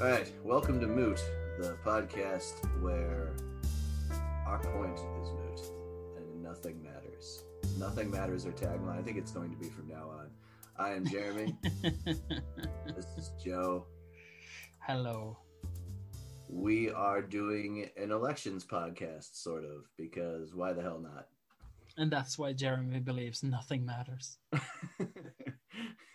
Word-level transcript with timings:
All 0.00 0.06
right, 0.06 0.28
welcome 0.42 0.80
to 0.80 0.88
Moot, 0.88 1.22
the 1.56 1.76
podcast 1.84 2.68
where 2.82 3.36
our 4.44 4.58
point 4.58 4.98
is 4.98 5.30
moot 5.30 5.60
and 6.16 6.42
nothing 6.42 6.82
matters. 6.82 7.44
Nothing 7.78 8.10
matters 8.10 8.44
our 8.44 8.50
tagline. 8.50 8.98
I 8.98 9.02
think 9.02 9.18
it's 9.18 9.30
going 9.30 9.52
to 9.52 9.56
be 9.56 9.68
from 9.68 9.86
now 9.86 10.10
on. 10.10 10.30
I 10.76 10.94
am 10.94 11.06
Jeremy. 11.06 11.56
this 12.02 13.06
is 13.16 13.30
Joe. 13.42 13.86
Hello. 14.80 15.38
We 16.48 16.90
are 16.90 17.22
doing 17.22 17.88
an 17.96 18.10
elections 18.10 18.64
podcast, 18.64 19.36
sort 19.36 19.62
of, 19.62 19.84
because 19.96 20.56
why 20.56 20.72
the 20.72 20.82
hell 20.82 20.98
not? 20.98 21.28
And 21.96 22.10
that's 22.10 22.36
why 22.36 22.52
Jeremy 22.52 22.98
believes 22.98 23.44
nothing 23.44 23.86
matters. 23.86 24.38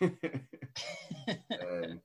and 0.00 2.00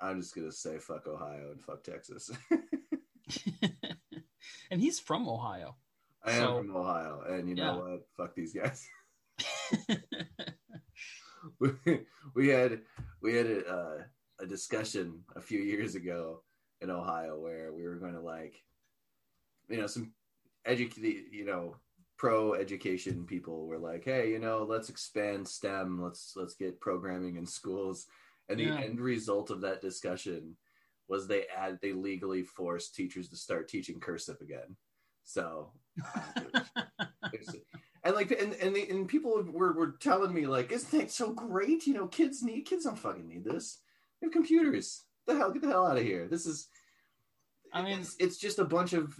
I'm 0.00 0.20
just 0.20 0.34
gonna 0.34 0.52
say 0.52 0.78
fuck 0.78 1.06
Ohio 1.06 1.52
and 1.52 1.62
fuck 1.62 1.84
Texas. 1.84 2.30
and 4.70 4.80
he's 4.80 5.00
from 5.00 5.28
Ohio. 5.28 5.76
I 6.24 6.32
am 6.32 6.42
So- 6.42 6.58
from 6.58 6.76
Ohio, 6.76 7.22
and 7.28 7.48
you 7.48 7.54
know 7.54 7.78
what? 7.78 8.06
Fuck 8.16 8.34
these 8.34 8.52
guys. 8.52 8.86
we, 11.60 11.70
we 12.34 12.48
had 12.48 12.80
we 13.22 13.34
had 13.34 13.46
a, 13.46 13.66
uh, 13.66 13.98
a 14.40 14.46
discussion 14.46 15.22
a 15.34 15.40
few 15.40 15.60
years 15.60 15.94
ago 15.94 16.42
in 16.80 16.90
Ohio 16.90 17.38
where 17.38 17.72
we 17.72 17.84
were 17.84 17.96
going 17.96 18.14
to 18.14 18.20
like, 18.20 18.54
you 19.68 19.78
know, 19.78 19.86
some 19.86 20.12
educate, 20.64 21.26
you 21.32 21.44
know, 21.44 21.76
pro 22.18 22.54
education 22.54 23.24
people 23.26 23.66
were 23.66 23.78
like, 23.78 24.04
hey, 24.04 24.30
you 24.30 24.38
know, 24.38 24.66
let's 24.68 24.88
expand 24.88 25.46
STEM, 25.46 26.02
let's 26.02 26.32
let's 26.36 26.54
get 26.54 26.80
programming 26.80 27.36
in 27.36 27.46
schools, 27.46 28.06
and 28.48 28.58
the 28.58 28.64
Yeah. 28.64 28.78
end 28.78 29.00
result 29.00 29.50
of 29.50 29.60
that 29.62 29.80
discussion 29.80 30.56
was 31.08 31.26
they 31.26 31.46
add 31.56 31.78
they 31.80 31.92
legally 31.92 32.42
forced 32.42 32.94
teachers 32.94 33.28
to 33.28 33.36
start 33.36 33.68
teaching 33.68 34.00
cursive 34.00 34.40
again. 34.40 34.76
So. 35.24 35.72
Um, 36.04 36.62
it's- 37.32 37.54
and 38.04 38.14
like 38.14 38.30
and 38.30 38.52
and, 38.54 38.76
the, 38.76 38.88
and 38.88 39.08
people 39.08 39.42
were, 39.50 39.72
were 39.72 39.96
telling 40.00 40.32
me 40.32 40.46
like 40.46 40.70
isn't 40.70 40.96
that 40.96 41.10
so 41.10 41.32
great 41.32 41.86
you 41.88 41.94
know 41.94 42.06
kids 42.06 42.40
need 42.42 42.62
kids 42.62 42.84
don't 42.84 42.96
fucking 42.98 43.26
need 43.26 43.44
this 43.44 43.80
they 44.20 44.26
have 44.26 44.32
computers 44.32 45.04
the 45.26 45.34
hell 45.34 45.50
get 45.50 45.62
the 45.62 45.68
hell 45.68 45.86
out 45.86 45.96
of 45.98 46.04
here 46.04 46.28
this 46.28 46.46
is 46.46 46.68
I 47.76 47.82
mean- 47.82 48.00
it's, 48.00 48.16
it's 48.18 48.38
just 48.38 48.58
a 48.58 48.64
bunch 48.64 48.92
of 48.94 49.14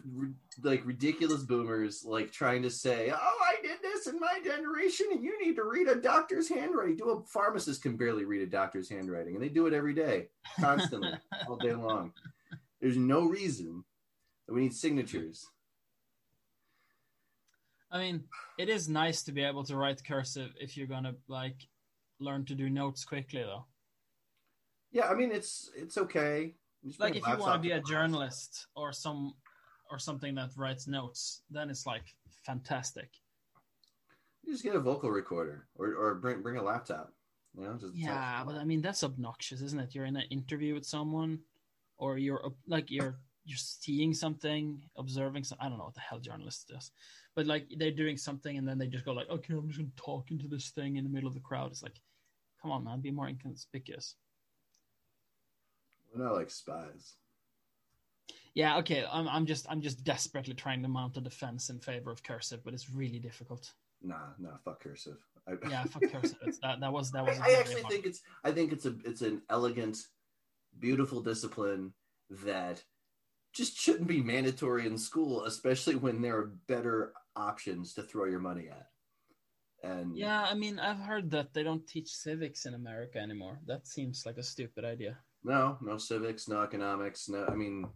like 0.63 0.85
ridiculous 0.87 1.43
boomers 1.43 2.05
like 2.05 2.33
trying 2.33 2.63
to 2.63 2.71
say 2.71 3.13
oh 3.15 3.39
i 3.45 3.61
did 3.61 3.77
this 3.83 4.07
in 4.07 4.19
my 4.19 4.41
generation 4.43 5.07
and 5.13 5.23
you 5.23 5.39
need 5.45 5.57
to 5.57 5.65
read 5.65 5.89
a 5.89 5.97
doctor's 5.97 6.49
handwriting. 6.49 6.97
Do 6.97 7.11
a 7.11 7.23
pharmacist 7.25 7.83
can 7.83 7.97
barely 7.97 8.25
read 8.25 8.43
a 8.43 8.47
doctor's 8.47 8.89
handwriting 8.89 9.35
and 9.35 9.43
they 9.43 9.49
do 9.49 9.67
it 9.67 9.75
every 9.75 9.93
day 9.95 10.29
constantly 10.59 11.13
all 11.49 11.57
day 11.57 11.75
long. 11.75 12.13
There's 12.81 12.97
no 12.97 13.25
reason 13.29 13.85
that 14.47 14.55
we 14.55 14.63
need 14.63 14.75
signatures. 14.75 15.47
I 17.91 17.99
mean, 17.99 18.25
it 18.59 18.69
is 18.69 18.89
nice 18.89 19.23
to 19.25 19.33
be 19.33 19.43
able 19.43 19.65
to 19.65 19.77
write 19.77 20.05
cursive 20.05 20.51
if 20.61 20.77
you're 20.77 20.87
gonna 20.87 21.15
like 21.29 21.57
learn 22.21 22.45
to 22.47 22.55
do 22.55 22.71
notes 22.71 23.05
quickly, 23.05 23.43
though. 23.43 23.67
yeah 24.93 25.09
i 25.09 25.15
mean 25.15 25.31
it's 25.33 25.71
it's 25.77 25.99
okay 25.99 26.55
Just 26.87 27.01
Like 27.01 27.17
if 27.17 27.27
you 27.27 27.37
want 27.37 27.55
to 27.55 27.69
be 27.69 27.73
a 27.73 27.81
journalist 27.81 28.67
or 28.77 28.93
some 28.93 29.35
or 29.91 29.99
something 29.99 30.35
that 30.37 30.51
writes 30.57 30.87
notes, 30.87 31.43
then 31.51 31.69
it's 31.71 31.87
like 31.87 32.15
fantastic. 32.45 33.11
You 34.45 34.53
just 34.53 34.63
get 34.63 34.77
a 34.77 34.81
vocal 34.81 35.11
recorder 35.11 35.67
or, 35.75 35.95
or 35.95 36.15
bring 36.15 36.43
bring 36.43 36.57
a 36.57 36.63
laptop. 36.63 37.13
You 37.57 37.65
know, 37.65 37.77
just 37.77 37.95
Yeah, 37.95 38.45
but 38.47 38.57
I 38.57 38.65
mean 38.65 38.83
that's 38.83 39.03
obnoxious, 39.03 39.63
isn't 39.63 39.81
it? 39.81 39.95
You're 39.95 40.05
in 40.05 40.17
an 40.17 40.27
interview 40.31 40.75
with 40.75 40.87
someone, 40.87 41.41
or 41.99 42.19
you're 42.19 42.53
like 42.69 42.91
you're 42.91 43.19
you're 43.45 43.59
seeing 43.59 44.15
something, 44.15 44.81
observing 44.97 45.45
some. 45.45 45.59
I 45.61 45.69
don't 45.69 45.79
know 45.79 45.85
what 45.85 45.95
the 45.95 46.01
hell 46.01 46.21
journalists 46.21 46.65
does, 46.65 46.93
but 47.35 47.47
like 47.47 47.67
they're 47.79 47.91
doing 47.91 48.17
something 48.17 48.59
and 48.59 48.69
then 48.69 48.79
they 48.79 48.87
just 48.87 49.05
go 49.05 49.13
like, 49.13 49.31
okay, 49.31 49.55
I'm 49.55 49.67
just 49.67 49.79
gonna 49.79 49.91
talk 49.97 50.31
into 50.31 50.47
this 50.47 50.71
thing 50.71 50.97
in 50.97 51.05
the 51.05 51.11
middle 51.11 51.29
of 51.29 51.35
the 51.35 51.41
crowd. 51.41 51.73
It's 51.73 51.83
like, 51.83 52.01
come 52.63 52.71
on, 52.71 52.85
man, 52.85 53.01
be 53.01 53.11
more 53.11 53.29
inconspicuous. 53.29 54.15
We're 56.15 56.25
not 56.25 56.35
like 56.35 56.51
spies. 56.51 57.15
Yeah, 58.55 58.79
okay, 58.79 59.05
I'm 59.11 59.29
I'm 59.29 59.47
just 59.47 59.67
I'm 59.69 59.83
just 59.83 60.03
desperately 60.03 60.55
trying 60.55 60.83
to 60.83 60.89
mount 60.89 61.17
a 61.17 61.21
defense 61.21 61.69
in 61.69 61.79
favor 61.79 62.11
of 62.11 62.23
cursive, 62.23 62.65
but 62.65 62.73
it's 62.73 62.91
really 62.91 63.19
difficult. 63.19 63.71
Nah, 64.03 64.33
nah, 64.39 64.57
fuck 64.65 64.83
cursive. 64.83 65.19
I, 65.47 65.53
Yeah, 65.71 65.85
fuck 65.85 66.11
cursive. 66.11 66.39
It's, 66.43 66.59
that 66.61 66.81
that 66.81 66.93
was 66.93 67.11
that 67.13 67.25
was. 67.25 67.39
I, 67.39 67.51
I 67.51 67.53
actually 67.59 67.83
hard. 67.83 67.93
think 67.93 68.07
it's 68.07 68.23
I 68.45 68.53
think 68.53 68.73
it's 68.73 68.87
a 68.87 68.95
it's 69.05 69.21
an 69.23 69.43
elegant, 69.51 69.99
beautiful 70.79 71.21
discipline 71.21 71.93
that 72.45 72.83
just 73.53 73.79
shouldn't 73.79 74.09
be 74.09 74.23
mandatory 74.23 74.87
in 74.87 74.99
school, 74.99 75.45
especially 75.45 75.95
when 75.97 76.21
there 76.23 76.37
are 76.37 76.53
better 76.67 77.13
options 77.37 77.95
to 77.95 78.03
throw 78.03 78.25
your 78.25 78.41
money 78.41 78.69
at. 78.69 78.89
And 79.83 80.17
Yeah, 80.17 80.43
I 80.43 80.55
mean, 80.55 80.79
I've 80.79 80.99
heard 80.99 81.31
that 81.31 81.55
they 81.55 81.63
don't 81.63 81.87
teach 81.87 82.09
civics 82.09 82.67
in 82.67 82.75
America 82.75 83.19
anymore. 83.19 83.61
That 83.67 83.87
seems 83.87 84.25
like 84.27 84.37
a 84.37 84.43
stupid 84.43 84.85
idea. 84.85 85.19
No, 85.45 85.79
no 85.81 85.99
civics, 85.99 86.49
no 86.49 86.63
economics, 86.63 87.29
no. 87.29 87.47
I 87.47 87.55
mean, 87.55 87.87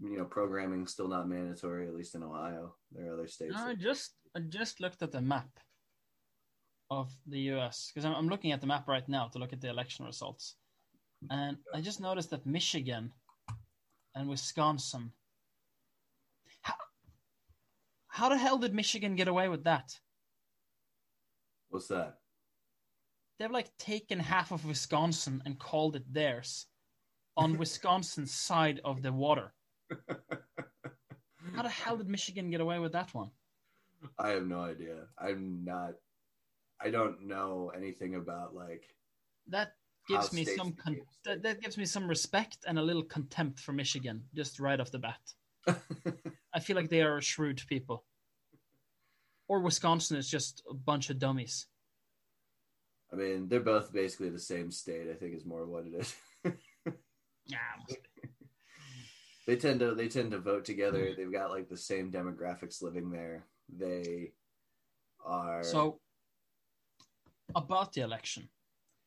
you 0.00 0.16
know, 0.18 0.24
programming 0.24 0.86
still 0.86 1.08
not 1.08 1.28
mandatory, 1.28 1.86
at 1.88 1.94
least 1.94 2.14
in 2.14 2.22
Ohio. 2.22 2.74
There 2.92 3.10
are 3.10 3.14
other 3.14 3.26
states. 3.28 3.54
I 3.56 3.68
that- 3.68 3.78
just 3.80 4.14
I 4.34 4.40
just 4.40 4.80
looked 4.80 5.02
at 5.02 5.12
the 5.12 5.20
map 5.20 5.48
of 6.90 7.10
the 7.26 7.40
U.S. 7.54 7.90
because 7.92 8.04
I'm, 8.04 8.14
I'm 8.14 8.28
looking 8.28 8.52
at 8.52 8.60
the 8.60 8.66
map 8.66 8.88
right 8.88 9.06
now 9.08 9.28
to 9.28 9.38
look 9.38 9.52
at 9.52 9.60
the 9.60 9.68
election 9.70 10.04
results, 10.06 10.56
and 11.30 11.56
I 11.74 11.80
just 11.80 12.00
noticed 12.00 12.30
that 12.30 12.46
Michigan 12.46 13.12
and 14.14 14.28
Wisconsin. 14.28 15.12
How, 16.62 16.74
how 18.08 18.28
the 18.28 18.38
hell 18.38 18.58
did 18.58 18.74
Michigan 18.74 19.16
get 19.16 19.28
away 19.28 19.48
with 19.48 19.64
that? 19.64 19.98
What's 21.70 21.88
that? 21.88 22.18
They've 23.42 23.50
like 23.50 23.76
taken 23.76 24.20
half 24.20 24.52
of 24.52 24.64
Wisconsin 24.64 25.42
and 25.44 25.58
called 25.58 25.96
it 25.96 26.04
theirs 26.14 26.68
on 27.36 27.58
Wisconsin's 27.58 28.32
side 28.32 28.80
of 28.84 29.02
the 29.02 29.12
water. 29.12 29.52
How 31.56 31.62
the 31.62 31.68
hell 31.68 31.96
did 31.96 32.08
Michigan 32.08 32.52
get 32.52 32.60
away 32.60 32.78
with 32.78 32.92
that 32.92 33.12
one? 33.12 33.32
I 34.16 34.28
have 34.28 34.46
no 34.46 34.60
idea. 34.60 35.08
I'm 35.18 35.64
not. 35.64 35.94
I 36.80 36.90
don't 36.90 37.26
know 37.26 37.72
anything 37.76 38.14
about 38.14 38.54
like. 38.54 38.84
That 39.48 39.72
gives 40.08 40.32
me 40.32 40.44
some 40.44 40.74
con- 40.74 41.00
that, 41.24 41.42
that 41.42 41.60
gives 41.60 41.76
me 41.76 41.84
some 41.84 42.06
respect 42.06 42.58
and 42.68 42.78
a 42.78 42.82
little 42.82 43.02
contempt 43.02 43.58
for 43.58 43.72
Michigan 43.72 44.22
just 44.36 44.60
right 44.60 44.78
off 44.78 44.92
the 44.92 45.00
bat. 45.00 45.34
I 46.54 46.60
feel 46.60 46.76
like 46.76 46.90
they 46.90 47.02
are 47.02 47.20
shrewd 47.20 47.60
people. 47.66 48.04
Or 49.48 49.58
Wisconsin 49.58 50.16
is 50.16 50.28
just 50.28 50.62
a 50.70 50.74
bunch 50.74 51.10
of 51.10 51.18
dummies. 51.18 51.66
I 53.12 53.16
mean, 53.16 53.48
they're 53.48 53.60
both 53.60 53.92
basically 53.92 54.30
the 54.30 54.38
same 54.38 54.70
state. 54.70 55.08
I 55.10 55.14
think 55.14 55.34
is 55.34 55.44
more 55.44 55.66
what 55.66 55.86
it 55.86 55.94
is. 55.94 56.14
Yeah, 57.46 57.58
they 59.46 59.56
tend 59.56 59.80
to 59.80 59.94
they 59.94 60.08
tend 60.08 60.30
to 60.30 60.38
vote 60.38 60.64
together. 60.64 61.14
They've 61.16 61.32
got 61.32 61.50
like 61.50 61.68
the 61.68 61.76
same 61.76 62.10
demographics 62.10 62.82
living 62.82 63.10
there. 63.10 63.46
They 63.68 64.32
are 65.24 65.62
So 65.62 66.00
about 67.54 67.92
the 67.92 68.02
election, 68.02 68.48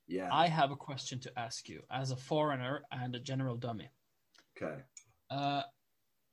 yeah 0.07 0.29
I 0.31 0.47
have 0.47 0.71
a 0.71 0.75
question 0.75 1.19
to 1.21 1.39
ask 1.39 1.69
you 1.69 1.81
as 1.89 2.11
a 2.11 2.15
foreigner 2.15 2.83
and 2.91 3.15
a 3.15 3.19
general 3.19 3.55
dummy. 3.55 3.89
okay 4.57 4.81
Uh, 5.29 5.63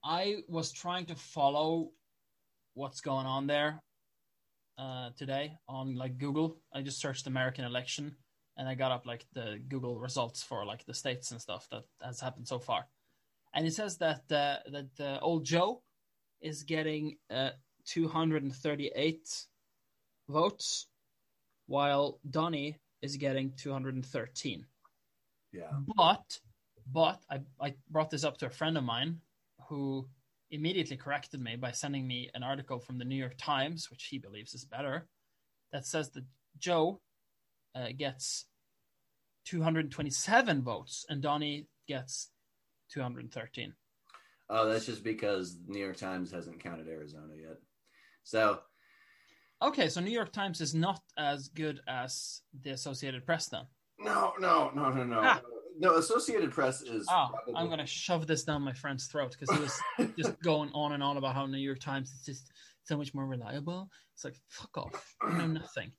I 0.04 0.42
was 0.48 0.72
trying 0.72 1.06
to 1.06 1.14
follow 1.14 1.92
what's 2.74 3.00
going 3.00 3.26
on 3.26 3.46
there 3.46 3.80
uh, 4.78 5.10
today 5.16 5.56
on 5.68 5.96
like 5.96 6.18
Google. 6.18 6.58
I 6.72 6.82
just 6.82 7.00
searched 7.00 7.26
American 7.26 7.64
election 7.64 8.16
and 8.56 8.68
I 8.68 8.74
got 8.74 8.92
up 8.92 9.06
like 9.06 9.24
the 9.32 9.60
Google 9.68 9.98
results 9.98 10.42
for 10.42 10.64
like 10.64 10.84
the 10.84 10.94
states 10.94 11.30
and 11.30 11.40
stuff 11.40 11.68
that 11.70 11.84
has 12.02 12.20
happened 12.20 12.48
so 12.48 12.58
far. 12.58 12.86
And 13.54 13.66
it 13.66 13.74
says 13.74 13.98
that 13.98 14.22
uh, 14.30 14.58
that 14.70 14.90
uh, 15.00 15.18
old 15.20 15.44
Joe 15.44 15.82
is 16.40 16.62
getting 16.62 17.16
uh, 17.30 17.50
238 17.86 19.46
votes, 20.28 20.86
while 21.66 22.18
Donnie 22.28 22.78
is 23.02 23.16
getting 23.16 23.52
213 23.56 24.64
yeah 25.52 25.70
but 25.96 26.40
but 26.90 27.20
I, 27.30 27.40
I 27.60 27.74
brought 27.90 28.10
this 28.10 28.24
up 28.24 28.38
to 28.38 28.46
a 28.46 28.50
friend 28.50 28.76
of 28.76 28.84
mine 28.84 29.20
who 29.68 30.08
immediately 30.52 30.96
corrected 30.96 31.40
me 31.40 31.56
by 31.56 31.72
sending 31.72 32.06
me 32.06 32.30
an 32.34 32.42
article 32.44 32.78
from 32.78 32.98
the 32.98 33.04
New 33.04 33.16
York 33.16 33.34
Times, 33.38 33.90
which 33.90 34.04
he 34.04 34.18
believes 34.18 34.54
is 34.54 34.64
better, 34.64 35.08
that 35.72 35.86
says 35.86 36.10
that 36.10 36.24
Joe 36.58 37.00
uh, 37.74 37.88
gets 37.96 38.44
227 39.46 40.62
votes 40.62 41.04
and 41.08 41.20
Donnie 41.22 41.66
gets 41.88 42.30
213. 42.92 43.72
oh 44.50 44.68
that's 44.68 44.86
just 44.86 45.02
because 45.02 45.56
the 45.66 45.72
New 45.72 45.80
York 45.80 45.96
Times 45.96 46.30
hasn't 46.30 46.62
counted 46.62 46.86
Arizona 46.88 47.34
yet. 47.34 47.56
So 48.22 48.60
Okay, 49.62 49.88
so 49.88 50.00
New 50.00 50.10
York 50.10 50.32
Times 50.32 50.60
is 50.60 50.74
not 50.74 51.00
as 51.16 51.48
good 51.48 51.80
as 51.88 52.42
the 52.62 52.70
Associated 52.70 53.24
Press 53.24 53.46
then. 53.48 53.62
no 53.98 54.32
no 54.38 54.70
no 54.74 54.90
no 54.90 55.04
no. 55.04 55.20
Ah. 55.24 55.40
No, 55.78 55.96
Associated 55.96 56.50
Press 56.50 56.82
is. 56.82 57.06
Oh, 57.10 57.28
probably- 57.30 57.54
I'm 57.56 57.68
gonna 57.68 57.86
shove 57.86 58.26
this 58.26 58.44
down 58.44 58.62
my 58.62 58.72
friend's 58.72 59.06
throat 59.06 59.36
because 59.38 59.56
he 59.56 59.62
was 59.62 60.14
just 60.18 60.40
going 60.42 60.70
on 60.74 60.92
and 60.92 61.02
on 61.02 61.16
about 61.16 61.34
how 61.34 61.46
New 61.46 61.58
York 61.58 61.80
Times 61.80 62.10
is 62.12 62.24
just 62.24 62.50
so 62.84 62.96
much 62.96 63.14
more 63.14 63.26
reliable. 63.26 63.88
It's 64.14 64.24
like 64.24 64.36
fuck 64.48 64.76
off. 64.76 65.14
You 65.22 65.38
know 65.38 65.46
nothing. 65.46 65.92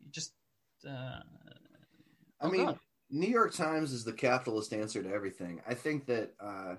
You 0.00 0.10
just. 0.10 0.32
Uh, 0.86 1.20
I 2.40 2.46
oh, 2.46 2.50
mean, 2.50 2.66
God. 2.66 2.78
New 3.10 3.28
York 3.28 3.54
Times 3.54 3.92
is 3.92 4.04
the 4.04 4.12
capitalist 4.12 4.72
answer 4.72 5.02
to 5.02 5.12
everything. 5.12 5.60
I 5.68 5.74
think 5.74 6.06
that 6.06 6.32
uh, 6.40 6.76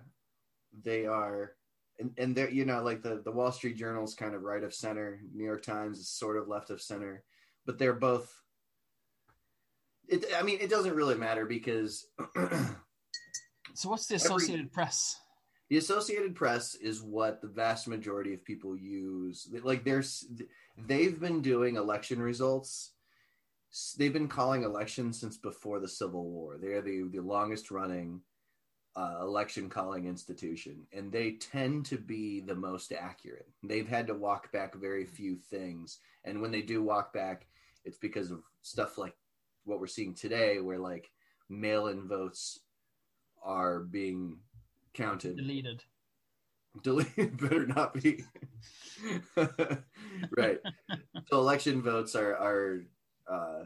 they 0.84 1.06
are, 1.06 1.54
and, 2.00 2.12
and 2.18 2.36
they're, 2.36 2.50
you 2.50 2.66
know, 2.66 2.84
like 2.84 3.02
the, 3.04 3.22
the 3.24 3.32
Wall 3.32 3.52
Street 3.52 3.78
Journal 3.78 4.04
is 4.04 4.16
kind 4.16 4.34
of 4.36 4.42
right 4.42 4.64
of 4.64 4.74
center. 4.74 5.22
New 5.34 5.46
York 5.46 5.64
Times 5.64 6.00
is 6.00 6.10
sort 6.10 6.38
of 6.38 6.48
left 6.48 6.70
of 6.70 6.82
center, 6.82 7.24
but 7.66 7.78
they're 7.78 7.94
both. 7.94 8.34
It, 10.08 10.26
I 10.38 10.44
mean, 10.44 10.60
it 10.60 10.70
doesn't 10.70 10.96
really 10.96 11.16
matter 11.16 11.46
because 11.46 12.08
so 13.74 13.90
what's 13.90 14.08
the 14.08 14.16
every- 14.16 14.26
Associated 14.26 14.72
Press? 14.72 15.20
the 15.70 15.78
Associated 15.78 16.36
Press 16.36 16.76
is 16.76 17.02
what 17.02 17.42
the 17.42 17.48
vast 17.48 17.88
majority 17.88 18.34
of 18.34 18.44
people 18.44 18.78
use. 18.78 19.48
Like, 19.64 19.84
there's, 19.84 20.26
they've 20.78 21.20
been 21.20 21.42
doing 21.42 21.78
election 21.78 22.22
results 22.22 22.92
they've 23.98 24.14
been 24.14 24.28
calling 24.28 24.64
elections 24.64 25.20
since 25.20 25.38
before 25.38 25.80
the 25.80 25.88
Civil 25.88 26.26
War. 26.26 26.58
They're 26.58 26.82
the, 26.82 27.10
the 27.12 27.22
longest 27.22 27.72
running 27.72 28.22
uh, 28.96 29.18
election 29.22 29.70
calling 29.70 30.06
institution, 30.06 30.86
and 30.94 31.12
they 31.12 31.32
tend 31.34 31.86
to 31.88 31.98
be 31.98 32.40
the 32.40 32.56
most 32.56 32.94
accurate. 32.94 33.48
They've 33.64 33.88
had 33.88 34.06
to 34.08 34.14
walk 34.14 34.52
back 34.52 34.76
very 34.76 35.06
few 35.06 35.36
things, 35.36 36.00
and 36.24 36.42
when 36.42 36.52
they 36.52 36.62
do 36.62 36.84
walk 36.84 37.12
back, 37.14 37.48
it's 37.86 37.98
because 37.98 38.30
of 38.30 38.44
stuff 38.62 38.98
like 38.98 39.16
what 39.66 39.80
we're 39.80 39.88
seeing 39.88 40.14
today, 40.14 40.60
where 40.60 40.80
like 40.80 41.10
mail 41.50 41.88
in 41.88 42.08
votes 42.08 42.60
are 43.44 43.80
being 43.80 44.38
counted. 44.94 45.38
Deleted. 45.38 45.84
Deleted 46.82 47.38
better 47.42 47.68
not 47.68 47.94
be. 47.94 48.24
right. 50.38 50.60
So 51.30 51.40
election 51.40 51.82
votes 51.82 52.16
are 52.16 52.36
are 52.36 52.84
uh, 53.32 53.66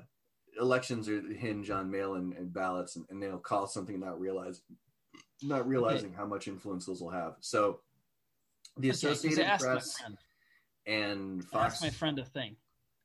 elections 0.60 1.08
are 1.10 1.22
hinge 1.22 1.70
on 1.70 1.90
mail 1.90 2.16
and, 2.16 2.34
ballots, 2.54 2.96
and, 2.96 3.06
and 3.10 3.22
they'll 3.22 3.38
call 3.38 3.68
something 3.68 4.00
not 4.00 4.20
realize 4.20 4.62
not 5.42 5.68
realizing 5.68 6.14
how 6.14 6.26
much 6.26 6.48
influence 6.48 6.86
those 6.86 7.02
will 7.02 7.12
have. 7.12 7.36
So 7.42 7.80
the 8.78 8.90
Okay, 8.90 8.96
Associated 8.96 9.46
my 9.46 9.58
Press 9.58 10.02
and 10.86 11.44
Fox. 11.46 11.82
my 11.82 11.90
friend 11.90 12.20
a 12.20 12.26
thing, 12.26 12.56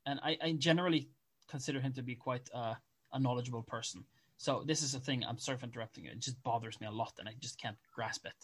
and 0.05 0.19
I, 0.23 0.37
I 0.41 0.51
generally 0.53 1.09
consider 1.53 1.79
him 1.79 1.93
to 1.93 2.01
be 2.01 2.15
quite 2.15 2.49
uh, 2.61 2.73
a 3.17 3.19
knowledgeable 3.19 3.61
person. 3.75 3.99
So 4.37 4.51
this 4.65 4.81
is 4.81 4.95
a 4.95 4.99
thing. 5.07 5.19
I'm 5.23 5.37
sorry 5.37 5.59
for 5.59 5.67
interrupting 5.67 6.05
you. 6.05 6.11
It 6.11 6.19
just 6.27 6.41
bothers 6.49 6.81
me 6.81 6.87
a 6.87 6.91
lot, 7.01 7.13
and 7.19 7.29
I 7.29 7.33
just 7.45 7.61
can't 7.63 7.77
grasp 7.95 8.25
it. 8.25 8.39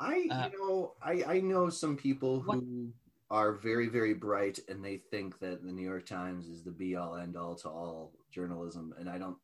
I 0.00 0.14
uh, 0.36 0.48
you 0.48 0.58
know 0.58 0.74
I 1.10 1.14
I 1.34 1.40
know 1.52 1.64
some 1.70 1.96
people 2.06 2.32
What- 2.40 2.58
who 2.58 2.92
are 3.30 3.52
very 3.70 3.88
very 3.98 4.14
bright 4.26 4.58
and 4.68 4.78
they 4.86 4.96
think 5.12 5.38
that 5.44 5.58
the 5.66 5.72
New 5.78 5.86
York 5.92 6.06
Times 6.18 6.42
is 6.54 6.60
the 6.64 6.74
be 6.82 6.90
all 7.00 7.14
end 7.24 7.36
all 7.42 7.54
to 7.62 7.68
all 7.68 8.12
journalism 8.36 8.84
and 8.98 9.06
I 9.14 9.18
don't 9.22 9.38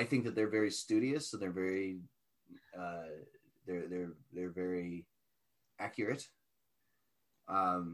I 0.00 0.02
think 0.08 0.24
that 0.24 0.34
they're 0.34 0.54
very 0.58 0.72
studious 0.84 1.24
and 1.32 1.40
they're 1.40 1.58
very 1.66 1.90
uh 2.82 3.12
they're 3.66 3.86
they're 3.92 4.12
they're 4.34 4.56
very 4.64 4.92
accurate 5.86 6.24
um 7.58 7.86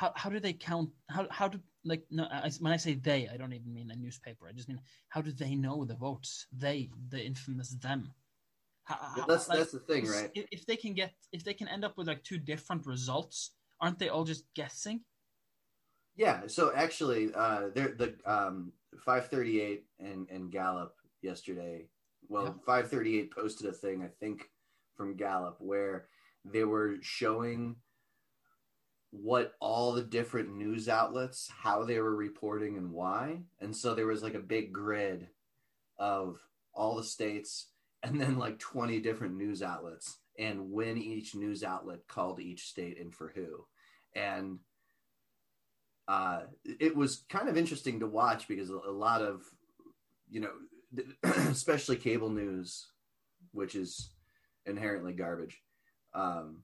How 0.00 0.10
how 0.22 0.30
do 0.34 0.40
they 0.46 0.52
count? 0.70 0.90
How 1.14 1.22
how 1.38 1.48
do 1.52 1.58
like 1.84 2.02
no? 2.10 2.24
I, 2.30 2.50
when 2.60 2.72
I 2.72 2.76
say 2.76 2.94
they, 2.94 3.28
I 3.32 3.36
don't 3.36 3.52
even 3.52 3.72
mean 3.72 3.90
a 3.90 3.96
newspaper. 3.96 4.46
I 4.48 4.52
just 4.52 4.68
mean 4.68 4.80
how 5.08 5.20
do 5.20 5.32
they 5.32 5.54
know 5.54 5.84
the 5.84 5.94
votes? 5.96 6.46
They, 6.52 6.90
the 7.08 7.24
infamous 7.24 7.70
them. 7.70 8.12
How, 8.84 8.96
how- 9.00 9.26
that's 9.26 9.48
like, 9.48 9.58
that's 9.58 9.72
the 9.72 9.78
thing 9.80 10.06
right 10.06 10.30
If, 10.34 10.46
if 10.50 10.66
they 10.66 10.76
can 10.76 10.92
get, 10.94 11.12
if 11.32 11.42
they 11.44 11.54
can 11.54 11.68
end 11.68 11.84
up 11.84 11.96
with 11.96 12.06
like 12.06 12.22
two 12.22 12.38
different 12.38 12.86
results, 12.86 13.52
aren't 13.80 13.98
they 13.98 14.08
all 14.08 14.24
just 14.24 14.44
guessing? 14.54 15.00
Yeah, 16.16 16.42
so 16.46 16.72
actually, 16.74 17.32
uh, 17.34 17.70
there 17.74 17.94
the 17.96 18.14
um, 18.24 18.72
five 19.04 19.28
thirty 19.28 19.60
eight 19.60 19.86
and 19.98 20.28
and 20.30 20.50
Gallup 20.50 20.94
yesterday. 21.22 21.86
Well, 22.28 22.44
Yeah. 22.44 22.52
five 22.64 22.88
thirty 22.90 23.18
eight 23.18 23.32
posted 23.34 23.66
a 23.68 23.72
thing 23.72 24.02
I 24.02 24.08
think 24.20 24.50
from 24.96 25.16
Gallup 25.16 25.56
where 25.60 26.06
they 26.44 26.64
were 26.64 26.96
showing 27.00 27.76
what 29.22 29.54
all 29.60 29.92
the 29.92 30.02
different 30.02 30.56
news 30.56 30.88
outlets 30.88 31.48
how 31.56 31.84
they 31.84 32.00
were 32.00 32.16
reporting 32.16 32.76
and 32.76 32.90
why, 32.90 33.38
and 33.60 33.74
so 33.74 33.94
there 33.94 34.06
was 34.06 34.22
like 34.22 34.34
a 34.34 34.40
big 34.40 34.72
grid 34.72 35.28
of 35.98 36.38
all 36.74 36.96
the 36.96 37.04
states 37.04 37.68
and 38.02 38.20
then 38.20 38.38
like 38.38 38.58
twenty 38.58 39.00
different 39.00 39.36
news 39.36 39.62
outlets 39.62 40.18
and 40.38 40.70
when 40.70 40.98
each 40.98 41.34
news 41.34 41.62
outlet 41.62 42.00
called 42.08 42.40
each 42.40 42.66
state 42.66 43.00
and 43.00 43.14
for 43.14 43.32
who, 43.34 43.64
and 44.14 44.58
uh, 46.06 46.40
it 46.64 46.94
was 46.94 47.24
kind 47.28 47.48
of 47.48 47.56
interesting 47.56 48.00
to 48.00 48.06
watch 48.06 48.46
because 48.46 48.68
a 48.68 48.90
lot 48.90 49.22
of, 49.22 49.42
you 50.30 50.40
know, 50.40 50.50
especially 51.48 51.96
cable 51.96 52.30
news, 52.30 52.88
which 53.52 53.74
is 53.74 54.10
inherently 54.66 55.12
garbage, 55.12 55.62
um, 56.14 56.62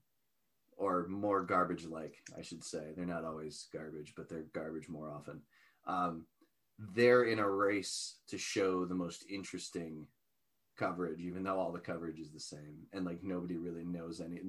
or 0.80 1.06
more 1.08 1.42
garbage 1.42 1.84
like, 1.84 2.16
I 2.36 2.40
should 2.40 2.64
say. 2.64 2.92
They're 2.96 3.04
not 3.04 3.24
always 3.24 3.68
garbage, 3.70 4.14
but 4.16 4.28
they're 4.28 4.46
garbage 4.54 4.88
more 4.88 5.10
often. 5.10 5.42
Um, 5.86 6.24
they're 6.94 7.24
in 7.24 7.38
a 7.38 7.48
race 7.48 8.16
to 8.28 8.38
show 8.38 8.86
the 8.86 8.94
most 8.94 9.26
interesting 9.28 10.06
coverage, 10.78 11.20
even 11.20 11.44
though 11.44 11.58
all 11.58 11.70
the 11.70 11.78
coverage 11.78 12.18
is 12.18 12.30
the 12.30 12.40
same. 12.40 12.86
And 12.94 13.04
like 13.04 13.22
nobody 13.22 13.58
really 13.58 13.84
knows 13.84 14.22
any 14.22 14.40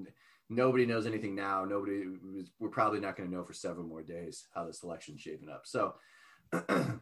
nobody 0.50 0.86
knows 0.86 1.06
anything 1.06 1.36
now. 1.36 1.66
Nobody, 1.66 2.06
we're 2.60 2.70
probably 2.70 3.02
not 3.02 3.18
going 3.18 3.30
to 3.30 3.36
know 3.36 3.44
for 3.44 3.54
several 3.54 3.86
more 3.86 4.02
days 4.02 4.46
how 4.56 4.66
this 4.66 4.84
election's 4.84 5.20
shaping 5.20 5.50
up. 5.50 5.64
So 5.66 5.96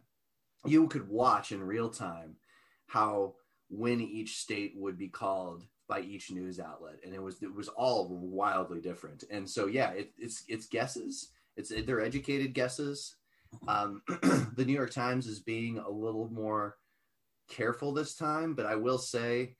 you 0.66 0.88
could 0.88 1.08
watch 1.08 1.52
in 1.52 1.62
real 1.62 1.88
time 1.88 2.34
how 2.86 3.34
when 3.70 4.00
each 4.00 4.36
state 4.36 4.74
would 4.76 4.98
be 4.98 5.08
called 5.08 5.64
by 5.88 6.00
each 6.00 6.30
news 6.30 6.60
outlet, 6.60 7.00
and 7.04 7.14
it 7.14 7.22
was 7.22 7.42
it 7.42 7.54
was 7.54 7.68
all 7.68 8.08
wildly 8.08 8.80
different. 8.80 9.24
And 9.30 9.48
so 9.48 9.66
yeah, 9.66 9.90
it, 9.90 10.12
it's 10.18 10.44
it's 10.48 10.66
guesses. 10.66 11.30
It's 11.56 11.72
they're 11.84 12.00
educated 12.00 12.52
guesses. 12.52 13.16
Um, 13.66 14.02
the 14.56 14.64
New 14.64 14.72
York 14.72 14.92
Times 14.92 15.26
is 15.26 15.40
being 15.40 15.78
a 15.78 15.90
little 15.90 16.28
more 16.28 16.76
careful 17.48 17.92
this 17.92 18.14
time, 18.14 18.54
but 18.54 18.66
I 18.66 18.76
will 18.76 18.98
say 18.98 19.56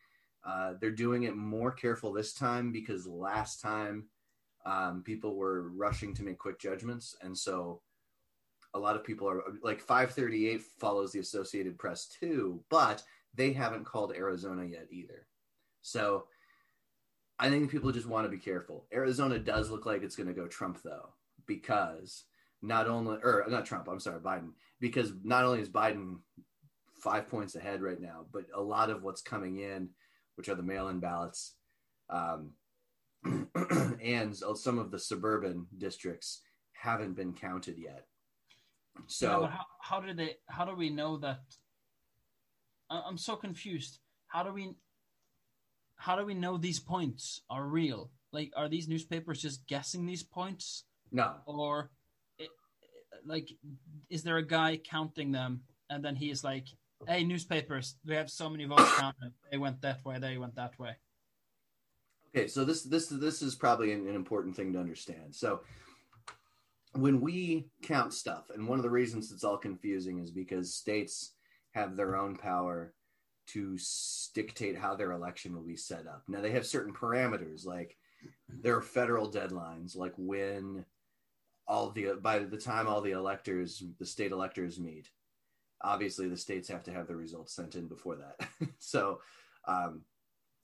uh, 0.46 0.74
they're 0.80 0.92
doing 0.92 1.24
it 1.24 1.36
more 1.36 1.72
careful 1.72 2.12
this 2.12 2.32
time 2.32 2.70
because 2.70 3.06
last 3.06 3.60
time 3.60 4.04
um, 4.64 5.02
people 5.04 5.34
were 5.34 5.70
rushing 5.70 6.14
to 6.14 6.22
make 6.22 6.38
quick 6.38 6.60
judgments, 6.60 7.16
and 7.22 7.36
so 7.36 7.82
a 8.74 8.78
lot 8.78 8.94
of 8.94 9.04
people 9.04 9.28
are 9.28 9.42
like 9.62 9.80
538 9.80 10.62
follows 10.78 11.12
the 11.12 11.18
Associated 11.18 11.78
Press 11.78 12.06
too, 12.20 12.62
but 12.70 13.02
they 13.34 13.52
haven't 13.52 13.84
called 13.84 14.12
Arizona 14.14 14.64
yet 14.64 14.88
either. 14.90 15.26
So 15.82 16.26
I 17.38 17.48
think 17.48 17.70
people 17.70 17.92
just 17.92 18.08
want 18.08 18.26
to 18.26 18.30
be 18.30 18.38
careful. 18.38 18.86
Arizona 18.92 19.38
does 19.38 19.70
look 19.70 19.86
like 19.86 20.02
it's 20.02 20.16
going 20.16 20.28
to 20.28 20.34
go 20.34 20.46
Trump 20.46 20.80
though, 20.82 21.10
because 21.46 22.24
not 22.62 22.86
only 22.86 23.18
or 23.22 23.44
not 23.48 23.64
Trump, 23.64 23.88
I'm 23.88 24.00
sorry, 24.00 24.20
Biden, 24.20 24.50
because 24.80 25.12
not 25.24 25.44
only 25.44 25.60
is 25.60 25.68
Biden 25.68 26.18
five 27.02 27.28
points 27.28 27.54
ahead 27.54 27.80
right 27.80 28.00
now, 28.00 28.26
but 28.32 28.44
a 28.54 28.60
lot 28.60 28.90
of 28.90 29.02
what's 29.02 29.22
coming 29.22 29.58
in 29.58 29.88
which 30.40 30.48
are 30.48 30.54
the 30.54 30.62
mail-in 30.62 31.00
ballots, 31.00 31.56
um, 32.08 32.52
and 34.02 34.34
some 34.34 34.78
of 34.78 34.90
the 34.90 34.98
suburban 34.98 35.66
districts 35.76 36.40
haven't 36.72 37.12
been 37.12 37.34
counted 37.34 37.76
yet. 37.76 38.06
So 39.06 39.42
Yeah, 39.42 39.50
how, 39.50 39.64
how 39.80 40.00
do 40.00 40.14
they? 40.14 40.36
How 40.48 40.64
do 40.64 40.74
we 40.74 40.88
know 40.88 41.18
that? 41.18 41.42
I'm 42.90 43.18
so 43.18 43.36
confused. 43.36 43.98
How 44.26 44.42
do 44.42 44.52
we? 44.52 44.74
How 45.96 46.16
do 46.16 46.24
we 46.24 46.34
know 46.34 46.56
these 46.56 46.80
points 46.80 47.42
are 47.50 47.64
real? 47.64 48.10
Like, 48.32 48.52
are 48.56 48.68
these 48.68 48.88
newspapers 48.88 49.42
just 49.42 49.66
guessing 49.66 50.06
these 50.06 50.22
points, 50.22 50.84
no, 51.12 51.34
or, 51.46 51.90
it, 52.38 52.48
like, 53.26 53.50
is 54.08 54.22
there 54.22 54.38
a 54.38 54.46
guy 54.46 54.78
counting 54.78 55.30
them, 55.32 55.62
and 55.90 56.04
then 56.04 56.16
he 56.16 56.30
is 56.30 56.42
like, 56.42 56.68
"Hey, 57.06 57.24
newspapers, 57.24 57.96
we 58.04 58.14
have 58.14 58.30
so 58.30 58.48
many 58.48 58.64
votes 58.64 58.92
counted. 58.96 59.32
They 59.50 59.58
went 59.58 59.80
that 59.82 60.04
way. 60.04 60.18
They 60.18 60.38
went 60.38 60.54
that 60.56 60.78
way." 60.78 60.96
Okay, 62.34 62.46
so 62.46 62.64
this 62.64 62.82
this 62.82 63.08
this 63.08 63.42
is 63.42 63.54
probably 63.54 63.92
an, 63.92 64.08
an 64.08 64.14
important 64.14 64.56
thing 64.56 64.72
to 64.72 64.78
understand. 64.78 65.34
So 65.34 65.60
when 66.92 67.20
we 67.20 67.66
count 67.82 68.14
stuff, 68.14 68.50
and 68.54 68.66
one 68.66 68.78
of 68.78 68.82
the 68.82 68.90
reasons 68.90 69.32
it's 69.32 69.44
all 69.44 69.58
confusing 69.58 70.18
is 70.18 70.30
because 70.30 70.74
states 70.74 71.34
have 71.72 71.96
their 71.96 72.16
own 72.16 72.36
power 72.36 72.94
to 73.48 73.78
dictate 74.34 74.76
how 74.76 74.94
their 74.94 75.12
election 75.12 75.54
will 75.54 75.62
be 75.66 75.76
set 75.76 76.06
up. 76.06 76.22
Now 76.28 76.40
they 76.40 76.52
have 76.52 76.66
certain 76.66 76.92
parameters, 76.92 77.66
like 77.66 77.96
there 78.48 78.76
are 78.76 78.82
federal 78.82 79.30
deadlines, 79.30 79.96
like 79.96 80.14
when 80.16 80.84
all 81.66 81.90
the 81.90 82.14
by 82.20 82.40
the 82.40 82.56
time 82.56 82.86
all 82.86 83.00
the 83.00 83.12
electors, 83.12 83.82
the 83.98 84.06
state 84.06 84.32
electors 84.32 84.78
meet. 84.78 85.08
Obviously, 85.82 86.28
the 86.28 86.36
states 86.36 86.68
have 86.68 86.84
to 86.84 86.92
have 86.92 87.06
the 87.06 87.16
results 87.16 87.54
sent 87.54 87.74
in 87.74 87.88
before 87.88 88.16
that. 88.16 88.48
so 88.78 89.20
Um, 89.66 90.02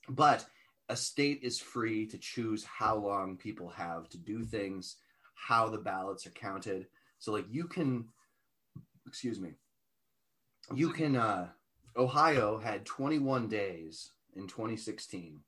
but 0.09 0.47
a 0.89 0.97
state 0.97 1.41
is 1.43 1.59
free 1.59 2.07
to 2.07 2.19
choose 2.19 2.65
how 2.65 2.97
long 2.97 3.37
people 3.37 3.69
have 3.71 4.09
to 4.11 4.19
do 4.19 4.45
things, 4.45 4.97
how 5.35 5.69
the 5.69 5.79
ballots 5.79 6.27
are 6.27 6.31
counted. 6.31 6.87
So, 7.19 7.33
like, 7.33 7.47
you 7.51 7.67
can, 7.67 8.09
excuse 9.07 9.41
me, 9.41 9.55
you 10.75 10.91
can, 10.91 11.17
uh, 11.17 11.49
Ohio 11.97 12.59
had 12.59 12.85
21 12.85 13.49
days 13.49 14.13
in 14.35 14.47
2016. 14.47 15.41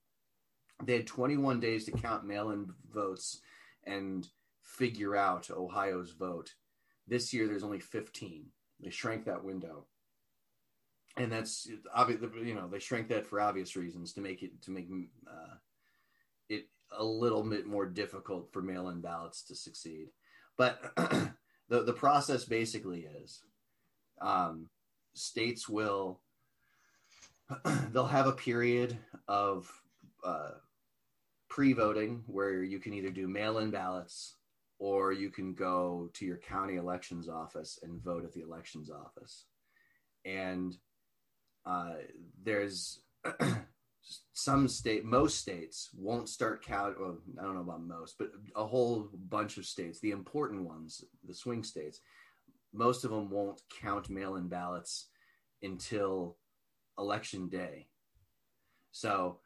They 0.84 0.92
had 0.94 1.06
21 1.06 1.60
days 1.60 1.84
to 1.86 1.92
count 1.92 2.24
mail 2.24 2.50
in 2.50 2.72
votes 2.90 3.40
and 3.84 4.26
figure 4.62 5.16
out 5.16 5.50
Ohio's 5.50 6.12
vote. 6.12 6.54
This 7.06 7.32
year, 7.32 7.46
there's 7.46 7.64
only 7.64 7.80
15. 7.80 8.46
They 8.80 8.90
shrank 8.90 9.24
that 9.24 9.44
window 9.44 9.86
and 11.18 11.32
that's 11.32 11.68
obvious. 11.94 12.20
You 12.42 12.54
know, 12.54 12.68
they 12.68 12.78
shrank 12.78 13.08
that 13.08 13.26
for 13.26 13.40
obvious 13.40 13.76
reasons 13.76 14.12
to 14.14 14.20
make 14.20 14.42
it 14.42 14.62
to 14.62 14.70
make 14.70 14.88
uh, 15.26 15.56
it 16.48 16.66
a 16.96 17.04
little 17.04 17.42
bit 17.42 17.66
more 17.66 17.86
difficult 17.86 18.52
for 18.52 18.62
mail-in 18.62 19.00
ballots 19.00 19.42
to 19.44 19.54
succeed. 19.54 20.08
But 20.56 20.80
the 20.96 21.82
the 21.82 21.92
process 21.92 22.44
basically 22.44 23.06
is, 23.22 23.42
um, 24.20 24.68
states 25.18 25.68
will 25.68 26.20
they'll 27.92 28.06
have 28.06 28.26
a 28.26 28.32
period 28.32 28.96
of 29.26 29.70
uh, 30.24 30.50
pre-voting 31.48 32.22
where 32.26 32.62
you 32.62 32.78
can 32.78 32.92
either 32.92 33.10
do 33.10 33.28
mail-in 33.28 33.70
ballots 33.70 34.36
or 34.78 35.12
you 35.12 35.30
can 35.30 35.54
go 35.54 36.08
to 36.14 36.24
your 36.24 36.36
county 36.36 36.76
elections 36.76 37.28
office 37.28 37.78
and 37.82 38.02
vote 38.02 38.24
at 38.24 38.32
the 38.32 38.42
elections 38.42 38.90
office 38.90 39.46
and 40.24 40.76
uh, 41.66 41.94
there's 42.44 43.00
some 44.32 44.68
state, 44.68 45.04
most 45.04 45.38
states 45.38 45.90
won't 45.96 46.28
start 46.28 46.64
count. 46.64 46.98
Well, 46.98 47.18
I 47.38 47.42
don't 47.42 47.54
know 47.54 47.60
about 47.60 47.82
most, 47.82 48.16
but 48.18 48.30
a 48.56 48.66
whole 48.66 49.10
bunch 49.28 49.58
of 49.58 49.66
states, 49.66 50.00
the 50.00 50.12
important 50.12 50.62
ones, 50.62 51.04
the 51.26 51.34
swing 51.34 51.62
states, 51.62 52.00
most 52.72 53.04
of 53.04 53.10
them 53.10 53.30
won't 53.30 53.62
count 53.80 54.10
mail-in 54.10 54.48
ballots 54.48 55.08
until 55.62 56.36
election 56.98 57.48
day. 57.48 57.88
So, 58.92 59.38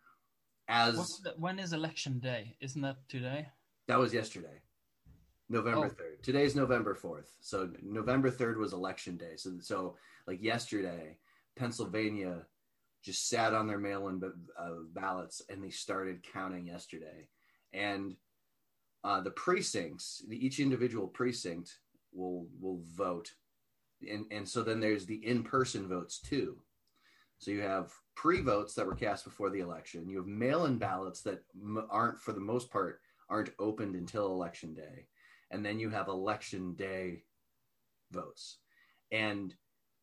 as 0.68 1.20
the, 1.22 1.34
when 1.36 1.58
is 1.58 1.72
election 1.72 2.18
day? 2.18 2.56
Isn't 2.60 2.82
that 2.82 2.96
today? 3.08 3.48
That 3.88 3.98
was 3.98 4.14
yesterday, 4.14 4.62
November 5.48 5.86
oh. 5.86 5.88
third. 5.88 6.22
Today's 6.22 6.54
November 6.54 6.94
fourth. 6.94 7.36
So 7.40 7.70
November 7.82 8.30
third 8.30 8.58
was 8.58 8.72
election 8.72 9.16
day. 9.16 9.36
So 9.36 9.52
so 9.60 9.96
like 10.26 10.42
yesterday, 10.42 11.18
Pennsylvania 11.56 12.46
just 13.02 13.28
sat 13.28 13.52
on 13.52 13.66
their 13.66 13.78
mail-in 13.78 14.22
uh, 14.58 14.70
ballots 14.92 15.42
and 15.48 15.62
they 15.62 15.70
started 15.70 16.24
counting 16.32 16.66
yesterday. 16.66 17.28
And 17.72 18.14
uh, 19.02 19.20
the 19.20 19.32
precincts, 19.32 20.24
the, 20.28 20.44
each 20.44 20.60
individual 20.60 21.08
precinct 21.08 21.78
will 22.12 22.46
will 22.60 22.80
vote, 22.94 23.32
and 24.08 24.26
and 24.30 24.48
so 24.48 24.62
then 24.62 24.80
there's 24.80 25.06
the 25.06 25.26
in-person 25.26 25.88
votes 25.88 26.18
too. 26.18 26.58
So 27.38 27.50
you 27.50 27.62
have 27.62 27.92
pre-votes 28.14 28.74
that 28.74 28.86
were 28.86 28.94
cast 28.94 29.24
before 29.24 29.50
the 29.50 29.60
election. 29.60 30.08
You 30.08 30.18
have 30.18 30.26
mail-in 30.26 30.78
ballots 30.78 31.22
that 31.22 31.42
aren't, 31.90 32.20
for 32.20 32.32
the 32.32 32.40
most 32.40 32.70
part, 32.70 33.00
aren't 33.28 33.50
opened 33.58 33.96
until 33.96 34.26
election 34.26 34.74
day, 34.74 35.06
and 35.50 35.66
then 35.66 35.80
you 35.80 35.90
have 35.90 36.06
election 36.06 36.74
day 36.74 37.24
votes. 38.12 38.58
And 39.10 39.54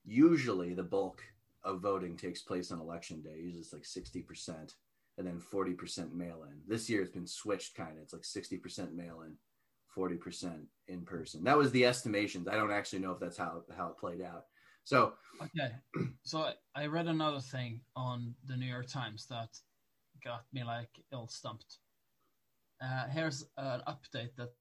usually 0.04 0.74
the 0.74 0.84
bulk 0.84 1.22
of 1.64 1.82
voting 1.82 2.18
takes 2.18 2.42
place 2.42 2.72
on 2.72 2.80
election 2.80 3.22
day. 3.22 3.38
Usually 3.38 3.62
it's 3.62 3.74
like 3.74 3.84
60% 3.84 4.74
and 5.18 5.28
then 5.28 5.42
40% 5.54 6.14
mail 6.14 6.46
in. 6.50 6.58
This 6.68 6.90
year 6.90 7.02
it's 7.02 7.12
been 7.12 7.28
switched 7.28 7.76
kind 7.76 7.98
of. 7.98 8.04
It's 8.04 8.14
like 8.14 8.22
60% 8.22 8.94
mail 8.94 9.22
in, 9.26 9.34
40% 9.96 10.66
in 10.88 11.02
person. 11.02 11.44
That 11.44 11.58
was 11.58 11.72
the 11.72 11.86
estimations. 11.86 12.48
I 12.48 12.56
don't 12.56 12.72
actually 12.72 13.00
know 13.00 13.12
if 13.12 13.20
that's 13.20 13.38
how 13.38 13.64
how 13.76 13.88
it 13.88 13.98
played 13.98 14.22
out. 14.22 14.46
So 14.84 15.14
okay. 15.42 15.72
So 16.24 16.52
I 16.76 16.86
read 16.86 17.08
another 17.08 17.40
thing 17.40 17.82
on 17.96 18.34
the 18.48 18.56
New 18.56 18.66
York 18.66 18.88
Times 18.88 19.26
that 19.28 19.50
got 20.24 20.46
me 20.54 20.64
like 20.64 20.90
ill 21.12 21.28
stumped. 21.28 21.78
Uh, 22.82 23.08
here's 23.08 23.46
an 23.58 23.82
update 23.88 24.36
that 24.38 24.52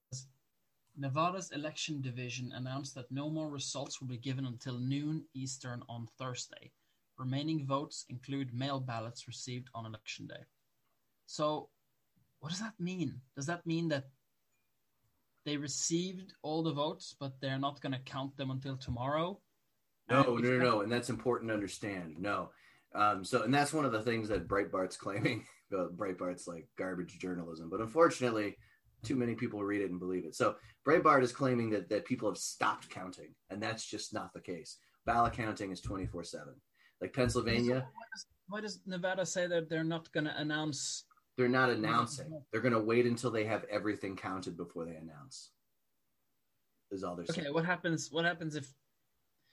Nevada's 0.96 1.52
election 1.52 2.00
division 2.00 2.52
announced 2.54 2.94
that 2.96 3.10
no 3.10 3.30
more 3.30 3.48
results 3.48 4.00
will 4.00 4.08
be 4.08 4.18
given 4.18 4.44
until 4.46 4.78
noon 4.78 5.24
Eastern 5.34 5.82
on 5.88 6.08
Thursday. 6.18 6.72
Remaining 7.16 7.64
votes 7.64 8.04
include 8.08 8.52
mail 8.52 8.80
ballots 8.80 9.28
received 9.28 9.68
on 9.74 9.86
election 9.86 10.26
day. 10.26 10.42
So, 11.26 11.68
what 12.40 12.50
does 12.50 12.60
that 12.60 12.78
mean? 12.78 13.20
Does 13.36 13.46
that 13.46 13.66
mean 13.66 13.88
that 13.88 14.08
they 15.48 15.56
received 15.56 16.34
all 16.42 16.62
the 16.62 16.72
votes, 16.72 17.16
but 17.18 17.32
they're 17.40 17.58
not 17.58 17.80
going 17.80 17.92
to 17.92 17.98
count 18.00 18.36
them 18.36 18.50
until 18.50 18.76
tomorrow? 18.76 19.40
No, 20.10 20.22
no, 20.22 20.36
no, 20.36 20.58
no, 20.58 20.80
and 20.82 20.92
that's 20.92 21.10
important 21.10 21.48
to 21.48 21.54
understand. 21.54 22.16
No, 22.18 22.50
um, 22.94 23.24
so 23.24 23.42
and 23.42 23.52
that's 23.52 23.72
one 23.72 23.84
of 23.84 23.92
the 23.92 24.02
things 24.02 24.28
that 24.28 24.48
Breitbart's 24.48 24.96
claiming. 24.96 25.46
Breitbart's 25.72 26.46
like 26.46 26.66
garbage 26.78 27.18
journalism, 27.18 27.68
but 27.70 27.80
unfortunately, 27.80 28.56
too 29.02 29.16
many 29.16 29.34
people 29.34 29.62
read 29.62 29.82
it 29.82 29.90
and 29.90 30.00
believe 30.00 30.24
it. 30.24 30.34
So 30.34 30.56
Breitbart 30.86 31.22
is 31.22 31.32
claiming 31.32 31.70
that 31.70 31.90
that 31.90 32.06
people 32.06 32.28
have 32.30 32.38
stopped 32.38 32.88
counting, 32.88 33.34
and 33.50 33.62
that's 33.62 33.84
just 33.84 34.14
not 34.14 34.32
the 34.32 34.40
case. 34.40 34.78
Ballot 35.04 35.34
counting 35.34 35.72
is 35.72 35.80
twenty 35.80 36.06
four 36.06 36.24
seven 36.24 36.54
like 37.00 37.12
Pennsylvania. 37.12 37.86
Why 37.92 38.04
does, 38.14 38.26
why 38.48 38.60
does 38.60 38.80
Nevada 38.86 39.26
say 39.26 39.46
that 39.46 39.68
they're 39.68 39.84
not 39.84 40.10
going 40.12 40.24
to 40.24 40.40
announce? 40.40 41.04
They're 41.38 41.48
not 41.48 41.70
announcing. 41.70 42.42
They're 42.50 42.60
going 42.60 42.74
to 42.74 42.80
wait 42.80 43.06
until 43.06 43.30
they 43.30 43.44
have 43.44 43.64
everything 43.70 44.16
counted 44.16 44.56
before 44.56 44.84
they 44.84 44.96
announce. 44.96 45.50
Is 46.90 47.04
all 47.04 47.14
they're 47.14 47.26
saying. 47.26 47.46
Okay, 47.46 47.50
what 47.50 47.64
happens? 47.64 48.08
What 48.10 48.24
happens 48.24 48.56
if? 48.56 48.66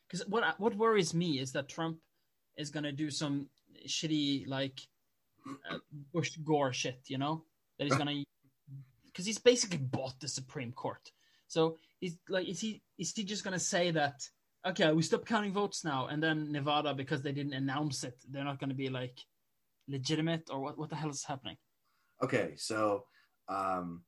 Because 0.09 0.27
what 0.27 0.59
what 0.59 0.75
worries 0.75 1.13
me 1.13 1.39
is 1.39 1.51
that 1.51 1.69
Trump 1.69 1.99
is 2.57 2.71
going 2.71 2.85
to 2.85 2.91
do 2.91 3.11
some 3.11 3.49
shitty 3.87 4.47
like 4.47 4.79
uh, 5.69 5.77
Bush 6.11 6.31
Gore 6.43 6.73
shit. 6.73 7.01
You 7.05 7.19
know 7.19 7.43
that 7.77 7.85
he's 7.85 7.95
going 8.01 8.07
to 8.07 8.23
because 9.05 9.27
he's 9.27 9.37
basically 9.37 9.77
bought 9.77 10.19
the 10.19 10.27
Supreme 10.27 10.71
Court. 10.71 11.11
So 11.47 11.77
he's 11.99 12.17
like, 12.29 12.47
is 12.47 12.59
he 12.59 12.81
is 12.97 13.13
he 13.15 13.23
just 13.23 13.43
going 13.43 13.53
to 13.53 13.59
say 13.59 13.91
that 13.91 14.27
okay, 14.65 14.91
we 14.91 15.03
stop 15.03 15.23
counting 15.27 15.53
votes 15.53 15.83
now, 15.85 16.07
and 16.07 16.23
then 16.23 16.51
Nevada 16.51 16.95
because 16.95 17.21
they 17.21 17.31
didn't 17.31 17.53
announce 17.53 18.03
it, 18.03 18.15
they're 18.31 18.43
not 18.43 18.59
going 18.59 18.71
to 18.71 18.75
be 18.75 18.89
like 18.89 19.19
legitimate 19.87 20.49
or 20.49 20.61
what? 20.61 20.79
What 20.79 20.89
the 20.89 20.95
hell 20.95 21.11
is 21.11 21.23
happening? 21.23 21.57
Okay, 22.23 22.53
so 22.55 23.05
um, 23.49 24.03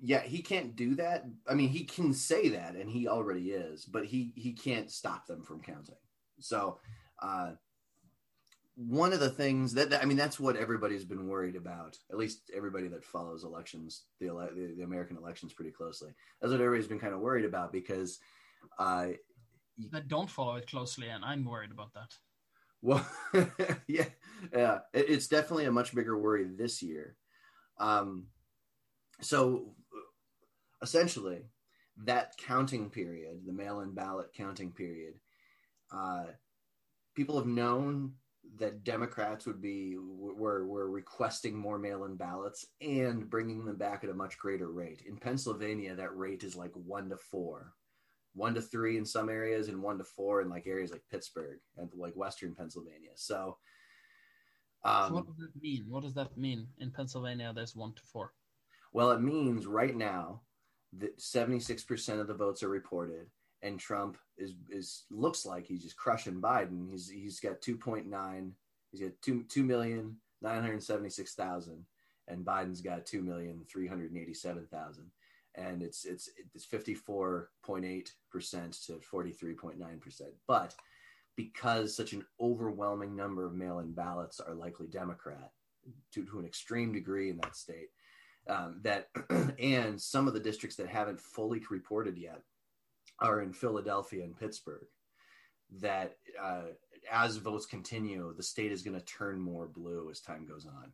yeah, 0.00 0.22
he 0.22 0.42
can't 0.42 0.76
do 0.76 0.94
that. 0.96 1.24
I 1.48 1.54
mean, 1.54 1.68
he 1.68 1.84
can 1.84 2.12
say 2.12 2.48
that, 2.50 2.74
and 2.74 2.90
he 2.90 3.08
already 3.08 3.50
is, 3.50 3.84
but 3.84 4.04
he 4.04 4.32
he 4.36 4.52
can't 4.52 4.90
stop 4.90 5.26
them 5.26 5.42
from 5.42 5.60
counting. 5.60 5.96
So. 6.40 6.78
Uh, 7.20 7.52
one 8.78 9.12
of 9.12 9.18
the 9.18 9.28
things 9.28 9.74
that 9.74 9.92
I 9.92 10.04
mean, 10.04 10.16
that's 10.16 10.38
what 10.38 10.54
everybody's 10.54 11.04
been 11.04 11.26
worried 11.26 11.56
about. 11.56 11.98
At 12.12 12.16
least 12.16 12.48
everybody 12.56 12.86
that 12.86 13.04
follows 13.04 13.42
elections, 13.42 14.04
the 14.20 14.28
the, 14.28 14.74
the 14.76 14.84
American 14.84 15.16
elections, 15.16 15.52
pretty 15.52 15.72
closely. 15.72 16.10
That's 16.40 16.52
what 16.52 16.60
everybody's 16.60 16.86
been 16.86 17.00
kind 17.00 17.12
of 17.12 17.18
worried 17.18 17.44
about 17.44 17.72
because 17.72 18.20
uh, 18.78 19.08
that 19.90 20.08
don't 20.08 20.30
follow 20.30 20.56
it 20.56 20.68
closely, 20.68 21.08
and 21.08 21.24
I'm 21.24 21.44
worried 21.44 21.72
about 21.72 21.92
that. 21.94 22.14
Well, 22.82 23.06
yeah, 23.86 24.06
yeah, 24.52 24.78
it's 24.92 25.28
definitely 25.28 25.64
a 25.64 25.72
much 25.72 25.94
bigger 25.94 26.16
worry 26.18 26.44
this 26.44 26.82
year. 26.82 27.16
Um, 27.78 28.26
so 29.20 29.74
essentially, 30.82 31.42
that 32.04 32.36
counting 32.38 32.90
period, 32.90 33.40
the 33.46 33.52
mail-in 33.52 33.94
ballot 33.94 34.28
counting 34.36 34.72
period, 34.72 35.14
uh, 35.92 36.24
people 37.14 37.36
have 37.38 37.46
known 37.48 38.12
that 38.58 38.84
Democrats 38.84 39.46
would 39.46 39.60
be 39.60 39.96
were 39.98 40.66
were 40.66 40.90
requesting 40.90 41.56
more 41.56 41.78
mail-in 41.78 42.16
ballots 42.16 42.66
and 42.80 43.28
bringing 43.28 43.64
them 43.64 43.76
back 43.76 44.04
at 44.04 44.10
a 44.10 44.14
much 44.14 44.38
greater 44.38 44.70
rate. 44.70 45.02
In 45.06 45.16
Pennsylvania, 45.16 45.94
that 45.96 46.16
rate 46.16 46.44
is 46.44 46.56
like 46.56 46.72
one 46.74 47.10
to 47.10 47.16
four 47.16 47.74
one 48.38 48.54
to 48.54 48.62
three 48.62 48.96
in 48.96 49.04
some 49.04 49.28
areas 49.28 49.68
and 49.68 49.82
one 49.82 49.98
to 49.98 50.04
four 50.04 50.40
in 50.40 50.48
like 50.48 50.66
areas 50.66 50.90
like 50.90 51.02
Pittsburgh 51.10 51.58
and 51.76 51.90
like 51.94 52.14
Western 52.14 52.54
Pennsylvania. 52.54 53.10
So, 53.16 53.58
um, 54.84 55.08
so 55.08 55.14
what 55.14 55.26
does 55.26 55.36
that 55.38 55.50
mean? 55.60 55.84
What 55.88 56.04
does 56.04 56.14
that 56.14 56.38
mean 56.38 56.68
in 56.78 56.90
Pennsylvania? 56.90 57.52
There's 57.54 57.76
one 57.76 57.92
to 57.94 58.02
four. 58.02 58.32
Well, 58.92 59.10
it 59.10 59.20
means 59.20 59.66
right 59.66 59.94
now 59.94 60.40
that 60.98 61.18
76% 61.18 62.20
of 62.20 62.28
the 62.28 62.34
votes 62.34 62.62
are 62.62 62.68
reported 62.68 63.26
and 63.62 63.78
Trump 63.78 64.16
is, 64.38 64.54
is 64.70 65.04
looks 65.10 65.44
like 65.44 65.66
he's 65.66 65.82
just 65.82 65.96
crushing 65.96 66.40
Biden. 66.40 66.90
He's, 66.90 67.10
he's 67.10 67.40
got 67.40 67.60
2.9, 67.60 68.52
he's 68.92 69.00
got 69.00 69.12
2, 69.20 69.44
2,976,000 69.52 71.82
and 72.28 72.44
Biden's 72.44 72.80
got 72.80 73.04
2,387,000 73.06 74.98
and 75.58 75.82
it's 75.82 76.04
it's 76.04 76.30
it's 76.54 76.66
54.8% 76.66 78.86
to 78.86 79.00
43.9%. 79.12 80.20
But 80.46 80.74
because 81.36 81.94
such 81.94 82.12
an 82.12 82.24
overwhelming 82.40 83.14
number 83.14 83.46
of 83.46 83.54
mail-in 83.54 83.92
ballots 83.92 84.40
are 84.40 84.54
likely 84.54 84.88
Democrat 84.88 85.52
to, 86.12 86.24
to 86.24 86.38
an 86.38 86.44
extreme 86.44 86.92
degree 86.92 87.30
in 87.30 87.36
that 87.38 87.56
state. 87.56 87.88
Um, 88.48 88.80
that 88.82 89.08
and 89.58 90.00
some 90.00 90.26
of 90.26 90.34
the 90.34 90.40
districts 90.40 90.76
that 90.76 90.88
haven't 90.88 91.20
fully 91.20 91.62
reported 91.70 92.16
yet 92.16 92.42
are 93.20 93.42
in 93.42 93.52
Philadelphia 93.52 94.24
and 94.24 94.36
Pittsburgh. 94.36 94.86
That 95.80 96.16
uh, 96.42 96.68
as 97.12 97.36
votes 97.36 97.66
continue, 97.66 98.32
the 98.36 98.42
state 98.42 98.72
is 98.72 98.82
going 98.82 98.98
to 98.98 99.04
turn 99.04 99.38
more 99.38 99.66
blue 99.66 100.08
as 100.10 100.20
time 100.20 100.46
goes 100.46 100.66
on. 100.66 100.92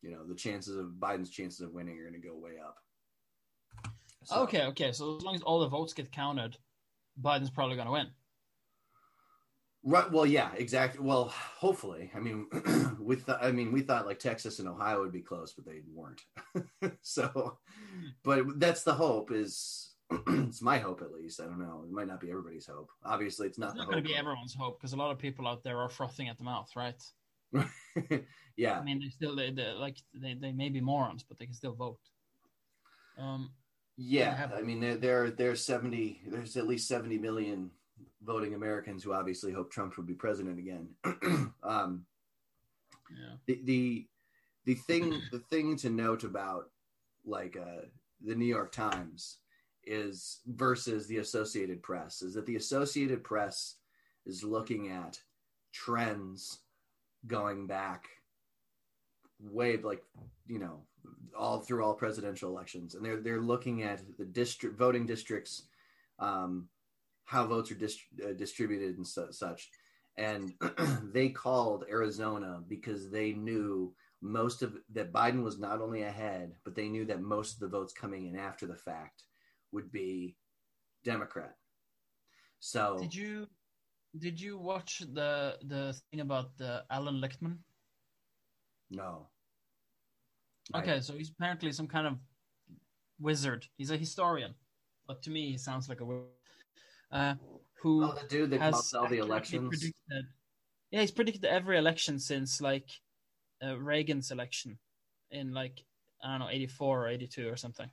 You 0.00 0.10
know, 0.10 0.26
the 0.26 0.34
chances 0.34 0.76
of 0.76 0.94
Biden's 0.98 1.28
chances 1.28 1.60
of 1.60 1.74
winning 1.74 1.98
are 1.98 2.08
going 2.08 2.20
to 2.20 2.26
go 2.26 2.34
way 2.34 2.52
up. 2.64 2.78
So, 4.30 4.42
okay, 4.42 4.62
okay. 4.66 4.92
So 4.92 5.16
as 5.16 5.22
long 5.22 5.34
as 5.34 5.42
all 5.42 5.60
the 5.60 5.68
votes 5.68 5.92
get 5.92 6.12
counted, 6.12 6.56
Biden's 7.20 7.50
probably 7.50 7.74
going 7.74 7.86
to 7.86 7.92
win. 7.92 8.06
Right. 9.82 10.10
Well, 10.10 10.26
yeah, 10.26 10.50
exactly. 10.56 11.04
Well, 11.04 11.24
hopefully. 11.24 12.12
I 12.14 12.20
mean, 12.20 12.46
with 13.00 13.26
the, 13.26 13.42
I 13.42 13.50
mean, 13.50 13.72
we 13.72 13.80
thought 13.80 14.06
like 14.06 14.20
Texas 14.20 14.60
and 14.60 14.68
Ohio 14.68 15.00
would 15.00 15.12
be 15.12 15.20
close, 15.20 15.52
but 15.52 15.64
they 15.64 15.80
weren't. 15.92 16.20
so, 17.02 17.58
but 18.22 18.60
that's 18.60 18.84
the 18.84 18.94
hope. 18.94 19.32
Is 19.32 19.94
it's 20.28 20.62
my 20.62 20.78
hope 20.78 21.02
at 21.02 21.12
least. 21.12 21.40
I 21.40 21.44
don't 21.44 21.58
know. 21.58 21.82
It 21.84 21.92
might 21.92 22.06
not 22.06 22.20
be 22.20 22.30
everybody's 22.30 22.66
hope. 22.66 22.90
Obviously, 23.04 23.48
it's 23.48 23.58
not. 23.58 23.70
It's 23.70 23.78
not 23.78 23.90
going 23.90 24.02
to 24.02 24.08
be 24.08 24.14
everyone's 24.14 24.54
hope 24.54 24.78
because 24.78 24.92
a 24.92 24.96
lot 24.96 25.10
of 25.10 25.18
people 25.18 25.48
out 25.48 25.64
there 25.64 25.78
are 25.78 25.88
frothing 25.88 26.28
at 26.28 26.38
the 26.38 26.44
mouth, 26.44 26.70
right? 26.76 27.02
yeah. 28.56 28.78
I 28.78 28.84
mean, 28.84 29.00
they 29.00 29.08
still 29.08 29.34
they, 29.34 29.50
they 29.50 29.72
like 29.72 29.96
they, 30.14 30.34
they 30.34 30.52
may 30.52 30.68
be 30.68 30.80
morons, 30.80 31.24
but 31.26 31.38
they 31.38 31.46
can 31.46 31.54
still 31.54 31.74
vote. 31.74 31.98
Um. 33.18 33.50
Yeah, 34.02 34.48
I 34.56 34.62
mean, 34.62 34.80
there 34.80 34.96
there 34.96 35.30
there's 35.30 35.62
seventy. 35.62 36.22
There's 36.26 36.56
at 36.56 36.66
least 36.66 36.88
seventy 36.88 37.18
million 37.18 37.70
voting 38.22 38.54
Americans 38.54 39.04
who 39.04 39.12
obviously 39.12 39.52
hope 39.52 39.70
Trump 39.70 39.98
would 39.98 40.06
be 40.06 40.14
president 40.14 40.58
again. 40.58 40.88
um, 41.62 42.06
yeah. 43.10 43.34
The, 43.44 43.60
the 43.64 44.06
the 44.64 44.74
thing 44.74 45.20
the 45.30 45.38
thing 45.38 45.76
to 45.76 45.90
note 45.90 46.24
about 46.24 46.70
like 47.26 47.58
uh, 47.58 47.82
the 48.24 48.34
New 48.34 48.46
York 48.46 48.72
Times 48.72 49.36
is 49.84 50.40
versus 50.46 51.06
the 51.06 51.18
Associated 51.18 51.82
Press 51.82 52.22
is 52.22 52.32
that 52.32 52.46
the 52.46 52.56
Associated 52.56 53.22
Press 53.22 53.76
is 54.24 54.42
looking 54.42 54.88
at 54.90 55.20
trends 55.74 56.60
going 57.26 57.66
back 57.66 58.08
way 59.38 59.76
like 59.76 60.02
you 60.46 60.58
know 60.58 60.80
all 61.38 61.60
through 61.60 61.84
all 61.84 61.94
presidential 61.94 62.50
elections 62.50 62.94
and 62.94 63.04
they're 63.04 63.20
they're 63.20 63.40
looking 63.40 63.82
at 63.82 64.00
the 64.18 64.24
district 64.24 64.78
voting 64.78 65.06
districts 65.06 65.64
um, 66.20 66.68
how 67.24 67.46
votes 67.46 67.70
are 67.70 67.76
dist- 67.76 68.00
uh, 68.24 68.32
distributed 68.32 68.96
and 68.96 69.06
su- 69.06 69.32
such. 69.32 69.70
And 70.16 70.52
they 71.12 71.28
called 71.30 71.84
Arizona 71.88 72.60
because 72.68 73.10
they 73.10 73.32
knew 73.32 73.94
most 74.20 74.62
of 74.62 74.76
that 74.92 75.12
Biden 75.12 75.42
was 75.42 75.58
not 75.58 75.80
only 75.80 76.02
ahead, 76.02 76.54
but 76.64 76.74
they 76.74 76.88
knew 76.88 77.06
that 77.06 77.22
most 77.22 77.54
of 77.54 77.60
the 77.60 77.68
votes 77.68 77.92
coming 77.92 78.26
in 78.26 78.36
after 78.36 78.66
the 78.66 78.76
fact 78.76 79.22
would 79.72 79.90
be 79.90 80.36
Democrat. 81.04 81.54
So 82.58 82.98
did 83.00 83.14
you 83.14 83.46
did 84.18 84.40
you 84.40 84.58
watch 84.58 85.02
the 85.14 85.56
the 85.62 85.98
thing 86.10 86.20
about 86.20 86.58
the 86.58 86.84
Alan 86.90 87.20
Lichtman? 87.20 87.58
No. 88.90 89.28
Okay, 90.74 90.96
I, 90.96 91.00
so 91.00 91.14
he's 91.14 91.30
apparently 91.30 91.72
some 91.72 91.86
kind 91.86 92.06
of 92.06 92.14
wizard. 93.18 93.66
He's 93.76 93.90
a 93.90 93.96
historian, 93.96 94.54
but 95.06 95.22
to 95.22 95.30
me, 95.30 95.50
he 95.52 95.58
sounds 95.58 95.88
like 95.88 96.00
a 96.00 96.04
wizard 96.04 96.26
uh, 97.12 97.34
who 97.80 98.04
oh, 98.04 98.14
the 98.14 98.26
dude 98.28 98.50
that 98.50 98.60
has 98.60 98.92
all 98.94 99.08
the 99.08 99.18
elections. 99.18 99.68
Predicted, 99.68 100.26
yeah, 100.90 101.00
he's 101.00 101.10
predicted 101.10 101.44
every 101.44 101.78
election 101.78 102.18
since 102.18 102.60
like 102.60 102.88
uh, 103.64 103.78
Reagan's 103.78 104.30
election 104.30 104.78
in 105.30 105.52
like 105.52 105.84
I 106.22 106.32
don't 106.32 106.40
know, 106.40 106.50
eighty 106.50 106.66
four 106.66 107.04
or 107.04 107.08
eighty 107.08 107.26
two 107.26 107.48
or 107.48 107.56
something. 107.56 107.90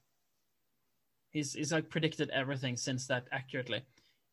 He's 1.32 1.54
he's 1.54 1.72
like 1.72 1.90
predicted 1.90 2.30
everything 2.30 2.78
since 2.78 3.08
that 3.08 3.28
accurately. 3.32 3.84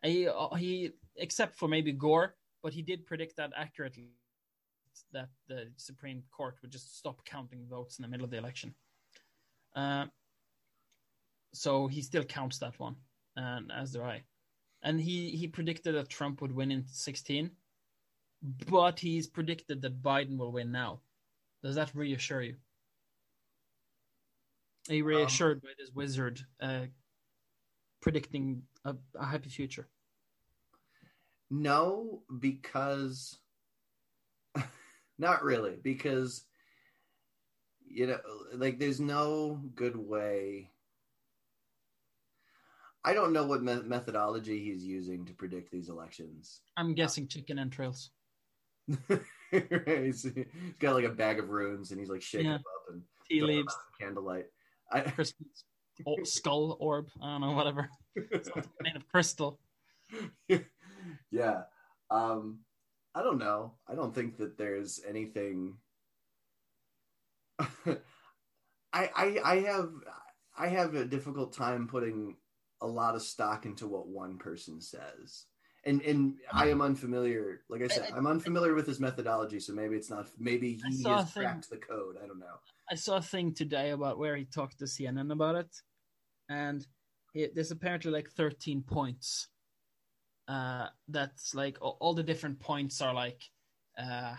he 0.03 0.29
he 0.59 0.91
except 1.17 1.57
for 1.57 1.69
maybe 1.69 1.93
Gore, 1.93 2.35
but 2.63 2.73
he 2.73 2.83
did 2.83 3.07
predict 3.07 3.37
that 3.37 3.53
accurately 3.57 4.09
that 5.13 5.29
the 5.49 5.71
Supreme 5.77 6.23
Court 6.31 6.57
would 6.63 6.71
just 6.71 6.99
stop 6.99 7.25
counting 7.25 7.67
votes 7.69 7.99
in 7.99 8.03
the 8.03 8.09
middle 8.09 8.25
of 8.25 8.31
the 8.31 8.39
election. 8.39 8.75
Uh, 9.75 10.07
so 11.53 11.87
he 11.87 12.03
still 12.03 12.25
counts 12.25 12.59
that 12.59 12.79
one, 12.79 12.97
and 13.37 13.71
as 13.73 13.93
do 13.93 14.03
I 14.03 14.23
and 14.85 15.01
he 15.01 15.31
he 15.31 15.49
predicted 15.49 15.97
that 15.97 16.09
Trump 16.09 16.41
would 16.43 16.53
win 16.53 16.71
in 16.71 16.85
16, 16.87 17.51
but 18.69 19.01
he's 19.01 19.27
predicted 19.27 19.83
that 19.83 20.03
Biden 20.03 20.37
will 20.37 20.53
win 20.53 20.71
now. 20.71 21.01
Does 21.63 21.75
that 21.75 21.95
reassure 21.95 22.43
you? 22.43 22.57
Are 24.91 24.95
you 24.95 25.05
reassured 25.05 25.57
um, 25.57 25.63
by 25.65 25.71
this 25.79 25.91
wizard 25.95 26.43
uh, 26.61 26.85
predicting 28.03 28.63
a, 28.85 28.95
a 29.19 29.25
happy 29.25 29.49
future? 29.49 29.89
No, 31.51 32.23
because 32.39 33.39
not 35.19 35.45
really, 35.45 35.77
because 35.83 36.45
you 37.87 38.07
know, 38.07 38.19
like 38.55 38.79
there's 38.79 39.01
no 39.01 39.61
good 39.75 39.97
way 39.97 40.71
I 43.05 43.13
don't 43.13 43.33
know 43.33 43.45
what 43.45 43.63
me- 43.63 43.83
methodology 43.85 44.65
he's 44.65 44.83
using 44.83 45.27
to 45.27 45.35
predict 45.35 45.71
these 45.71 45.91
elections. 45.91 46.63
I'm 46.77 46.95
guessing 46.95 47.29
chicken 47.29 47.59
entrails. 47.59 48.11
he's, 49.51 50.23
he's 50.23 50.27
got 50.81 50.95
like 50.95 51.05
a 51.05 51.11
bag 51.11 51.39
of 51.39 51.51
runes 51.51 51.91
and 51.91 52.01
he's 52.01 52.09
like 52.09 52.23
shaking 52.23 52.47
yeah. 52.47 52.53
them 52.53 52.63
up 52.75 52.95
and 52.95 53.03
tea 53.29 53.43
leaves, 53.43 53.77
candlelight. 54.01 54.47
I, 54.91 55.13
oh, 56.07 56.17
skull 56.25 56.79
orb. 56.81 57.09
I 57.23 57.33
don't 57.33 57.43
know, 57.43 57.53
whatever. 57.53 57.91
made 58.17 58.97
of 58.97 59.07
crystal. 59.13 59.61
yeah. 61.31 61.63
Um, 62.11 62.61
I 63.15 63.23
don't 63.23 63.39
know. 63.39 63.73
I 63.89 63.95
don't 63.95 64.15
think 64.15 64.39
that 64.39 64.59
there's 64.59 65.01
anything. 65.09 65.77
I, 67.59 67.97
I 68.93 69.39
I 69.45 69.57
have 69.61 69.91
I 70.59 70.69
have 70.69 70.95
a 70.95 71.05
difficult 71.05 71.53
time 71.53 71.87
putting 71.87 72.37
a 72.81 72.87
lot 72.87 73.15
of 73.15 73.23
stock 73.23 73.67
into 73.67 73.87
what 73.87 74.09
one 74.09 74.39
person 74.39 74.81
says. 74.81 75.47
And 75.87 76.01
and 76.03 76.37
I 76.51 76.69
am 76.69 76.81
unfamiliar. 76.81 77.61
Like 77.69 77.83
I 77.83 77.89
said, 77.89 78.11
I, 78.13 78.17
am 78.17 78.27
unfamiliar 78.27 78.75
with 78.75 78.87
his 78.87 79.01
methodology, 79.01 79.61
so 79.61 79.75
maybe 79.75 79.97
it's 79.97 80.09
not. 80.09 80.27
Maybe 80.39 80.81
he 80.89 81.03
has 81.05 81.33
cracked 81.33 81.69
the 81.69 81.77
code. 81.77 82.17
I 82.23 82.27
don't 82.27 82.39
know. 82.39 82.57
I 82.91 82.95
saw 82.95 83.17
a 83.17 83.23
thing 83.23 83.53
today 83.53 83.91
about 83.91 84.19
where 84.19 84.35
he 84.35 84.47
talked 84.47 84.79
to 84.79 84.87
CNN 84.87 85.31
about 85.31 85.57
it, 85.57 85.83
and 86.49 86.87
it, 87.35 87.55
there's 87.55 87.71
apparently 87.71 88.11
like 88.11 88.31
13 88.31 88.83
points. 88.83 89.49
Uh, 90.47 90.89
that's 91.09 91.55
like 91.55 91.79
all, 91.81 92.15
the 92.15 92.23
different 92.23 92.61
points 92.61 93.01
are 93.01 93.15
like, 93.15 93.43
uh, 93.99 94.35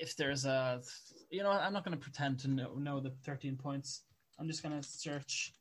if 0.00 0.16
there's 0.16 0.44
a, 0.44 0.82
you 1.30 1.42
know, 1.42 1.50
I'm 1.50 1.72
not 1.72 1.84
going 1.84 1.96
to 1.96 2.02
pretend 2.02 2.40
to 2.40 2.48
know, 2.48 2.74
know 2.74 3.00
the 3.00 3.12
13 3.24 3.56
points. 3.56 4.02
I'm 4.38 4.46
just 4.46 4.62
going 4.62 4.78
to 4.78 4.86
search 4.86 5.54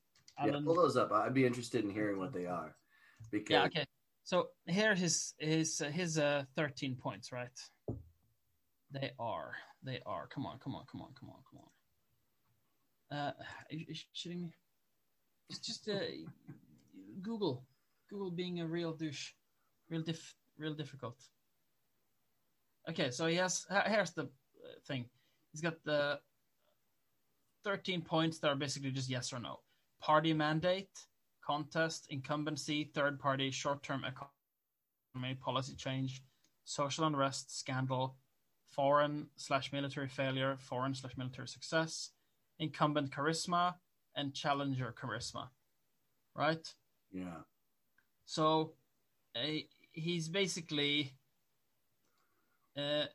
yeah, 0.43 0.59
pull 0.63 0.75
those 0.75 0.97
up. 0.97 1.11
I'd 1.11 1.33
be 1.33 1.45
interested 1.45 1.83
in 1.83 1.91
hearing 1.91 2.17
what 2.17 2.33
they 2.33 2.45
are. 2.45 2.75
Because 3.31 3.53
yeah, 3.53 3.65
okay. 3.65 3.85
So 4.23 4.47
here 4.67 4.95
his 4.95 5.33
his 5.37 5.81
his 5.91 6.17
uh, 6.17 6.43
thirteen 6.55 6.95
points, 6.95 7.31
right? 7.31 7.49
They 8.91 9.11
are. 9.19 9.51
They 9.83 9.99
are. 10.05 10.27
Come 10.27 10.45
on, 10.45 10.59
come 10.59 10.75
on, 10.75 10.85
come 10.89 11.01
on, 11.01 11.09
come 11.19 11.29
on, 11.29 11.41
come 11.49 11.59
on. 13.11 13.17
Uh, 13.17 13.31
are 13.31 13.75
you, 13.75 13.85
are 13.87 13.91
you 13.91 13.95
shitting 14.15 14.41
me? 14.41 14.53
It's 15.49 15.59
just 15.59 15.87
uh, 15.89 15.99
Google. 17.21 17.63
Google 18.09 18.31
being 18.31 18.59
a 18.61 18.67
real 18.67 18.93
douche, 18.93 19.31
real 19.89 20.01
diff, 20.01 20.35
real 20.57 20.73
difficult. 20.73 21.17
Okay, 22.89 23.11
so 23.11 23.27
he 23.27 23.35
has. 23.35 23.65
Here's 23.87 24.11
the 24.11 24.23
uh, 24.23 24.79
thing. 24.87 25.05
He's 25.51 25.61
got 25.61 25.75
the 25.83 26.19
thirteen 27.63 28.01
points 28.01 28.39
that 28.39 28.49
are 28.49 28.55
basically 28.55 28.91
just 28.91 29.09
yes 29.09 29.31
or 29.31 29.39
no 29.39 29.59
party 30.03 30.33
mandate, 30.33 30.89
contest, 31.45 32.07
incumbency, 32.09 32.91
third 32.93 33.19
party, 33.19 33.49
short 33.51 33.81
term 33.83 34.03
economy, 34.03 35.35
policy 35.35 35.75
change, 35.75 36.21
social 36.65 37.05
unrest, 37.05 37.57
scandal, 37.57 38.17
foreign 38.69 39.27
slash 39.37 39.71
military 39.71 40.09
failure, 40.09 40.57
foreign 40.59 40.93
slash 40.93 41.13
military 41.17 41.47
success, 41.47 42.11
incumbent 42.59 43.11
charisma, 43.11 43.75
and 44.15 44.33
challenger 44.33 44.93
charisma. 45.01 45.47
Right? 46.35 46.67
Yeah. 47.11 47.43
So 48.25 48.73
uh, 49.35 49.39
he's 49.91 50.27
basically 50.27 51.13
uh, 52.77 53.05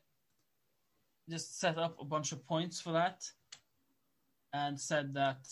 just 1.29 1.59
set 1.59 1.77
up 1.77 1.97
a 1.99 2.05
bunch 2.05 2.31
of 2.31 2.45
points 2.45 2.79
for 2.79 2.93
that 2.93 3.29
and 4.53 4.79
said 4.79 5.13
that 5.13 5.47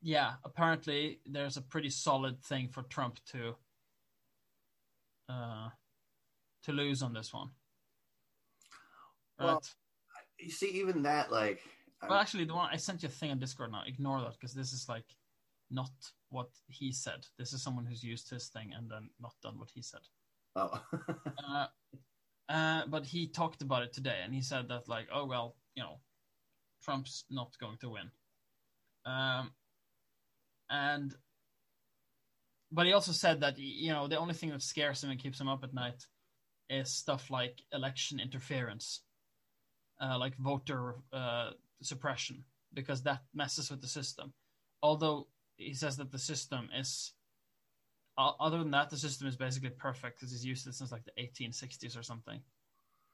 yeah, 0.00 0.34
apparently 0.44 1.20
there's 1.26 1.56
a 1.56 1.62
pretty 1.62 1.90
solid 1.90 2.40
thing 2.42 2.68
for 2.68 2.82
Trump 2.84 3.18
to 3.32 3.54
uh, 5.28 5.68
to 6.62 6.72
lose 6.72 7.02
on 7.02 7.12
this 7.12 7.32
one. 7.32 7.50
Well, 9.38 9.62
You 10.38 10.50
see, 10.50 10.68
even 10.68 11.02
that, 11.02 11.30
like, 11.30 11.60
well, 12.02 12.18
actually, 12.18 12.44
the 12.44 12.54
one 12.54 12.68
I 12.72 12.76
sent 12.76 13.02
you 13.02 13.08
a 13.08 13.12
thing 13.12 13.30
on 13.30 13.38
Discord 13.38 13.72
now. 13.72 13.82
Ignore 13.86 14.20
that 14.20 14.32
because 14.32 14.54
this 14.54 14.72
is 14.72 14.88
like 14.88 15.04
not 15.70 15.90
what 16.30 16.48
he 16.68 16.92
said. 16.92 17.26
This 17.38 17.52
is 17.52 17.62
someone 17.62 17.86
who's 17.86 18.04
used 18.04 18.30
his 18.30 18.48
thing 18.48 18.72
and 18.76 18.90
then 18.90 19.10
not 19.20 19.34
done 19.42 19.58
what 19.58 19.70
he 19.74 19.82
said. 19.82 20.00
oh, 20.56 20.82
Uh, 21.48 21.66
uh, 22.48 22.82
but 22.86 23.04
he 23.04 23.26
talked 23.26 23.62
about 23.62 23.82
it 23.82 23.92
today, 23.92 24.20
and 24.24 24.34
he 24.34 24.40
said 24.40 24.68
that 24.68 24.88
like, 24.88 25.06
oh 25.12 25.26
well, 25.26 25.56
you 25.74 25.82
know, 25.82 26.00
Trump's 26.82 27.24
not 27.30 27.56
going 27.58 27.76
to 27.78 27.90
win. 27.90 28.10
Um, 29.04 29.52
and 30.70 31.14
but 32.70 32.86
he 32.86 32.92
also 32.92 33.12
said 33.12 33.40
that 33.40 33.58
you 33.58 33.92
know 33.92 34.08
the 34.08 34.18
only 34.18 34.34
thing 34.34 34.50
that 34.50 34.62
scares 34.62 35.02
him 35.02 35.10
and 35.10 35.20
keeps 35.20 35.40
him 35.40 35.48
up 35.48 35.64
at 35.64 35.74
night 35.74 36.06
is 36.70 36.90
stuff 36.90 37.30
like 37.30 37.62
election 37.72 38.20
interference, 38.20 39.02
uh, 40.00 40.18
like 40.18 40.36
voter 40.36 40.96
uh, 41.12 41.50
suppression, 41.82 42.44
because 42.74 43.02
that 43.02 43.22
messes 43.34 43.70
with 43.70 43.80
the 43.80 43.88
system. 43.88 44.32
Although 44.82 45.28
he 45.58 45.74
says 45.74 45.96
that 45.96 46.10
the 46.10 46.18
system 46.18 46.70
is 46.74 47.12
other 48.16 48.58
than 48.58 48.72
that, 48.72 48.90
the 48.90 48.96
system 48.96 49.28
is 49.28 49.36
basically 49.36 49.70
perfect 49.70 50.18
because 50.18 50.32
it's 50.32 50.44
used 50.44 50.66
it 50.66 50.74
since 50.74 50.90
like 50.90 51.04
the 51.04 51.22
1860s 51.22 51.96
or 51.96 52.02
something, 52.02 52.40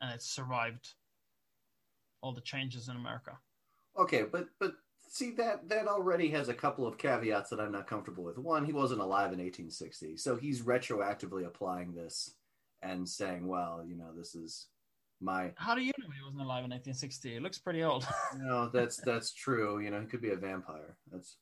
and 0.00 0.10
it's 0.14 0.26
survived 0.26 0.94
all 2.22 2.32
the 2.32 2.40
changes 2.40 2.88
in 2.88 2.96
America. 2.96 3.32
okay, 3.98 4.22
but 4.22 4.48
but 4.58 4.74
see 5.06 5.30
that 5.32 5.68
that 5.68 5.86
already 5.86 6.30
has 6.30 6.48
a 6.48 6.54
couple 6.54 6.86
of 6.86 6.96
caveats 6.96 7.50
that 7.50 7.60
I'm 7.60 7.72
not 7.72 7.86
comfortable 7.86 8.24
with. 8.24 8.38
One, 8.38 8.64
he 8.64 8.72
wasn't 8.72 9.02
alive 9.02 9.32
in 9.32 9.38
1860, 9.38 10.16
so 10.16 10.36
he's 10.36 10.62
retroactively 10.62 11.46
applying 11.46 11.92
this 11.92 12.36
and 12.82 13.06
saying, 13.06 13.46
well, 13.46 13.84
you 13.86 13.96
know, 13.96 14.10
this 14.16 14.34
is 14.34 14.68
my 15.20 15.52
How 15.56 15.74
do 15.74 15.82
you 15.82 15.92
know 15.98 16.06
he 16.06 16.24
wasn't 16.24 16.42
alive 16.42 16.64
in 16.64 16.70
1860? 16.70 17.34
He 17.34 17.40
looks 17.40 17.58
pretty 17.58 17.82
old. 17.82 18.06
no, 18.38 18.70
that's 18.72 18.96
that's 18.96 19.32
true. 19.32 19.80
You 19.80 19.90
know, 19.90 20.00
he 20.00 20.06
could 20.06 20.22
be 20.22 20.30
a 20.30 20.36
vampire. 20.36 20.96
That's 21.12 21.36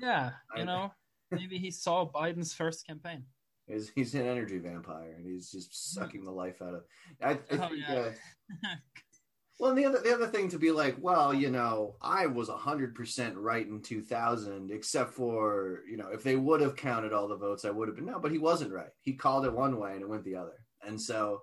yeah, 0.00 0.30
you 0.56 0.64
know, 0.64 0.92
maybe 1.30 1.58
he 1.58 1.70
saw 1.70 2.08
Biden's 2.08 2.52
first 2.52 2.86
campaign. 2.86 3.24
he's, 3.66 3.90
he's 3.94 4.14
an 4.14 4.26
energy 4.26 4.58
vampire, 4.58 5.14
and 5.16 5.26
he's 5.26 5.50
just 5.50 5.94
sucking 5.94 6.24
the 6.24 6.30
life 6.30 6.60
out 6.62 6.74
of. 6.74 6.82
I, 7.22 7.30
I 7.54 7.68
Oh, 7.68 7.72
yeah. 7.72 7.94
Uh, 7.94 8.68
well, 9.60 9.70
and 9.70 9.78
the 9.78 9.84
other 9.86 10.00
the 10.00 10.14
other 10.14 10.26
thing 10.26 10.48
to 10.50 10.58
be 10.58 10.70
like, 10.70 10.96
well, 11.00 11.32
you 11.32 11.50
know, 11.50 11.96
I 12.02 12.26
was 12.26 12.48
hundred 12.48 12.94
percent 12.94 13.36
right 13.36 13.66
in 13.66 13.80
two 13.82 14.02
thousand, 14.02 14.70
except 14.70 15.14
for 15.14 15.80
you 15.88 15.96
know, 15.96 16.08
if 16.08 16.22
they 16.22 16.36
would 16.36 16.60
have 16.60 16.76
counted 16.76 17.12
all 17.12 17.28
the 17.28 17.36
votes, 17.36 17.64
I 17.64 17.70
would 17.70 17.88
have 17.88 17.96
been 17.96 18.06
no, 18.06 18.18
but 18.18 18.32
he 18.32 18.38
wasn't 18.38 18.72
right. 18.72 18.90
He 19.02 19.14
called 19.14 19.46
it 19.46 19.52
one 19.52 19.78
way 19.78 19.92
and 19.92 20.02
it 20.02 20.08
went 20.08 20.24
the 20.24 20.36
other, 20.36 20.64
and 20.86 21.00
so 21.00 21.42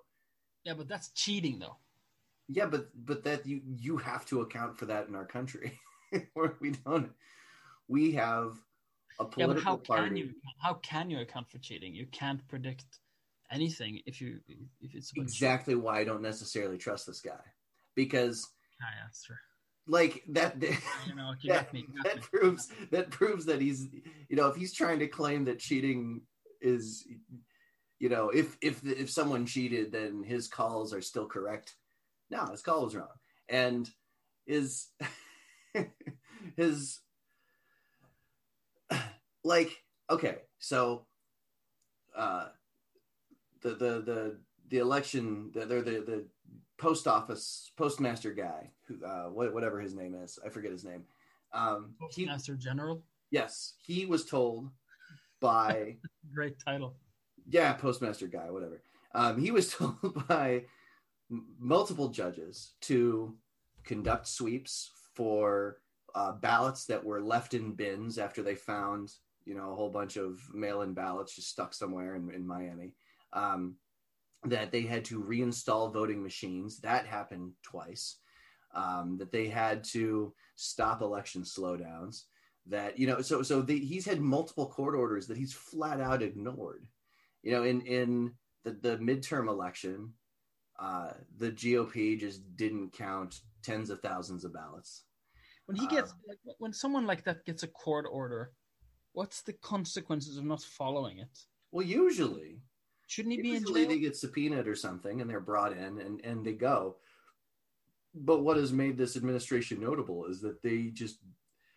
yeah, 0.64 0.74
but 0.74 0.88
that's 0.88 1.10
cheating, 1.12 1.58
though. 1.58 1.76
yeah, 2.48 2.66
but 2.66 2.88
but 2.94 3.24
that 3.24 3.46
you 3.46 3.60
you 3.66 3.96
have 3.96 4.24
to 4.26 4.42
account 4.42 4.78
for 4.78 4.86
that 4.86 5.08
in 5.08 5.14
our 5.16 5.26
country, 5.26 5.78
where 6.34 6.54
we 6.60 6.70
don't. 6.70 7.10
We 7.92 8.12
have 8.12 8.56
a 9.20 9.24
Yeah, 9.24 9.28
political 9.46 9.62
how 9.64 9.76
party. 9.76 10.08
can 10.08 10.16
you 10.16 10.34
how 10.62 10.74
can 10.74 11.10
you 11.10 11.20
account 11.20 11.50
for 11.50 11.58
cheating? 11.58 11.94
You 11.94 12.06
can't 12.06 12.46
predict 12.48 12.86
anything 13.50 14.00
if 14.06 14.18
you 14.18 14.40
if 14.80 14.94
it's 14.94 15.12
exactly 15.14 15.74
why 15.74 16.00
I 16.00 16.04
don't 16.04 16.22
necessarily 16.22 16.78
trust 16.78 17.06
this 17.06 17.20
guy 17.20 17.44
because 17.94 18.48
Yeah, 18.80 18.86
yeah, 18.96 19.02
that's 19.04 19.22
true. 19.24 19.36
like 19.86 20.22
that 20.28 20.54
You 20.62 20.70
know, 21.16 21.34
you 21.42 21.50
that, 21.50 21.70
me. 21.74 21.86
that 22.04 22.16
me. 22.16 22.22
proves 22.32 22.68
that 22.90 23.10
proves 23.10 23.44
that 23.44 23.60
he's 23.60 23.88
you 24.30 24.36
know 24.36 24.46
if 24.48 24.56
he's 24.56 24.72
trying 24.72 25.00
to 25.00 25.06
claim 25.06 25.44
that 25.44 25.58
cheating 25.58 26.22
is 26.62 27.06
you 27.98 28.08
know 28.08 28.30
if 28.30 28.56
if 28.62 28.82
if 28.86 29.10
someone 29.10 29.44
cheated 29.44 29.92
then 29.92 30.22
his 30.22 30.48
calls 30.48 30.94
are 30.94 31.02
still 31.02 31.26
correct 31.26 31.76
no 32.30 32.46
his 32.46 32.62
call 32.62 32.84
was 32.84 32.96
wrong 32.96 33.18
and 33.50 33.90
is 34.46 34.88
his 36.56 37.00
like 39.44 39.70
okay 40.10 40.36
so 40.58 41.06
uh 42.16 42.46
the 43.62 43.70
the 43.70 44.02
the 44.02 44.38
the 44.70 44.78
election 44.78 45.50
the 45.54 45.60
the 45.66 45.74
the, 45.76 45.90
the 46.06 46.24
post 46.78 47.06
office 47.06 47.70
postmaster 47.76 48.32
guy 48.32 48.70
who 48.86 49.04
uh 49.04 49.24
what, 49.28 49.52
whatever 49.54 49.80
his 49.80 49.94
name 49.94 50.14
is 50.14 50.38
i 50.44 50.48
forget 50.48 50.72
his 50.72 50.84
name 50.84 51.04
um 51.52 51.94
he, 52.10 52.24
Postmaster 52.26 52.54
General. 52.56 53.02
yes 53.30 53.74
he 53.84 54.06
was 54.06 54.24
told 54.24 54.68
by 55.40 55.96
Great 56.34 56.56
title. 56.64 56.94
yeah 57.48 57.72
postmaster 57.74 58.26
guy 58.26 58.50
whatever 58.50 58.80
um 59.14 59.38
he 59.38 59.50
was 59.50 59.70
told 59.74 60.26
by 60.28 60.62
multiple 61.58 62.08
judges 62.08 62.72
to 62.80 63.34
conduct 63.84 64.26
sweeps 64.28 64.90
for 65.14 65.78
uh, 66.14 66.32
ballots 66.32 66.84
that 66.86 67.02
were 67.02 67.22
left 67.22 67.54
in 67.54 67.72
bins 67.72 68.18
after 68.18 68.42
they 68.42 68.54
found 68.54 69.12
you 69.44 69.54
know 69.54 69.72
a 69.72 69.74
whole 69.74 69.90
bunch 69.90 70.16
of 70.16 70.40
mail-in 70.52 70.94
ballots 70.94 71.34
just 71.34 71.50
stuck 71.50 71.74
somewhere 71.74 72.14
in, 72.14 72.30
in 72.30 72.46
miami 72.46 72.94
um, 73.32 73.76
that 74.44 74.72
they 74.72 74.82
had 74.82 75.04
to 75.06 75.22
reinstall 75.22 75.92
voting 75.92 76.22
machines. 76.22 76.80
That 76.80 77.06
happened 77.06 77.52
twice. 77.62 78.18
Um, 78.74 79.18
that 79.18 79.30
they 79.30 79.48
had 79.48 79.84
to 79.84 80.32
stop 80.56 81.02
election 81.02 81.42
slowdowns. 81.42 82.22
That 82.66 82.98
you 82.98 83.06
know 83.06 83.20
so 83.20 83.42
so 83.42 83.60
the, 83.60 83.78
he's 83.78 84.06
had 84.06 84.20
multiple 84.20 84.68
court 84.68 84.94
orders 84.94 85.26
that 85.26 85.36
he's 85.36 85.52
flat 85.52 86.00
out 86.00 86.22
ignored. 86.22 86.86
You 87.42 87.52
know 87.52 87.64
in 87.64 87.80
in 87.82 88.32
the, 88.64 88.72
the 88.72 88.96
midterm 88.98 89.48
election 89.48 90.12
uh, 90.78 91.12
the 91.38 91.50
gop 91.50 92.18
just 92.18 92.56
didn't 92.56 92.92
count 92.92 93.40
tens 93.62 93.90
of 93.90 94.00
thousands 94.00 94.44
of 94.44 94.52
ballots. 94.52 95.04
When 95.66 95.76
he 95.76 95.86
gets 95.86 96.12
like, 96.26 96.38
when 96.58 96.72
someone 96.72 97.06
like 97.06 97.24
that 97.24 97.44
gets 97.44 97.62
a 97.62 97.68
court 97.68 98.06
order, 98.10 98.52
what's 99.12 99.42
the 99.42 99.52
consequences 99.52 100.36
of 100.38 100.44
not 100.44 100.62
following 100.62 101.18
it? 101.18 101.38
well 101.70 101.86
usually 101.86 102.60
Shouldn't 103.08 103.34
he 103.34 103.42
be 103.42 103.48
in 103.50 103.60
usually 103.60 103.82
jail? 103.82 103.88
they 103.90 103.98
get 103.98 104.16
subpoenaed 104.16 104.66
or 104.66 104.74
something 104.74 105.20
and 105.20 105.28
they're 105.28 105.40
brought 105.40 105.72
in 105.76 106.00
and 106.00 106.20
and 106.24 106.44
they 106.44 106.52
go 106.52 106.96
but 108.14 108.42
what 108.42 108.56
has 108.58 108.72
made 108.72 108.96
this 108.98 109.16
administration 109.16 109.80
notable 109.80 110.26
is 110.26 110.40
that 110.42 110.62
they 110.62 110.84
just 110.88 111.18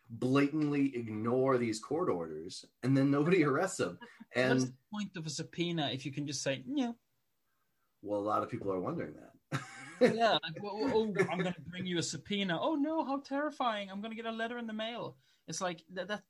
blatantly 0.10 0.96
ignore 0.96 1.58
these 1.58 1.80
court 1.80 2.10
orders 2.10 2.66
and 2.84 2.96
then 2.96 3.10
nobody 3.10 3.44
arrests 3.50 3.78
them 3.78 3.98
And 4.36 4.52
What's 4.60 4.66
the 4.66 4.74
point 4.94 5.12
of 5.18 5.26
a 5.26 5.30
subpoena 5.30 5.90
if 5.94 6.06
you 6.06 6.12
can 6.12 6.28
just 6.28 6.42
say 6.44 6.62
no? 6.68 6.96
well 8.02 8.20
a 8.20 8.30
lot 8.34 8.44
of 8.44 8.50
people 8.50 8.72
are 8.72 8.80
wondering 8.80 9.14
that 9.14 9.62
Yeah, 10.02 10.32
like 10.44 10.58
oh, 10.64 10.92
oh, 10.94 11.14
oh 11.18 11.26
I'm 11.32 11.40
going 11.40 11.54
to 11.54 11.62
bring 11.70 11.86
you 11.86 11.98
a 12.00 12.04
subpoena. 12.04 12.60
Oh 12.62 12.76
no, 12.76 13.06
how 13.06 13.20
terrifying! 13.22 13.90
I'm 13.90 14.02
going 14.02 14.12
to 14.12 14.22
get 14.22 14.26
a 14.26 14.38
letter 14.42 14.58
in 14.58 14.68
the 14.68 14.74
mail. 14.74 15.16
It's 15.48 15.62
like 15.62 15.84
that. 15.94 16.10
that 16.10 16.24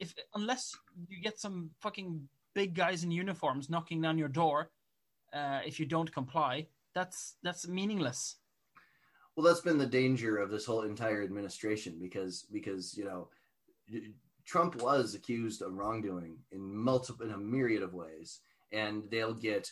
if 0.00 0.14
unless 0.34 0.74
you 1.08 1.20
get 1.22 1.38
some 1.38 1.70
fucking 1.80 2.28
big 2.54 2.74
guys 2.74 3.04
in 3.04 3.10
uniforms 3.10 3.70
knocking 3.70 4.00
down 4.00 4.18
your 4.18 4.28
door, 4.28 4.70
uh, 5.32 5.60
if 5.64 5.78
you 5.78 5.86
don't 5.86 6.12
comply, 6.12 6.66
that's 6.94 7.36
that's 7.42 7.68
meaningless. 7.68 8.36
well 9.36 9.46
that's 9.46 9.60
been 9.60 9.78
the 9.78 9.86
danger 9.86 10.38
of 10.38 10.50
this 10.50 10.66
whole 10.66 10.82
entire 10.82 11.22
administration 11.22 11.98
because 12.00 12.46
because 12.52 12.96
you 12.98 13.04
know 13.04 13.28
trump 14.44 14.82
was 14.82 15.14
accused 15.14 15.62
of 15.62 15.74
wrongdoing 15.74 16.36
in 16.50 16.60
multiple 16.74 17.24
in 17.26 17.32
a 17.32 17.38
myriad 17.38 17.82
of 17.82 17.94
ways 17.94 18.40
and 18.72 19.04
they'll 19.10 19.34
get 19.34 19.70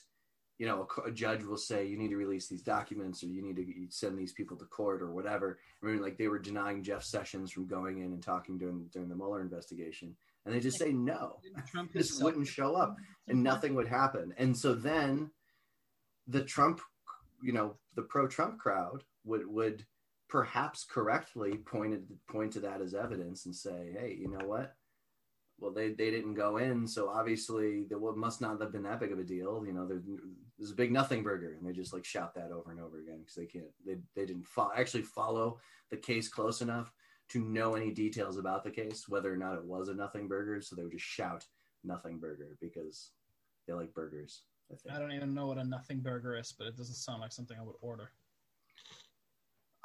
you 0.59 0.67
know 0.67 0.87
a, 0.99 1.09
a 1.09 1.13
judge 1.13 1.43
will 1.45 1.57
say 1.57 1.87
you 1.87 1.97
need 1.97 2.11
to 2.11 2.17
release 2.17 2.49
these 2.49 2.63
documents 2.63 3.23
or 3.23 3.27
you 3.27 3.43
need 3.43 3.57
to 3.57 3.65
send 3.91 4.19
these 4.19 4.33
people 4.33 4.57
to 4.57 4.65
court 4.67 5.03
or 5.03 5.13
whatever 5.13 5.59
i 5.83 5.87
mean 5.87 6.03
like 6.03 6.19
they 6.19 6.29
were 6.29 6.39
denying 6.39 6.83
jeff 6.83 7.03
sessions 7.03 7.53
from 7.53 7.67
going 7.67 7.99
in 7.99 8.13
and 8.13 8.23
talking 8.23 8.59
during 8.59 8.87
during 8.93 9.09
the 9.09 9.15
mueller 9.15 9.41
investigation 9.41 10.15
and 10.45 10.55
they 10.55 10.61
just 10.61 10.79
say 10.79 10.93
no 10.93 11.41
Trump 11.71 11.93
just 11.93 12.23
wouldn't 12.23 12.47
show 12.47 12.75
up 12.75 12.97
and 13.29 13.43
nothing 13.43 13.75
would 13.75 13.89
happen. 13.89 14.33
And 14.39 14.57
so 14.57 14.75
then 14.75 15.31
the 16.27 16.43
Trump, 16.45 16.81
you 17.43 17.53
know, 17.53 17.77
the 17.95 18.03
pro-Trump 18.03 18.59
crowd 18.59 19.05
would 19.25 19.47
would 19.47 19.85
perhaps 20.29 20.85
correctly 20.91 21.57
point 21.57 21.95
it, 21.95 22.03
point 22.31 22.53
to 22.53 22.61
that 22.61 22.81
as 22.81 22.95
evidence 22.95 23.47
and 23.47 23.55
say, 23.55 23.95
hey, 23.99 24.17
you 24.19 24.29
know 24.29 24.47
what? 24.47 24.75
Well, 25.61 25.73
they, 25.73 25.89
they 25.89 26.11
didn't 26.11 26.35
go 26.35 26.59
in, 26.59 26.87
so 26.87 27.09
obviously 27.09 27.85
wa- 27.91 28.13
must 28.13 28.41
not 28.41 28.61
have 28.61 28.71
been 28.71 28.85
that 28.85 29.01
big 29.01 29.11
of 29.11 29.19
a 29.19 29.25
deal. 29.25 29.65
You 29.67 29.73
know, 29.73 29.89
there's 29.89 30.71
a 30.71 30.75
big 30.75 30.93
nothing 30.93 31.25
burger, 31.25 31.57
and 31.59 31.67
they 31.67 31.73
just 31.73 31.93
like 31.93 32.05
shout 32.05 32.35
that 32.35 32.53
over 32.53 32.71
and 32.71 32.81
over 32.81 33.01
again 33.01 33.19
because 33.19 33.35
they 33.35 33.47
can't 33.47 33.67
they 33.85 33.97
they 34.15 34.25
didn't 34.25 34.47
fo- 34.47 34.71
actually 34.77 35.03
follow 35.03 35.59
the 35.91 35.97
case 35.97 36.29
close 36.29 36.63
enough 36.63 36.93
to 37.31 37.45
know 37.45 37.75
any 37.75 37.91
details 37.91 38.39
about 38.39 38.63
the 38.63 38.71
case, 38.71 39.09
whether 39.09 39.33
or 39.33 39.37
not 39.37 39.57
it 39.57 39.65
was 39.65 39.89
a 39.89 39.95
nothing 39.95 40.29
burger. 40.29 40.61
So 40.61 40.77
they 40.77 40.85
would 40.85 40.93
just 40.93 41.05
shout 41.05 41.45
nothing 41.83 42.19
burger 42.19 42.57
because 42.61 43.11
they 43.67 43.73
like 43.73 43.93
burgers. 43.95 44.43
I 44.71 44.77
think. 44.77 44.95
I 44.95 45.01
don't 45.01 45.13
even 45.13 45.35
know 45.35 45.47
what 45.49 45.59
a 45.59 45.65
nothing 45.65 46.01
burger 46.01 46.37
is, 46.37 46.55
but 46.57 46.69
it 46.69 46.77
doesn't 46.77 46.95
sound 46.95 47.21
like 47.21 47.33
something 47.33 47.57
I 47.59 47.65
would 47.65 47.77
order. 47.81 48.13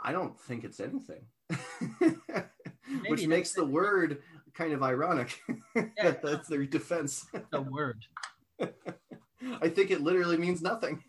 I 0.03 0.11
don't 0.11 0.37
think 0.39 0.65
it's 0.65 0.79
anything. 0.79 1.25
Which 3.07 3.25
makes 3.27 3.53
the 3.53 3.65
word 3.65 4.21
kind 4.55 4.73
of 4.73 4.83
ironic. 4.83 5.39
that 5.75 6.21
that's 6.21 6.47
their 6.47 6.65
defense. 6.65 7.25
The 7.51 7.61
word. 7.61 8.05
I 9.61 9.69
think 9.69 9.91
it 9.91 10.01
literally 10.01 10.37
means 10.37 10.61
nothing. 10.61 11.03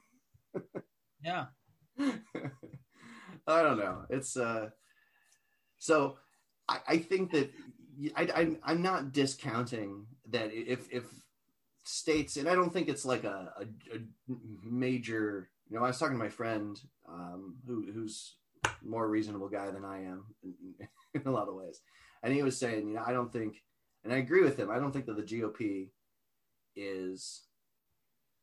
Yeah. 1.23 1.47
I 3.47 3.63
don't 3.63 3.79
know. 3.79 4.05
It's 4.11 4.37
uh, 4.37 4.71
so 5.79 6.17
I, 6.69 6.79
I 6.89 6.99
think 6.99 7.31
that 7.33 7.53
I, 8.17 8.23
I 8.23 8.57
I'm 8.65 8.83
not 8.83 9.13
discounting 9.13 10.07
that 10.31 10.51
if 10.53 10.89
if 10.93 11.05
states 11.85 12.37
and 12.37 12.49
I 12.49 12.55
don't 12.55 12.73
think 12.73 12.89
it's 12.89 13.05
like 13.05 13.25
a, 13.25 13.53
a, 13.61 13.97
a 13.97 13.99
major. 14.63 15.51
You 15.69 15.79
know, 15.79 15.85
I 15.85 15.89
was 15.89 15.99
talking 15.99 16.17
to 16.17 16.23
my 16.23 16.29
friend 16.31 16.79
um, 17.09 17.57
who 17.67 17.91
who's 17.93 18.37
more 18.83 19.09
reasonable 19.09 19.49
guy 19.49 19.71
than 19.71 19.85
I 19.85 20.05
am 20.05 20.25
in, 20.43 20.89
in 21.15 21.23
a 21.27 21.31
lot 21.31 21.49
of 21.49 21.55
ways, 21.55 21.81
and 22.25 22.33
he 22.33 22.43
was 22.43 22.59
saying, 22.59 22.89
you 22.89 22.95
know, 22.95 23.05
I 23.07 23.13
don't 23.13 23.31
think, 23.31 23.63
and 24.03 24.13
I 24.13 24.17
agree 24.17 24.43
with 24.43 24.59
him. 24.59 24.71
I 24.71 24.79
don't 24.79 24.93
think 24.93 25.05
that 25.07 25.17
the 25.17 25.23
GOP 25.23 25.91
is 26.75 27.43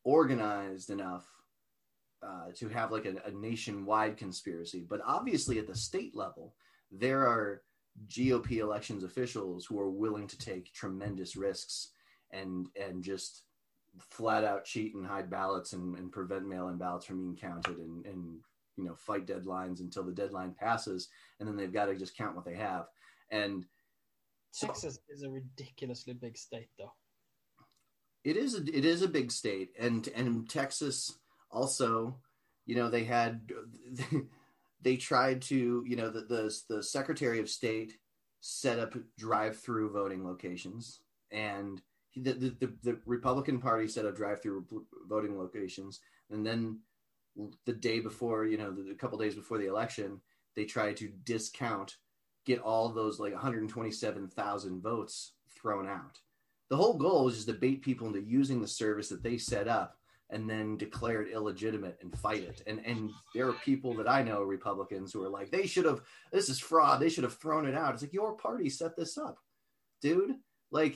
organized 0.04 0.91
enough 0.91 1.28
uh, 2.24 2.52
to 2.56 2.70
have 2.70 2.91
like 2.91 3.06
a, 3.06 3.15
a, 3.26 3.32
nationwide 3.32 4.17
conspiracy. 4.17 4.86
But 4.88 5.02
obviously, 5.04 5.58
at 5.58 5.65
the 5.65 5.76
state 5.76 6.15
level, 6.15 6.54
there 6.91 7.22
are 7.22 7.63
GOP 8.08 8.60
elections 8.60 9.04
officials 9.04 9.65
who 9.65 9.80
are 9.80 9.89
willing 9.89 10.28
to 10.28 10.38
take 10.38 10.72
tremendous 10.72 11.36
risks 11.36 11.89
and 12.32 12.67
and 12.80 13.04
just 13.04 13.44
flat 14.00 14.44
out 14.44 14.63
cheat 14.63 14.94
and 14.94 15.06
hide 15.06 15.30
ballots 15.30 15.74
and, 15.74 15.98
and 15.98 16.12
prevent 16.12 16.48
mail-in 16.48 16.78
ballots 16.78 17.06
from 17.06 17.17
being 17.17 17.36
counted 17.36 17.78
and, 17.78 18.06
and 18.06 18.38
you 18.78 18.86
know 18.86 18.96
fight 18.96 19.28
deadlines 19.28 19.82
until 19.82 20.04
the 20.04 20.13
deadline 20.13 20.54
passes 20.58 21.10
and 21.39 21.50
then 21.50 21.58
they've 21.58 21.74
got 21.74 21.88
to 21.88 21.96
just 21.96 22.15
count 22.15 22.34
what 22.34 22.46
they 22.46 22.56
have 22.56 22.86
and 23.32 23.65
Texas 24.54 24.96
so, 24.96 25.13
is 25.13 25.24
a 25.24 25.30
ridiculously 25.30 26.13
big 26.13 26.38
state 26.38 26.70
though. 26.78 26.91
It 28.24 28.38
is 28.38 28.56
a, 28.56 28.78
it 28.78 28.86
is 28.86 29.02
a 29.02 29.08
big 29.08 29.32
state. 29.32 29.70
And 29.80 30.08
and 30.15 30.50
Texas 30.50 31.17
also 31.50 32.17
you 32.65 32.76
know 32.76 32.89
they 32.89 33.06
had 33.06 33.50
they 34.82 34.98
tried 34.98 35.41
to 35.44 35.84
you 35.88 35.96
know 35.96 36.10
the 36.10 36.22
the, 36.22 36.76
the 36.76 36.84
secretary 36.84 37.39
of 37.39 37.50
state 37.50 37.94
set 38.41 38.80
up 38.80 38.96
drive-through 39.17 39.91
voting 39.91 40.26
locations. 40.26 41.00
And 41.32 41.82
the, 42.15 42.34
the, 42.34 42.74
the 42.84 43.00
republican 43.06 43.62
party 43.62 43.88
set 43.88 44.06
up 44.06 44.17
drive-through 44.17 44.65
voting 45.08 45.38
locations. 45.38 46.02
And 46.30 46.46
then 46.46 46.80
the 47.65 47.74
day 47.74 48.02
before 48.02 48.46
you 48.46 48.58
know 48.58 48.72
the, 48.72 48.91
a 48.91 48.96
couple 48.96 49.17
days 49.17 49.36
before 49.36 49.58
the 49.58 49.67
election 49.67 50.20
they 50.56 50.65
tried 50.65 50.98
to 50.98 51.08
discount 51.24 51.96
get 52.45 52.60
all 52.60 52.89
those 52.89 53.19
like 53.19 53.34
127000 53.34 54.82
votes 54.82 55.34
thrown 55.56 55.88
out 55.88 56.19
the 56.71 56.77
whole 56.77 56.93
goal 56.93 57.27
is 57.27 57.36
just 57.36 57.47
to 57.47 57.54
bait 57.54 57.82
people 57.82 58.08
into 58.08 58.21
using 58.21 58.62
the 58.62 58.67
service 58.67 59.10
that 59.10 59.21
they 59.21 59.38
set 59.38 59.67
up 59.67 59.97
and 60.30 60.49
then 60.49 60.77
declare 60.77 61.21
it 61.21 61.34
illegitimate 61.34 61.97
and 62.01 62.17
fight 62.17 62.43
it. 62.43 62.63
And 62.65 62.80
and 62.86 63.12
there 63.36 63.49
are 63.49 63.54
people 63.54 63.93
that 63.95 64.10
I 64.10 64.23
know, 64.23 64.41
Republicans, 64.41 65.12
who 65.12 65.21
are 65.21 65.30
like, 65.30 65.51
they 65.51 65.67
should 65.67 65.84
have 65.84 66.01
this 66.32 66.47
is 66.47 66.60
fraud. 66.60 67.01
They 67.01 67.10
should 67.10 67.25
have 67.25 67.36
thrown 67.36 67.67
it 67.67 67.75
out. 67.75 67.93
It's 67.93 68.04
like 68.04 68.13
your 68.13 68.38
party 68.38 68.69
set 68.69 68.95
this 68.95 69.17
up, 69.17 69.38
dude. 70.01 70.36
Like, 70.71 70.95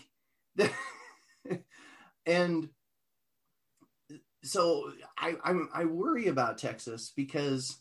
and 2.26 2.70
so 4.46 4.94
I 5.18 5.36
I'm, 5.44 5.68
I 5.74 5.84
worry 5.84 6.28
about 6.28 6.58
Texas 6.58 7.12
because 7.14 7.80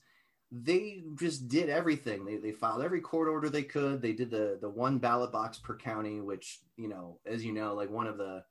they 0.63 1.03
just 1.19 1.49
did 1.49 1.69
everything. 1.69 2.25
They 2.25 2.37
they 2.37 2.53
filed 2.53 2.83
every 2.83 3.01
court 3.01 3.29
order 3.29 3.49
they 3.49 3.63
could. 3.63 4.01
They 4.01 4.13
did 4.13 4.31
the 4.31 4.59
the 4.61 4.69
one 4.69 4.99
ballot 4.99 5.33
box 5.33 5.59
per 5.59 5.77
county, 5.77 6.21
which 6.21 6.61
you 6.77 6.89
know, 6.89 7.19
as 7.27 7.45
you 7.45 7.53
know, 7.53 7.75
like 7.75 7.91
one 7.91 8.07
of 8.07 8.19
the 8.19 8.45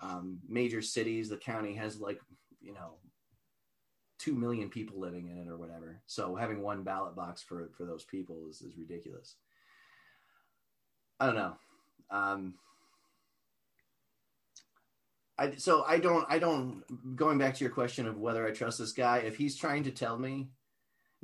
um, 0.00 0.38
major 0.48 0.82
cities, 0.82 1.28
the 1.28 1.36
county 1.36 1.74
has 1.74 2.00
like, 2.00 2.20
you 2.60 2.74
know, 2.74 2.94
2 4.18 4.34
million 4.34 4.68
people 4.68 5.00
living 5.00 5.28
in 5.28 5.38
it 5.38 5.48
or 5.48 5.56
whatever. 5.56 6.00
So 6.06 6.36
having 6.36 6.62
one 6.62 6.82
ballot 6.82 7.16
box 7.16 7.42
for, 7.42 7.70
for 7.76 7.84
those 7.84 8.04
people 8.04 8.46
is, 8.48 8.60
is 8.60 8.76
ridiculous. 8.76 9.36
I 11.18 11.26
don't 11.26 11.36
know. 11.36 11.56
Um, 12.10 12.54
I, 15.38 15.56
so 15.56 15.84
I 15.84 15.98
don't, 15.98 16.26
I 16.28 16.38
don't, 16.38 17.16
going 17.16 17.38
back 17.38 17.54
to 17.54 17.64
your 17.64 17.72
question 17.72 18.06
of 18.06 18.18
whether 18.18 18.46
I 18.46 18.52
trust 18.52 18.78
this 18.78 18.92
guy, 18.92 19.18
if 19.18 19.36
he's 19.36 19.56
trying 19.56 19.84
to 19.84 19.90
tell 19.90 20.18
me 20.18 20.48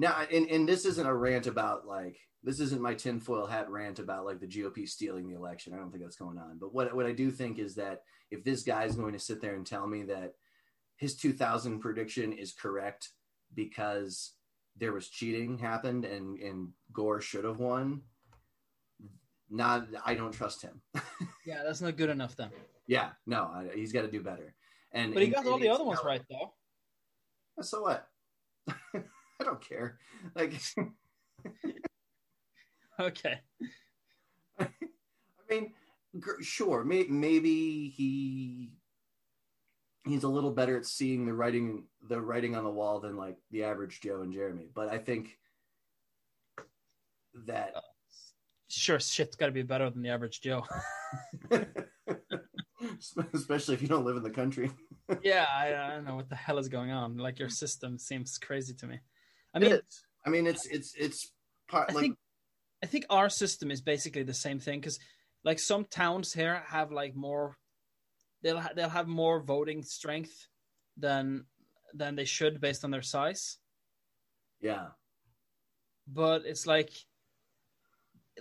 now, 0.00 0.16
and, 0.32 0.48
and 0.48 0.66
this 0.66 0.86
isn't 0.86 1.06
a 1.06 1.14
rant 1.14 1.46
about 1.46 1.86
like, 1.86 2.16
this 2.42 2.58
isn't 2.58 2.80
my 2.80 2.94
tinfoil 2.94 3.46
hat 3.46 3.70
rant 3.70 3.98
about 3.98 4.24
like 4.24 4.40
the 4.40 4.46
GOP 4.46 4.88
stealing 4.88 5.28
the 5.28 5.36
election. 5.36 5.74
I 5.74 5.76
don't 5.76 5.90
think 5.90 6.02
that's 6.02 6.16
going 6.16 6.38
on. 6.38 6.56
But 6.58 6.72
what, 6.72 6.96
what 6.96 7.04
I 7.04 7.12
do 7.12 7.30
think 7.30 7.58
is 7.58 7.74
that 7.74 8.00
if 8.30 8.42
this 8.42 8.62
guy 8.62 8.84
is 8.84 8.96
going 8.96 9.12
to 9.12 9.18
sit 9.18 9.42
there 9.42 9.56
and 9.56 9.66
tell 9.66 9.86
me 9.86 10.04
that 10.04 10.32
his 10.96 11.16
2000 11.16 11.80
prediction 11.80 12.32
is 12.32 12.54
correct 12.54 13.10
because 13.54 14.32
there 14.74 14.94
was 14.94 15.10
cheating 15.10 15.58
happened 15.58 16.06
and 16.06 16.38
and 16.38 16.68
Gore 16.94 17.20
should 17.20 17.44
have 17.44 17.58
won, 17.58 18.00
not 19.50 19.86
I 20.06 20.14
don't 20.14 20.32
trust 20.32 20.62
him. 20.62 20.80
yeah, 21.44 21.62
that's 21.62 21.82
not 21.82 21.98
good 21.98 22.08
enough 22.08 22.36
then. 22.36 22.48
Yeah, 22.86 23.10
no, 23.26 23.42
I, 23.42 23.68
he's 23.74 23.92
got 23.92 24.02
to 24.02 24.10
do 24.10 24.22
better. 24.22 24.54
And 24.92 25.12
but 25.12 25.22
he 25.22 25.28
got 25.28 25.46
all 25.46 25.58
the 25.58 25.68
other 25.68 25.84
ones 25.84 26.00
right 26.02 26.22
though. 26.30 26.54
So 27.60 27.82
what? 27.82 28.08
Care. 29.70 29.98
Like, 30.34 30.60
okay. 33.00 33.40
I 34.58 34.68
mean, 35.48 35.72
sure, 36.40 36.84
may, 36.84 37.04
maybe 37.04 37.88
he 37.88 38.72
he's 40.04 40.24
a 40.24 40.28
little 40.28 40.50
better 40.50 40.76
at 40.76 40.86
seeing 40.86 41.26
the 41.26 41.32
writing 41.32 41.84
the 42.08 42.20
writing 42.20 42.56
on 42.56 42.64
the 42.64 42.70
wall 42.70 43.00
than 43.00 43.16
like 43.16 43.36
the 43.50 43.64
average 43.64 44.00
Joe 44.00 44.22
and 44.22 44.32
Jeremy. 44.32 44.68
But 44.74 44.88
I 44.88 44.98
think 44.98 45.38
that 47.46 47.72
uh, 47.76 47.80
sure 48.68 49.00
shit's 49.00 49.36
got 49.36 49.46
to 49.46 49.52
be 49.52 49.62
better 49.62 49.88
than 49.90 50.02
the 50.02 50.10
average 50.10 50.40
Joe. 50.40 50.64
Especially 53.34 53.74
if 53.74 53.82
you 53.82 53.88
don't 53.88 54.04
live 54.04 54.16
in 54.16 54.22
the 54.22 54.30
country. 54.30 54.70
yeah, 55.22 55.46
I, 55.50 55.74
I, 55.74 55.90
don't 55.94 56.04
know 56.04 56.16
what 56.16 56.28
the 56.28 56.36
hell 56.36 56.58
is 56.58 56.68
going 56.68 56.90
on. 56.90 57.16
Like 57.16 57.38
your 57.38 57.48
system 57.48 57.98
seems 57.98 58.38
crazy 58.38 58.74
to 58.74 58.86
me. 58.86 59.00
I 59.54 59.58
mean, 59.58 59.80
I 60.26 60.30
mean, 60.30 60.46
it's 60.46 60.66
it's 60.66 60.94
it's 60.98 61.32
part 61.68 61.90
I 61.90 61.94
like. 61.94 62.02
Think, 62.02 62.18
I 62.82 62.86
think 62.86 63.06
our 63.10 63.28
system 63.28 63.70
is 63.70 63.80
basically 63.80 64.22
the 64.22 64.34
same 64.34 64.58
thing 64.58 64.80
because 64.80 64.98
like 65.44 65.58
some 65.58 65.84
towns 65.84 66.32
here 66.32 66.62
have 66.66 66.92
like 66.92 67.14
more 67.14 67.56
they'll 68.42 68.60
ha- 68.60 68.72
they'll 68.74 68.88
have 68.88 69.08
more 69.08 69.40
voting 69.40 69.82
strength 69.82 70.48
than 70.96 71.44
than 71.94 72.14
they 72.14 72.24
should 72.24 72.60
based 72.60 72.84
on 72.84 72.90
their 72.90 73.02
size. 73.02 73.58
Yeah. 74.60 74.88
But 76.06 76.44
it's 76.44 76.66
like 76.66 76.90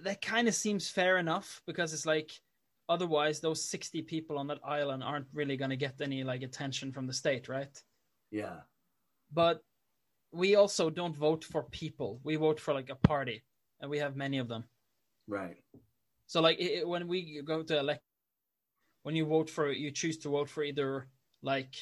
that 0.03 0.21
kind 0.21 0.47
of 0.47 0.55
seems 0.55 0.89
fair 0.89 1.17
enough 1.17 1.61
because 1.65 1.93
it's 1.93 2.05
like 2.05 2.31
otherwise 2.87 3.39
those 3.39 3.69
60 3.69 4.01
people 4.03 4.37
on 4.37 4.47
that 4.47 4.59
island 4.63 5.03
aren't 5.03 5.27
really 5.33 5.57
going 5.57 5.69
to 5.69 5.77
get 5.77 6.01
any 6.01 6.23
like 6.23 6.41
attention 6.41 6.91
from 6.91 7.07
the 7.07 7.13
state, 7.13 7.47
right? 7.47 7.81
Yeah. 8.31 8.61
But 9.31 9.61
we 10.31 10.55
also 10.55 10.89
don't 10.89 11.15
vote 11.15 11.43
for 11.43 11.63
people. 11.63 12.19
We 12.23 12.35
vote 12.35 12.59
for 12.59 12.73
like 12.73 12.89
a 12.89 12.95
party 12.95 13.43
and 13.79 13.89
we 13.89 13.99
have 13.99 14.15
many 14.15 14.37
of 14.37 14.47
them. 14.47 14.65
Right. 15.27 15.57
So 16.27 16.41
like 16.41 16.59
it, 16.59 16.87
when 16.87 17.07
we 17.07 17.41
go 17.43 17.63
to 17.63 17.79
elect, 17.79 18.03
when 19.03 19.15
you 19.15 19.25
vote 19.25 19.49
for, 19.49 19.71
you 19.71 19.91
choose 19.91 20.17
to 20.19 20.29
vote 20.29 20.49
for 20.49 20.63
either 20.63 21.07
like 21.41 21.75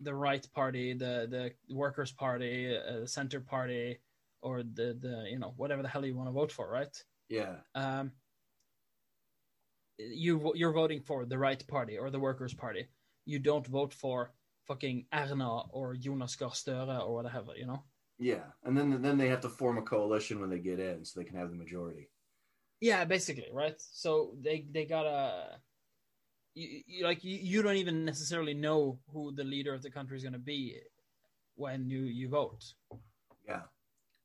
the 0.00 0.14
right 0.14 0.46
party, 0.52 0.92
the 0.92 1.26
the 1.68 1.74
workers' 1.74 2.12
party, 2.12 2.76
uh, 2.76 3.00
the 3.00 3.08
center 3.08 3.40
party, 3.40 3.98
or 4.42 4.62
the 4.62 4.98
the 5.00 5.26
you 5.30 5.38
know 5.38 5.54
whatever 5.56 5.82
the 5.82 5.88
hell 5.88 6.04
you 6.04 6.16
want 6.16 6.28
to 6.28 6.32
vote 6.32 6.52
for, 6.52 6.68
right? 6.68 6.94
Yeah. 7.28 7.56
Um. 7.74 8.12
You 9.98 10.52
you're 10.54 10.72
voting 10.72 11.00
for 11.00 11.24
the 11.24 11.38
right 11.38 11.64
party 11.68 11.96
or 11.96 12.10
the 12.10 12.18
workers' 12.18 12.54
party. 12.54 12.88
You 13.24 13.38
don't 13.38 13.66
vote 13.66 13.94
for 13.94 14.32
fucking 14.66 15.06
Erna 15.12 15.62
or 15.70 15.94
Jonas 15.94 16.36
Gahr 16.36 16.50
Støre 16.50 17.00
or 17.00 17.14
whatever, 17.14 17.52
you 17.56 17.66
know. 17.66 17.84
Yeah, 18.18 18.44
and 18.64 18.76
then 18.76 19.02
then 19.02 19.18
they 19.18 19.28
have 19.28 19.40
to 19.40 19.48
form 19.48 19.78
a 19.78 19.82
coalition 19.82 20.40
when 20.40 20.50
they 20.50 20.58
get 20.58 20.78
in, 20.78 21.04
so 21.04 21.18
they 21.18 21.26
can 21.26 21.36
have 21.36 21.50
the 21.50 21.56
majority. 21.56 22.08
Yeah, 22.80 23.04
basically, 23.04 23.48
right? 23.52 23.74
So 23.78 24.34
they 24.40 24.66
they 24.70 24.84
gotta 24.84 25.58
you, 26.54 26.82
you, 26.86 27.04
like 27.04 27.24
you, 27.24 27.38
you 27.40 27.62
don't 27.62 27.76
even 27.76 28.04
necessarily 28.04 28.54
know 28.54 28.98
who 29.12 29.32
the 29.32 29.44
leader 29.44 29.72
of 29.74 29.82
the 29.82 29.90
country 29.90 30.16
is 30.16 30.22
going 30.22 30.34
to 30.34 30.38
be 30.38 30.78
when 31.54 31.88
you 31.88 32.00
you 32.00 32.28
vote. 32.28 32.64
Yeah, 33.46 33.62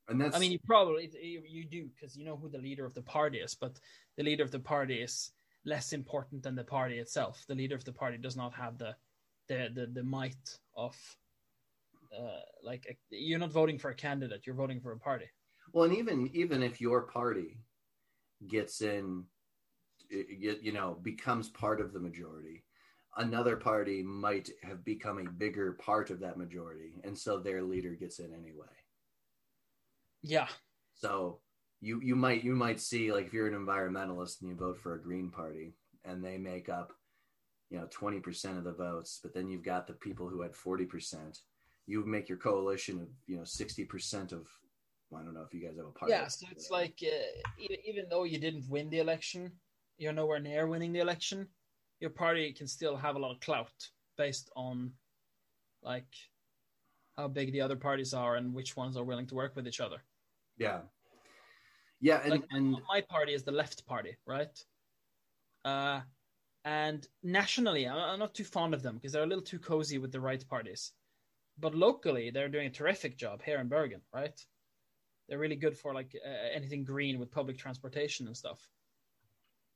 and 0.09 0.19
that's. 0.19 0.35
I 0.35 0.39
mean, 0.39 0.51
you 0.51 0.59
probably 0.65 1.09
you 1.21 1.65
do 1.65 1.89
because 1.95 2.17
you 2.17 2.25
know 2.25 2.37
who 2.37 2.49
the 2.49 2.57
leader 2.57 2.85
of 2.85 2.93
the 2.93 3.01
party 3.01 3.39
is, 3.39 3.55
but 3.55 3.79
the 4.17 4.23
leader 4.23 4.43
of 4.43 4.51
the 4.51 4.59
party 4.59 4.95
is 4.95 5.31
less 5.65 5.93
important 5.93 6.43
than 6.43 6.55
the 6.55 6.63
party 6.63 6.99
itself. 6.99 7.43
The 7.47 7.55
leader 7.55 7.75
of 7.75 7.85
the 7.85 7.93
party 7.93 8.17
does 8.17 8.35
not 8.35 8.53
have 8.53 8.77
the 8.77 8.95
the 9.47 9.69
the, 9.73 9.87
the 9.87 10.03
might 10.03 10.59
of 10.75 10.95
uh, 12.17 12.41
like 12.63 12.97
you're 13.09 13.39
not 13.39 13.51
voting 13.51 13.77
for 13.77 13.89
a 13.91 13.95
candidate; 13.95 14.45
you're 14.45 14.55
voting 14.55 14.79
for 14.79 14.91
a 14.91 14.99
party. 14.99 15.25
Well, 15.73 15.85
and 15.85 15.97
even 15.97 16.29
even 16.33 16.63
if 16.63 16.79
your 16.81 17.03
party 17.03 17.59
gets 18.47 18.81
in, 18.81 19.25
get 20.09 20.61
you 20.63 20.71
know 20.71 20.97
becomes 21.01 21.49
part 21.49 21.81
of 21.81 21.93
the 21.93 21.99
majority. 21.99 22.63
another 23.17 23.55
party 23.55 24.03
might 24.03 24.49
have 24.63 24.85
become 24.85 25.17
a 25.17 25.29
bigger 25.29 25.73
part 25.73 26.09
of 26.09 26.19
that 26.19 26.37
majority, 26.37 26.93
and 27.03 27.17
so 27.17 27.39
their 27.39 27.63
leader 27.63 27.95
gets 27.95 28.19
in 28.19 28.33
anyway. 28.33 28.67
Yeah. 30.21 30.47
So 30.95 31.39
you 31.81 31.99
you 32.01 32.15
might 32.15 32.43
you 32.43 32.55
might 32.55 32.79
see 32.79 33.11
like 33.11 33.27
if 33.27 33.33
you're 33.33 33.47
an 33.47 33.65
environmentalist 33.65 34.41
and 34.41 34.49
you 34.49 34.55
vote 34.55 34.79
for 34.79 34.95
a 34.95 35.01
Green 35.01 35.29
Party 35.29 35.75
and 36.05 36.23
they 36.23 36.37
make 36.37 36.69
up 36.69 36.93
you 37.69 37.77
know 37.77 37.87
20% 37.87 38.57
of 38.57 38.63
the 38.63 38.71
votes, 38.71 39.19
but 39.21 39.33
then 39.33 39.49
you've 39.49 39.63
got 39.63 39.87
the 39.87 39.93
people 39.93 40.27
who 40.27 40.41
had 40.41 40.53
40%. 40.53 41.39
You 41.85 42.05
make 42.05 42.27
your 42.29 42.37
coalition 42.37 42.99
of 43.01 43.07
you 43.27 43.37
know 43.37 43.43
60% 43.43 44.33
of 44.33 44.47
I 45.15 45.23
don't 45.23 45.33
know 45.33 45.43
if 45.43 45.53
you 45.53 45.65
guys 45.65 45.77
have 45.77 45.85
a 45.85 45.91
party. 45.91 46.11
Yeah, 46.11 46.27
so 46.27 46.47
it's 46.51 46.69
like 46.69 47.01
uh, 47.01 47.41
even, 47.57 47.77
even 47.85 48.05
though 48.09 48.25
you 48.25 48.39
didn't 48.39 48.69
win 48.69 48.89
the 48.89 48.99
election, 48.99 49.51
you're 49.97 50.11
nowhere 50.11 50.39
near 50.39 50.67
winning 50.67 50.91
the 50.91 50.99
election. 50.99 51.47
Your 52.01 52.09
party 52.09 52.51
can 52.51 52.67
still 52.67 52.97
have 52.97 53.15
a 53.15 53.19
lot 53.19 53.31
of 53.31 53.39
clout 53.39 53.71
based 54.17 54.49
on 54.55 54.91
like 55.81 56.13
how 57.15 57.27
big 57.27 57.51
the 57.51 57.61
other 57.61 57.75
parties 57.75 58.13
are 58.13 58.35
and 58.35 58.53
which 58.53 58.75
ones 58.75 58.97
are 58.97 59.03
willing 59.03 59.27
to 59.27 59.35
work 59.35 59.55
with 59.55 59.67
each 59.67 59.79
other. 59.79 60.03
Yeah. 60.57 60.81
Yeah, 61.99 62.21
and, 62.23 62.31
like 62.31 62.43
and 62.51 62.75
my 62.87 63.01
party 63.01 63.33
is 63.33 63.43
the 63.43 63.51
left 63.51 63.85
party, 63.87 64.17
right? 64.27 64.55
Uh, 65.65 66.01
and 66.67 67.07
nationally, 67.23 67.87
I'm, 67.87 68.19
not 68.19 68.33
too 68.33 68.43
fond 68.43 68.73
of 68.73 68.83
them 68.83 68.95
because 68.95 69.13
they're 69.13 69.23
a 69.23 69.27
little 69.27 69.43
too 69.43 69.57
cozy 69.59 69.99
with 69.99 70.11
the 70.11 70.19
right 70.19 70.45
parties. 70.49 70.91
But 71.57 71.73
locally, 71.73 72.29
they're 72.29 72.49
doing 72.49 72.67
a 72.67 72.71
terrific 72.71 73.17
job 73.17 73.41
here 73.41 73.59
in 73.59 73.69
Bergen, 73.69 74.01
right? 74.13 74.37
They're 75.27 75.39
really 75.39 75.55
good 75.55 75.77
for 75.77 75.93
like 75.93 76.13
uh, 76.13 76.49
anything 76.53 76.83
green 76.83 77.19
with 77.19 77.31
public 77.31 77.57
transportation 77.57 78.27
and 78.27 78.35
stuff. 78.35 78.59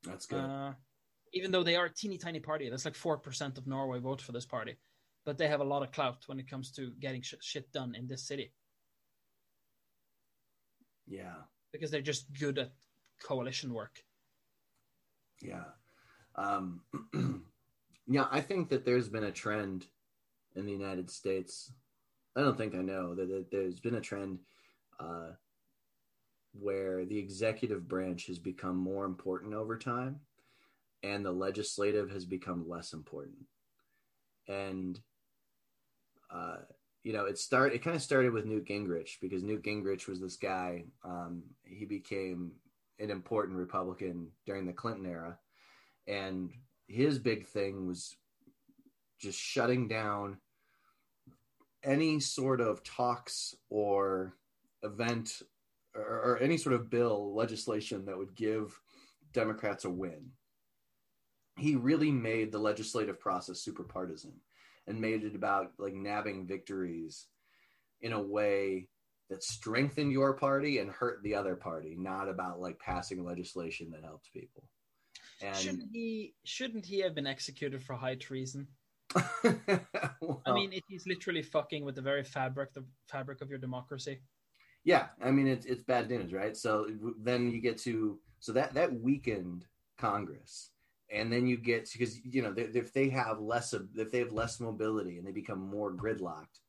that's 0.04 0.26
good. 0.26 0.42
Uh, 0.42 0.74
even 1.34 1.52
though 1.52 1.64
they 1.64 1.78
are 1.78 1.86
a 1.86 1.94
teeny 1.94 2.18
tiny 2.18 2.42
party, 2.42 2.70
that's 2.70 2.86
like 2.86 2.96
four 2.96 3.18
percent 3.18 3.58
of 3.58 3.68
Norway 3.68 4.00
vote 4.00 4.22
for 4.22 4.34
this 4.34 4.46
party, 4.46 4.76
but 5.26 5.38
they 5.38 5.48
have 5.48 5.62
a 5.62 5.72
lot 5.74 5.84
of 5.84 5.94
clout 5.94 6.24
when 6.28 6.40
it 6.40 6.50
comes 6.50 6.72
to 6.74 6.92
getting 7.00 7.22
sh- 7.22 7.36
shit 7.42 7.72
done 7.72 7.96
in 7.96 8.08
this 8.08 8.28
city 8.28 8.52
yeah. 11.08 11.36
because 11.72 11.90
they're 11.90 12.02
just 12.02 12.26
good 12.38 12.58
at 12.58 12.72
coalition 13.24 13.74
work. 13.74 14.04
Yeah. 15.42 15.64
Um, 16.36 16.82
yeah, 18.08 18.28
I 18.32 18.42
think 18.42 18.70
that 18.70 18.86
there's 18.86 19.10
been 19.10 19.24
a 19.24 19.32
trend 19.32 19.86
in 20.56 20.66
the 20.66 20.72
United 20.72 21.10
States. 21.10 21.72
I 22.36 22.42
don't 22.42 22.58
think 22.58 22.76
I 22.76 22.82
know 22.82 23.16
that, 23.16 23.48
there's 23.52 23.80
been 23.80 23.96
a 23.96 24.02
trend 24.02 24.40
uh, 25.00 25.32
where 26.54 27.06
the 27.06 27.18
executive 27.18 27.88
branch 27.88 28.28
has 28.28 28.40
become 28.40 28.78
more 28.78 29.06
important 29.06 29.54
over 29.54 29.78
time 29.78 30.20
and 31.04 31.26
the 31.26 31.32
legislative 31.32 32.12
has 32.12 32.26
become 32.26 32.70
less 32.70 32.94
important. 32.94 33.46
And, 34.48 35.00
uh, 36.30 36.58
you 37.04 37.14
know, 37.14 37.26
it 37.26 37.38
start 37.38 37.74
it 37.74 37.84
kind 37.84 37.96
of 37.96 38.02
started 38.02 38.32
with 38.34 38.46
Newt 38.46 38.68
Gingrich 38.68 39.20
because 39.22 39.44
Newt 39.44 39.64
Gingrich 39.64 40.08
was 40.08 40.20
this 40.20 40.36
guy. 40.36 40.86
Um, 41.04 41.44
he 41.64 41.86
became 41.86 42.52
an 43.00 43.10
important 43.10 43.58
Republican 43.58 44.28
during 44.46 44.66
the 44.66 44.74
Clinton 44.74 45.06
era, 45.06 45.38
and 46.08 46.52
his 46.88 47.20
big 47.20 47.48
thing 47.48 47.88
was 47.88 48.16
just 49.20 49.40
shutting 49.40 49.88
down 49.88 50.38
any 51.84 52.20
sort 52.20 52.62
of 52.62 52.84
talks 52.84 53.56
or 53.70 54.34
event 54.84 55.42
or, 55.96 56.02
or 56.02 56.38
any 56.40 56.58
sort 56.58 56.76
of 56.76 56.90
bill 56.90 57.34
legislation 57.36 58.06
that 58.06 58.18
would 58.18 58.36
give 58.36 58.80
Democrats 59.34 59.86
a 59.86 59.90
win. 59.90 60.32
He 61.58 61.76
really 61.76 62.12
made 62.12 62.52
the 62.52 62.60
legislative 62.60 63.20
process 63.20 63.60
super 63.60 63.84
partisan 63.84 64.34
and 64.88 65.00
made 65.00 65.24
it 65.24 65.36
about 65.36 65.72
like 65.78 65.94
nabbing 65.94 66.48
victories 66.48 67.28
in 68.02 68.14
a 68.14 68.22
way 68.22 68.88
that 69.30 69.44
strengthened 69.44 70.12
your 70.12 70.34
party 70.34 70.80
and 70.80 70.90
hurt 70.90 71.22
the 71.24 71.36
other 71.36 71.56
party, 71.56 71.96
not 71.98 72.28
about 72.28 72.60
like 72.60 72.80
passing 72.80 73.24
legislation 73.24 73.92
that 73.92 74.04
helps 74.04 74.28
people. 74.30 74.64
And 75.44 75.56
Shouldn't 75.56 75.90
he? 75.92 76.34
Shouldn't 76.44 76.86
he 76.86 77.00
have 77.00 77.16
been 77.16 77.28
executed 77.28 77.84
for 77.84 77.96
high 77.96 78.16
treason? 78.16 78.68
Well, 80.22 80.42
I 80.46 80.54
mean, 80.54 80.72
it, 80.74 80.84
he's 80.88 81.08
literally 81.08 81.42
fucking 81.42 81.84
with 81.84 81.96
the 81.96 82.02
very 82.02 82.24
fabric, 82.24 82.74
the 82.74 82.86
fabric 83.08 83.42
of 83.42 83.50
your 83.50 83.58
democracy. 83.58 84.22
yeah, 84.84 85.08
I 85.22 85.32
mean 85.32 85.48
it's 85.48 85.66
it's 85.66 85.82
bad 85.84 86.10
news, 86.10 86.32
right? 86.32 86.56
So 86.56 86.88
then 87.20 87.52
you 87.52 87.60
get 87.60 87.78
to 87.80 88.20
so 88.40 88.52
that 88.54 88.74
that 88.76 88.94
weakened 88.94 89.66
Congress, 89.98 90.70
and 91.12 91.32
then 91.34 91.48
you 91.48 91.58
get 91.58 91.90
because 91.92 92.24
you 92.24 92.42
know 92.44 92.54
if 92.56 92.94
they 92.94 93.10
have 93.10 93.40
less 93.40 93.74
of 93.74 93.88
if 93.96 94.12
they 94.12 94.20
have 94.20 94.32
less 94.32 94.60
mobility 94.60 95.18
and 95.18 95.26
they 95.28 95.32
become 95.32 95.60
more 95.60 95.92
gridlocked, 95.92 96.62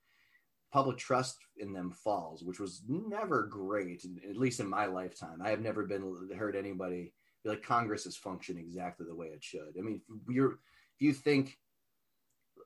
public 0.73 0.97
trust 0.97 1.39
in 1.59 1.73
them 1.73 1.91
falls, 1.91 2.43
which 2.43 2.59
was 2.59 2.83
never 2.89 3.45
great, 3.45 4.05
at 4.29 4.37
least 4.37 4.61
in 4.61 4.69
my 4.69 4.87
lifetime. 4.87 5.41
I 5.43 5.51
have 5.51 5.61
never 5.61 5.85
been 5.85 6.31
heard 6.37 6.57
anybody 6.57 7.13
like 7.45 7.63
Congress 7.63 8.07
is 8.07 8.17
functioning 8.17 8.65
exactly 8.65 9.07
the 9.07 9.15
way 9.15 9.29
it 9.29 9.43
should. 9.43 9.77
I 9.79 9.83
mean, 9.83 10.01
if 10.09 10.35
you're 10.35 10.53
if 10.53 11.01
you 11.01 11.13
think 11.13 11.59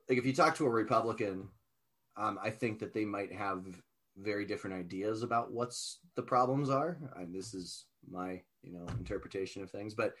like 0.09 0.17
if 0.17 0.25
you 0.25 0.33
talk 0.33 0.55
to 0.55 0.65
a 0.65 0.69
Republican, 0.69 1.49
um, 2.15 2.39
I 2.41 2.49
think 2.49 2.79
that 2.79 2.93
they 2.93 3.05
might 3.05 3.33
have 3.33 3.65
very 4.17 4.45
different 4.45 4.75
ideas 4.75 5.21
about 5.21 5.51
what's 5.51 5.99
the 6.15 6.21
problems 6.21 6.69
are. 6.69 6.97
And 7.15 7.33
this 7.33 7.53
is 7.53 7.85
my 8.09 8.41
you 8.61 8.73
know 8.73 8.85
interpretation 8.99 9.61
of 9.61 9.71
things, 9.71 9.93
but 9.93 10.13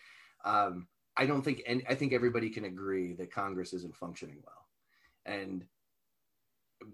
um, 0.45 0.87
I 1.15 1.25
don't 1.25 1.41
think 1.41 1.63
and 1.67 1.83
I 1.89 1.95
think 1.95 2.13
everybody 2.13 2.49
can 2.49 2.65
agree 2.65 3.13
that 3.13 3.31
Congress 3.31 3.73
isn't 3.73 3.95
functioning 3.95 4.37
well. 4.45 4.65
And 5.25 5.65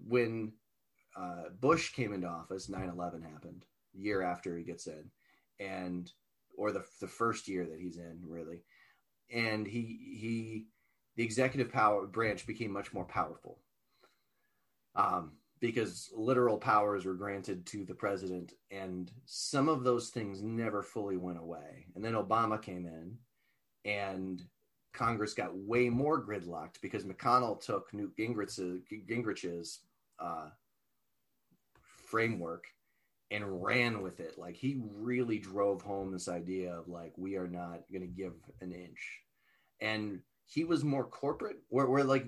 when 0.06 0.52
uh, 1.16 1.50
Bush 1.60 1.92
came 1.92 2.12
into 2.12 2.26
office, 2.26 2.66
9-11 2.66 3.22
happened 3.22 3.64
year 3.92 4.22
after 4.22 4.56
he 4.56 4.64
gets 4.64 4.86
in, 4.88 5.10
and 5.60 6.10
or 6.56 6.72
the 6.72 6.84
the 7.00 7.08
first 7.08 7.48
year 7.48 7.66
that 7.66 7.80
he's 7.80 7.96
in 7.96 8.20
really, 8.26 8.62
and 9.32 9.66
he 9.66 10.16
he 10.20 10.66
the 11.16 11.24
executive 11.24 11.72
power 11.72 12.06
branch 12.06 12.46
became 12.46 12.72
much 12.72 12.92
more 12.92 13.04
powerful. 13.04 13.58
Um, 14.96 15.32
because 15.60 16.10
literal 16.14 16.58
powers 16.58 17.04
were 17.04 17.14
granted 17.14 17.64
to 17.66 17.84
the 17.84 17.94
president, 17.94 18.52
and 18.70 19.10
some 19.24 19.68
of 19.68 19.82
those 19.82 20.10
things 20.10 20.42
never 20.42 20.82
fully 20.82 21.16
went 21.16 21.38
away. 21.38 21.86
And 21.94 22.04
then 22.04 22.12
Obama 22.12 22.60
came 22.60 22.86
in, 22.86 23.16
and 23.90 24.42
Congress 24.92 25.34
got 25.34 25.56
way 25.56 25.88
more 25.88 26.24
gridlocked 26.24 26.80
because 26.82 27.04
McConnell 27.04 27.60
took 27.60 27.92
Newt 27.94 28.16
Gingrich's, 28.16 28.82
Gingrich's 29.08 29.80
uh, 30.18 30.48
framework 31.80 32.64
and 33.30 33.64
ran 33.64 34.02
with 34.02 34.20
it. 34.20 34.38
Like 34.38 34.56
he 34.56 34.80
really 34.96 35.38
drove 35.38 35.82
home 35.82 36.12
this 36.12 36.28
idea 36.28 36.72
of 36.72 36.88
like 36.88 37.12
we 37.16 37.36
are 37.36 37.48
not 37.48 37.80
going 37.90 38.02
to 38.02 38.06
give 38.06 38.32
an 38.60 38.72
inch, 38.72 39.20
and 39.80 40.20
he 40.46 40.64
was 40.64 40.84
more 40.84 41.04
corporate. 41.04 41.56
Where 41.68 41.86
where 41.86 42.04
like, 42.04 42.26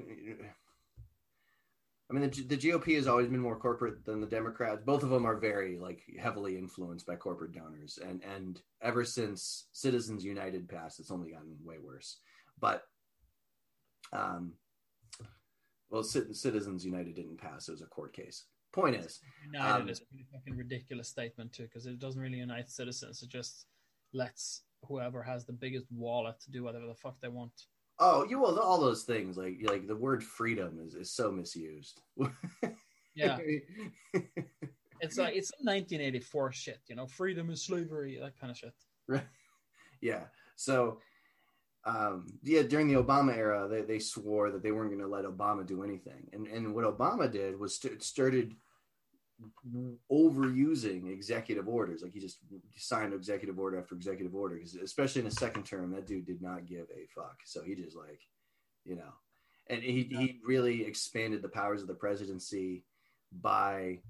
I 2.09 2.13
mean, 2.13 2.31
the, 2.31 2.43
the 2.43 2.57
GOP 2.57 2.95
has 2.97 3.07
always 3.07 3.29
been 3.29 3.41
more 3.41 3.59
corporate 3.59 4.05
than 4.05 4.21
the 4.21 4.27
Democrats. 4.27 4.83
Both 4.85 5.03
of 5.03 5.11
them 5.11 5.27
are 5.27 5.37
very 5.39 5.79
like 5.79 6.03
heavily 6.19 6.57
influenced 6.57 7.07
by 7.07 7.17
corporate 7.17 7.53
donors, 7.53 7.99
and 8.03 8.23
and 8.25 8.61
ever 8.81 9.05
since 9.05 9.67
Citizens 9.73 10.25
United 10.25 10.69
passed, 10.69 11.01
it's 11.01 11.11
only 11.11 11.31
gotten 11.33 11.57
way 11.65 11.77
worse. 11.79 12.19
But, 12.59 12.85
um, 14.13 14.55
well, 15.91 16.03
Cit- 16.03 16.35
Citizens 16.35 16.87
United 16.87 17.15
didn't 17.15 17.41
pass; 17.41 17.69
it 17.69 17.73
was 17.73 17.83
a 17.83 17.87
court 17.87 18.15
case. 18.15 18.45
Point 18.73 18.97
is, 18.97 19.21
United 19.45 19.83
Um, 19.83 19.89
is 19.89 20.01
a 20.01 20.05
pretty 20.05 20.27
fucking 20.33 20.57
ridiculous 20.57 21.09
statement 21.09 21.53
too, 21.53 21.65
because 21.65 21.87
it 21.87 21.99
doesn't 21.99 22.21
really 22.21 22.39
unite 22.39 22.69
citizens. 22.69 23.23
It 23.23 23.29
just 23.29 23.67
lets 24.13 24.65
whoever 24.85 25.23
has 25.23 25.47
the 25.47 25.53
biggest 25.53 25.87
wallet 25.91 26.39
to 26.41 26.51
do 26.51 26.63
whatever 26.63 26.87
the 26.87 26.95
fuck 26.95 27.21
they 27.21 27.29
want. 27.29 27.53
Oh, 27.99 28.27
you 28.29 28.39
well, 28.39 28.59
all 28.59 28.79
those 28.79 29.05
things 29.05 29.39
like 29.39 29.59
like 29.63 29.87
the 29.87 29.97
word 29.97 30.23
freedom 30.23 30.79
is, 30.85 30.95
is 30.95 31.11
so 31.11 31.31
misused. 31.31 32.03
Yeah, 33.17 33.39
it's 35.01 35.17
like 35.17 35.35
it's 35.35 35.51
1984 35.63 36.53
shit. 36.53 36.81
You 36.87 36.97
know, 36.97 37.07
freedom 37.07 37.49
is 37.51 37.65
slavery, 37.65 38.19
that 38.21 38.39
kind 38.39 38.51
of 38.51 38.59
shit. 38.59 38.75
Right. 39.09 39.27
yeah. 40.03 40.25
So, 40.57 40.99
um, 41.87 42.27
yeah, 42.43 42.63
during 42.63 42.89
the 42.89 43.01
Obama 43.01 43.37
era, 43.37 43.69
they, 43.69 43.83
they 43.83 43.99
swore 44.01 44.51
that 44.51 44.63
they 44.63 44.73
weren't 44.73 44.91
going 44.91 45.01
to 45.01 45.07
let 45.09 45.25
Obama 45.25 45.65
do 45.65 45.83
anything, 45.85 46.29
and 46.33 46.47
and 46.49 46.75
what 46.75 46.85
Obama 46.85 47.31
did 47.31 47.59
was 47.59 47.77
st- 47.77 48.03
started 48.03 48.57
overusing 50.11 51.13
executive 51.13 51.69
orders. 51.69 52.03
Like 52.03 52.13
he 52.13 52.21
just 52.21 52.39
signed 52.75 53.13
executive 53.15 53.59
order 53.59 53.79
after 53.79 53.95
executive 53.95 54.35
order, 54.35 54.59
'cause 54.59 54.75
especially 54.75 55.21
in 55.21 55.27
his 55.27 55.37
second 55.37 55.65
term, 55.65 55.91
that 55.93 56.07
dude 56.07 56.27
did 56.27 56.41
not 56.43 56.67
give 56.67 56.91
a 56.91 57.07
fuck. 57.07 57.41
So 57.45 57.63
he 57.63 57.75
just 57.75 57.97
like, 57.97 58.21
you 58.85 58.97
know, 58.97 59.13
and 59.69 59.83
he 59.83 60.05
he 60.05 60.41
really 60.45 60.85
expanded 60.85 61.43
the 61.43 61.49
powers 61.49 61.83
of 61.83 61.89
the 61.89 61.95
presidency 61.95 62.85
by 63.33 64.01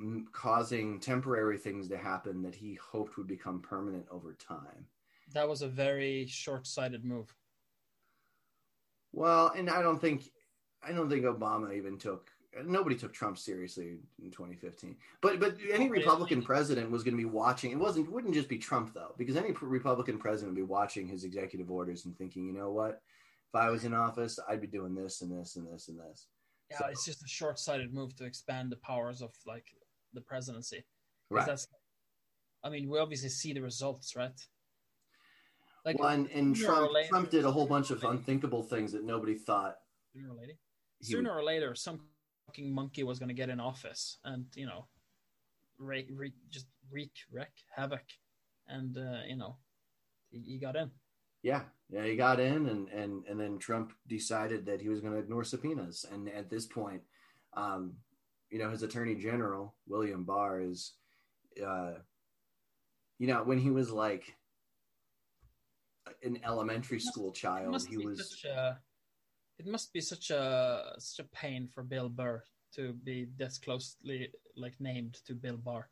m- 0.00 0.26
causing 0.32 1.00
temporary 1.00 1.58
things 1.58 1.88
to 1.88 1.96
happen 1.98 2.42
that 2.42 2.54
he 2.54 2.74
hoped 2.74 3.16
would 3.16 3.26
become 3.26 3.60
permanent 3.60 4.06
over 4.10 4.34
time. 4.34 4.86
That 5.36 5.50
was 5.50 5.60
a 5.60 5.68
very 5.68 6.26
short-sighted 6.26 7.04
move. 7.04 7.34
Well, 9.12 9.52
and 9.54 9.68
I 9.68 9.82
don't 9.82 10.00
think 10.00 10.30
I 10.82 10.92
don't 10.92 11.10
think 11.10 11.24
Obama 11.24 11.76
even 11.76 11.98
took 11.98 12.30
nobody 12.64 12.96
took 12.96 13.12
Trump 13.12 13.36
seriously 13.36 13.98
in 14.18 14.30
2015. 14.30 14.96
But 15.20 15.38
but 15.38 15.58
any 15.70 15.90
Republican 15.90 16.40
president 16.40 16.90
was 16.90 17.02
going 17.04 17.12
to 17.12 17.22
be 17.22 17.28
watching. 17.28 17.70
It 17.70 17.78
wasn't 17.78 18.10
wouldn't 18.10 18.32
just 18.32 18.48
be 18.48 18.56
Trump 18.56 18.94
though, 18.94 19.14
because 19.18 19.36
any 19.36 19.52
Republican 19.60 20.16
president 20.16 20.54
would 20.54 20.66
be 20.66 20.72
watching 20.72 21.06
his 21.06 21.22
executive 21.22 21.70
orders 21.70 22.06
and 22.06 22.16
thinking, 22.16 22.46
you 22.46 22.54
know 22.54 22.70
what, 22.70 23.02
if 23.52 23.54
I 23.54 23.68
was 23.68 23.84
in 23.84 23.92
office, 23.92 24.38
I'd 24.48 24.62
be 24.62 24.66
doing 24.66 24.94
this 24.94 25.20
and 25.20 25.30
this 25.30 25.56
and 25.56 25.70
this 25.70 25.88
and 25.88 26.00
this. 26.00 26.28
Yeah, 26.70 26.78
so, 26.78 26.86
it's 26.86 27.04
just 27.04 27.22
a 27.22 27.28
short-sighted 27.28 27.92
move 27.92 28.16
to 28.16 28.24
expand 28.24 28.72
the 28.72 28.76
powers 28.76 29.20
of 29.20 29.34
like 29.46 29.66
the 30.14 30.22
presidency. 30.22 30.86
Right. 31.30 31.44
That's, 31.46 31.68
I 32.64 32.70
mean, 32.70 32.88
we 32.88 32.98
obviously 32.98 33.28
see 33.28 33.52
the 33.52 33.60
results, 33.60 34.16
right? 34.16 34.32
Like, 35.86 36.00
well, 36.00 36.08
and, 36.08 36.28
and 36.32 36.54
Trump, 36.56 36.92
later, 36.92 37.08
Trump 37.08 37.30
did 37.30 37.44
a 37.44 37.50
whole 37.50 37.66
bunch 37.66 37.92
of 37.92 38.02
unthinkable 38.02 38.64
things 38.64 38.90
that 38.90 39.04
nobody 39.04 39.36
thought. 39.36 39.76
Sooner 40.12 40.32
or 40.32 40.34
later, 40.34 40.52
sooner 41.00 41.30
or 41.30 41.44
later 41.44 41.74
some 41.76 42.00
fucking 42.46 42.74
monkey 42.74 43.04
was 43.04 43.20
going 43.20 43.28
to 43.28 43.34
get 43.34 43.50
in 43.50 43.60
office 43.60 44.18
and 44.24 44.46
you 44.56 44.66
know, 44.66 44.86
re- 45.78 46.08
re- 46.12 46.32
just 46.50 46.66
wreak 46.90 47.12
wreck 47.32 47.52
havoc, 47.74 48.02
and 48.66 48.98
uh, 48.98 49.20
you 49.28 49.36
know, 49.36 49.58
he, 50.30 50.40
he 50.40 50.58
got 50.58 50.74
in. 50.74 50.90
Yeah, 51.42 51.60
yeah, 51.88 52.02
he 52.04 52.16
got 52.16 52.40
in, 52.40 52.66
and 52.66 52.88
and 52.88 53.24
and 53.28 53.38
then 53.38 53.56
Trump 53.56 53.92
decided 54.08 54.66
that 54.66 54.80
he 54.80 54.88
was 54.88 55.00
going 55.00 55.12
to 55.12 55.20
ignore 55.20 55.44
subpoenas, 55.44 56.04
and 56.10 56.28
at 56.30 56.50
this 56.50 56.66
point, 56.66 57.02
um, 57.52 57.92
you 58.50 58.58
know, 58.58 58.70
his 58.70 58.82
attorney 58.82 59.14
general 59.14 59.76
William 59.86 60.24
Barr 60.24 60.62
is, 60.62 60.94
uh, 61.64 61.92
you 63.20 63.28
know, 63.28 63.44
when 63.44 63.58
he 63.58 63.70
was 63.70 63.92
like 63.92 64.34
an 66.22 66.38
elementary 66.44 67.00
school 67.00 67.32
child, 67.32 67.86
he 67.88 67.96
was. 67.96 68.44
A, 68.44 68.78
it 69.58 69.66
must 69.66 69.92
be 69.92 70.00
such 70.00 70.30
a 70.30 70.94
such 70.98 71.24
a 71.24 71.28
pain 71.30 71.68
for 71.72 71.82
Bill 71.82 72.08
Burr 72.08 72.42
to 72.74 72.92
be 72.92 73.28
this 73.36 73.58
closely 73.58 74.30
like 74.56 74.74
named 74.80 75.14
to 75.26 75.34
Bill 75.34 75.56
Barr. 75.56 75.88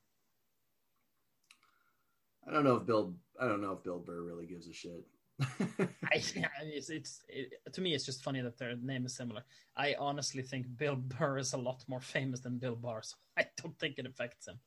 I 2.47 2.53
don't 2.53 2.65
know 2.65 2.77
if 2.77 2.87
Bill. 2.87 3.15
I 3.41 3.49
don't 3.49 3.63
know 3.63 3.73
if 3.73 3.83
Bill 3.83 3.99
Burr 3.99 4.23
really 4.23 4.47
gives 4.47 4.69
a 4.69 4.73
shit. 4.73 5.05
I, 5.41 6.23
it's, 6.63 6.91
it's 6.91 7.23
it, 7.29 7.55
to 7.73 7.81
me, 7.81 7.93
it's 7.93 8.07
just 8.07 8.23
funny 8.23 8.41
that 8.41 8.57
their 8.57 8.77
name 8.77 9.05
is 9.05 9.17
similar. 9.17 9.43
I 9.77 9.97
honestly 9.99 10.43
think 10.43 10.67
Bill 10.77 10.95
Burr 10.97 11.39
is 11.39 11.55
a 11.55 11.59
lot 11.59 11.83
more 11.89 12.01
famous 12.01 12.41
than 12.41 12.59
Bill 12.59 12.77
Barr, 12.77 13.03
so 13.03 13.17
I 13.37 13.47
don't 13.61 13.79
think 13.79 13.99
it 13.99 14.07
affects 14.07 14.47
him. 14.47 14.61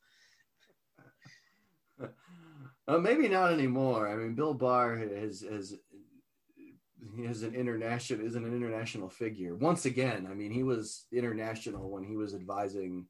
Uh, 2.88 2.98
maybe 2.98 3.28
not 3.28 3.52
anymore. 3.52 4.08
I 4.08 4.16
mean, 4.16 4.34
Bill 4.34 4.54
Barr 4.54 4.96
has 4.96 5.42
has 5.42 5.76
he 7.16 7.24
is 7.24 7.44
an 7.44 7.54
international 7.54 8.26
is 8.26 8.36
an 8.36 8.46
international 8.46 9.10
figure 9.10 9.56
once 9.56 9.86
again. 9.86 10.28
I 10.30 10.34
mean, 10.34 10.52
he 10.52 10.64
was 10.64 11.06
international 11.12 11.90
when 11.90 12.04
he 12.04 12.16
was 12.16 12.34
advising 12.34 13.08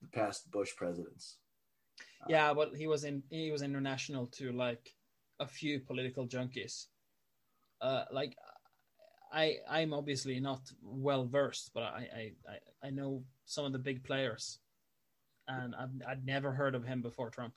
the 0.00 0.08
past 0.08 0.50
Bush 0.50 0.74
presidents. 0.76 1.38
Yeah, 2.28 2.54
but 2.54 2.74
he 2.74 2.86
was 2.88 3.04
in 3.04 3.22
he 3.30 3.50
was 3.50 3.62
international 3.62 4.26
to 4.38 4.52
like 4.52 4.90
a 5.38 5.46
few 5.46 5.80
political 5.80 6.26
junkies. 6.26 6.86
Uh, 7.80 8.04
like 8.12 8.36
I 9.32 9.58
I'm 9.70 9.92
obviously 9.94 10.40
not 10.40 10.60
well 10.82 11.24
versed, 11.26 11.70
but 11.72 11.84
I, 11.84 12.32
I 12.48 12.86
I 12.86 12.90
know 12.90 13.22
some 13.44 13.64
of 13.64 13.72
the 13.72 13.78
big 13.78 14.02
players, 14.02 14.58
and 15.46 15.74
I've 15.76 15.90
I'd 16.06 16.26
never 16.26 16.52
heard 16.52 16.74
of 16.74 16.84
him 16.84 17.00
before 17.00 17.30
Trump. 17.30 17.54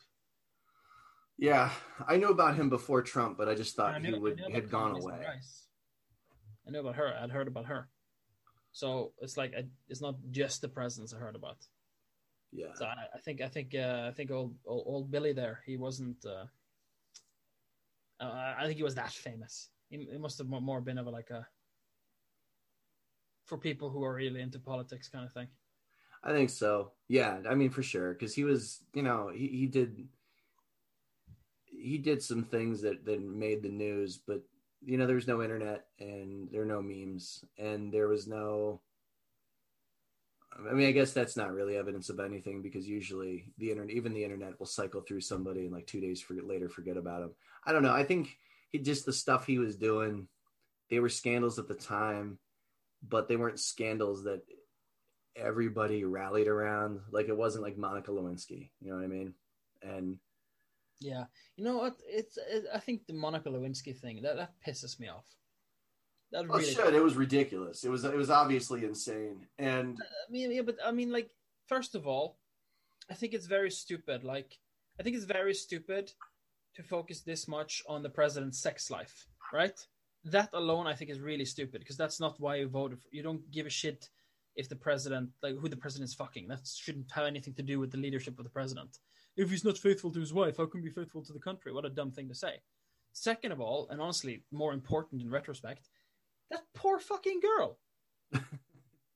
Yeah, 1.37 1.69
I 2.07 2.17
knew 2.17 2.29
about 2.29 2.55
him 2.55 2.69
before 2.69 3.01
Trump, 3.01 3.37
but 3.37 3.49
I 3.49 3.55
just 3.55 3.75
thought 3.75 4.01
he 4.01 4.13
would 4.13 4.41
had 4.51 4.69
gone 4.69 4.95
away. 4.95 5.19
Rice. 5.25 5.67
I 6.67 6.71
knew 6.71 6.79
about 6.79 6.95
her. 6.95 7.13
I'd 7.21 7.29
heard 7.29 7.47
about 7.47 7.65
her. 7.65 7.89
So 8.71 9.11
it's 9.19 9.37
like 9.37 9.53
I, 9.57 9.65
it's 9.89 10.01
not 10.01 10.15
just 10.31 10.61
the 10.61 10.69
presidents 10.69 11.13
I 11.13 11.17
heard 11.17 11.35
about. 11.35 11.57
Yeah. 12.51 12.73
So 12.75 12.85
I, 12.85 13.05
I 13.15 13.19
think 13.19 13.41
I 13.41 13.47
think 13.47 13.75
uh, 13.75 14.05
I 14.07 14.11
think 14.11 14.31
old, 14.31 14.55
old, 14.65 14.83
old 14.85 15.11
Billy 15.11 15.33
there 15.33 15.61
he 15.65 15.77
wasn't. 15.77 16.25
Uh, 16.25 16.45
uh, 18.23 18.53
I 18.57 18.65
think 18.65 18.77
he 18.77 18.83
was 18.83 18.95
that 18.95 19.11
famous. 19.11 19.69
He, 19.89 20.07
he 20.09 20.17
must 20.17 20.37
have 20.37 20.47
more 20.47 20.81
been 20.81 20.97
of 20.97 21.07
a, 21.07 21.09
like 21.09 21.29
a 21.29 21.45
for 23.45 23.57
people 23.57 23.89
who 23.89 24.03
are 24.03 24.13
really 24.13 24.41
into 24.41 24.59
politics 24.59 25.09
kind 25.09 25.25
of 25.25 25.33
thing. 25.33 25.47
I 26.23 26.31
think 26.31 26.49
so. 26.49 26.91
Yeah, 27.07 27.39
I 27.47 27.55
mean 27.55 27.69
for 27.69 27.83
sure 27.83 28.13
because 28.13 28.33
he 28.33 28.43
was, 28.43 28.83
you 28.93 29.03
know, 29.03 29.31
he, 29.33 29.47
he 29.47 29.67
did 29.67 30.07
he 31.85 31.99
did 31.99 32.21
some 32.23 32.43
things 32.43 32.81
that 32.81 33.05
that 33.05 33.21
made 33.21 33.61
the 33.61 33.69
news, 33.69 34.17
but 34.17 34.41
you 34.83 34.97
know, 34.97 35.05
there 35.05 35.15
was 35.15 35.27
no 35.27 35.41
internet 35.43 35.85
and 35.99 36.49
there 36.51 36.61
were 36.61 36.65
no 36.65 36.81
memes 36.81 37.45
and 37.57 37.91
there 37.91 38.07
was 38.07 38.27
no 38.27 38.81
I 40.57 40.73
mean, 40.73 40.87
I 40.87 40.91
guess 40.91 41.11
that's 41.11 41.35
not 41.35 41.53
really 41.53 41.75
evidence 41.75 42.09
of 42.09 42.19
anything 42.19 42.61
because 42.61 42.87
usually 42.87 43.51
the 43.57 43.71
internet, 43.71 43.93
even 43.93 44.13
the 44.13 44.23
internet, 44.23 44.57
will 44.57 44.65
cycle 44.65 45.01
through 45.01 45.19
somebody 45.21 45.65
and 45.65 45.73
like 45.73 45.85
two 45.85 45.99
days 45.99 46.21
for, 46.21 46.33
later 46.33 46.69
forget 46.69 46.95
about 46.95 47.23
him. 47.23 47.31
I 47.65 47.73
don't 47.73 47.83
know. 47.83 47.93
I 47.93 48.05
think 48.05 48.37
he 48.71 48.79
just 48.79 49.05
the 49.05 49.13
stuff 49.13 49.45
he 49.45 49.59
was 49.59 49.75
doing, 49.75 50.27
they 50.89 50.99
were 50.99 51.09
scandals 51.09 51.59
at 51.59 51.67
the 51.67 51.75
time, 51.75 52.39
but 53.07 53.27
they 53.27 53.35
weren't 53.35 53.59
scandals 53.59 54.23
that 54.23 54.43
everybody 55.35 56.05
rallied 56.05 56.47
around. 56.47 57.01
Like 57.11 57.27
it 57.27 57.37
wasn't 57.37 57.65
like 57.65 57.77
Monica 57.77 58.11
Lewinsky. 58.11 58.69
You 58.79 58.91
know 58.91 58.95
what 58.95 59.03
I 59.03 59.07
mean? 59.07 59.33
And 59.83 60.19
yeah, 60.99 61.25
you 61.57 61.63
know 61.63 61.77
what? 61.77 61.97
It's 62.07 62.37
it, 62.37 62.65
I 62.73 62.79
think 62.79 63.05
the 63.05 63.13
Monica 63.13 63.49
Lewinsky 63.49 63.95
thing 63.97 64.21
that 64.23 64.37
that 64.37 64.53
pisses 64.65 64.99
me 64.99 65.07
off. 65.09 65.25
That 66.31 66.45
oh, 66.49 66.55
really 66.55 66.65
shit! 66.65 66.93
It 66.93 67.03
was 67.03 67.15
ridiculous. 67.15 67.83
It 67.83 67.89
was 67.89 68.03
it 68.03 68.15
was 68.15 68.29
obviously 68.29 68.83
insane. 68.83 69.45
And 69.57 69.99
uh, 69.99 70.03
I 70.03 70.31
mean, 70.31 70.51
yeah, 70.51 70.61
but 70.61 70.77
I 70.83 70.91
mean, 70.91 71.11
like, 71.11 71.29
first 71.67 71.95
of 71.95 72.07
all, 72.07 72.37
I 73.09 73.13
think 73.13 73.33
it's 73.33 73.45
very 73.45 73.71
stupid. 73.71 74.23
Like, 74.23 74.57
I 74.99 75.03
think 75.03 75.15
it's 75.15 75.25
very 75.25 75.53
stupid 75.53 76.11
to 76.75 76.83
focus 76.83 77.21
this 77.21 77.47
much 77.47 77.83
on 77.87 78.03
the 78.03 78.09
president's 78.09 78.59
sex 78.59 78.89
life, 78.89 79.27
right? 79.53 79.79
That 80.25 80.49
alone, 80.53 80.87
I 80.87 80.93
think, 80.93 81.11
is 81.11 81.19
really 81.19 81.45
stupid 81.45 81.79
because 81.79 81.97
that's 81.97 82.19
not 82.19 82.39
why 82.39 82.55
you 82.55 82.67
voted. 82.67 82.99
For. 83.01 83.07
You 83.11 83.21
don't 83.21 83.49
give 83.51 83.67
a 83.67 83.69
shit 83.69 84.09
if 84.55 84.69
the 84.69 84.75
president, 84.75 85.29
like, 85.43 85.57
who 85.57 85.69
the 85.69 85.77
president 85.77 86.09
is 86.09 86.15
fucking. 86.15 86.47
That 86.47 86.65
shouldn't 86.65 87.11
have 87.11 87.25
anything 87.25 87.53
to 87.55 87.63
do 87.63 87.79
with 87.79 87.91
the 87.91 87.97
leadership 87.97 88.39
of 88.39 88.45
the 88.45 88.49
president. 88.49 88.97
If 89.37 89.49
he's 89.49 89.65
not 89.65 89.77
faithful 89.77 90.11
to 90.11 90.19
his 90.19 90.33
wife, 90.33 90.57
how 90.57 90.65
can 90.65 90.81
he 90.81 90.89
be 90.89 90.93
faithful 90.93 91.23
to 91.23 91.33
the 91.33 91.39
country? 91.39 91.73
What 91.73 91.85
a 91.85 91.89
dumb 91.89 92.11
thing 92.11 92.29
to 92.29 92.35
say. 92.35 92.61
Second 93.11 93.51
of 93.51 93.61
all, 93.61 93.87
and 93.89 94.01
honestly, 94.01 94.43
more 94.51 94.73
important 94.73 95.21
in 95.21 95.29
retrospect, 95.29 95.89
that 96.51 96.63
poor 96.73 96.99
fucking 96.99 97.39
girl. 97.39 97.79
right. 98.33 98.43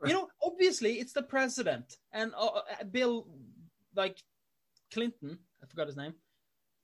You 0.05 0.13
know, 0.13 0.29
obviously 0.41 0.93
it's 0.93 1.11
the 1.11 1.23
president 1.23 1.97
and 2.13 2.31
uh, 2.33 2.45
uh, 2.45 2.83
Bill, 2.89 3.27
like 3.93 4.17
Clinton. 4.93 5.39
I 5.61 5.67
forgot 5.67 5.87
his 5.87 5.97
name. 5.97 6.13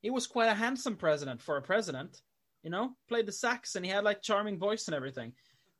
He 0.01 0.09
was 0.09 0.27
quite 0.27 0.49
a 0.49 0.53
handsome 0.53 0.97
president 0.97 1.41
for 1.41 1.55
a 1.55 1.61
president. 1.61 2.21
You 2.61 2.71
know, 2.71 2.97
played 3.07 3.25
the 3.25 3.31
sax 3.31 3.75
and 3.75 3.85
he 3.85 3.91
had 3.91 4.03
like 4.03 4.21
charming 4.21 4.59
voice 4.59 4.87
and 4.87 4.95
everything. 4.95 5.31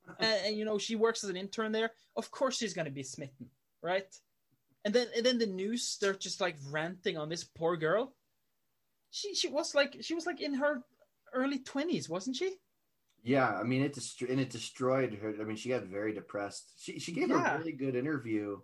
and, 0.19 0.45
and, 0.45 0.55
you 0.55 0.63
know, 0.63 0.77
she 0.77 0.95
works 0.95 1.23
as 1.23 1.29
an 1.29 1.35
intern 1.35 1.71
there. 1.71 1.91
Of 2.15 2.31
course, 2.31 2.57
she's 2.57 2.73
going 2.73 2.85
to 2.85 2.91
be 2.91 3.03
smitten, 3.03 3.49
right? 3.81 4.07
And 4.86 4.93
then, 4.93 5.07
and 5.17 5.25
then 5.25 5.39
the 5.39 5.47
news 5.47 5.97
they're 5.99 6.13
just 6.13 6.39
like 6.39 6.55
ranting 6.69 7.17
on 7.17 7.27
this 7.27 7.43
poor 7.43 7.75
girl. 7.75 8.13
She 9.09 9.33
she 9.33 9.47
was 9.47 9.73
like 9.73 9.97
she 10.01 10.13
was 10.13 10.25
like 10.27 10.39
in 10.39 10.53
her 10.53 10.83
early 11.33 11.59
twenties, 11.59 12.07
wasn't 12.07 12.36
she? 12.36 12.55
Yeah, 13.23 13.49
I 13.49 13.63
mean 13.63 13.81
it 13.81 13.95
dest- 13.95 14.21
and 14.21 14.39
it 14.39 14.51
destroyed 14.51 15.15
her. 15.15 15.33
I 15.41 15.43
mean, 15.43 15.57
she 15.57 15.69
got 15.69 15.86
very 15.86 16.13
depressed. 16.13 16.73
She 16.77 16.99
she 16.99 17.11
gave 17.11 17.29
yeah. 17.29 17.55
a 17.55 17.57
really 17.57 17.71
good 17.71 17.95
interview 17.95 18.59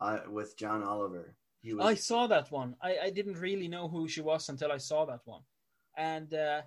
uh, 0.00 0.20
with 0.30 0.56
John 0.56 0.84
Oliver. 0.84 1.34
He 1.62 1.74
was... 1.74 1.84
I 1.84 1.94
saw 1.94 2.26
that 2.28 2.50
one. 2.50 2.76
I, 2.80 2.96
I 3.04 3.10
didn't 3.10 3.40
really 3.40 3.68
know 3.68 3.88
who 3.88 4.08
she 4.08 4.22
was 4.22 4.48
until 4.48 4.72
I 4.72 4.78
saw 4.78 5.04
that 5.06 5.20
one. 5.24 5.42
And 5.96 6.32
uh, 6.32 6.62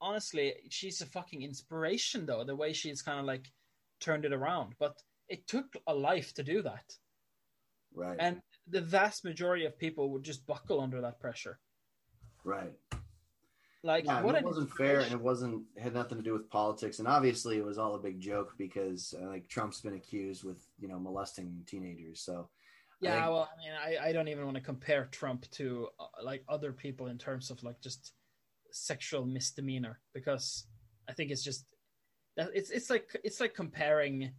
honestly, 0.00 0.54
she's 0.70 1.00
a 1.00 1.06
fucking 1.06 1.42
inspiration, 1.42 2.26
though 2.26 2.42
the 2.42 2.56
way 2.56 2.72
she's 2.72 3.02
kind 3.02 3.20
of 3.20 3.26
like 3.26 3.52
turned 4.00 4.24
it 4.24 4.32
around. 4.32 4.74
But 4.78 5.00
it 5.28 5.46
took 5.46 5.76
a 5.86 5.94
life 5.94 6.32
to 6.34 6.42
do 6.42 6.62
that. 6.62 6.96
Right. 7.94 8.16
And 8.18 8.40
the 8.68 8.80
vast 8.80 9.24
majority 9.24 9.64
of 9.64 9.78
people 9.78 10.10
would 10.10 10.22
just 10.22 10.46
buckle 10.46 10.80
under 10.80 11.00
that 11.00 11.20
pressure. 11.20 11.58
Right. 12.44 12.72
Like 13.82 14.04
yeah, 14.04 14.20
what 14.22 14.34
it 14.34 14.42
wasn't 14.42 14.72
fair, 14.72 15.00
and 15.00 15.12
it 15.12 15.20
wasn't 15.20 15.62
had 15.78 15.94
nothing 15.94 16.18
to 16.18 16.24
do 16.24 16.32
with 16.32 16.50
politics, 16.50 16.98
and 16.98 17.06
obviously 17.06 17.56
it 17.56 17.64
was 17.64 17.78
all 17.78 17.94
a 17.94 18.00
big 18.00 18.18
joke 18.18 18.54
because 18.58 19.14
uh, 19.16 19.26
like 19.28 19.48
Trump's 19.48 19.80
been 19.80 19.94
accused 19.94 20.42
with 20.42 20.66
you 20.80 20.88
know 20.88 20.98
molesting 20.98 21.62
teenagers. 21.66 22.20
So 22.20 22.48
yeah, 23.00 23.10
I 23.10 23.14
think... 23.20 23.26
well, 23.26 23.48
I 23.52 23.56
mean, 23.58 23.98
I, 24.00 24.08
I 24.08 24.12
don't 24.12 24.26
even 24.26 24.44
want 24.44 24.56
to 24.56 24.62
compare 24.62 25.04
Trump 25.12 25.48
to 25.52 25.88
uh, 26.00 26.06
like 26.24 26.42
other 26.48 26.72
people 26.72 27.06
in 27.06 27.18
terms 27.18 27.50
of 27.50 27.62
like 27.62 27.80
just 27.80 28.12
sexual 28.72 29.24
misdemeanor 29.24 30.00
because 30.12 30.66
I 31.08 31.12
think 31.12 31.30
it's 31.30 31.44
just 31.44 31.66
it's 32.36 32.70
it's 32.70 32.90
like 32.90 33.16
it's 33.22 33.40
like 33.40 33.54
comparing 33.54 34.32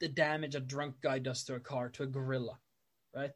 the 0.00 0.08
damage 0.08 0.54
a 0.54 0.60
drunk 0.60 0.96
guy 1.02 1.18
does 1.18 1.44
to 1.44 1.54
a 1.54 1.60
car 1.60 1.88
to 1.90 2.02
a 2.04 2.06
gorilla, 2.06 2.58
right? 3.14 3.30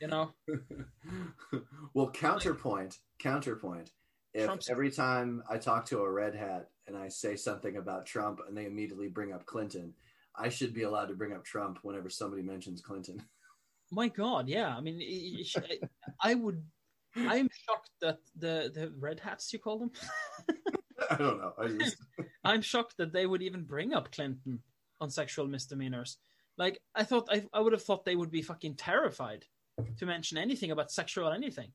you 0.00 0.06
know. 0.08 0.32
well, 1.94 2.10
counterpoint, 2.10 2.98
counterpoint. 3.18 3.90
if 4.32 4.46
Trump's- 4.46 4.70
every 4.70 4.90
time 4.90 5.42
I 5.50 5.58
talk 5.58 5.86
to 5.86 5.98
a 6.00 6.10
red 6.10 6.34
hat 6.34 6.70
and 6.86 6.96
I 6.96 7.08
say 7.08 7.36
something 7.36 7.76
about 7.76 8.06
Trump 8.06 8.40
and 8.46 8.56
they 8.56 8.66
immediately 8.66 9.08
bring 9.08 9.32
up 9.32 9.44
Clinton, 9.46 9.94
I 10.36 10.48
should 10.48 10.74
be 10.74 10.82
allowed 10.82 11.06
to 11.06 11.14
bring 11.14 11.32
up 11.32 11.44
Trump 11.44 11.78
whenever 11.82 12.08
somebody 12.10 12.42
mentions 12.42 12.80
Clinton. 12.80 13.22
My 13.90 14.08
God, 14.08 14.48
yeah. 14.48 14.74
I 14.76 14.80
mean, 14.80 15.00
i- 15.00 16.34
would. 16.34 16.64
I 17.16 17.36
am 17.36 17.48
shocked 17.64 17.90
that 18.00 18.18
the 18.36 18.72
the 18.74 18.92
red 18.98 19.20
hats 19.20 19.52
you 19.52 19.60
call 19.60 19.78
them. 19.78 19.92
I 21.14 21.18
don't 21.18 21.38
know. 21.38 21.52
I 21.58 21.68
just 21.68 21.96
I'm 22.44 22.62
shocked 22.62 22.96
that 22.98 23.12
they 23.12 23.26
would 23.26 23.42
even 23.42 23.64
bring 23.64 23.94
up 23.94 24.12
Clinton 24.12 24.60
on 25.00 25.10
sexual 25.10 25.46
misdemeanors. 25.46 26.18
Like 26.56 26.80
I 26.94 27.04
thought, 27.04 27.28
I, 27.30 27.44
I 27.52 27.60
would 27.60 27.72
have 27.72 27.82
thought 27.82 28.04
they 28.04 28.16
would 28.16 28.30
be 28.30 28.42
fucking 28.42 28.76
terrified 28.76 29.44
to 29.98 30.06
mention 30.06 30.38
anything 30.38 30.70
about 30.70 30.92
sexual 30.92 31.32
anything. 31.32 31.72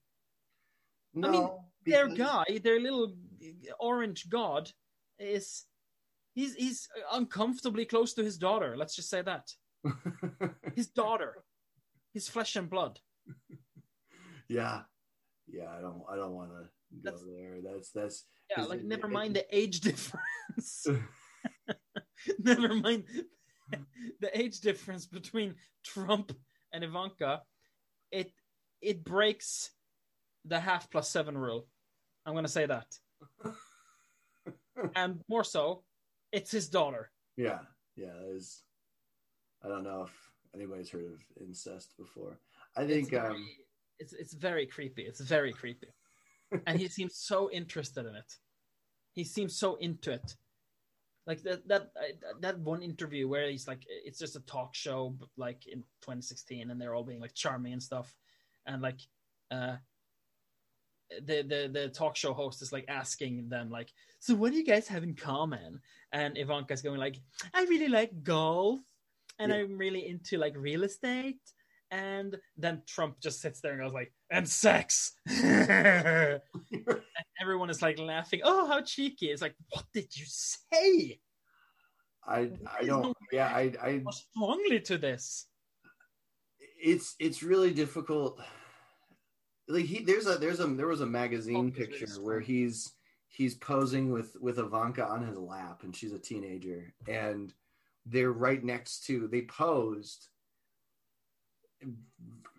no. 1.13 1.31
mean, 1.31 1.49
Their 1.85 2.07
guy, 2.07 2.59
their 2.63 2.79
little 2.79 3.13
orange 3.79 4.29
god, 4.29 4.71
is 5.17 5.65
he's 6.33 6.55
he's 6.55 6.87
uncomfortably 7.11 7.85
close 7.85 8.13
to 8.13 8.23
his 8.23 8.37
daughter. 8.37 8.75
Let's 8.77 8.95
just 8.95 9.09
say 9.09 9.21
that 9.21 9.51
his 10.75 10.87
daughter, 10.87 11.43
his 12.13 12.27
flesh 12.27 12.55
and 12.55 12.69
blood. 12.69 12.99
yeah, 14.47 14.81
yeah. 15.47 15.69
I 15.77 15.81
don't. 15.81 16.03
I 16.09 16.15
don't 16.15 16.33
want 16.33 16.51
to 16.51 16.69
go 16.91 17.11
That's- 17.11 17.23
there. 17.25 17.57
That's 17.63 17.91
that's. 17.91 18.25
Yeah, 18.49 18.63
like 18.65 18.79
it- 18.79 18.85
never 18.85 19.07
it- 19.07 19.11
mind 19.13 19.35
the 19.35 19.45
age 19.55 19.79
difference. 19.89 20.87
never 22.39 22.73
mind 22.75 23.05
the 24.19 24.37
age 24.37 24.59
difference 24.61 25.05
between 25.05 25.55
Trump 25.83 26.35
and 26.73 26.83
Ivanka. 26.83 27.41
It 28.11 28.31
it 28.81 29.03
breaks 29.03 29.71
the 30.45 30.59
half 30.59 30.89
plus 30.89 31.09
seven 31.09 31.37
rule. 31.37 31.67
I'm 32.25 32.33
going 32.33 32.45
to 32.45 32.51
say 32.51 32.65
that, 32.65 32.87
and 34.95 35.19
more 35.27 35.43
so, 35.43 35.83
it's 36.31 36.51
his 36.51 36.69
daughter. 36.69 37.11
Yeah, 37.37 37.59
yeah. 37.95 38.13
Is 38.35 38.63
I 39.63 39.67
don't 39.67 39.83
know 39.83 40.03
if 40.03 40.31
anybody's 40.55 40.89
heard 40.89 41.05
of 41.05 41.21
incest 41.41 41.93
before. 41.97 42.39
I 42.75 42.81
It's 42.83 42.91
think 42.91 43.09
very, 43.11 43.27
um, 43.27 43.47
it's 43.99 44.13
it's 44.13 44.33
very 44.33 44.65
creepy. 44.65 45.03
It's 45.03 45.21
very 45.21 45.53
creepy, 45.53 45.87
and 46.65 46.79
he 46.79 46.87
seems 46.87 47.15
so 47.15 47.49
interested 47.51 48.05
in 48.05 48.15
it. 48.15 48.33
He 49.13 49.23
seems 49.23 49.55
so 49.57 49.75
into 49.75 50.11
it. 50.11 50.35
Like 51.27 51.43
that 51.43 51.67
that 51.67 51.91
that 52.41 52.59
one 52.59 52.81
interview 52.81 53.27
where 53.27 53.49
he's 53.49 53.67
like, 53.67 53.85
it's 53.87 54.17
just 54.17 54.35
a 54.35 54.39
talk 54.41 54.73
show, 54.73 55.09
but 55.19 55.29
like 55.37 55.67
in 55.67 55.79
2016, 56.01 56.71
and 56.71 56.81
they're 56.81 56.95
all 56.95 57.03
being 57.03 57.19
like 57.21 57.33
charming 57.35 57.73
and 57.73 57.83
stuff, 57.83 58.15
and 58.65 58.81
like, 58.81 58.99
uh, 59.51 59.75
the 61.25 61.43
the 61.43 61.69
the 61.71 61.89
talk 61.89 62.15
show 62.15 62.33
host 62.33 62.61
is 62.61 62.71
like 62.71 62.85
asking 62.87 63.49
them 63.49 63.69
like, 63.69 63.91
so 64.19 64.33
what 64.33 64.51
do 64.51 64.57
you 64.57 64.65
guys 64.65 64.87
have 64.87 65.03
in 65.03 65.13
common? 65.15 65.81
And 66.11 66.37
Ivanka's 66.37 66.81
going 66.81 66.99
like, 66.99 67.17
I 67.53 67.63
really 67.65 67.89
like 67.89 68.23
golf, 68.23 68.79
and 69.37 69.51
Yeah. 69.51 69.59
I'm 69.59 69.77
really 69.77 70.07
into 70.07 70.37
like 70.37 70.55
real 70.57 70.83
estate. 70.83 71.41
And 71.91 72.37
then 72.57 72.83
Trump 72.85 73.19
just 73.19 73.41
sits 73.41 73.61
there 73.61 73.73
and 73.73 73.81
goes 73.81 73.93
like, 73.93 74.13
and 74.29 74.47
sex. 74.47 75.13
and 75.27 76.39
everyone 77.41 77.69
is 77.69 77.81
like 77.81 77.97
laughing. 77.99 78.41
Oh, 78.43 78.67
how 78.67 78.81
cheeky! 78.81 79.27
It's 79.31 79.41
like, 79.41 79.55
what 79.71 79.85
did 79.93 80.15
you 80.15 80.25
say? 80.27 81.19
I 82.27 82.51
I 82.79 82.83
don't. 82.85 83.17
Yeah, 83.31 83.47
I 83.47 83.73
I 83.81 84.03
strongly 84.11 84.79
to 84.81 84.97
this. 84.99 85.47
it's 86.81 87.15
it's 87.19 87.41
really 87.43 87.73
difficult 87.73 88.39
like 89.67 89.85
he 89.85 90.03
there's 90.03 90.27
a 90.27 90.37
there's 90.37 90.59
a 90.59 90.67
there 90.67 90.87
was 90.87 91.01
a 91.01 91.05
magazine 91.05 91.55
Oh, 91.55 91.61
really 91.61 91.71
picture 91.71 92.21
where 92.21 92.39
he's 92.39 92.93
he's 93.27 93.55
posing 93.55 94.11
with 94.11 94.35
with 94.39 94.59
Ivanka 94.59 95.05
on 95.05 95.25
his 95.25 95.37
lap 95.37 95.81
and 95.83 95.95
she's 95.95 96.13
a 96.13 96.19
teenager 96.19 96.93
and 97.07 97.53
they're 98.05 98.31
right 98.31 98.63
next 98.63 99.05
to 99.05 99.27
they 99.27 99.41
posed 99.43 100.27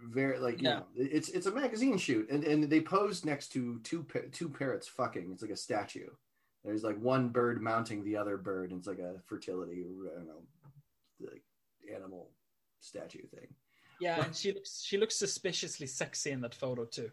very 0.03 0.39
like 0.39 0.61
you 0.63 0.69
Yeah. 0.69 0.75
know 0.77 0.87
it's 0.97 1.29
it's 1.29 1.47
a 1.47 1.51
magazine 1.53 1.99
shoot 1.99 2.31
and 2.31 2.43
and 2.45 2.65
they 2.65 2.81
posed 2.81 3.25
next 3.27 3.49
to 3.53 3.79
two 3.81 4.07
two 4.33 4.49
parrots 4.49 4.89
fucking 4.89 5.31
it's 5.33 5.43
like 5.43 5.51
a 5.51 5.57
statue 5.57 6.09
there's 6.65 6.83
like 6.83 6.99
one 7.01 7.29
bird 7.29 7.61
mounting 7.63 8.03
the 8.05 8.17
other 8.17 8.37
bird 8.37 8.71
and 8.71 8.79
it's 8.79 8.89
like 8.89 8.99
a 8.99 9.21
fertility 9.27 9.85
I 10.13 10.17
don't 10.17 10.27
know 10.27 10.43
like 11.21 11.43
animal 11.95 12.31
statue 12.81 13.27
thing 13.35 13.49
Yeah, 14.01 14.23
and 14.25 14.35
she 14.35 14.53
looks 14.53 14.83
she 14.83 14.97
looks 14.97 15.17
suspiciously 15.17 15.87
sexy 15.87 16.31
in 16.31 16.41
that 16.41 16.55
photo 16.55 16.87
too. 16.87 17.11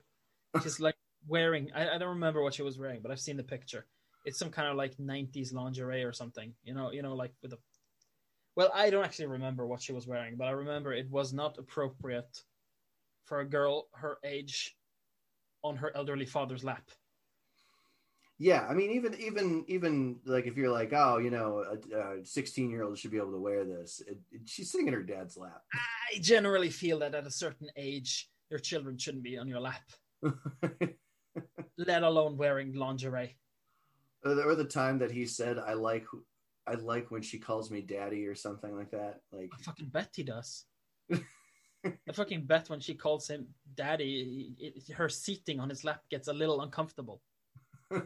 She's 0.64 0.80
like 0.80 0.96
wearing 1.28 1.70
I, 1.76 1.90
I 1.96 1.98
don't 1.98 2.10
remember 2.16 2.42
what 2.42 2.54
she 2.54 2.64
was 2.64 2.78
wearing, 2.80 3.02
but 3.02 3.12
I've 3.12 3.20
seen 3.20 3.36
the 3.36 3.44
picture. 3.44 3.86
It's 4.26 4.40
some 4.40 4.50
kind 4.50 4.70
of 4.70 4.78
like 4.78 4.98
nineties 4.98 5.52
lingerie 5.52 6.04
or 6.06 6.14
something. 6.14 6.54
You 6.64 6.74
know, 6.74 6.92
you 6.92 7.02
know, 7.02 7.16
like 7.16 7.34
with 7.42 7.52
a 7.54 7.58
well, 8.58 8.72
I 8.74 8.90
don't 8.90 9.06
actually 9.06 9.28
remember 9.28 9.68
what 9.68 9.84
she 9.84 9.94
was 9.94 10.08
wearing, 10.08 10.36
but 10.36 10.46
I 10.46 10.52
remember 10.52 10.92
it 10.92 11.10
was 11.12 11.32
not 11.32 11.60
appropriate 11.60 12.42
for 13.26 13.42
a 13.42 13.46
girl 13.46 13.88
her 13.94 14.18
age 14.26 14.76
on 15.62 15.78
her 15.78 15.96
elderly 15.96 16.26
father's 16.26 16.64
lap. 16.64 16.90
Yeah, 18.40 18.66
I 18.68 18.74
mean, 18.74 18.90
even 18.92 19.14
even 19.20 19.64
even 19.68 20.16
like 20.26 20.48
if 20.48 20.58
you're 20.58 20.72
like, 20.72 20.92
oh, 20.92 21.20
you 21.20 21.30
know, 21.30 21.66
a 21.96 22.26
16 22.26 22.72
year 22.72 22.82
old 22.82 22.98
should 22.98 23.12
be 23.12 23.18
able 23.18 23.32
to 23.32 23.40
wear 23.40 23.64
this. 23.64 24.02
It, 24.08 24.18
it, 24.32 24.42
she's 24.46 24.72
sitting 24.72 24.88
in 24.88 24.94
her 24.96 25.04
dad's 25.04 25.38
lap. 25.38 25.62
I 25.74 26.18
generally 26.20 26.72
feel 26.72 26.98
that 27.00 27.14
at 27.14 27.28
a 27.28 27.32
certain 27.32 27.70
age, 27.76 28.28
your 28.50 28.60
children 28.60 28.98
shouldn't 28.98 29.24
be 29.24 29.38
on 29.38 29.48
your 29.48 29.60
lap, 29.60 29.84
let 31.78 32.02
alone 32.02 32.38
wearing 32.38 32.74
lingerie. 32.74 33.38
or, 34.26 34.34
the, 34.34 34.44
or 34.44 34.56
the 34.56 34.66
time 34.66 34.98
that 35.00 35.12
he 35.12 35.28
said, 35.28 35.60
"I 35.60 35.74
like, 35.74 36.06
I 36.68 36.74
like 36.76 37.10
when 37.12 37.22
she 37.22 37.40
calls 37.40 37.72
me 37.72 37.82
daddy" 37.82 38.26
or 38.28 38.36
something 38.36 38.76
like 38.76 38.92
that. 38.92 39.22
Like, 39.32 39.50
I 39.58 39.62
fucking 39.64 39.90
bet 39.90 40.10
he 40.16 40.24
does. 40.24 40.66
I 41.12 42.12
fucking 42.14 42.46
bet 42.46 42.70
when 42.70 42.80
she 42.82 42.96
calls 42.96 43.28
him 43.30 43.48
daddy, 43.76 44.52
it, 44.60 44.74
it- 44.90 44.94
her 44.96 45.08
seating 45.10 45.60
on 45.60 45.70
his 45.70 45.84
lap 45.84 46.04
gets 46.10 46.28
a 46.28 46.34
little 46.34 46.62
uncomfortable. 46.62 47.22
I 47.92 48.02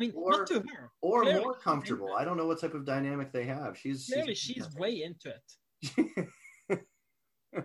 mean, 0.00 0.12
Or- 0.16 0.30
not 0.38 0.46
to 0.48 0.54
her. 0.54 0.90
or 1.00 1.22
Clearly 1.22 1.40
more 1.40 1.54
comfortable. 1.54 2.14
I 2.16 2.24
don't 2.24 2.36
know 2.36 2.46
what 2.46 2.60
type 2.60 2.74
of 2.74 2.84
dynamic 2.84 3.30
they 3.30 3.44
have. 3.44 3.78
She's 3.78 4.06
Clearly, 4.12 4.34
she's 4.34 4.68
way 4.74 5.02
into 5.02 5.32
it. 5.36 6.28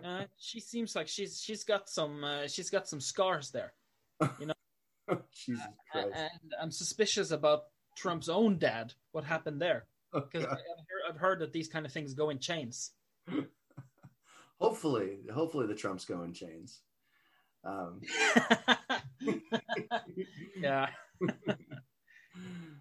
Uh, 0.04 0.22
she 0.38 0.60
seems 0.60 0.94
like 0.94 1.08
she's 1.08 1.40
she's 1.42 1.64
got 1.64 1.88
some 1.88 2.22
uh, 2.22 2.46
she's 2.46 2.70
got 2.70 2.86
some 2.86 3.00
scars 3.00 3.50
there, 3.50 3.72
you 4.38 4.46
know. 4.46 4.54
Jesus 5.34 5.64
A- 5.64 5.90
Christ. 6.02 6.08
and 6.14 6.52
I'm 6.62 6.70
suspicious 6.70 7.32
about 7.32 7.64
Trump's 7.96 8.28
own 8.28 8.58
dad. 8.58 8.94
What 9.10 9.24
happened 9.24 9.60
there? 9.60 9.86
Oh, 10.12 10.20
Because 10.20 10.44
I've 10.46 10.50
heard, 10.58 11.02
I've 11.08 11.16
heard 11.16 11.38
that 11.40 11.52
these 11.52 11.68
kind 11.68 11.86
of 11.86 11.92
things 11.92 12.14
go 12.14 12.30
in 12.30 12.38
chains. 12.38 12.92
hopefully, 14.60 15.18
hopefully 15.32 15.66
the 15.66 15.74
Trumps 15.74 16.04
go 16.04 16.22
in 16.22 16.32
chains. 16.32 16.80
Um, 17.64 18.00
yeah. 20.56 20.88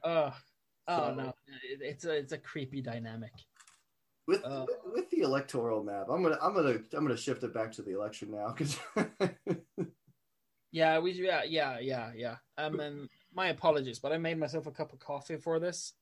oh, 0.04 0.34
oh 0.88 1.08
So- 1.10 1.14
no, 1.16 1.34
It- 1.64 1.82
it's 1.82 2.06
a 2.06 2.12
it's 2.16 2.34
a 2.34 2.38
creepy 2.38 2.82
dynamic. 2.82 3.34
with, 4.28 4.44
Uh, 4.46 4.66
with 4.68 4.94
with 4.94 5.10
the 5.10 5.22
electoral 5.22 5.84
map, 5.84 6.08
I'm 6.10 6.24
gonna 6.24 6.38
I'm 6.42 6.54
gonna 6.54 6.80
I'm 6.94 7.04
gonna 7.04 7.18
shift 7.18 7.44
it 7.44 7.54
back 7.54 7.72
to 7.74 7.82
the 7.82 7.92
election 7.92 8.32
now 8.32 8.54
because 8.56 8.78
Yeah, 10.72 11.00
we 11.00 11.12
yeah 11.14 11.44
yeah 11.44 11.80
yeah 11.80 12.12
yeah. 12.16 12.36
Um, 12.58 12.80
and 12.80 13.10
my 13.34 13.48
apologies, 13.50 13.98
but 14.00 14.12
I 14.12 14.18
made 14.18 14.38
myself 14.38 14.68
a 14.68 14.72
cup 14.72 14.94
of 14.94 15.00
coffee 15.00 15.38
for 15.38 15.60
this, 15.60 15.94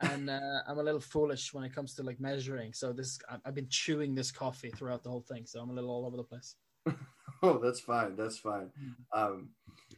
and 0.00 0.30
uh, 0.30 0.62
I'm 0.66 0.78
a 0.78 0.82
little 0.82 1.00
foolish 1.00 1.52
when 1.52 1.64
it 1.64 1.74
comes 1.74 1.94
to 1.94 2.02
like 2.02 2.20
measuring. 2.20 2.72
So 2.72 2.92
this 2.92 3.18
I've 3.44 3.54
been 3.54 3.68
chewing 3.68 4.14
this 4.14 4.30
coffee 4.30 4.70
throughout 4.70 5.02
the 5.02 5.10
whole 5.10 5.24
thing, 5.28 5.46
so 5.46 5.60
I'm 5.60 5.70
a 5.70 5.72
little 5.72 5.90
all 5.90 6.06
over 6.06 6.16
the 6.16 6.24
place. 6.24 6.56
oh 7.42 7.58
that's 7.58 7.80
fine 7.80 8.16
that's 8.16 8.38
fine. 8.38 8.70
Mm. 8.80 8.94
Um, 9.12 9.48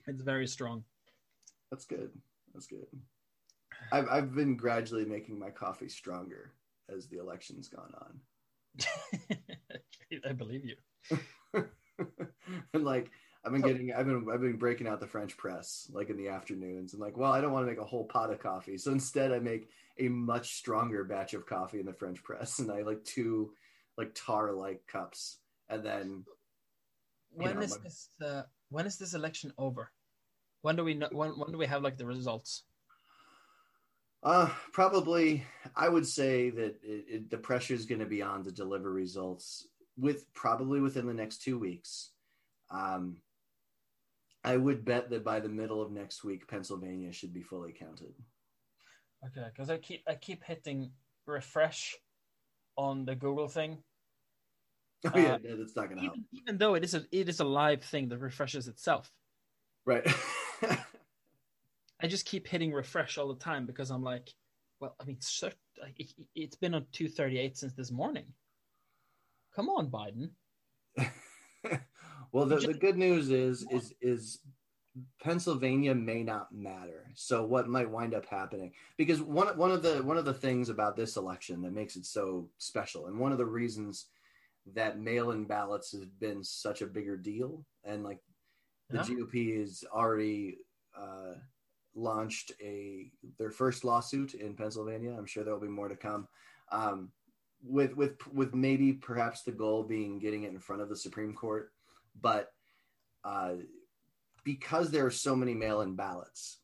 It's 0.07 0.23
very 0.23 0.47
strong. 0.47 0.85
that's 1.71 1.85
good 1.85 2.11
that's 2.53 2.67
good. 2.67 2.87
I've 3.91 4.09
I've 4.09 4.35
been 4.35 4.57
gradually 4.57 5.05
making 5.05 5.39
my 5.39 5.51
coffee 5.51 5.89
stronger 5.89 6.53
as 6.95 7.09
the 7.09 7.19
election's 7.19 7.69
gone 7.69 7.93
on. 8.01 8.21
I 10.29 10.33
believe 10.33 10.65
you. 10.65 10.77
and 12.75 12.85
like 12.85 13.11
I've 13.45 13.53
been 13.53 13.61
getting 13.63 13.93
I've 13.93 14.07
been 14.07 14.27
I've 14.33 14.41
been 14.41 14.57
breaking 14.57 14.87
out 14.87 15.01
the 15.01 15.07
French 15.07 15.37
press 15.37 15.89
like 15.93 16.11
in 16.11 16.17
the 16.17 16.29
afternoons 16.29 16.93
and 16.93 17.03
like 17.03 17.17
well 17.17 17.33
I 17.33 17.41
don't 17.41 17.53
want 17.53 17.67
to 17.67 17.71
make 17.71 17.81
a 17.81 17.85
whole 17.85 18.05
pot 18.05 18.31
of 18.31 18.39
coffee 18.39 18.79
so 18.79 18.93
instead 18.93 19.33
I 19.33 19.41
make 19.41 19.69
a 19.99 20.09
much 20.09 20.55
stronger 20.55 21.03
batch 21.05 21.35
of 21.35 21.45
coffee 21.47 21.81
in 21.81 21.87
the 21.87 21.93
French 21.93 22.23
press 22.23 22.59
and 22.61 22.71
I 22.71 22.83
like 22.83 23.05
two 23.05 23.53
like 23.99 24.13
tar 24.15 24.53
like 24.53 24.87
cups 24.87 25.39
and 25.69 25.85
then 25.85 26.25
When 27.33 27.57
know, 27.57 27.63
is 27.63 27.71
my- 27.77 27.83
this? 27.83 28.09
Uh, 28.25 28.43
when 28.71 28.87
is 28.87 28.97
this 28.97 29.15
election 29.15 29.53
over? 29.59 29.91
When 30.63 30.77
do 30.77 30.85
we 30.85 30.95
know? 30.95 31.09
When 31.11 31.31
when 31.33 31.51
do 31.51 31.59
we 31.59 31.67
have 31.67 31.83
like 31.83 31.99
the 31.99 32.07
results? 32.07 32.63
uh 34.23 34.49
probably 34.73 35.45
I 35.75 35.89
would 35.89 36.07
say 36.07 36.51
that 36.51 36.77
it, 36.85 37.05
it, 37.09 37.31
the 37.31 37.39
pressure 37.39 37.75
is 37.75 37.87
going 37.87 37.99
to 37.99 38.07
be 38.07 38.23
on 38.23 38.45
to 38.45 38.53
deliver 38.53 38.93
results 38.93 39.67
with 39.99 40.33
probably 40.33 40.81
within 40.81 41.07
the 41.07 41.15
next 41.15 41.43
two 41.43 41.59
weeks 41.59 42.11
um 42.71 43.17
I 44.45 44.57
would 44.57 44.85
bet 44.85 45.11
that 45.11 45.25
by 45.25 45.41
the 45.41 45.49
middle 45.49 45.81
of 45.81 45.93
next 45.93 46.25
week, 46.25 46.49
Pennsylvania 46.49 47.13
should 47.13 47.33
be 47.33 47.43
fully 47.43 47.73
counted. 47.73 48.15
Okay, 49.25 49.47
because 49.55 49.71
I 49.71 49.79
keep 49.79 50.03
I 50.09 50.17
keep 50.17 50.43
hitting 50.43 50.91
refresh 51.27 51.97
on 52.77 53.05
the 53.05 53.15
Google 53.15 53.49
thing. 53.49 53.79
Oh 55.15 55.19
yeah, 55.19 55.35
Uh, 55.35 55.39
yeah, 55.43 55.55
that's 55.59 55.75
not 55.75 55.89
gonna 55.89 56.03
help. 56.03 56.15
Even, 56.15 56.27
even 56.33 56.59
though 56.59 56.75
it 56.75 56.85
is 56.85 56.95
a 56.95 57.05
it 57.11 57.29
is 57.29 57.41
a 57.41 57.45
live 57.45 57.83
thing 57.83 58.09
that 58.09 58.19
refreshes 58.19 58.69
itself. 58.69 59.11
Right. 59.85 60.07
I 62.01 62.07
just 62.07 62.25
keep 62.25 62.47
hitting 62.47 62.73
refresh 62.73 63.19
all 63.19 63.29
the 63.29 63.41
time 63.41 63.67
because 63.67 63.91
I'm 63.91 64.03
like, 64.05 64.29
well, 64.81 64.95
I 65.01 65.05
mean, 65.05 65.19
cert- 65.19 65.55
it's 66.35 66.57
been 66.57 66.75
on 66.75 66.87
238 66.93 67.57
since 67.57 67.75
this 67.75 67.91
morning. 67.93 68.27
Come 69.55 69.69
on, 69.69 69.89
Biden. 69.91 70.31
well, 72.33 72.47
the, 72.47 72.57
the 72.57 72.75
good 72.75 72.97
news 72.97 73.31
is 73.31 73.67
is 73.71 73.95
is 74.01 74.41
Pennsylvania 75.23 75.95
may 75.95 76.23
not 76.23 76.53
matter. 76.53 77.11
So 77.15 77.45
what 77.45 77.69
might 77.69 77.91
wind 77.91 78.15
up 78.15 78.27
happening 78.27 78.73
because 78.97 79.23
one 79.23 79.57
one 79.57 79.71
of 79.71 79.83
the 79.83 80.03
one 80.03 80.17
of 80.19 80.25
the 80.25 80.35
things 80.35 80.69
about 80.69 80.97
this 80.97 81.17
election 81.17 81.63
that 81.63 81.73
makes 81.73 81.97
it 81.97 82.07
so 82.07 82.49
special, 82.59 83.07
and 83.07 83.19
one 83.19 83.33
of 83.33 83.39
the 83.39 83.47
reasons 83.47 84.07
that 84.75 85.01
mail-in 85.01 85.45
ballots 85.45 85.93
has 85.93 86.05
been 86.05 86.43
such 86.45 86.83
a 86.83 86.87
bigger 86.87 87.17
deal, 87.17 87.65
and 87.85 88.05
like 88.05 88.21
the 88.91 88.99
Yeah. 88.99 89.03
GOP 89.05 89.59
has 89.61 89.85
already 89.93 90.59
uh, 90.97 91.35
launched 91.95 92.53
a 92.61 93.11
their 93.39 93.51
first 93.51 93.85
lawsuit 93.85 94.35
in 94.35 94.55
Pennsylvania. 94.55 95.15
I'm 95.17 95.27
sure 95.27 95.45
there 95.45 95.55
will 95.55 95.61
be 95.61 95.69
more 95.69 95.89
to 95.89 95.97
come. 95.97 96.29
Um, 96.71 97.13
with 97.63 97.95
with 97.97 98.27
with 98.33 98.55
maybe 98.55 98.93
perhaps 98.93 99.43
the 99.43 99.53
goal 99.53 99.83
being 99.85 100.19
getting 100.19 100.45
it 100.45 100.51
in 100.51 100.59
front 100.59 100.83
of 100.83 100.89
the 100.89 100.97
Supreme 100.97 101.33
Court, 101.33 101.73
but 102.21 102.53
uh, 103.25 103.55
because 104.45 104.91
there 104.91 105.07
are 105.07 105.11
so 105.11 105.37
many 105.37 105.55
mail-in 105.55 105.95
ballots, 105.95 106.59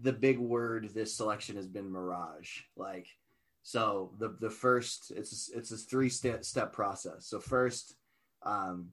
the 0.00 0.12
big 0.12 0.38
word 0.38 0.90
this 0.94 1.14
selection 1.14 1.56
has 1.56 1.66
been 1.66 1.90
mirage. 1.90 2.60
Like, 2.76 3.06
so 3.62 4.12
the 4.18 4.36
the 4.40 4.50
first 4.50 5.12
it's 5.14 5.50
it's 5.54 5.70
a 5.70 5.76
three 5.76 6.08
step 6.08 6.44
step 6.44 6.72
process. 6.72 7.26
So 7.26 7.38
first, 7.38 7.94
um, 8.42 8.88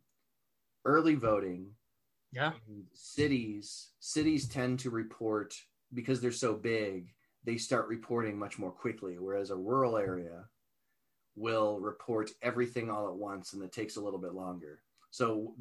early 0.85 1.15
voting 1.15 1.71
Yeah. 2.31 2.51
cities 2.93 3.91
cities 3.99 4.47
tend 4.47 4.79
to 4.79 4.89
report 4.89 5.55
because 5.93 6.21
they're 6.21 6.31
so 6.31 6.53
big 6.53 7.13
they 7.43 7.57
start 7.57 7.87
reporting 7.87 8.37
much 8.37 8.59
more 8.59 8.71
quickly 8.71 9.17
whereas 9.17 9.49
a 9.49 9.55
rural 9.55 9.97
area 9.97 10.45
will 11.35 11.79
report 11.79 12.29
everything 12.41 12.89
all 12.89 13.07
at 13.07 13.15
once 13.15 13.53
and 13.53 13.63
it 13.63 13.71
takes 13.71 13.95
a 13.95 14.01
little 14.01 14.19
bit 14.19 14.33
longer 14.33 14.81
so 15.11 15.53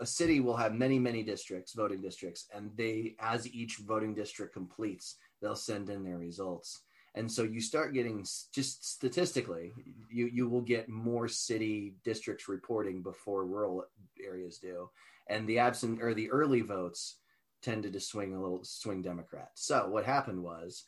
a 0.00 0.06
city 0.06 0.40
will 0.40 0.56
have 0.56 0.74
many 0.74 0.98
many 0.98 1.22
districts 1.22 1.72
voting 1.72 2.00
districts 2.00 2.46
and 2.54 2.70
they 2.76 3.14
as 3.20 3.46
each 3.48 3.76
voting 3.78 4.14
district 4.14 4.52
completes 4.52 5.16
they'll 5.40 5.54
send 5.54 5.88
in 5.88 6.04
their 6.04 6.18
results 6.18 6.82
and 7.16 7.30
so 7.30 7.44
you 7.44 7.60
start 7.60 7.94
getting 7.94 8.26
just 8.52 8.84
statistically 8.84 9.72
you 10.10 10.26
you 10.32 10.48
will 10.48 10.62
get 10.62 10.88
more 10.88 11.28
city 11.28 11.94
districts 12.04 12.48
reporting 12.48 13.02
before 13.02 13.46
rural 13.46 13.84
areas 14.24 14.58
do 14.58 14.88
and 15.28 15.48
the 15.48 15.58
absent 15.58 16.02
or 16.02 16.14
the 16.14 16.30
early 16.30 16.60
votes 16.60 17.16
tended 17.64 17.94
to 17.94 18.00
swing 18.00 18.34
a 18.34 18.40
little 18.40 18.62
swing 18.62 19.00
Democrat. 19.02 19.50
So 19.54 19.88
what 19.88 20.04
happened 20.04 20.42
was 20.42 20.84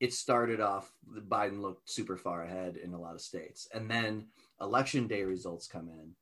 it 0.00 0.14
started 0.14 0.60
off 0.60 0.90
Biden 1.06 1.60
looked 1.60 1.90
super 1.90 2.16
far 2.16 2.42
ahead 2.42 2.76
in 2.76 2.94
a 2.94 3.00
lot 3.00 3.14
of 3.14 3.20
states. 3.20 3.68
And 3.74 3.90
then 3.90 4.26
election 4.60 5.06
day 5.06 5.22
results 5.24 5.66
come 5.66 5.88
in 5.88 6.12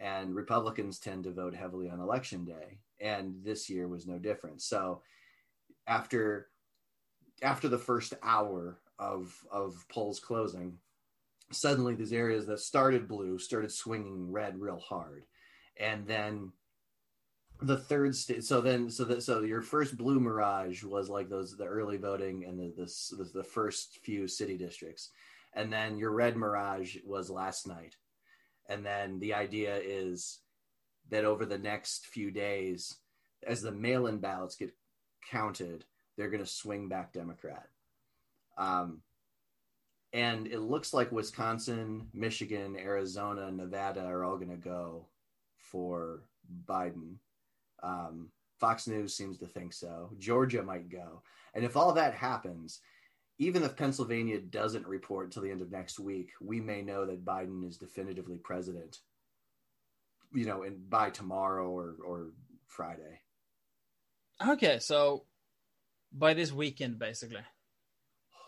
and 0.00 0.34
Republicans 0.34 0.98
tend 0.98 1.24
to 1.24 1.30
vote 1.30 1.54
heavily 1.54 1.88
on 1.88 2.00
election 2.00 2.44
day 2.44 2.78
and 3.00 3.34
this 3.44 3.68
year 3.70 3.86
was 3.86 4.06
no 4.06 4.18
different. 4.18 4.60
So 4.62 5.02
after 5.86 6.48
after 7.42 7.68
the 7.68 7.78
first 7.78 8.14
hour 8.22 8.78
of 8.98 9.34
of 9.50 9.84
polls 9.88 10.20
closing 10.20 10.78
suddenly 11.52 11.94
these 11.94 12.12
areas 12.12 12.46
that 12.46 12.60
started 12.60 13.08
blue 13.08 13.38
started 13.38 13.72
swinging 13.72 14.30
red 14.30 14.58
real 14.60 14.78
hard. 14.78 15.24
And 15.78 16.06
then 16.06 16.52
the 17.62 17.76
third 17.76 18.14
state 18.14 18.44
so 18.44 18.60
then 18.60 18.90
so 18.90 19.04
that 19.04 19.22
so 19.22 19.40
your 19.40 19.62
first 19.62 19.96
blue 19.96 20.20
mirage 20.20 20.82
was 20.82 21.08
like 21.08 21.28
those 21.28 21.56
the 21.56 21.64
early 21.64 21.96
voting 21.96 22.44
and 22.46 22.58
the 22.58 22.72
this 22.76 23.12
the, 23.16 23.24
the 23.24 23.44
first 23.44 23.98
few 24.02 24.26
city 24.28 24.56
districts. 24.56 25.10
And 25.52 25.72
then 25.72 25.98
your 25.98 26.12
red 26.12 26.36
mirage 26.36 26.96
was 27.04 27.28
last 27.28 27.66
night 27.66 27.96
and 28.70 28.84
then 28.86 29.18
the 29.18 29.34
idea 29.34 29.76
is 29.76 30.38
that 31.10 31.24
over 31.24 31.44
the 31.44 31.58
next 31.58 32.06
few 32.06 32.30
days 32.30 32.96
as 33.46 33.60
the 33.60 33.72
mail-in 33.72 34.18
ballots 34.18 34.56
get 34.56 34.74
counted 35.30 35.84
they're 36.16 36.30
going 36.30 36.42
to 36.42 36.50
swing 36.50 36.88
back 36.88 37.12
democrat 37.12 37.68
um, 38.56 39.02
and 40.12 40.46
it 40.46 40.60
looks 40.60 40.94
like 40.94 41.12
wisconsin 41.12 42.06
michigan 42.14 42.76
arizona 42.76 43.50
nevada 43.50 44.04
are 44.04 44.24
all 44.24 44.36
going 44.36 44.50
to 44.50 44.56
go 44.56 45.04
for 45.56 46.22
biden 46.66 47.16
um, 47.82 48.28
Fox 48.60 48.86
News 48.86 49.14
seems 49.14 49.38
to 49.38 49.46
think 49.46 49.72
so. 49.72 50.10
Georgia 50.18 50.62
might 50.62 50.90
go. 50.90 51.22
And 51.54 51.64
if 51.64 51.76
all 51.76 51.94
that 51.94 52.14
happens, 52.14 52.80
even 53.40 53.62
if 53.62 53.74
Pennsylvania 53.74 54.38
doesn't 54.38 54.86
report 54.86 55.24
until 55.24 55.42
the 55.42 55.50
end 55.50 55.62
of 55.62 55.72
next 55.72 55.98
week, 55.98 56.32
we 56.42 56.60
may 56.60 56.82
know 56.82 57.06
that 57.06 57.24
Biden 57.24 57.66
is 57.66 57.78
definitively 57.78 58.36
president, 58.36 58.98
you 60.34 60.44
know, 60.44 60.62
and 60.62 60.90
by 60.90 61.08
tomorrow 61.08 61.70
or, 61.70 61.96
or 62.04 62.26
Friday. 62.66 63.22
Okay, 64.46 64.78
so 64.78 65.24
by 66.12 66.34
this 66.34 66.52
weekend, 66.52 66.98
basically. 66.98 67.40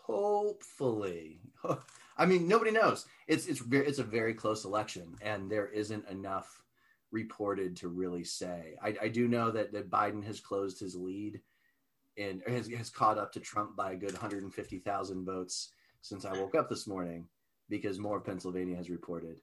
Hopefully. 0.05 1.39
I 2.17 2.27
mean, 2.27 2.47
nobody 2.47 2.69
knows. 2.69 3.07
It's 3.27 3.47
it's 3.47 3.61
very, 3.61 3.87
it's 3.87 3.97
a 3.97 4.03
very 4.03 4.35
close 4.35 4.63
election, 4.63 5.15
and 5.23 5.49
there 5.49 5.69
isn't 5.69 6.07
enough 6.07 6.61
reported 7.09 7.77
to 7.77 7.87
really 7.87 8.23
say. 8.23 8.75
I, 8.79 8.95
I 9.01 9.07
do 9.07 9.27
know 9.27 9.49
that, 9.49 9.73
that 9.73 9.89
Biden 9.89 10.23
has 10.25 10.39
closed 10.39 10.79
his 10.79 10.95
lead 10.95 11.41
and 12.17 12.41
has, 12.47 12.67
has 12.69 12.89
caught 12.89 13.17
up 13.17 13.31
to 13.33 13.39
Trump 13.39 13.75
by 13.75 13.93
a 13.93 13.95
good 13.95 14.11
150,000 14.11 15.25
votes 15.25 15.71
since 16.01 16.25
I 16.25 16.33
woke 16.33 16.55
up 16.55 16.69
this 16.69 16.87
morning 16.87 17.27
because 17.69 17.99
more 17.99 18.17
of 18.17 18.25
Pennsylvania 18.25 18.75
has 18.75 18.89
reported. 18.89 19.37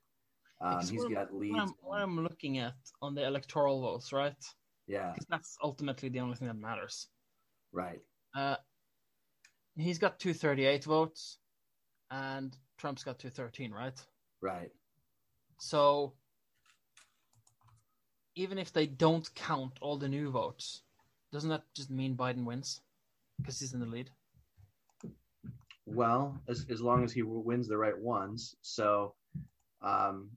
Um, 0.61 0.87
he's 0.87 1.05
got 1.07 1.35
leads. 1.35 1.55
What 1.55 1.63
I'm, 1.63 1.75
what 1.81 2.01
I'm 2.01 2.23
looking 2.23 2.59
at 2.59 2.75
on 3.01 3.15
the 3.15 3.27
electoral 3.27 3.81
votes, 3.81 4.13
right? 4.13 4.35
yeah, 4.87 5.13
Because 5.13 5.27
that's 5.29 5.57
ultimately 5.63 6.09
the 6.11 6.21
only 6.21 6.37
thing 6.37 6.49
that 6.49 6.59
matters. 6.59 7.09
right. 7.73 8.01
Uh, 8.35 8.57
he's 9.77 9.99
got 9.99 10.21
238 10.21 10.85
votes, 10.85 11.39
and 12.11 12.57
Trump's 12.79 13.03
got 13.03 13.19
213, 13.19 13.73
right? 13.73 13.99
Right. 14.41 14.71
So 15.59 16.13
even 18.37 18.59
if 18.59 18.73
they 18.73 18.87
don't 18.87 19.29
count 19.35 19.73
all 19.81 19.97
the 19.97 20.09
new 20.09 20.31
votes, 20.31 20.83
doesn't 21.33 21.51
that 21.51 21.63
just 21.75 21.91
mean 21.91 22.17
Biden 22.17 22.45
wins 22.45 22.81
because 23.39 23.59
he's 23.61 23.73
in 23.73 23.81
the 23.81 23.87
lead? 23.87 24.11
Well, 25.87 26.41
as, 26.49 26.67
as 26.71 26.81
long 26.81 27.05
as 27.05 27.13
he 27.13 27.23
wins 27.23 27.69
the 27.69 27.77
right 27.77 27.99
ones. 27.99 28.55
So, 28.63 29.15
um, 29.83 30.31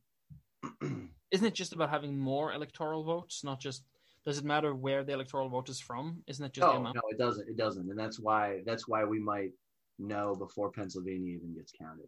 Isn't 1.32 1.48
it 1.48 1.56
just 1.56 1.74
about 1.74 1.90
having 1.90 2.18
more 2.18 2.54
electoral 2.54 3.04
votes, 3.04 3.44
not 3.44 3.60
just? 3.60 3.84
Does 4.24 4.38
it 4.38 4.46
matter 4.46 4.74
where 4.74 5.04
the 5.04 5.14
electoral 5.14 5.50
vote 5.50 5.68
is 5.68 5.80
from? 5.80 6.24
Isn't 6.28 6.46
it 6.46 6.54
just 6.54 6.66
the 6.66 6.74
no, 6.74 6.80
amount? 6.80 6.96
no, 6.96 7.02
it 7.10 7.18
doesn't. 7.18 7.50
It 7.50 7.58
doesn't, 7.58 7.90
and 7.90 8.00
that's 8.00 8.20
why 8.20 8.62
that's 8.66 8.88
why 8.88 9.04
we 9.04 9.20
might 9.20 9.52
know 10.00 10.36
before 10.36 10.72
Pennsylvania 10.72 11.34
even 11.36 11.54
gets 11.56 11.74
counted. 11.78 12.08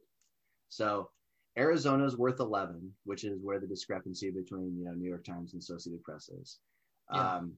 So, 0.69 1.09
Arizona's 1.57 2.17
worth 2.17 2.39
eleven, 2.39 2.93
which 3.03 3.23
is 3.23 3.39
where 3.41 3.59
the 3.59 3.67
discrepancy 3.67 4.29
between 4.29 4.77
you 4.77 4.85
know 4.85 4.93
New 4.93 5.09
York 5.09 5.25
Times 5.25 5.53
and 5.53 5.61
Associated 5.61 6.03
Press 6.03 6.29
is. 6.29 6.59
Yeah. 7.11 7.37
Um, 7.37 7.53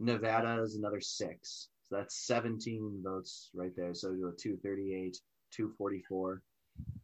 Nevada 0.00 0.62
is 0.62 0.76
another 0.76 1.00
six, 1.00 1.68
so 1.88 1.96
that's 1.96 2.26
seventeen 2.26 3.00
votes 3.04 3.50
right 3.54 3.72
there. 3.76 3.94
So 3.94 4.10
you 4.12 4.34
two 4.38 4.56
thirty 4.62 4.94
eight, 4.94 5.18
two 5.52 5.72
forty 5.78 6.02
four. 6.08 6.42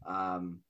Um, 0.07 0.61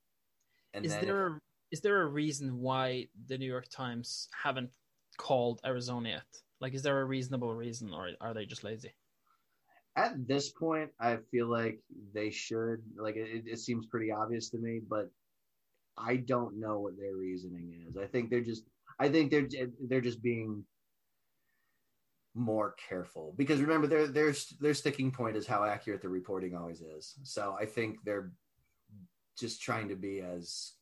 and 0.74 0.84
Is 0.84 0.96
there 0.96 1.40
is 1.70 1.80
there 1.80 2.02
a 2.02 2.06
reason 2.06 2.60
why 2.60 3.08
the 3.26 3.38
New 3.38 3.46
York 3.46 3.68
Times 3.68 4.28
haven't 4.42 4.70
called 5.16 5.60
Arizona 5.64 6.10
yet? 6.10 6.42
Like, 6.60 6.74
is 6.74 6.82
there 6.82 7.00
a 7.00 7.04
reasonable 7.04 7.54
reason, 7.54 7.92
or 7.92 8.10
are 8.20 8.34
they 8.34 8.46
just 8.46 8.64
lazy? 8.64 8.92
at 9.96 10.28
this 10.28 10.50
point, 10.50 10.90
I 11.00 11.16
feel 11.30 11.46
like 11.46 11.80
they 12.12 12.30
should. 12.30 12.82
Like 12.96 13.16
it, 13.16 13.44
it 13.46 13.58
seems 13.58 13.86
pretty 13.86 14.12
obvious 14.12 14.50
to 14.50 14.58
me, 14.58 14.80
but 14.88 15.10
I 15.96 16.16
don't 16.16 16.60
know 16.60 16.78
what 16.80 16.98
their 16.98 17.16
reasoning 17.16 17.86
is. 17.88 17.96
I 17.96 18.06
think 18.06 18.30
they're 18.30 18.40
just. 18.42 18.64
I 18.98 19.08
think 19.08 19.30
they're 19.30 19.48
they're 19.88 20.00
just 20.00 20.22
being 20.22 20.64
more 22.36 22.74
careful 22.88 23.34
because 23.36 23.60
remember 23.60 23.86
their 23.86 24.06
their 24.06 24.34
their 24.60 24.74
sticking 24.74 25.10
point 25.10 25.36
is 25.36 25.46
how 25.46 25.64
accurate 25.64 26.02
the 26.02 26.08
reporting 26.08 26.54
always 26.54 26.80
is. 26.82 27.14
So 27.24 27.56
I 27.58 27.64
think 27.66 28.04
they're 28.04 28.30
just 29.38 29.60
trying 29.62 29.88
to 29.88 29.96
be 29.96 30.20
as 30.20 30.72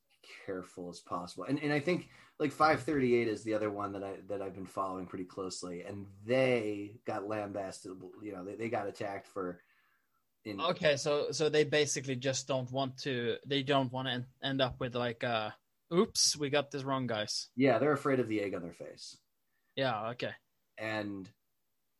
careful 0.46 0.90
as 0.90 1.00
possible. 1.00 1.44
And 1.44 1.62
and 1.62 1.72
I 1.72 1.80
think 1.80 2.08
like 2.40 2.50
538 2.50 3.28
is 3.28 3.44
the 3.44 3.54
other 3.54 3.70
one 3.70 3.92
that 3.92 4.02
I 4.02 4.14
that 4.28 4.42
I've 4.42 4.54
been 4.54 4.66
following 4.66 5.06
pretty 5.06 5.24
closely, 5.24 5.82
and 5.82 6.06
they 6.26 6.96
got 7.06 7.28
lambasted. 7.28 7.92
You 8.22 8.32
know, 8.32 8.44
they, 8.44 8.56
they 8.56 8.68
got 8.68 8.88
attacked 8.88 9.28
for. 9.28 9.60
In, 10.44 10.60
Okay, 10.60 10.96
so 10.96 11.30
so 11.30 11.48
they 11.48 11.64
basically 11.64 12.16
just 12.16 12.46
don't 12.46 12.70
want 12.70 12.98
to. 12.98 13.36
They 13.46 13.62
don't 13.62 13.90
want 13.90 14.08
to 14.08 14.24
end 14.46 14.60
up 14.60 14.78
with 14.78 14.94
like, 14.94 15.24
uh, 15.24 15.50
"Oops, 15.92 16.36
we 16.36 16.50
got 16.50 16.70
this 16.70 16.82
wrong, 16.82 17.06
guys." 17.06 17.48
Yeah, 17.56 17.78
they're 17.78 17.92
afraid 17.92 18.20
of 18.20 18.28
the 18.28 18.42
egg 18.42 18.54
on 18.54 18.60
their 18.62 18.72
face, 18.74 19.16
Yeah. 19.74 20.10
Okay. 20.10 20.32
and 20.76 21.30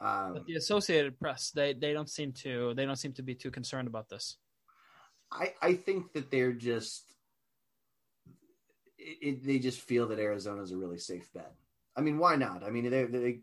um, 0.00 0.34
But 0.34 0.46
the 0.46 0.56
Associated 0.56 1.18
Press, 1.18 1.50
they 1.50 1.72
they 1.72 1.92
don't 1.92 2.10
seem 2.10 2.32
to 2.42 2.74
they 2.74 2.84
don't 2.84 2.96
seem 2.96 3.12
to 3.14 3.22
be 3.22 3.34
too 3.34 3.50
concerned 3.50 3.88
about 3.88 4.08
this. 4.08 4.36
I 5.30 5.54
I 5.60 5.74
think 5.74 6.12
that 6.12 6.30
they're 6.30 6.52
just 6.52 7.14
it, 8.98 9.44
they 9.44 9.58
just 9.58 9.80
feel 9.80 10.08
that 10.08 10.18
Arizona 10.18 10.62
is 10.62 10.72
a 10.72 10.76
really 10.76 10.98
safe 10.98 11.32
bet. 11.32 11.54
I 11.96 12.00
mean, 12.00 12.18
why 12.18 12.36
not? 12.36 12.64
I 12.64 12.70
mean, 12.70 12.90
they, 12.90 13.04
they 13.04 13.40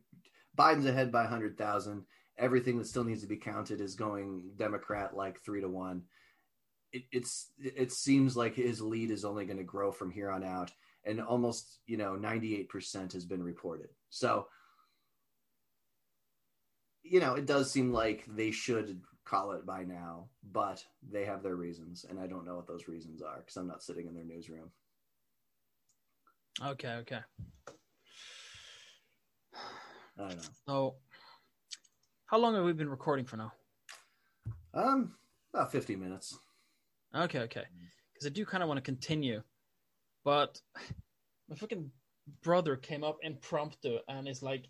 Biden's 0.58 0.86
ahead 0.86 1.12
by 1.12 1.26
hundred 1.26 1.58
thousand. 1.58 2.04
Everything 2.38 2.78
that 2.78 2.88
still 2.88 3.04
needs 3.04 3.22
to 3.22 3.28
be 3.28 3.38
counted 3.38 3.82
is 3.82 3.96
going 3.96 4.52
Democrat 4.58 5.16
like 5.16 5.42
three 5.42 5.62
to 5.62 5.70
one. 5.70 6.04
It, 6.92 7.04
it's 7.12 7.52
it 7.60 7.92
seems 7.92 8.36
like 8.36 8.56
his 8.56 8.82
lead 8.82 9.12
is 9.12 9.24
only 9.24 9.46
going 9.46 9.58
to 9.58 9.64
grow 9.64 9.92
from 9.92 10.12
here 10.12 10.30
on 10.30 10.44
out, 10.44 10.72
and 11.06 11.22
almost 11.22 11.80
you 11.86 11.98
know 11.98 12.16
ninety 12.16 12.58
eight 12.58 12.70
percent 12.70 13.14
has 13.14 13.26
been 13.26 13.44
reported. 13.44 13.90
So 14.10 14.48
you 17.04 17.20
know, 17.20 17.36
it 17.36 17.46
does 17.46 17.72
seem 17.72 17.92
like 17.92 18.26
they 18.28 18.52
should 18.52 19.02
call 19.26 19.52
it 19.52 19.66
by 19.66 19.84
now, 19.84 20.28
but 20.52 20.84
they 21.10 21.26
have 21.26 21.44
their 21.44 21.56
reasons, 21.56 22.06
and 22.10 22.20
I 22.20 22.28
don't 22.28 22.46
know 22.46 22.56
what 22.56 22.68
those 22.68 22.88
reasons 22.88 23.22
are 23.22 23.38
because 23.38 23.58
I'm 23.58 23.68
not 23.68 23.84
sitting 23.84 24.08
in 24.08 24.14
their 24.14 24.24
newsroom. 24.24 24.72
Okay. 26.64 26.94
Okay. 26.96 27.20
I 29.56 30.28
don't 30.28 30.36
know. 30.36 30.44
So, 30.68 30.96
how 32.26 32.38
long 32.38 32.56
have 32.56 32.66
we 32.66 32.74
been 32.74 32.90
recording 32.90 33.26
for 33.26 33.38
now? 33.38 33.54
Um, 34.74 35.14
about 35.54 35.72
50 35.72 35.96
minutes. 35.96 36.38
Okay. 37.16 37.40
Okay. 37.40 37.64
Because 38.14 38.28
I 38.28 38.30
do 38.30 38.46
kind 38.46 38.62
of 38.64 38.68
want 38.68 38.78
to 38.78 38.82
continue, 38.82 39.42
but 40.24 40.60
my 41.50 41.56
fucking 41.56 41.90
brother 42.44 42.76
came 42.76 43.04
up 43.04 43.18
impromptu 43.24 43.98
and 44.08 44.28
is 44.28 44.44
like 44.44 44.66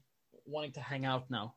wanting 0.45 0.71
to 0.73 0.81
hang 0.81 1.05
out 1.05 1.29
now. 1.29 1.55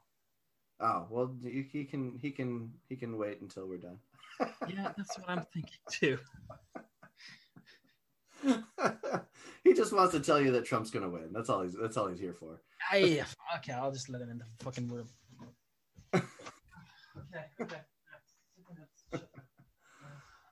Oh 0.84 1.06
well, 1.08 1.34
he 1.42 1.66
he 1.72 1.84
can 1.84 2.18
he 2.20 2.30
can 2.30 2.70
he 2.90 2.96
can 2.96 3.16
wait 3.16 3.40
until 3.40 3.66
we're 3.66 3.78
done. 3.78 3.98
Yeah, 4.68 4.92
that's 4.96 5.16
what 5.18 5.30
I'm 5.30 5.46
thinking 5.54 5.78
too. 5.90 6.18
he 9.64 9.72
just 9.72 9.92
wants 9.92 10.12
to 10.12 10.20
tell 10.20 10.40
you 10.40 10.50
that 10.52 10.64
Trump's 10.64 10.90
going 10.90 11.04
to 11.04 11.08
win. 11.08 11.32
That's 11.32 11.48
all 11.48 11.62
he's 11.62 11.74
that's 11.80 11.96
all 11.96 12.08
he's 12.08 12.18
here 12.18 12.34
for. 12.34 12.60
I, 12.90 13.24
okay, 13.56 13.72
I'll 13.72 13.92
just 13.92 14.10
let 14.10 14.20
him 14.20 14.30
in 14.30 14.38
the 14.38 14.44
fucking 14.58 14.88
room. 14.88 15.08
okay, 16.14 16.24
okay. 17.62 17.80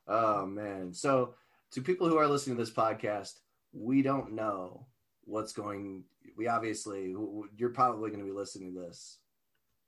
Oh 0.07 0.47
man. 0.47 0.95
So 0.95 1.35
to 1.73 1.83
people 1.83 2.09
who 2.09 2.17
are 2.17 2.29
listening 2.29 2.57
to 2.57 2.63
this 2.63 2.73
podcast, 2.73 3.41
we 3.73 4.01
don't 4.01 4.33
know 4.33 4.87
what's 5.25 5.53
going 5.53 6.05
we 6.37 6.49
obviously 6.49 7.15
you're 7.57 7.71
probably 7.71 8.11
going 8.11 8.25
to 8.25 8.31
be 8.31 8.37
listening 8.37 8.75
to 8.75 8.81
this 8.81 9.19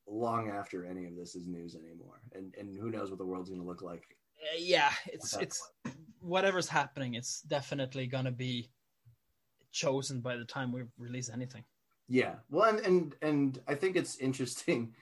long 0.06 0.50
after 0.50 0.84
any 0.84 1.06
of 1.06 1.16
this 1.16 1.34
is 1.34 1.46
news 1.46 1.74
anymore. 1.74 2.20
And 2.32 2.54
and 2.58 2.76
who 2.76 2.90
knows 2.90 3.10
what 3.10 3.18
the 3.18 3.26
world's 3.26 3.48
going 3.48 3.60
to 3.60 3.66
look 3.66 3.82
like. 3.82 4.04
Uh, 4.42 4.58
yeah, 4.58 4.90
it's 5.06 5.36
it's 5.36 5.72
whatever's 6.20 6.68
happening. 6.68 7.14
It's 7.14 7.40
definitely 7.42 8.06
gonna 8.06 8.32
be 8.32 8.70
chosen 9.72 10.20
by 10.20 10.36
the 10.36 10.44
time 10.44 10.72
we 10.72 10.82
release 10.98 11.30
anything. 11.30 11.64
Yeah. 12.08 12.34
Well, 12.50 12.68
and 12.68 12.80
and 12.80 13.16
and 13.22 13.58
I 13.66 13.74
think 13.74 13.96
it's 13.96 14.18
interesting. 14.18 14.94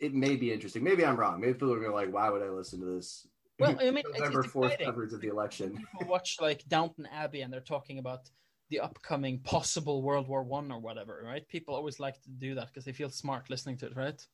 It 0.00 0.14
may 0.14 0.36
be 0.36 0.52
interesting. 0.52 0.84
Maybe 0.84 1.04
I'm 1.04 1.16
wrong. 1.16 1.40
Maybe 1.40 1.54
people 1.54 1.72
are 1.72 1.80
gonna 1.80 1.88
be 1.88 1.94
like, 1.94 2.12
"Why 2.12 2.30
would 2.30 2.42
I 2.42 2.50
listen 2.50 2.80
to 2.80 2.86
this?" 2.86 3.26
Well, 3.58 3.76
I 3.80 3.90
mean, 3.90 4.04
November 4.14 4.42
fourth 4.42 4.76
coverage 4.78 5.12
of 5.12 5.20
the 5.20 5.28
election. 5.28 5.76
People 5.92 6.08
watch 6.08 6.38
like 6.40 6.66
Downton 6.68 7.06
Abbey 7.06 7.42
and 7.42 7.52
they're 7.52 7.60
talking 7.60 7.98
about 7.98 8.30
the 8.70 8.80
upcoming 8.80 9.40
possible 9.40 10.02
World 10.02 10.28
War 10.28 10.42
One 10.42 10.70
or 10.72 10.78
whatever, 10.78 11.22
right? 11.24 11.46
People 11.48 11.74
always 11.74 12.00
like 12.00 12.20
to 12.22 12.30
do 12.30 12.54
that 12.56 12.68
because 12.68 12.84
they 12.84 12.92
feel 12.92 13.10
smart 13.10 13.50
listening 13.50 13.76
to 13.78 13.86
it, 13.86 13.96
right? 13.96 14.26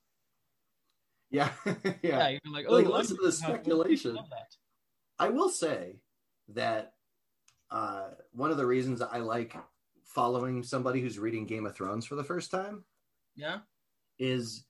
Yeah, 1.30 1.50
Yeah, 1.66 1.94
yeah. 2.02 2.28
you're 2.28 2.52
like, 2.52 2.68
Like, 2.68 2.86
oh, 2.86 2.90
listen 2.90 3.16
to 3.16 3.22
the 3.24 3.32
speculation. 3.32 4.18
I 5.18 5.28
will 5.30 5.48
say 5.48 6.00
that 6.48 6.94
uh, 7.70 8.10
one 8.32 8.50
of 8.50 8.56
the 8.56 8.66
reasons 8.66 9.00
I 9.02 9.18
like 9.18 9.56
following 10.04 10.62
somebody 10.62 11.00
who's 11.00 11.18
reading 11.18 11.46
Game 11.46 11.66
of 11.66 11.74
Thrones 11.74 12.06
for 12.06 12.14
the 12.14 12.24
first 12.24 12.50
time 12.50 12.84
Yeah, 13.36 13.58
is 14.18 14.64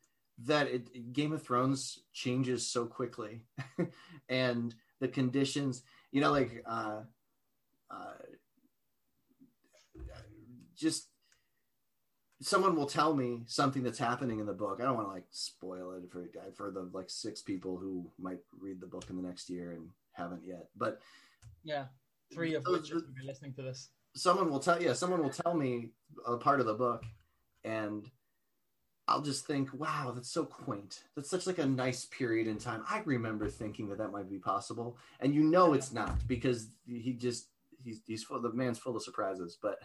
that 0.45 0.69
it, 0.69 1.13
Game 1.13 1.33
of 1.33 1.43
Thrones 1.43 1.99
changes 2.13 2.67
so 2.69 2.87
quickly, 2.87 3.43
and 4.29 4.75
the 5.01 5.09
conditions. 5.09 5.83
You 6.13 6.21
know, 6.21 6.31
like 6.31 6.63
uh, 6.67 7.01
uh, 7.91 8.15
just 10.77 11.09
someone 12.41 12.77
will 12.77 12.87
tell 12.87 13.15
me 13.15 13.43
something 13.47 13.83
that's 13.83 13.99
happening 13.99 14.41
in 14.41 14.47
the 14.47 14.53
book. 14.53 14.79
I 14.81 14.85
don't 14.85 14.97
want 14.97 15.09
to 15.09 15.13
like 15.13 15.27
spoil 15.31 15.93
it 15.93 16.11
for 16.11 16.27
for 16.57 16.71
the 16.71 16.89
like 16.93 17.09
six 17.11 17.43
people 17.43 17.77
who 17.77 18.11
might 18.19 18.41
read 18.61 18.81
the 18.81 18.87
book 18.87 19.05
in 19.11 19.17
the 19.17 19.23
next 19.23 19.49
year 19.49 19.73
and 19.73 19.89
haven't 20.13 20.43
yet, 20.47 20.69
but 20.77 21.01
yeah. 21.63 21.87
Three 22.33 22.55
of 22.55 22.65
Those- 22.65 22.81
which 22.83 22.93
are 22.93 23.01
be 23.01 23.23
listening 23.25 23.53
to 23.55 23.63
this. 23.63 23.91
someone 24.17 24.51
will 24.51 24.59
tell 24.61 24.81
yeah 24.83 24.93
someone 24.95 25.23
will 25.23 25.31
tell 25.31 25.55
me 25.55 25.91
a 26.27 26.37
part 26.37 26.59
of 26.61 26.67
the 26.67 26.75
book 26.75 27.05
and 27.65 28.11
i'll 29.09 29.21
just 29.23 29.47
think 29.47 29.69
wow 29.75 30.11
that's 30.15 30.31
so 30.31 30.45
quaint 30.45 31.03
that's 31.15 31.29
such 31.29 31.47
like 31.47 31.59
a 31.59 31.67
nice 31.67 32.07
period 32.07 32.47
in 32.47 32.57
time 32.59 32.83
i 32.89 33.01
remember 33.05 33.49
thinking 33.49 33.89
that 33.89 33.99
that 33.99 34.11
might 34.13 34.29
be 34.31 34.39
possible 34.39 34.97
and 35.21 35.35
you 35.35 35.43
know 35.45 35.75
it's 35.75 35.93
not 35.93 36.17
because 36.27 36.69
he 36.87 37.13
just 37.13 37.49
he's 37.85 38.01
he's 38.07 38.23
full 38.25 38.41
the 38.41 38.53
man's 38.53 38.79
full 38.79 38.97
of 38.97 39.03
surprises 39.03 39.59
but 39.61 39.79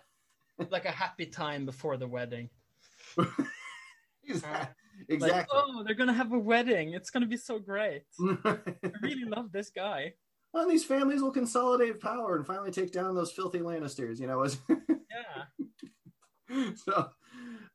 Like 0.69 0.85
a 0.85 0.91
happy 0.91 1.25
time 1.25 1.65
before 1.65 1.97
the 1.97 2.07
wedding. 2.07 2.49
exactly, 4.27 5.17
Like, 5.17 5.47
oh, 5.51 5.83
they're 5.83 5.95
gonna 5.95 6.13
have 6.13 6.33
a 6.33 6.39
wedding. 6.39 6.93
It's 6.93 7.09
gonna 7.09 7.25
be 7.27 7.37
so 7.37 7.59
great. 7.59 8.03
I 8.21 8.57
really 9.01 9.25
love 9.25 9.51
this 9.51 9.69
guy. 9.69 10.13
well, 10.53 10.67
these 10.67 10.83
families 10.83 11.21
will 11.21 11.31
consolidate 11.31 11.99
power 11.99 12.35
and 12.35 12.45
finally 12.45 12.71
take 12.71 12.91
down 12.91 13.15
those 13.15 13.31
filthy 13.31 13.59
lannisters 13.59 14.19
you 14.19 14.27
know 14.27 14.41
as 14.43 14.57
Yeah. 16.49 16.69
so 16.75 17.09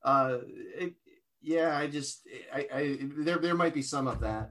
uh 0.03 0.39
it, 0.77 0.95
yeah 1.41 1.77
i 1.77 1.87
just 1.87 2.27
I, 2.53 2.67
I 2.73 2.99
there 3.19 3.39
there 3.39 3.55
might 3.55 3.75
be 3.75 3.83
some 3.83 4.07
of 4.09 4.21
that 4.21 4.51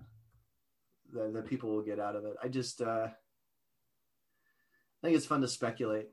that, 1.13 1.33
that 1.33 1.45
people 1.45 1.69
will 1.69 1.81
get 1.83 1.99
out 1.99 2.15
of 2.15 2.23
it 2.23 2.35
i 2.41 2.47
just 2.47 2.81
uh 2.81 3.07
i 3.09 3.11
think 5.03 5.17
it's 5.17 5.25
fun 5.25 5.41
to 5.41 5.47
speculate 5.47 6.07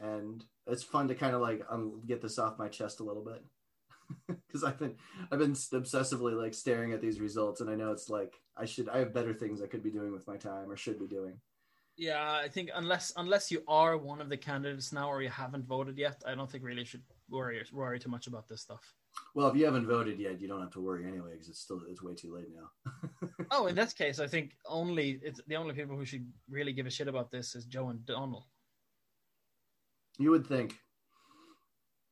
and 0.00 0.44
it's 0.66 0.82
fun 0.82 1.08
to 1.08 1.14
kind 1.14 1.34
of 1.34 1.40
like 1.40 1.62
um, 1.70 2.00
get 2.06 2.20
this 2.22 2.38
off 2.38 2.58
my 2.58 2.68
chest 2.68 3.00
a 3.00 3.04
little 3.04 3.24
bit 3.24 3.42
because 4.46 4.62
i've 4.64 4.78
been 4.78 4.94
i've 5.30 5.38
been 5.38 5.52
obsessively 5.54 6.34
like 6.36 6.54
staring 6.54 6.92
at 6.92 7.00
these 7.00 7.20
results 7.20 7.60
and 7.60 7.70
i 7.70 7.74
know 7.74 7.92
it's 7.92 8.08
like 8.10 8.34
i 8.56 8.64
should 8.64 8.88
i 8.88 8.98
have 8.98 9.14
better 9.14 9.32
things 9.32 9.62
i 9.62 9.66
could 9.66 9.82
be 9.82 9.90
doing 9.90 10.12
with 10.12 10.26
my 10.28 10.36
time 10.36 10.70
or 10.70 10.76
should 10.76 10.98
be 10.98 11.06
doing 11.06 11.34
Yeah, 11.96 12.24
I 12.44 12.48
think 12.48 12.70
unless 12.74 13.12
unless 13.16 13.50
you 13.52 13.60
are 13.68 13.98
one 13.98 14.20
of 14.22 14.28
the 14.30 14.36
candidates 14.48 14.92
now 14.92 15.08
or 15.12 15.20
you 15.22 15.28
haven't 15.28 15.66
voted 15.66 15.98
yet, 15.98 16.22
I 16.26 16.34
don't 16.34 16.50
think 16.50 16.64
really 16.64 16.86
should 16.86 17.04
worry 17.28 17.62
worry 17.72 17.98
too 18.00 18.08
much 18.10 18.26
about 18.28 18.48
this 18.48 18.62
stuff. 18.62 18.84
well 19.34 19.48
if 19.50 19.56
you 19.56 19.64
haven't 19.66 19.86
voted 19.86 20.18
yet 20.18 20.40
you 20.40 20.48
don't 20.48 20.60
have 20.64 20.72
to 20.76 20.80
worry 20.88 21.04
anyway 21.12 21.32
because 21.32 21.48
it's 21.52 21.60
still 21.66 21.80
it's 21.90 22.02
way 22.02 22.14
too 22.14 22.32
late 22.36 22.50
now 22.60 22.68
Oh, 23.54 23.66
in 23.70 23.74
this 23.74 23.92
case, 23.92 24.18
I 24.20 24.26
think 24.34 24.46
only 24.80 25.20
it's 25.22 25.40
the 25.46 25.56
only 25.56 25.74
people 25.74 25.96
who 25.96 26.06
should 26.06 26.26
really 26.48 26.72
give 26.72 26.86
a 26.86 26.90
shit 26.96 27.08
about 27.08 27.30
this 27.30 27.54
is 27.54 27.64
Joe 27.66 27.90
and 27.90 28.00
Donald. 28.06 28.44
You 30.18 30.30
would 30.30 30.46
think 30.46 30.78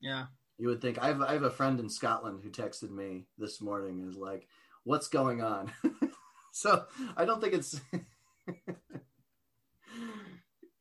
Yeah. 0.00 0.26
You 0.58 0.68
would 0.68 0.82
think 0.82 0.98
I 0.98 1.08
have 1.08 1.22
I 1.22 1.32
have 1.32 1.42
a 1.42 1.50
friend 1.50 1.80
in 1.80 1.88
Scotland 1.88 2.40
who 2.42 2.50
texted 2.50 2.90
me 2.90 3.26
this 3.38 3.60
morning 3.62 4.00
and 4.00 4.10
is 4.10 4.16
like, 4.18 4.46
"What's 4.84 5.08
going 5.08 5.42
on?" 5.42 5.72
so 6.52 6.84
I 7.16 7.24
don't 7.24 7.40
think 7.40 7.54
it's. 7.54 7.80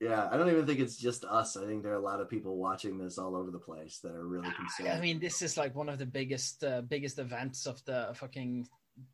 yeah, 0.01 0.27
I 0.29 0.35
don't 0.35 0.49
even 0.49 0.65
think 0.65 0.79
it's 0.81 0.97
just 0.97 1.23
us. 1.23 1.55
I 1.55 1.65
think 1.65 1.83
there 1.83 1.93
are 1.93 1.97
a 1.97 2.01
lot 2.01 2.19
of 2.19 2.29
people 2.29 2.57
watching 2.57 2.97
this 2.97 3.17
all 3.17 3.37
over 3.37 3.51
the 3.51 3.59
place 3.59 3.99
that 4.03 4.13
are 4.13 4.27
really 4.27 4.51
concerned. 4.51 4.89
I 4.89 4.99
mean, 4.99 5.17
this 5.17 5.41
is 5.41 5.55
like 5.55 5.73
one 5.75 5.87
of 5.87 5.97
the 5.97 6.05
biggest 6.05 6.61
uh, 6.63 6.81
biggest 6.81 7.17
events 7.17 7.65
of 7.65 7.81
the 7.85 8.09
fucking 8.15 8.67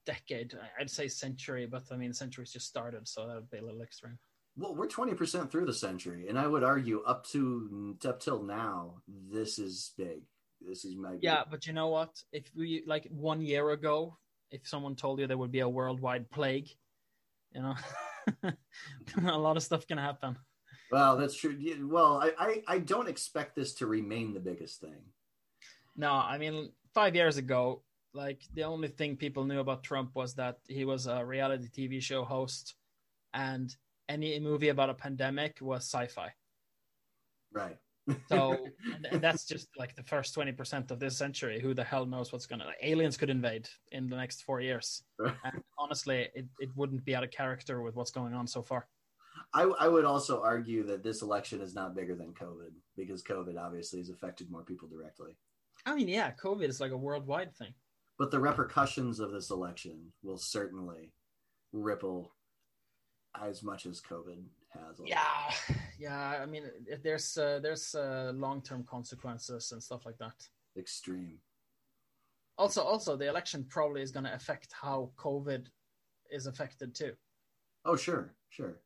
decade. 0.07 0.57
I'd 0.79 0.89
say 0.89 1.07
century, 1.07 1.67
but 1.67 1.83
I 1.91 1.95
mean, 1.95 2.11
century's 2.11 2.51
just 2.51 2.67
started, 2.67 3.07
so 3.07 3.27
that 3.27 3.35
would 3.35 3.51
be 3.51 3.59
a 3.59 3.63
little 3.63 3.83
extreme. 3.83 4.17
Well, 4.57 4.75
we're 4.75 4.87
twenty 4.87 5.13
percent 5.13 5.51
through 5.51 5.65
the 5.65 5.73
century, 5.73 6.27
and 6.29 6.39
I 6.39 6.47
would 6.47 6.63
argue 6.63 7.01
up 7.01 7.25
to 7.27 7.97
up 8.05 8.19
till 8.19 8.43
now, 8.43 9.01
this 9.07 9.59
is 9.59 9.91
big. 9.97 10.23
This 10.61 10.85
is 10.85 10.95
maybe 10.95 11.19
Yeah, 11.21 11.43
but 11.49 11.67
you 11.67 11.73
know 11.73 11.89
what? 11.89 12.21
If 12.31 12.49
we 12.55 12.83
like 12.87 13.07
one 13.11 13.41
year 13.41 13.71
ago, 13.71 14.17
if 14.51 14.67
someone 14.67 14.95
told 14.95 15.19
you 15.19 15.27
there 15.27 15.37
would 15.37 15.51
be 15.51 15.59
a 15.59 15.69
worldwide 15.69 16.29
plague, 16.31 16.69
you 17.53 17.61
know, 17.61 17.75
a 19.29 19.37
lot 19.37 19.57
of 19.57 19.63
stuff 19.63 19.85
can 19.87 19.97
happen. 19.97 20.37
Well, 20.91 21.17
that's 21.17 21.35
true. 21.35 21.57
Well, 21.83 22.21
I, 22.21 22.31
I, 22.37 22.63
I 22.67 22.79
don't 22.79 23.09
expect 23.09 23.55
this 23.55 23.73
to 23.75 23.87
remain 23.87 24.33
the 24.33 24.39
biggest 24.39 24.81
thing. 24.81 25.01
No, 25.95 26.11
I 26.11 26.37
mean, 26.37 26.71
five 26.93 27.15
years 27.15 27.37
ago, 27.37 27.83
like 28.13 28.41
the 28.53 28.63
only 28.63 28.87
thing 28.87 29.17
people 29.17 29.45
knew 29.45 29.59
about 29.59 29.83
Trump 29.83 30.11
was 30.13 30.35
that 30.35 30.59
he 30.67 30.85
was 30.85 31.07
a 31.07 31.25
reality 31.25 31.67
TV 31.69 32.01
show 32.01 32.23
host, 32.23 32.75
and 33.33 33.75
any 34.09 34.39
movie 34.39 34.69
about 34.69 34.89
a 34.89 34.93
pandemic 34.93 35.57
was 35.61 35.83
sci-fi. 35.83 36.33
Right. 37.51 37.77
So, 38.29 38.57
and, 39.11 39.21
that's 39.21 39.45
just 39.45 39.67
like 39.77 39.95
the 39.95 40.03
first 40.03 40.33
twenty 40.33 40.51
percent 40.51 40.91
of 40.91 40.99
this 40.99 41.17
century. 41.17 41.59
Who 41.59 41.73
the 41.73 41.83
hell 41.83 42.05
knows 42.05 42.31
what's 42.31 42.45
gonna? 42.45 42.65
Like, 42.65 42.77
aliens 42.83 43.17
could 43.17 43.29
invade 43.29 43.67
in 43.91 44.09
the 44.09 44.15
next 44.15 44.43
four 44.43 44.61
years, 44.61 45.03
and 45.19 45.63
honestly, 45.77 46.27
it, 46.35 46.45
it 46.59 46.69
wouldn't 46.75 47.03
be 47.03 47.15
out 47.15 47.23
of 47.23 47.31
character 47.31 47.81
with 47.81 47.95
what's 47.95 48.11
going 48.11 48.33
on 48.33 48.47
so 48.47 48.61
far. 48.61 48.87
I, 49.53 49.63
I 49.63 49.87
would 49.87 50.05
also 50.05 50.41
argue 50.41 50.83
that 50.85 51.03
this 51.03 51.21
election 51.21 51.61
is 51.61 51.75
not 51.75 51.95
bigger 51.95 52.15
than 52.15 52.33
COVID 52.33 52.71
because 52.95 53.23
COVID 53.23 53.59
obviously 53.59 53.99
has 53.99 54.09
affected 54.09 54.49
more 54.49 54.63
people 54.63 54.87
directly. 54.87 55.37
I 55.85 55.95
mean, 55.95 56.07
yeah, 56.07 56.31
COVID 56.31 56.69
is 56.69 56.79
like 56.79 56.91
a 56.91 56.97
worldwide 56.97 57.55
thing. 57.55 57.73
But 58.17 58.31
the 58.31 58.39
repercussions 58.39 59.19
of 59.19 59.31
this 59.31 59.51
election 59.51 60.13
will 60.23 60.37
certainly 60.37 61.11
ripple 61.73 62.33
as 63.43 63.63
much 63.63 63.86
as 63.86 64.01
COVID 64.01 64.43
has. 64.73 64.99
Yeah, 65.03 65.23
yeah. 65.99 66.39
I 66.41 66.45
mean, 66.45 66.63
there's 67.03 67.38
uh, 67.38 67.59
there's 67.61 67.95
uh, 67.95 68.31
long 68.36 68.61
term 68.61 68.83
consequences 68.83 69.71
and 69.71 69.81
stuff 69.81 70.05
like 70.05 70.17
that. 70.19 70.36
Extreme. 70.77 71.39
Also, 72.57 72.81
also, 72.81 73.17
the 73.17 73.27
election 73.27 73.65
probably 73.69 74.01
is 74.01 74.11
going 74.11 74.23
to 74.23 74.33
affect 74.33 74.71
how 74.71 75.11
COVID 75.17 75.67
is 76.31 76.47
affected 76.47 76.95
too. 76.95 77.11
Oh, 77.83 77.95
sure, 77.95 78.33
sure. 78.49 78.79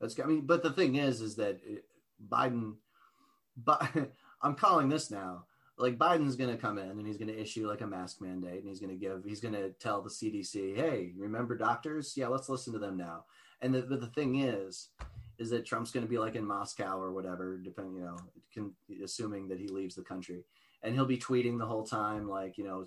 That's. 0.00 0.18
I 0.20 0.26
mean, 0.26 0.42
but 0.46 0.62
the 0.62 0.72
thing 0.72 0.96
is, 0.96 1.20
is 1.20 1.36
that 1.36 1.60
Biden, 2.28 2.74
but 3.56 3.90
I'm 4.42 4.54
calling 4.54 4.88
this 4.88 5.10
now. 5.10 5.46
Like 5.76 5.98
Biden's 5.98 6.36
going 6.36 6.54
to 6.54 6.60
come 6.60 6.78
in 6.78 6.88
and 6.88 7.04
he's 7.04 7.16
going 7.16 7.32
to 7.34 7.40
issue 7.40 7.68
like 7.68 7.80
a 7.80 7.86
mask 7.86 8.20
mandate, 8.20 8.60
and 8.60 8.68
he's 8.68 8.78
going 8.78 8.96
to 8.96 8.96
give, 8.96 9.24
he's 9.24 9.40
going 9.40 9.54
to 9.54 9.70
tell 9.80 10.02
the 10.02 10.10
CDC, 10.10 10.76
"Hey, 10.76 11.12
remember 11.16 11.56
doctors? 11.56 12.12
Yeah, 12.16 12.28
let's 12.28 12.48
listen 12.48 12.72
to 12.74 12.78
them 12.78 12.96
now." 12.96 13.24
And 13.62 13.74
the, 13.74 13.82
but 13.82 14.00
the 14.00 14.08
thing 14.08 14.40
is, 14.40 14.88
is 15.38 15.50
that 15.50 15.66
Trump's 15.66 15.90
going 15.90 16.04
to 16.04 16.10
be 16.10 16.18
like 16.18 16.34
in 16.34 16.44
Moscow 16.44 16.98
or 16.98 17.12
whatever, 17.12 17.56
depending, 17.58 17.96
you 17.96 18.04
know, 18.04 18.16
can, 18.52 18.72
assuming 19.02 19.48
that 19.48 19.58
he 19.58 19.68
leaves 19.68 19.94
the 19.94 20.02
country, 20.02 20.44
and 20.82 20.94
he'll 20.94 21.06
be 21.06 21.18
tweeting 21.18 21.58
the 21.58 21.66
whole 21.66 21.84
time, 21.84 22.28
like 22.28 22.56
you 22.58 22.64
know, 22.64 22.86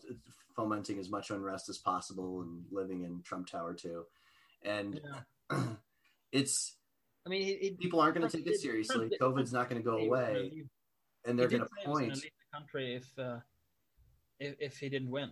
fomenting 0.55 0.99
as 0.99 1.09
much 1.09 1.29
unrest 1.29 1.69
as 1.69 1.77
possible 1.77 2.41
and 2.41 2.63
living 2.71 3.03
in 3.03 3.21
Trump 3.23 3.49
Tower 3.49 3.73
too, 3.73 4.05
and 4.63 5.01
Yeah. 5.51 5.63
it's 6.31 6.75
I 7.25 7.29
mean, 7.29 7.41
it, 7.41 7.65
it, 7.65 7.79
people 7.79 7.99
aren't 7.99 8.15
going 8.15 8.27
to 8.27 8.37
take 8.37 8.47
it 8.47 8.59
seriously. 8.59 9.09
Did- 9.09 9.19
COVID's 9.19 9.51
not 9.51 9.69
going 9.69 9.81
to 9.81 9.85
go 9.85 9.97
away, 9.97 10.63
and 11.25 11.37
they're 11.37 11.49
going 11.49 11.61
to 11.63 11.67
say 11.67 11.81
he 11.83 11.89
was 11.89 11.99
gonna 11.99 12.07
point. 12.07 12.23
leave 12.23 12.31
the 12.31 12.57
country 12.57 12.95
if 12.95 13.19
uh, 13.19 13.39
if 14.39 14.55
if 14.59 14.77
he 14.77 14.87
didn't 14.87 15.09
win. 15.09 15.31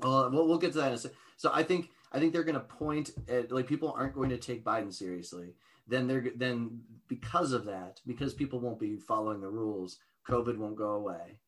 Well, 0.00 0.30
we'll 0.30 0.48
we'll 0.48 0.58
get 0.58 0.72
to 0.72 0.78
that 0.78 0.88
in 0.88 0.94
a 0.94 0.98
second. 0.98 1.16
So 1.36 1.50
I 1.52 1.62
think 1.62 1.90
I 2.12 2.18
think 2.18 2.32
they're 2.32 2.44
going 2.44 2.54
to 2.54 2.60
point 2.60 3.10
at 3.28 3.52
like 3.52 3.66
people 3.66 3.94
aren't 3.96 4.14
going 4.14 4.30
to 4.30 4.38
take 4.38 4.64
Biden 4.64 4.92
seriously. 4.92 5.54
Then 5.86 6.06
they're 6.06 6.26
then 6.34 6.80
because 7.08 7.52
of 7.52 7.64
that, 7.66 8.00
because 8.06 8.34
people 8.34 8.60
won't 8.60 8.80
be 8.80 8.96
following 8.96 9.40
the 9.40 9.48
rules, 9.48 9.98
COVID 10.28 10.56
won't 10.56 10.76
go 10.76 10.90
away, 10.90 11.38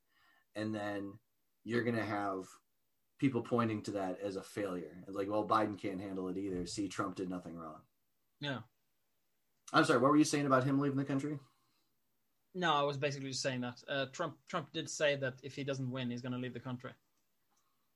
and 0.54 0.74
then 0.74 1.14
you're 1.64 1.84
going 1.84 1.96
to 1.96 2.04
have 2.04 2.46
people 3.18 3.40
pointing 3.40 3.82
to 3.82 3.92
that 3.92 4.18
as 4.20 4.36
a 4.36 4.42
failure. 4.42 5.04
It's 5.06 5.16
like, 5.16 5.30
well, 5.30 5.46
Biden 5.46 5.80
can't 5.80 6.00
handle 6.00 6.28
it 6.28 6.36
either. 6.36 6.66
See, 6.66 6.88
Trump 6.88 7.14
did 7.14 7.30
nothing 7.30 7.56
wrong. 7.56 7.80
Yeah. 8.40 8.58
I'm 9.72 9.84
sorry. 9.84 10.00
What 10.00 10.10
were 10.10 10.16
you 10.16 10.24
saying 10.24 10.46
about 10.46 10.64
him 10.64 10.80
leaving 10.80 10.98
the 10.98 11.04
country? 11.04 11.38
No, 12.54 12.74
I 12.74 12.82
was 12.82 12.98
basically 12.98 13.30
just 13.30 13.42
saying 13.42 13.60
that 13.62 13.82
uh, 13.88 14.06
Trump 14.12 14.36
Trump 14.48 14.72
did 14.72 14.90
say 14.90 15.16
that 15.16 15.34
if 15.42 15.54
he 15.54 15.64
doesn't 15.64 15.90
win, 15.90 16.10
he's 16.10 16.20
going 16.20 16.32
to 16.32 16.38
leave 16.38 16.52
the 16.52 16.60
country. 16.60 16.90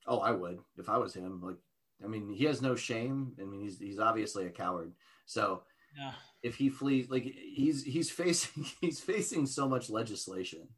Oh, 0.07 0.21
I 0.21 0.31
would 0.31 0.61
if 0.79 0.89
I 0.89 0.97
was 0.97 1.15
him. 1.15 1.43
Like, 1.43 1.57
I 2.05 2.07
mean, 2.09 2.33
he 2.33 2.45
has 2.45 2.61
no 2.63 2.75
shame. 2.75 3.33
I 3.41 3.45
mean, 3.45 3.61
he's 3.61 3.79
he's 3.79 3.99
obviously 3.99 4.47
a 4.47 4.51
coward. 4.51 4.93
So 5.25 5.63
Yeah. 5.97 6.13
if 6.43 6.57
he 6.57 6.69
flees, 6.69 7.09
like 7.09 7.25
he's 7.25 7.83
he's 7.85 8.11
facing 8.11 8.65
he's 8.81 9.01
facing 9.01 9.47
so 9.47 9.69
much 9.69 9.89
legislation. 9.91 10.69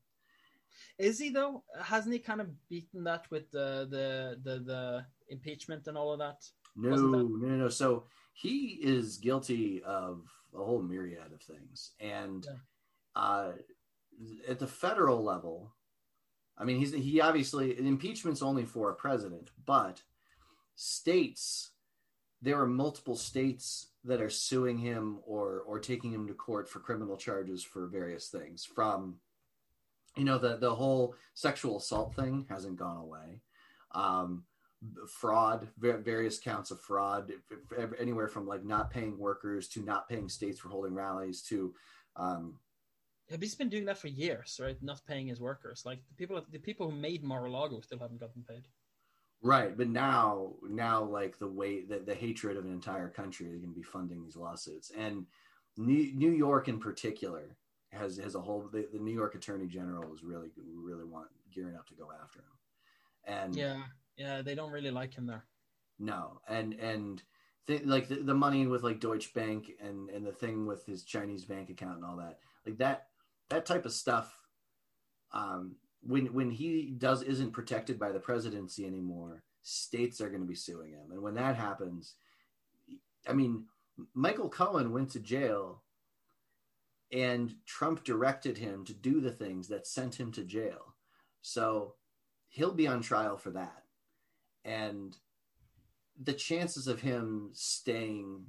Is 0.98 1.18
he 1.18 1.30
though? 1.30 1.62
Hasn't 1.80 2.12
he 2.12 2.18
kind 2.18 2.40
of 2.40 2.48
beaten 2.68 3.04
that 3.04 3.30
with 3.30 3.50
the 3.50 3.86
the 3.90 4.38
the, 4.42 4.58
the 4.60 5.06
impeachment 5.28 5.86
and 5.88 5.96
all 5.96 6.12
of 6.12 6.18
that? 6.20 6.44
No, 6.76 6.90
no, 6.90 7.10
that- 7.18 7.46
no, 7.48 7.56
no. 7.56 7.68
So 7.68 8.04
he 8.32 8.78
is 8.82 9.16
guilty 9.18 9.82
of 9.82 10.22
a 10.54 10.58
whole 10.64 10.82
myriad 10.82 11.32
of 11.32 11.42
things, 11.42 11.92
and 12.00 12.44
Yeah. 12.46 13.20
uh, 13.22 13.52
at 14.48 14.58
the 14.58 14.66
federal 14.66 15.22
level, 15.22 15.72
I 16.56 16.64
mean, 16.64 16.78
he's 16.78 16.92
he 16.92 17.20
obviously 17.20 17.76
impeachment's 17.78 18.42
only 18.42 18.64
for 18.64 18.90
a 18.90 18.94
president, 18.94 19.50
but 19.66 20.02
states 20.80 21.72
there 22.40 22.60
are 22.60 22.68
multiple 22.68 23.16
states 23.16 23.88
that 24.04 24.20
are 24.20 24.30
suing 24.30 24.78
him 24.78 25.18
or 25.26 25.64
or 25.66 25.80
taking 25.80 26.12
him 26.12 26.28
to 26.28 26.34
court 26.34 26.68
for 26.68 26.78
criminal 26.78 27.16
charges 27.16 27.64
for 27.64 27.88
various 27.88 28.28
things 28.28 28.64
from 28.64 29.16
you 30.16 30.22
know 30.24 30.38
the 30.38 30.56
the 30.58 30.72
whole 30.72 31.16
sexual 31.34 31.78
assault 31.78 32.14
thing 32.14 32.46
hasn't 32.48 32.76
gone 32.76 32.96
away 32.96 33.42
um 33.90 34.44
fraud 35.08 35.66
various 35.76 36.38
counts 36.38 36.70
of 36.70 36.80
fraud 36.80 37.32
anywhere 37.98 38.28
from 38.28 38.46
like 38.46 38.64
not 38.64 38.88
paying 38.88 39.18
workers 39.18 39.66
to 39.66 39.82
not 39.82 40.08
paying 40.08 40.28
states 40.28 40.60
for 40.60 40.68
holding 40.68 40.94
rallies 40.94 41.42
to 41.42 41.74
um 42.14 42.54
he's 43.40 43.54
been 43.54 43.68
doing 43.68 43.84
that 43.84 43.98
for 43.98 44.08
years, 44.08 44.58
right? 44.62 44.82
Not 44.82 45.04
paying 45.06 45.26
his 45.26 45.40
workers. 45.40 45.82
Like 45.84 46.00
the 46.08 46.14
people 46.14 46.42
the 46.50 46.58
people 46.58 46.90
who 46.90 46.96
made 46.96 47.22
Mar-a-Lago 47.22 47.80
still 47.80 47.98
haven't 47.98 48.20
gotten 48.20 48.42
paid. 48.48 48.64
Right 49.42 49.76
but 49.76 49.88
now 49.88 50.52
now 50.68 51.02
like 51.02 51.38
the 51.38 51.46
way 51.46 51.84
that 51.84 52.06
the 52.06 52.14
hatred 52.14 52.56
of 52.56 52.64
an 52.64 52.72
entire 52.72 53.08
country 53.08 53.46
is 53.46 53.58
going 53.58 53.72
to 53.72 53.76
be 53.76 53.82
funding 53.82 54.22
these 54.22 54.36
lawsuits 54.36 54.90
and 54.96 55.26
new, 55.76 56.12
new 56.14 56.32
york 56.32 56.68
in 56.68 56.80
particular 56.80 57.56
has 57.92 58.16
has 58.16 58.34
a 58.34 58.40
whole 58.40 58.68
the, 58.72 58.88
the 58.92 58.98
new 58.98 59.14
york 59.14 59.34
attorney 59.34 59.66
general 59.66 60.12
is 60.12 60.22
really 60.22 60.48
really 60.74 61.04
want 61.04 61.28
gearing 61.54 61.76
up 61.76 61.86
to 61.86 61.94
go 61.94 62.08
after 62.22 62.40
him 62.40 62.58
and 63.28 63.54
Yeah, 63.54 63.82
yeah, 64.16 64.42
they 64.42 64.54
don't 64.54 64.72
really 64.72 64.90
like 64.90 65.14
him 65.14 65.26
there. 65.26 65.44
No, 65.98 66.40
and 66.48 66.74
and 66.74 67.22
th- 67.66 67.84
like 67.84 68.08
the, 68.08 68.16
the 68.16 68.34
money 68.34 68.66
with 68.66 68.82
like 68.82 69.00
Deutsche 69.00 69.32
Bank 69.34 69.70
and 69.80 70.08
and 70.10 70.26
the 70.26 70.32
thing 70.32 70.66
with 70.66 70.84
his 70.86 71.04
Chinese 71.04 71.44
bank 71.44 71.70
account 71.70 71.96
and 71.96 72.04
all 72.04 72.16
that, 72.16 72.38
like 72.66 72.78
that 72.78 73.08
that 73.50 73.66
type 73.66 73.84
of 73.84 73.92
stuff. 73.92 74.34
Um, 75.32 75.76
when 76.02 76.32
when 76.32 76.50
he 76.50 76.94
does 76.96 77.22
isn't 77.22 77.52
protected 77.52 77.98
by 77.98 78.12
the 78.12 78.20
presidency 78.20 78.86
anymore, 78.86 79.42
states 79.62 80.20
are 80.20 80.28
going 80.28 80.42
to 80.42 80.46
be 80.48 80.54
suing 80.54 80.92
him, 80.92 81.10
and 81.10 81.22
when 81.22 81.34
that 81.34 81.56
happens, 81.56 82.14
I 83.26 83.32
mean, 83.32 83.66
Michael 84.14 84.48
Cohen 84.48 84.92
went 84.92 85.10
to 85.10 85.20
jail, 85.20 85.82
and 87.12 87.54
Trump 87.66 88.04
directed 88.04 88.58
him 88.58 88.84
to 88.84 88.94
do 88.94 89.20
the 89.20 89.32
things 89.32 89.68
that 89.68 89.86
sent 89.86 90.18
him 90.18 90.32
to 90.32 90.44
jail, 90.44 90.94
so 91.42 91.94
he'll 92.48 92.72
be 92.74 92.86
on 92.86 93.02
trial 93.02 93.36
for 93.36 93.50
that 93.50 93.84
and 94.64 95.16
the 96.24 96.32
chances 96.32 96.88
of 96.88 97.00
him 97.00 97.50
staying 97.52 98.44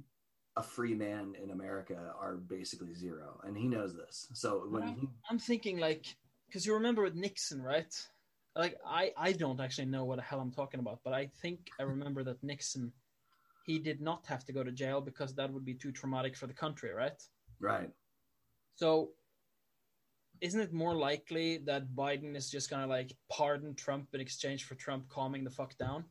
a 0.56 0.62
free 0.62 0.94
man 0.94 1.34
in 1.42 1.50
America 1.50 2.12
are 2.20 2.36
basically 2.36 2.92
zero, 2.92 3.40
and 3.44 3.56
he 3.56 3.68
knows 3.68 3.94
this. 3.94 4.28
So 4.34 4.66
when 4.68 4.82
Yeah. 4.82 4.94
he, 4.94 5.08
I'm 5.30 5.38
thinking 5.38 5.78
like 5.78 6.16
because 6.50 6.66
you 6.66 6.74
remember 6.74 7.02
with 7.02 7.14
Nixon, 7.14 7.62
right? 7.62 7.94
Like 8.56 8.76
I 8.84 9.12
I 9.16 9.32
don't 9.32 9.60
actually 9.60 9.86
know 9.86 10.04
what 10.04 10.16
the 10.16 10.22
hell 10.22 10.40
I'm 10.40 10.50
talking 10.50 10.80
about, 10.80 11.00
but 11.04 11.12
I 11.12 11.30
think 11.40 11.70
I 11.78 11.84
remember 11.84 12.24
that 12.24 12.42
Nixon 12.42 12.92
he 13.64 13.78
did 13.78 14.00
not 14.00 14.26
have 14.26 14.44
to 14.46 14.52
go 14.52 14.64
to 14.64 14.72
jail 14.72 15.00
because 15.00 15.34
that 15.34 15.52
would 15.52 15.64
be 15.64 15.74
too 15.74 15.92
traumatic 15.92 16.36
for 16.36 16.46
the 16.48 16.52
country, 16.52 16.92
right? 16.92 17.22
right, 17.60 17.90
So 18.74 19.10
isn't 20.40 20.60
it 20.60 20.72
more 20.72 20.94
likely 20.94 21.58
that 21.58 21.94
Biden 21.94 22.34
is 22.34 22.50
just 22.50 22.70
gonna 22.70 22.86
like 22.86 23.12
pardon 23.30 23.74
Trump 23.74 24.08
in 24.14 24.20
exchange 24.20 24.64
for 24.64 24.74
Trump 24.74 25.08
calming 25.08 25.44
the 25.44 25.50
fuck 25.50 25.76
down? 25.78 26.04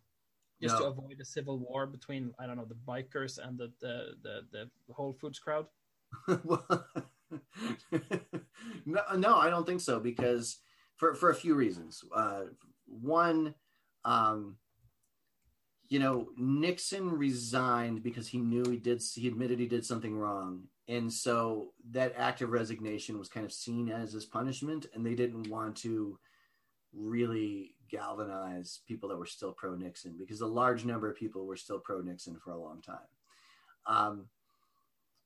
Just 0.62 0.78
to 0.78 0.86
avoid 0.86 1.20
a 1.22 1.26
civil 1.26 1.58
war 1.58 1.88
between 1.88 2.34
I 2.40 2.46
don't 2.46 2.58
know 2.58 2.66
the 2.66 2.76
bikers 2.88 3.40
and 3.46 3.58
the 3.58 3.72
the 3.82 4.16
the, 4.24 4.42
the 4.52 4.94
Whole 4.94 5.14
Foods 5.14 5.40
crowd. 5.40 5.68
Well, 6.44 6.88
no, 8.86 9.02
no, 9.16 9.36
I 9.36 9.50
don't 9.50 9.66
think 9.66 9.82
so 9.82 10.00
because 10.00 10.58
for 10.98 11.14
for 11.14 11.30
a 11.30 11.36
few 11.36 11.56
reasons. 11.56 12.04
Uh, 12.14 12.42
one, 12.86 13.56
um, 14.06 14.58
you 15.88 16.00
know, 16.00 16.30
Nixon 16.38 17.18
resigned 17.18 18.04
because 18.04 18.28
he 18.28 18.38
knew 18.38 18.64
he 18.70 18.78
did. 18.78 19.02
He 19.16 19.28
admitted 19.28 19.60
he 19.60 19.68
did 19.68 19.86
something 19.86 20.18
wrong, 20.18 20.64
and 20.88 21.12
so 21.12 21.74
that 21.92 22.14
act 22.18 22.42
of 22.42 22.52
resignation 22.52 23.18
was 23.18 23.30
kind 23.30 23.46
of 23.46 23.54
seen 23.54 23.90
as 23.90 24.14
his 24.14 24.26
punishment, 24.26 24.88
and 24.94 25.06
they 25.06 25.16
didn't 25.16 25.50
want 25.50 25.78
to 25.78 26.20
really 26.94 27.76
galvanize 27.90 28.82
people 28.88 29.10
that 29.10 29.18
were 29.18 29.26
still 29.26 29.52
pro 29.52 29.76
Nixon 29.76 30.16
because 30.18 30.42
a 30.42 30.48
large 30.48 30.86
number 30.86 31.10
of 31.10 31.18
people 31.18 31.46
were 31.46 31.56
still 31.56 31.80
pro 31.80 32.02
Nixon 32.02 32.38
for 32.44 32.52
a 32.52 32.60
long 32.60 32.82
time. 32.82 32.98
Um, 33.88 34.26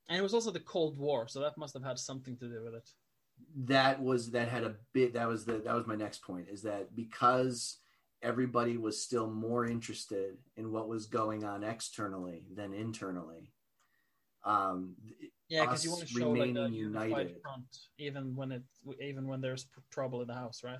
And 0.09 0.17
it 0.17 0.21
was 0.21 0.33
also 0.33 0.51
the 0.51 0.59
Cold 0.59 0.97
War, 0.97 1.27
so 1.27 1.39
that 1.39 1.57
must 1.57 1.73
have 1.73 1.83
had 1.83 1.97
something 1.97 2.35
to 2.37 2.47
do 2.47 2.63
with 2.63 2.75
it. 2.75 2.89
That 3.65 4.01
was 4.01 4.31
that 4.31 4.47
had 4.47 4.63
a 4.63 4.75
bit. 4.93 5.13
That 5.13 5.27
was 5.27 5.45
the 5.45 5.59
that 5.59 5.75
was 5.75 5.87
my 5.87 5.95
next 5.95 6.23
point. 6.23 6.47
Is 6.49 6.61
that 6.63 6.95
because 6.95 7.79
everybody 8.21 8.77
was 8.77 9.01
still 9.01 9.29
more 9.29 9.65
interested 9.65 10.37
in 10.55 10.71
what 10.71 10.87
was 10.87 11.05
going 11.05 11.43
on 11.43 11.63
externally 11.63 12.45
than 12.55 12.73
internally. 12.73 13.51
Um, 14.45 14.95
Yeah, 15.49 15.65
because 15.65 15.83
you 15.85 15.91
want 15.91 16.01
to 16.01 16.07
show 16.07 16.31
like 16.31 16.55
a 16.55 16.69
united. 16.69 17.41
front, 17.41 17.65
even 17.97 18.35
when 18.35 18.51
it 18.51 18.63
even 19.01 19.27
when 19.27 19.41
there's 19.41 19.67
trouble 19.91 20.21
in 20.21 20.27
the 20.27 20.33
house, 20.33 20.63
right? 20.63 20.79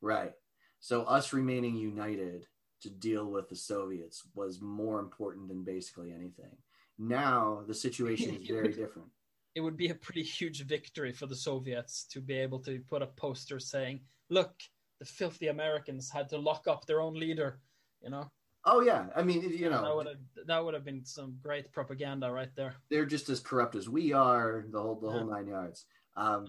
Right. 0.00 0.32
So 0.80 1.02
us 1.04 1.32
remaining 1.32 1.76
united 1.76 2.46
to 2.82 2.90
deal 2.90 3.26
with 3.26 3.48
the 3.48 3.56
Soviets 3.56 4.22
was 4.34 4.60
more 4.60 5.00
important 5.00 5.48
than 5.48 5.62
basically 5.62 6.12
anything. 6.12 6.56
Now 7.00 7.62
the 7.66 7.74
situation 7.74 8.34
is 8.34 8.46
very 8.58 8.68
different. 8.68 9.08
It 9.54 9.62
would 9.62 9.76
be 9.76 9.88
a 9.88 9.94
pretty 9.94 10.22
huge 10.22 10.64
victory 10.66 11.12
for 11.12 11.26
the 11.26 11.34
Soviets 11.34 12.04
to 12.12 12.20
be 12.20 12.34
able 12.34 12.60
to 12.60 12.78
put 12.88 13.02
up 13.02 13.16
posters 13.16 13.68
saying, 13.68 14.00
"Look, 14.28 14.52
the 15.00 15.06
filthy 15.06 15.48
Americans 15.48 16.10
had 16.10 16.28
to 16.28 16.38
lock 16.38 16.68
up 16.68 16.86
their 16.86 17.00
own 17.00 17.14
leader." 17.14 17.58
You 18.00 18.10
know, 18.10 18.28
Oh 18.64 18.82
yeah, 18.82 19.06
I 19.16 19.22
mean 19.22 19.42
you 19.42 19.70
that 19.70 19.82
know 19.82 19.96
would 19.96 20.06
have 20.06 20.46
that 20.46 20.64
would 20.64 20.74
have 20.74 20.84
been 20.84 21.04
some 21.04 21.38
great 21.42 21.72
propaganda 21.72 22.30
right 22.30 22.54
there. 22.54 22.74
they're 22.90 23.06
just 23.06 23.28
as 23.30 23.40
corrupt 23.40 23.74
as 23.74 23.88
we 23.88 24.12
are. 24.12 24.66
The 24.70 24.80
whole 24.80 25.00
the 25.00 25.10
whole 25.10 25.24
nine 25.26 25.46
yards. 25.48 25.86
Um, 26.16 26.46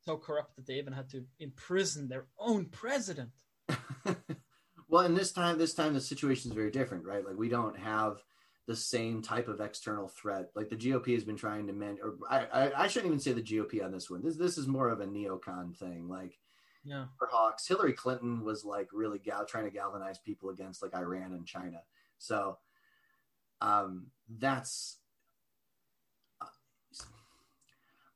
So 0.00 0.18
corrupt 0.18 0.56
that 0.56 0.66
they 0.66 0.74
even 0.74 0.92
had 0.92 1.08
to 1.10 1.24
imprison 1.38 2.08
their 2.08 2.26
own 2.38 2.66
president. 2.66 3.30
well, 4.88 5.04
and 5.06 5.16
this 5.16 5.32
time, 5.32 5.56
this 5.56 5.72
time 5.74 5.94
the 5.94 6.00
situation 6.00 6.50
is 6.50 6.54
very 6.54 6.70
different, 6.70 7.04
right? 7.06 7.24
Like 7.24 7.36
we 7.36 7.48
don't 7.48 7.78
have 7.78 8.22
the 8.66 8.76
same 8.76 9.20
type 9.20 9.48
of 9.48 9.60
external 9.60 10.08
threat. 10.08 10.50
Like 10.54 10.70
the 10.70 10.76
GOP 10.76 11.12
has 11.14 11.24
been 11.24 11.36
trying 11.36 11.66
to 11.66 11.72
mend, 11.72 11.98
or 12.02 12.16
I, 12.30 12.46
I, 12.46 12.84
I 12.84 12.86
shouldn't 12.86 13.08
even 13.08 13.20
say 13.20 13.32
the 13.32 13.42
GOP 13.42 13.84
on 13.84 13.92
this 13.92 14.08
one. 14.08 14.22
This, 14.22 14.36
this 14.36 14.56
is 14.56 14.66
more 14.66 14.88
of 14.88 15.00
a 15.00 15.06
neocon 15.06 15.76
thing. 15.76 16.08
Like 16.08 16.38
Yeah, 16.84 17.06
for 17.18 17.28
Hawks, 17.30 17.66
Hillary 17.68 17.92
Clinton 17.92 18.42
was 18.42 18.64
like 18.64 18.88
really 18.92 19.18
gal- 19.18 19.44
trying 19.44 19.64
to 19.64 19.70
galvanize 19.70 20.18
people 20.18 20.50
against 20.50 20.82
like 20.82 20.94
Iran 20.94 21.32
and 21.32 21.46
China. 21.46 21.80
So, 22.18 22.58
um, 23.60 24.06
that's. 24.28 24.98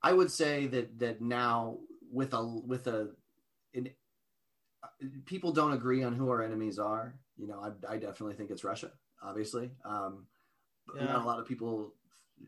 I 0.03 0.13
would 0.13 0.31
say 0.31 0.69
that 0.69 0.99
that 1.01 1.21
now 1.21 1.79
with 2.11 2.33
a 2.33 2.43
with 2.43 2.87
a, 2.87 3.09
in, 3.75 3.91
people 5.27 5.53
don't 5.53 5.73
agree 5.73 6.03
on 6.03 6.15
who 6.15 6.31
our 6.31 6.43
enemies 6.43 6.79
are. 6.79 7.19
You 7.37 7.49
know, 7.49 7.61
I, 7.61 7.95
I 7.95 7.97
definitely 7.99 8.35
think 8.35 8.51
it's 8.51 8.65
Russia. 8.65 8.93
Obviously, 9.23 9.73
um, 9.85 10.27
Yeah. 10.97 11.05
not 11.05 11.23
a 11.23 11.27
lot 11.27 11.39
of 11.39 11.47
people. 11.47 11.95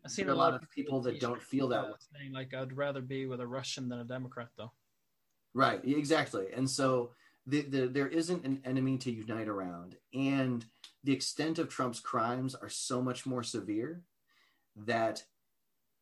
I've 0.04 0.10
seen 0.10 0.28
a 0.28 0.34
lot 0.34 0.54
of 0.54 0.70
people 0.70 1.00
that 1.02 1.20
don't 1.20 1.42
feel 1.42 1.68
that 1.68 1.84
way. 1.84 1.92
saying 2.16 2.32
like, 2.32 2.54
"I'd 2.54 2.76
rather 2.76 3.00
be 3.00 3.26
with 3.26 3.40
a 3.40 3.46
Russian 3.46 3.88
than 3.88 3.98
a 3.98 4.04
Democrat," 4.04 4.48
though. 4.56 4.72
Right, 5.52 5.84
exactly. 5.84 6.46
And 6.54 6.68
so 6.68 7.10
the, 7.46 7.62
the, 7.62 7.86
there 7.88 8.06
isn't 8.06 8.44
an 8.44 8.60
enemy 8.64 8.98
to 8.98 9.10
unite 9.10 9.48
around. 9.48 9.96
And 10.14 10.64
the 11.02 11.12
extent 11.12 11.58
of 11.58 11.68
Trump's 11.68 12.00
crimes 12.00 12.54
are 12.54 12.68
so 12.68 13.02
much 13.02 13.26
more 13.26 13.42
severe 13.42 14.02
that 14.76 15.24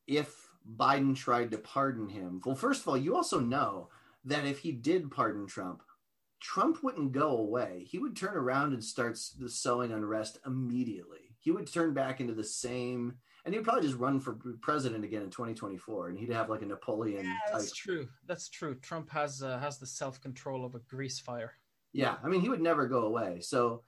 if 0.07 0.49
Biden 0.77 1.17
tried 1.17 1.51
to 1.53 1.59
pardon 1.59 2.09
him, 2.09 2.43
well, 2.45 2.55
first 2.55 2.83
of 2.83 2.89
all, 2.89 2.97
you 2.97 3.17
also 3.17 3.41
know 3.41 3.89
that 4.25 4.45
if 4.45 4.59
he 4.59 4.73
did 4.73 5.11
pardon 5.11 5.47
Trump, 5.47 5.83
Trump 6.41 6.83
wouldn't 6.83 7.13
go 7.13 7.31
away. 7.31 7.87
He 7.89 7.99
would 7.99 8.17
turn 8.17 8.37
around 8.37 8.73
and 8.73 8.85
start 8.85 9.19
the 9.39 9.49
sowing 9.49 9.93
unrest 9.93 10.39
immediately. 10.47 11.28
He 11.49 11.53
would 11.53 11.73
turn 11.73 11.95
back 11.95 12.21
into 12.21 12.35
the 12.35 12.45
same, 12.45 13.15
and 13.43 13.55
he 13.55 13.59
would 13.59 13.65
probably 13.65 13.89
just 13.89 13.97
run 13.99 14.21
for 14.21 14.37
president 14.61 15.03
again 15.03 15.23
in 15.23 15.31
2024, 15.31 16.11
and 16.11 16.19
he'd 16.19 16.31
have 16.31 16.51
like 16.51 16.61
a 16.61 16.67
Napoleon 16.67 17.25
Yeah, 17.25 17.33
type 17.47 17.61
that's 17.61 17.73
true. 17.73 18.07
That's 18.27 18.51
true. 18.51 18.75
Trump 18.75 19.09
has 19.09 19.43
uh, 19.43 19.59
has 19.59 19.79
the 19.79 19.87
self 19.87 20.21
control 20.21 20.63
of 20.63 20.75
a 20.75 20.81
grease 20.81 21.19
fire. 21.19 21.55
Yeah, 21.95 22.17
I 22.23 22.29
mean, 22.29 22.43
he 22.43 22.51
would 22.51 22.61
never 22.61 22.87
go 22.87 23.07
away. 23.07 23.41
So, 23.41 23.81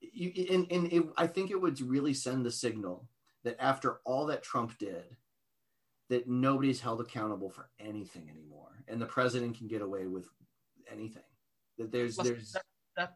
you, 0.00 0.32
and, 0.50 0.66
and 0.72 0.90
it, 0.90 1.02
I 1.18 1.26
think 1.26 1.50
it 1.50 1.60
would 1.60 1.78
really 1.82 2.14
send 2.14 2.46
the 2.46 2.50
signal 2.50 3.06
that 3.44 3.62
after 3.62 4.00
all 4.06 4.24
that 4.24 4.42
Trump 4.42 4.78
did, 4.78 5.14
that 6.08 6.26
nobody's 6.26 6.80
held 6.80 7.02
accountable 7.02 7.50
for 7.50 7.68
anything 7.78 8.30
anymore, 8.30 8.82
and 8.88 8.98
the 8.98 9.04
president 9.04 9.58
can 9.58 9.68
get 9.68 9.82
away 9.82 10.06
with 10.06 10.26
anything. 10.90 11.28
That 11.76 11.92
there's 11.92 12.14
Plus, 12.14 12.28
there's 12.28 12.52
that, 12.52 12.62
that 12.96 13.12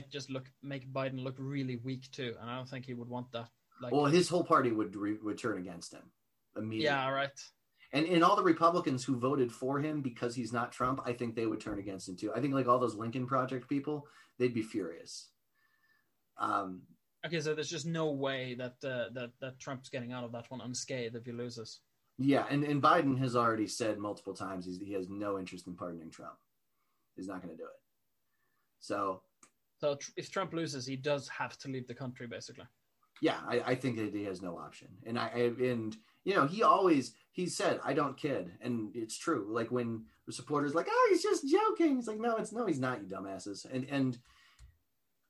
might 0.00 0.10
just 0.10 0.30
look 0.30 0.50
make 0.62 0.92
Biden 0.92 1.22
look 1.22 1.36
really 1.38 1.76
weak 1.76 2.10
too, 2.12 2.34
and 2.40 2.50
I 2.50 2.56
don't 2.56 2.68
think 2.68 2.86
he 2.86 2.94
would 2.94 3.08
want 3.08 3.30
that. 3.32 3.48
Like, 3.82 3.92
well, 3.92 4.06
his 4.06 4.28
whole 4.28 4.44
party 4.44 4.72
would 4.72 4.94
re, 4.94 5.16
would 5.22 5.38
turn 5.38 5.58
against 5.58 5.92
him 5.92 6.02
immediately. 6.56 6.84
yeah, 6.84 7.08
right. 7.10 7.30
And 7.92 8.06
and 8.06 8.22
all 8.22 8.36
the 8.36 8.42
Republicans 8.42 9.04
who 9.04 9.18
voted 9.18 9.50
for 9.52 9.80
him 9.80 10.00
because 10.00 10.34
he's 10.34 10.52
not 10.52 10.72
Trump, 10.72 11.00
I 11.04 11.12
think 11.12 11.34
they 11.34 11.46
would 11.46 11.60
turn 11.60 11.78
against 11.78 12.08
him 12.08 12.16
too. 12.16 12.32
I 12.34 12.40
think 12.40 12.54
like 12.54 12.68
all 12.68 12.78
those 12.78 12.94
Lincoln 12.94 13.26
Project 13.26 13.68
people, 13.68 14.06
they'd 14.38 14.54
be 14.54 14.62
furious. 14.62 15.28
Um, 16.38 16.82
Okay, 17.26 17.40
so 17.40 17.54
there's 17.54 17.68
just 17.68 17.86
no 17.86 18.10
way 18.10 18.54
that 18.54 18.76
uh, 18.82 19.12
that 19.12 19.32
that 19.40 19.58
Trump's 19.58 19.90
getting 19.90 20.12
out 20.12 20.24
of 20.24 20.32
that 20.32 20.50
one 20.50 20.62
unscathed 20.62 21.16
if 21.16 21.26
he 21.26 21.32
loses. 21.32 21.80
Yeah, 22.18 22.44
and, 22.50 22.64
and 22.64 22.82
Biden 22.82 23.18
has 23.18 23.34
already 23.34 23.66
said 23.66 23.98
multiple 23.98 24.34
times 24.34 24.66
he's, 24.66 24.78
he 24.78 24.92
has 24.92 25.08
no 25.08 25.38
interest 25.38 25.66
in 25.66 25.74
pardoning 25.74 26.10
Trump. 26.10 26.36
He's 27.16 27.28
not 27.28 27.42
going 27.42 27.54
to 27.54 27.56
do 27.56 27.64
it. 27.64 27.80
So, 28.78 29.22
So 29.80 29.96
if 30.16 30.30
Trump 30.30 30.52
loses, 30.52 30.86
he 30.86 30.96
does 30.96 31.28
have 31.28 31.56
to 31.58 31.68
leave 31.68 31.86
the 31.88 31.94
country, 31.94 32.26
basically. 32.26 32.66
yeah, 33.20 33.38
I, 33.46 33.60
I 33.66 33.74
think 33.74 33.96
that 33.96 34.14
he 34.14 34.24
has 34.24 34.42
no 34.42 34.58
option. 34.58 34.88
And 35.06 35.18
I, 35.18 35.28
I 35.34 35.64
and 35.64 35.96
you 36.24 36.34
know 36.34 36.46
he 36.46 36.62
always 36.62 37.12
he 37.32 37.46
said 37.46 37.80
I 37.84 37.92
don't 37.94 38.16
kid, 38.16 38.52
and 38.60 38.90
it's 38.94 39.18
true. 39.18 39.46
Like 39.50 39.70
when 39.70 40.04
the 40.26 40.32
supporters 40.32 40.74
like, 40.74 40.88
oh, 40.90 41.06
he's 41.10 41.22
just 41.22 41.48
joking. 41.48 41.96
He's 41.96 42.06
like, 42.06 42.20
no, 42.20 42.36
it's 42.36 42.52
no, 42.52 42.66
he's 42.66 42.80
not, 42.80 43.00
you 43.00 43.08
dumbasses. 43.08 43.64
And 43.70 43.86
and 43.90 44.18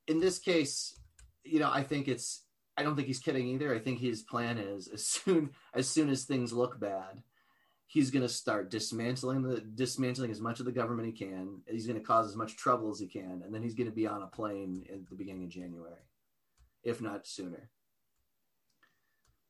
in 0.07 0.20
this 0.20 0.38
case, 0.38 0.98
you 1.44 1.61
know, 1.61 1.70
I 1.72 1.82
think 1.82 2.09
it's 2.09 2.42
I 2.76 2.82
don't 2.82 2.96
think 2.96 3.09
he's 3.09 3.18
kidding 3.20 3.48
either. 3.48 3.74
I 3.74 3.78
think 3.78 4.01
his 4.01 4.22
plan 4.22 4.59
is 4.59 4.88
as 4.88 5.05
soon 5.05 5.51
as 5.74 5.88
soon 5.88 6.11
as 6.11 6.24
things 6.24 6.53
look 6.53 6.80
bad, 6.80 7.22
he's 7.93 8.12
going 8.12 8.22
to 8.22 8.28
start 8.28 8.70
dismantling 8.70 9.43
the 9.43 9.61
dismantling 9.61 10.30
as 10.30 10.41
much 10.41 10.61
of 10.61 10.66
the 10.66 10.72
government 10.72 11.07
he 11.07 11.12
can. 11.12 11.61
He's 11.66 11.86
going 11.86 11.99
to 11.99 12.05
cause 12.05 12.28
as 12.28 12.36
much 12.36 12.57
trouble 12.57 12.91
as 12.91 13.01
he 13.01 13.09
can, 13.09 13.43
and 13.45 13.53
then 13.53 13.62
he's 13.62 13.74
going 13.74 13.88
to 13.88 13.95
be 13.95 14.07
on 14.07 14.22
a 14.22 14.28
plane 14.28 14.86
at 14.93 15.09
the 15.09 15.16
beginning 15.16 15.43
of 15.43 15.51
January, 15.51 16.07
if 16.84 17.03
not 17.03 17.26
sooner. 17.26 17.68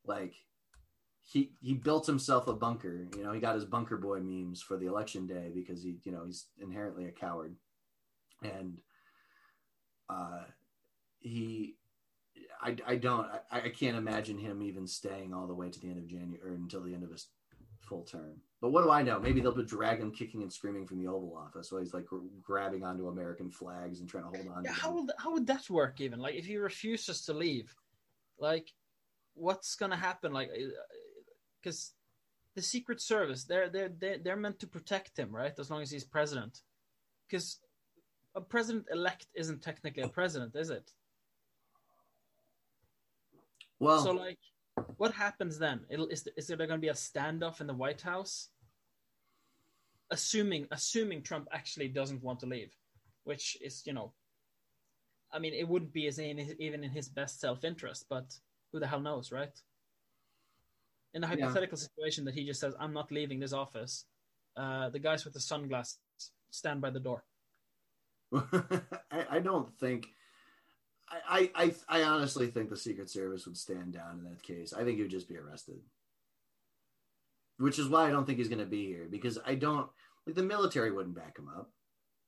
Like 0.05 0.33
he 1.23 1.51
he 1.61 1.75
built 1.75 2.07
himself 2.07 2.47
a 2.47 2.53
bunker. 2.53 3.07
You 3.15 3.23
know, 3.23 3.31
he 3.31 3.39
got 3.39 3.53
his 3.53 3.65
bunker 3.65 3.97
boy 3.97 4.21
memes 4.21 4.59
for 4.59 4.75
the 4.75 4.87
election 4.87 5.27
day 5.27 5.51
because 5.53 5.83
he 5.83 5.97
you 6.03 6.11
know 6.11 6.25
he's 6.25 6.47
inherently 6.59 7.05
a 7.05 7.11
coward, 7.11 7.55
and 8.41 8.79
uh, 10.09 10.45
he 11.19 11.75
I, 12.59 12.75
I 12.87 12.95
don't 12.95 13.27
I, 13.51 13.61
I 13.65 13.69
can't 13.69 13.97
imagine 13.97 14.39
him 14.39 14.63
even 14.63 14.87
staying 14.87 15.31
all 15.31 15.45
the 15.45 15.53
way 15.53 15.69
to 15.69 15.79
the 15.79 15.89
end 15.89 15.99
of 15.99 16.07
January 16.07 16.39
or 16.43 16.55
until 16.55 16.81
the 16.81 16.95
end 16.95 17.03
of 17.03 17.11
his 17.11 17.27
full 17.81 18.03
term. 18.03 18.41
But 18.61 18.71
what 18.71 18.83
do 18.83 18.91
I 18.91 19.01
know? 19.01 19.19
Maybe 19.19 19.41
they'll 19.41 19.53
drag 19.53 19.99
him 19.99 20.11
kicking 20.11 20.43
and 20.43 20.51
screaming 20.53 20.85
from 20.85 20.99
the 20.99 21.07
Oval 21.07 21.35
Office 21.35 21.71
while 21.71 21.81
he's 21.81 21.93
like 21.93 22.05
gr- 22.05 22.19
grabbing 22.41 22.83
onto 22.83 23.07
American 23.07 23.49
flags 23.49 23.99
and 23.99 24.09
trying 24.09 24.23
to 24.23 24.29
hold 24.29 24.47
on. 24.55 24.63
Yeah, 24.63 24.71
to 24.73 24.79
how 24.79 24.87
them. 24.89 25.05
would 25.07 25.11
how 25.17 25.33
would 25.33 25.47
that 25.47 25.69
work? 25.69 25.99
Even 25.99 26.19
like 26.19 26.35
if 26.35 26.45
he 26.45 26.57
refuses 26.57 27.25
to 27.25 27.33
leave, 27.33 27.75
like 28.39 28.71
what's 29.33 29.75
gonna 29.75 29.95
happen? 29.97 30.31
Like 30.31 30.49
uh, 30.49 30.67
because 31.61 31.93
the 32.55 32.61
Secret 32.61 33.01
Service 33.01 33.45
they're 33.45 33.69
they're 33.69 33.89
they're 33.89 34.17
they're 34.19 34.35
meant 34.35 34.59
to 34.59 34.67
protect 34.67 35.17
him, 35.17 35.35
right? 35.35 35.53
As 35.57 35.69
long 35.71 35.81
as 35.81 35.89
he's 35.91 36.05
president, 36.05 36.59
because 37.27 37.59
a 38.35 38.41
president 38.41 38.85
elect 38.91 39.27
isn't 39.33 39.61
technically 39.61 40.03
a 40.03 40.07
president, 40.07 40.55
is 40.55 40.69
it? 40.69 40.91
Well, 43.79 44.03
So 44.03 44.11
like, 44.11 44.37
what 44.97 45.13
happens 45.13 45.57
then? 45.59 45.81
It'll, 45.89 46.07
is 46.07 46.27
is 46.37 46.47
there 46.47 46.57
going 46.57 46.69
to 46.69 46.77
be 46.77 46.87
a 46.89 46.93
standoff 46.93 47.61
in 47.61 47.67
the 47.67 47.73
White 47.73 48.01
House? 48.01 48.49
Assuming 50.11 50.67
assuming 50.71 51.21
Trump 51.21 51.47
actually 51.51 51.87
doesn't 51.87 52.23
want 52.23 52.39
to 52.41 52.45
leave, 52.45 52.75
which 53.23 53.57
is 53.61 53.83
you 53.85 53.93
know, 53.93 54.13
I 55.31 55.39
mean, 55.39 55.53
it 55.53 55.67
wouldn't 55.67 55.93
be 55.93 56.07
as 56.07 56.19
in 56.19 56.37
his, 56.37 56.55
even 56.59 56.83
in 56.83 56.89
his 56.91 57.07
best 57.09 57.39
self 57.39 57.63
interest, 57.63 58.05
but 58.09 58.33
who 58.71 58.79
the 58.79 58.87
hell 58.87 58.99
knows, 58.99 59.31
right? 59.31 59.57
In 61.13 61.21
the 61.21 61.27
Yeah. 61.27 61.35
hypothetical 61.35 61.77
situation 61.77 62.25
that 62.25 62.33
he 62.35 62.45
just 62.45 62.59
says, 62.59 62.75
"I'm 62.79 62.93
not 62.93 63.11
leaving 63.11 63.39
this 63.39 63.53
office," 63.53 64.05
uh, 64.55 64.89
the 64.89 64.99
guys 64.99 65.23
with 65.25 65.33
the 65.33 65.39
sunglasses 65.39 65.99
stand 66.51 66.81
by 66.81 66.89
the 66.89 66.99
door. 66.99 67.23
I, 69.11 69.25
I 69.29 69.39
don't 69.39 69.69
think. 69.79 70.07
I, 71.27 71.51
I 71.55 71.75
I 71.89 72.03
honestly 72.03 72.47
think 72.47 72.69
the 72.69 72.77
Secret 72.77 73.09
Service 73.09 73.45
would 73.45 73.57
stand 73.57 73.93
down 73.93 74.19
in 74.19 74.23
that 74.29 74.41
case. 74.43 74.73
I 74.73 74.83
think 74.83 74.95
he 74.95 75.01
would 75.01 75.11
just 75.11 75.29
be 75.29 75.37
arrested, 75.37 75.79
which 77.57 77.79
is 77.79 77.89
why 77.89 78.07
I 78.07 78.11
don't 78.11 78.25
think 78.25 78.37
he's 78.37 78.47
going 78.47 78.59
to 78.59 78.65
be 78.65 78.85
here 78.87 79.07
because 79.09 79.37
I 79.45 79.55
don't 79.55 79.89
like 80.25 80.35
the 80.35 80.43
military 80.43 80.91
wouldn't 80.91 81.15
back 81.15 81.37
him 81.37 81.49
up. 81.49 81.71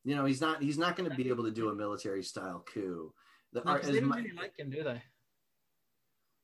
You 0.03 0.15
know, 0.15 0.25
he's 0.25 0.41
not 0.41 0.61
he's 0.61 0.77
not 0.77 0.95
going 0.97 1.09
to 1.09 1.15
be 1.15 1.29
able 1.29 1.45
to 1.45 1.51
do 1.51 1.69
a 1.69 1.75
military 1.75 2.23
style 2.23 2.65
coup. 2.71 3.13
The, 3.53 3.61
No, 3.63 3.77
they 3.77 3.99
don't 3.99 4.09
mu- 4.09 4.15
really 4.15 4.31
like 4.35 4.57
him, 4.57 4.69
do 4.69 4.83
they? 4.83 5.01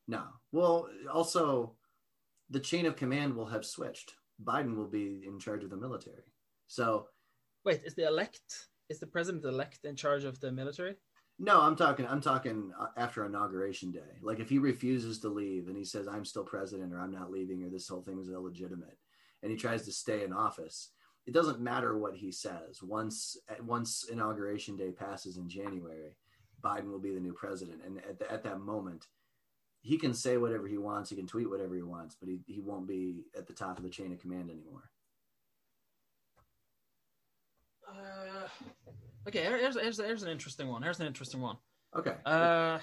no. 0.07 0.23
Well, 0.51 0.89
also, 1.11 1.75
the 2.49 2.59
chain 2.59 2.85
of 2.85 2.95
command 2.95 3.35
will 3.35 3.47
have 3.47 3.65
switched. 3.65 4.13
Biden 4.43 4.75
will 4.75 4.87
be 4.87 5.23
in 5.27 5.39
charge 5.39 5.63
of 5.63 5.69
the 5.69 5.77
military. 5.77 6.23
So 6.67 7.07
Wait, 7.65 7.81
is 7.83 7.95
the 7.95 8.07
elect 8.07 8.67
is 8.89 8.99
the 8.99 9.07
president 9.07 9.43
elect 9.45 9.83
in 9.83 9.95
charge 9.95 10.23
of 10.23 10.39
the 10.39 10.51
military? 10.51 10.95
No, 11.39 11.61
I'm 11.61 11.77
talking. 11.77 12.05
I'm 12.05 12.19
talking 12.21 12.73
uh, 12.77 12.87
after 12.97 13.25
inauguration 13.25 13.91
day. 13.91 14.19
Like 14.21 14.39
if 14.39 14.49
he 14.49 14.59
refuses 14.59 15.19
to 15.19 15.29
leave 15.29 15.67
and 15.67 15.77
he 15.77 15.85
says 15.85 16.07
I'm 16.07 16.25
still 16.25 16.43
president 16.43 16.93
or 16.93 16.99
I'm 16.99 17.11
not 17.11 17.31
leaving 17.31 17.63
or 17.63 17.69
this 17.69 17.87
whole 17.87 18.01
thing 18.01 18.19
is 18.19 18.29
illegitimate, 18.29 18.97
and 19.41 19.49
he 19.49 19.57
tries 19.57 19.85
to 19.85 19.91
stay 19.91 20.23
in 20.23 20.33
office, 20.33 20.91
it 21.25 21.33
doesn't 21.33 21.61
matter 21.61 21.97
what 21.97 22.15
he 22.15 22.31
says. 22.31 22.83
Once 22.83 23.37
once 23.63 24.05
inauguration 24.11 24.75
day 24.75 24.91
passes 24.91 25.37
in 25.37 25.47
January, 25.47 26.17
Biden 26.61 26.91
will 26.91 26.99
be 26.99 27.13
the 27.13 27.21
new 27.21 27.33
president, 27.33 27.81
and 27.85 27.99
at, 27.99 28.19
the, 28.19 28.29
at 28.29 28.43
that 28.43 28.59
moment, 28.59 29.07
he 29.81 29.97
can 29.97 30.13
say 30.13 30.35
whatever 30.35 30.67
he 30.67 30.77
wants, 30.77 31.09
he 31.09 31.15
can 31.15 31.27
tweet 31.27 31.49
whatever 31.49 31.73
he 31.73 31.81
wants, 31.81 32.17
but 32.19 32.27
he, 32.27 32.39
he 32.47 32.59
won't 32.59 32.87
be 32.87 33.23
at 33.37 33.47
the 33.47 33.53
top 33.53 33.77
of 33.77 33.83
the 33.83 33.89
chain 33.89 34.11
of 34.11 34.19
command 34.19 34.49
anymore. 34.49 34.89
Uh, 37.87 38.47
okay, 39.29 39.43
here's, 39.43 39.75
here's 39.75 39.97
here's 39.97 40.23
an 40.23 40.29
interesting 40.29 40.67
one. 40.67 40.81
Here's 40.81 40.99
an 40.99 41.07
interesting 41.07 41.41
one. 41.41 41.57
Okay. 41.95 42.13
Uh, 42.25 42.79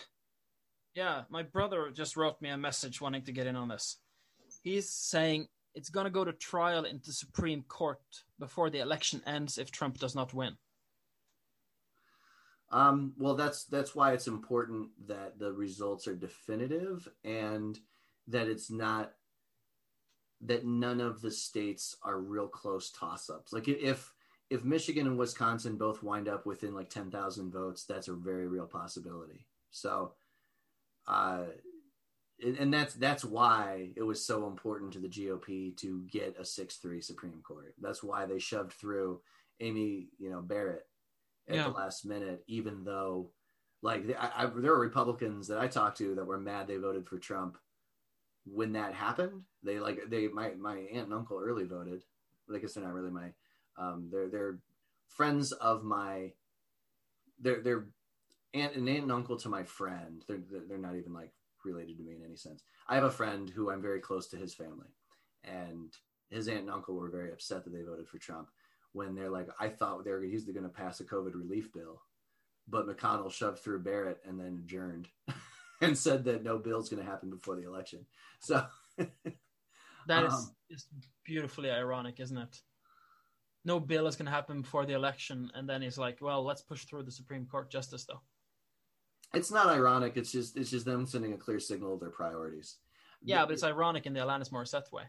yeah, 0.95 1.23
my 1.29 1.43
brother 1.43 1.91
just 1.93 2.17
wrote 2.17 2.41
me 2.41 2.49
a 2.49 2.57
message 2.57 3.01
wanting 3.01 3.23
to 3.25 3.33
get 3.33 3.47
in 3.47 3.57
on 3.57 3.69
this. 3.69 3.99
He's 4.63 4.91
saying 4.91 5.47
it's 5.75 5.91
going 5.91 6.05
to 6.05 6.11
go 6.11 6.25
to 6.25 6.33
trial 6.33 6.85
into 6.85 7.07
the 7.07 7.13
Supreme 7.13 7.63
Court 7.63 8.01
before 8.39 8.71
the 8.71 8.81
election 8.81 9.23
ends 9.27 9.59
if 9.59 9.71
Trump 9.71 9.99
does 9.99 10.15
not 10.15 10.33
win. 10.33 10.57
Um, 12.73 13.13
well, 13.19 13.35
that's 13.35 13.65
that's 13.65 13.95
why 13.95 14.13
it's 14.13 14.27
important 14.27 14.89
that 15.07 15.39
the 15.39 15.53
results 15.53 16.09
are 16.09 16.17
definitive 16.17 17.09
and 17.25 17.79
that 18.29 18.49
it's 18.49 18.71
not 18.71 19.13
that 20.41 20.67
none 20.67 21.01
of 21.01 21.21
the 21.21 21.31
states 21.31 21.97
are 22.03 22.19
real 22.19 22.49
close 22.49 22.91
toss-ups. 22.91 23.53
Like 23.53 23.69
if 23.69 24.13
if 24.51 24.65
Michigan 24.65 25.07
and 25.07 25.19
Wisconsin 25.19 25.77
both 25.77 26.03
wind 26.03 26.29
up 26.29 26.47
within 26.47 26.75
like 26.75 26.91
ten 26.91 27.11
thousand 27.11 27.53
votes, 27.53 27.85
that's 27.85 28.09
a 28.09 28.15
very 28.15 28.47
real 28.47 28.67
possibility. 28.67 29.47
So, 29.71 30.13
uh, 31.07 31.45
and, 32.43 32.57
and 32.57 32.73
that's 32.73 32.95
that's 32.95 33.25
why 33.25 33.91
it 33.97 34.03
was 34.03 34.25
so 34.25 34.47
important 34.47 34.93
to 34.93 34.99
the 34.99 35.09
GOP 35.09 35.77
to 35.79 36.05
get 36.11 36.37
a 36.39 36.45
six-three 36.45 37.01
Supreme 37.01 37.41
Court. 37.43 37.75
That's 37.81 38.03
why 38.03 38.27
they 38.27 38.39
shoved 38.39 38.73
through 38.73 39.21
Amy, 39.61 40.09
you 40.19 40.31
know, 40.31 40.41
Barrett 40.43 40.87
at 41.49 41.57
Yeah. 41.57 41.65
the 41.65 41.71
last 41.71 42.05
minute, 42.05 42.45
even 42.47 42.85
though, 42.85 43.31
like, 43.83 44.05
I, 44.19 44.45
I, 44.45 44.47
there 44.47 44.73
were 44.73 44.81
Republicans 44.81 45.49
that 45.49 45.59
I 45.59 45.67
talked 45.67 45.99
to 45.99 46.15
that 46.15 46.27
were 46.27 46.39
mad 46.39 46.67
they 46.67 46.77
voted 46.77 47.07
for 47.07 47.19
Trump 47.19 47.57
when 48.45 48.73
that 48.73 48.95
happened. 48.95 49.43
They 49.63 49.81
like 49.81 49.99
they 50.09 50.29
my 50.29 50.51
my 50.51 50.77
aunt 50.93 51.07
and 51.07 51.15
uncle 51.15 51.41
early 51.43 51.65
voted. 51.65 52.05
I 52.55 52.59
guess 52.59 52.75
they're 52.75 52.85
not 52.85 52.95
really 52.95 53.11
my 53.11 53.33
um 53.79 54.09
they're 54.11 54.29
they're 54.29 54.59
friends 55.09 55.53
of 55.53 55.85
my 55.85 56.33
they're 57.41 57.61
they're 57.63 57.87
aunt 58.55 58.75
an 58.75 58.89
aunt 58.89 59.03
and 59.03 59.13
uncle 59.13 59.37
to 59.37 59.49
my 59.49 59.65
friend. 59.65 60.25
They're 60.29 60.41
they're 60.69 60.79
not 60.79 60.97
even 60.97 61.13
like 61.13 61.33
related 61.65 61.99
to 61.99 62.03
me 62.05 62.15
in 62.15 62.25
any 62.25 62.37
sense. 62.37 62.63
I 62.89 62.95
have 62.95 63.05
a 63.05 63.11
friend 63.11 63.51
who 63.51 63.71
I'm 63.71 63.83
very 63.83 64.01
close 64.01 64.29
to 64.29 64.37
his 64.37 64.55
family, 64.55 64.89
and 65.45 65.93
his 66.31 66.49
aunt 66.49 66.61
and 66.61 66.71
uncle 66.71 66.95
were 66.95 67.11
very 67.11 67.33
upset 67.33 67.65
that 67.65 67.71
they 67.71 67.83
voted 67.83 68.09
for 68.09 68.19
Trump 68.19 68.49
when 68.93 69.15
they're 69.15 69.31
like, 69.31 69.49
I 69.61 69.69
thought 69.69 70.05
they 70.05 70.11
were 70.11 70.23
he's 70.23 70.45
going 70.45 70.63
to 70.63 70.69
pass 70.69 71.01
a 71.01 71.05
COVID 71.05 71.35
relief 71.35 71.73
bill, 71.73 72.01
but 72.67 72.87
McConnell 72.87 73.31
shoved 73.31 73.59
through 73.59 73.81
Barrett 73.83 74.21
and 74.27 74.41
then 74.41 74.63
adjourned 74.65 75.09
and 75.83 75.97
said 75.97 76.25
that 76.25 76.43
no 76.43 76.59
bill's 76.59 76.89
going 76.89 77.05
to 77.05 77.09
happen 77.09 77.29
before 77.29 77.57
the 77.57 77.67
election. 77.67 78.07
So 78.41 78.65
That 80.07 80.25
is 80.25 80.33
Um, 80.33 80.57
just 80.71 80.89
beautifully 81.25 81.71
ironic, 81.71 82.21
isn't 82.21 82.39
it? 82.39 82.63
No 83.67 83.81
bill 83.81 84.07
is 84.07 84.17
going 84.17 84.27
to 84.27 84.33
happen 84.33 84.63
before 84.63 84.87
the 84.87 84.95
election, 84.95 85.51
and 85.55 85.69
then 85.69 85.83
he's 85.83 85.99
like, 85.99 86.19
"Well, 86.23 86.43
let's 86.43 86.63
push 86.63 86.85
through 86.85 87.03
the 87.03 87.11
Supreme 87.11 87.45
Court 87.45 87.69
justice, 87.71 88.05
though." 88.05 88.23
it's 89.35 89.51
not 89.51 89.69
ironic. 89.69 90.17
It's 90.17 90.33
just 90.33 90.57
it's 90.57 90.71
just 90.71 90.87
them 90.87 91.07
sending 91.07 91.33
a 91.33 91.37
clear 91.37 91.61
signal 91.61 91.95
of 91.95 92.01
their 92.01 92.11
priorities. 92.11 92.77
Yeah, 93.23 93.45
but 93.45 93.53
it's 93.53 93.65
ironic 93.65 94.07
in 94.07 94.13
the 94.13 94.21
Alanis 94.21 94.51
Morissette 94.51 94.91
way. 94.93 95.05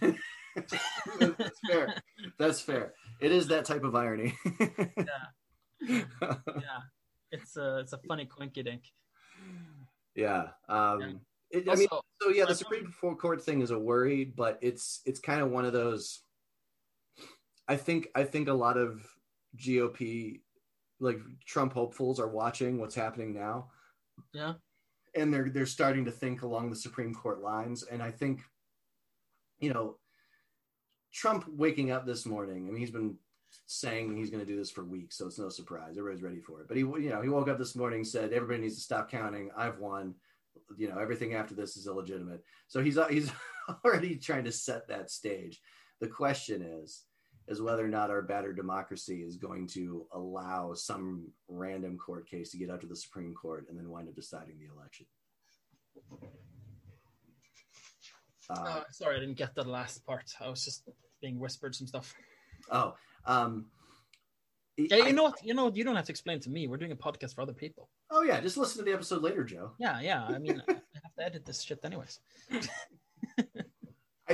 That's 0.56 1.60
fair. 1.68 1.94
That's 2.38 2.60
fair. 2.60 2.94
It 3.20 3.32
is 3.32 3.48
that 3.48 3.64
type 3.64 3.84
of 3.84 3.94
irony. 3.94 4.34
Yeah, 5.80 6.04
yeah. 6.46 6.80
it's 7.30 7.56
a 7.56 7.80
it's 7.80 7.92
a 7.92 7.98
funny 8.08 8.24
quinky 8.24 8.62
dink. 8.62 8.84
yeah. 10.14 10.48
Um, 10.68 11.00
Yeah. 11.00 11.12
It, 11.50 11.68
I 11.68 11.74
mean, 11.76 11.88
so 12.20 12.30
yeah, 12.30 12.46
the 12.46 12.54
Supreme 12.54 12.92
Court 13.00 13.44
thing 13.44 13.60
is 13.60 13.70
a 13.70 13.78
worry, 13.78 14.24
but 14.24 14.58
it's 14.62 15.02
it's 15.04 15.20
kind 15.20 15.40
of 15.40 15.50
one 15.50 15.64
of 15.64 15.72
those. 15.72 16.20
I 17.68 17.76
think 17.76 18.08
I 18.14 18.24
think 18.24 18.48
a 18.48 18.54
lot 18.54 18.76
of 18.76 19.06
GOP, 19.56 20.40
like 21.00 21.18
Trump 21.46 21.72
hopefuls, 21.72 22.20
are 22.20 22.28
watching 22.28 22.78
what's 22.78 22.94
happening 22.94 23.32
now, 23.32 23.70
yeah, 24.32 24.54
and 25.14 25.32
they're 25.32 25.48
they're 25.48 25.66
starting 25.66 26.04
to 26.04 26.10
think 26.10 26.42
along 26.42 26.70
the 26.70 26.76
Supreme 26.76 27.14
Court 27.14 27.40
lines. 27.40 27.84
And 27.84 28.02
I 28.02 28.10
think, 28.10 28.40
you 29.58 29.72
know, 29.72 29.96
Trump 31.12 31.46
waking 31.48 31.90
up 31.90 32.06
this 32.06 32.26
morning. 32.26 32.66
I 32.68 32.70
mean, 32.70 32.80
he's 32.80 32.90
been 32.90 33.16
saying 33.66 34.16
he's 34.16 34.30
going 34.30 34.44
to 34.44 34.50
do 34.50 34.58
this 34.58 34.70
for 34.70 34.84
weeks, 34.84 35.16
so 35.16 35.26
it's 35.26 35.38
no 35.38 35.48
surprise. 35.48 35.96
Everybody's 35.96 36.22
ready 36.24 36.40
for 36.40 36.60
it. 36.60 36.68
But 36.68 36.76
he, 36.76 36.82
you 36.82 37.10
know, 37.10 37.22
he 37.22 37.28
woke 37.28 37.48
up 37.48 37.58
this 37.58 37.76
morning, 37.76 38.04
said 38.04 38.32
everybody 38.32 38.62
needs 38.62 38.76
to 38.76 38.82
stop 38.82 39.10
counting. 39.10 39.50
I've 39.56 39.78
won. 39.78 40.14
You 40.76 40.88
know, 40.88 40.98
everything 40.98 41.34
after 41.34 41.54
this 41.54 41.76
is 41.76 41.86
illegitimate. 41.86 42.42
So 42.68 42.82
he's 42.82 42.98
he's 43.10 43.30
already 43.84 44.16
trying 44.16 44.44
to 44.44 44.52
set 44.52 44.86
that 44.88 45.10
stage. 45.10 45.60
The 46.00 46.08
question 46.08 46.62
is 46.62 47.04
is 47.48 47.60
whether 47.60 47.84
or 47.84 47.88
not 47.88 48.10
our 48.10 48.22
battered 48.22 48.56
democracy 48.56 49.22
is 49.22 49.36
going 49.36 49.66
to 49.68 50.06
allow 50.12 50.72
some 50.74 51.26
random 51.48 51.98
court 51.98 52.26
case 52.28 52.50
to 52.50 52.56
get 52.56 52.70
up 52.70 52.80
to 52.80 52.86
the 52.86 52.96
Supreme 52.96 53.34
Court 53.34 53.66
and 53.68 53.78
then 53.78 53.88
wind 53.90 54.08
up 54.08 54.14
deciding 54.14 54.58
the 54.58 54.72
election. 54.74 55.06
Uh, 58.50 58.54
Uh, 58.54 58.82
sorry, 58.90 59.16
I 59.16 59.20
didn't 59.20 59.36
get 59.38 59.54
the 59.54 59.64
last 59.64 60.04
part. 60.04 60.30
I 60.40 60.48
was 60.48 60.64
just 60.64 60.88
being 61.20 61.38
whispered 61.38 61.74
some 61.74 61.86
stuff. 61.86 62.14
oh, 62.70 62.94
um, 63.26 63.66
Yeah, 64.76 64.96
I- 64.96 65.06
you 65.08 65.12
know 65.12 65.22
what? 65.24 65.42
You 65.44 65.54
know, 65.54 65.70
you 65.72 65.84
don't 65.84 65.96
have 65.96 66.06
to 66.06 66.12
explain 66.12 66.40
to 66.40 66.50
me. 66.50 66.66
We're 66.66 66.76
doing 66.78 66.92
a 66.92 66.96
podcast 66.96 67.34
for 67.34 67.40
other 67.42 67.54
people. 67.54 67.88
oh 68.10 68.22
yeah, 68.22 68.40
just 68.40 68.56
listen 68.56 68.78
to 68.78 68.84
the 68.84 68.92
episode 68.92 69.22
later, 69.22 69.44
Joe. 69.44 69.72
Yeah, 69.78 70.00
yeah. 70.00 70.24
I 70.26 70.38
mean, 70.38 70.62
I 70.68 70.72
have 70.72 71.14
to 71.18 71.24
edit 71.24 71.44
this 71.44 71.62
shit 71.62 71.80
anyways. 71.84 72.20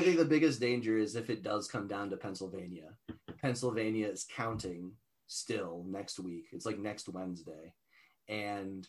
I 0.00 0.04
think 0.04 0.16
the 0.16 0.24
biggest 0.24 0.60
danger 0.60 0.96
is 0.96 1.14
if 1.16 1.28
it 1.30 1.42
does 1.42 1.68
come 1.68 1.86
down 1.86 2.10
to 2.10 2.16
Pennsylvania. 2.16 2.94
Pennsylvania 3.42 4.08
is 4.08 4.24
counting 4.34 4.92
still 5.26 5.84
next 5.88 6.18
week. 6.18 6.46
It's 6.52 6.66
like 6.66 6.78
next 6.78 7.08
Wednesday, 7.08 7.74
and 8.28 8.86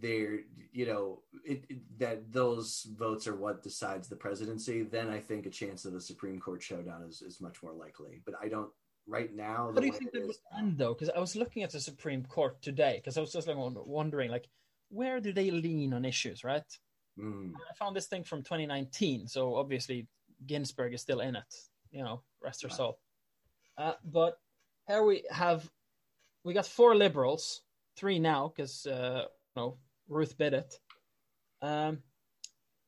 they're 0.00 0.38
you 0.72 0.86
know 0.86 1.20
it, 1.44 1.64
it- 1.68 1.98
that 1.98 2.32
those 2.32 2.86
votes 2.96 3.28
are 3.28 3.36
what 3.36 3.62
decides 3.62 4.08
the 4.08 4.16
presidency. 4.16 4.82
Then 4.82 5.10
I 5.10 5.20
think 5.20 5.44
a 5.46 5.50
chance 5.50 5.84
of 5.84 5.94
a 5.94 6.00
Supreme 6.00 6.40
Court 6.40 6.62
showdown 6.62 7.02
is, 7.06 7.20
is 7.22 7.40
much 7.40 7.62
more 7.62 7.72
likely. 7.72 8.22
But 8.24 8.34
I 8.42 8.48
don't 8.48 8.70
right 9.06 9.34
now. 9.34 9.70
How 9.74 9.80
do 9.80 9.86
you 9.86 9.92
think 9.92 10.12
that 10.12 10.26
would 10.26 10.36
end, 10.58 10.78
though? 10.78 10.94
Because 10.94 11.10
I 11.14 11.20
was 11.20 11.36
looking 11.36 11.62
at 11.62 11.70
the 11.72 11.80
Supreme 11.80 12.24
Court 12.24 12.60
today, 12.62 12.94
because 12.96 13.18
I 13.18 13.20
was 13.20 13.32
just 13.32 13.46
like 13.46 13.56
wondering, 13.58 14.30
like, 14.30 14.48
where 14.88 15.20
do 15.20 15.32
they 15.32 15.50
lean 15.50 15.92
on 15.92 16.04
issues, 16.06 16.42
right? 16.44 16.64
Mm, 17.18 17.52
I 17.70 17.74
found 17.74 17.94
this 17.94 18.06
thing 18.06 18.24
from 18.24 18.42
2019, 18.42 19.28
so 19.28 19.56
obviously 19.56 20.06
Ginsburg 20.46 20.94
is 20.94 21.00
still 21.00 21.20
in 21.20 21.36
it. 21.36 21.54
You 21.90 22.02
know, 22.02 22.22
rest 22.42 22.62
her 22.62 22.68
soul. 22.68 22.98
Uh, 23.78 23.92
but 24.04 24.38
here 24.88 25.04
we 25.04 25.24
have, 25.30 25.68
we 26.42 26.54
got 26.54 26.66
four 26.66 26.94
liberals, 26.94 27.62
three 27.96 28.18
now 28.18 28.52
because 28.54 28.86
uh, 28.86 29.26
you 29.54 29.62
know 29.62 29.78
Ruth 30.08 30.36
bid 30.36 30.54
it, 30.54 30.78
um, 31.62 31.98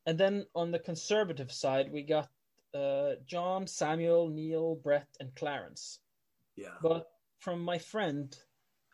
and 0.07 0.19
then 0.19 0.47
on 0.55 0.71
the 0.71 0.79
conservative 0.79 1.53
side 1.53 1.93
we 1.93 2.03
got 2.03 2.29
uh, 2.75 3.15
John, 3.27 3.67
Samuel, 3.67 4.29
Neil, 4.29 4.75
Brett, 4.75 5.09
and 5.21 5.35
Clarence. 5.35 6.01
yeah. 6.57 6.75
But 6.83 7.07
from 7.39 7.63
my 7.63 7.79
friend 7.79 8.37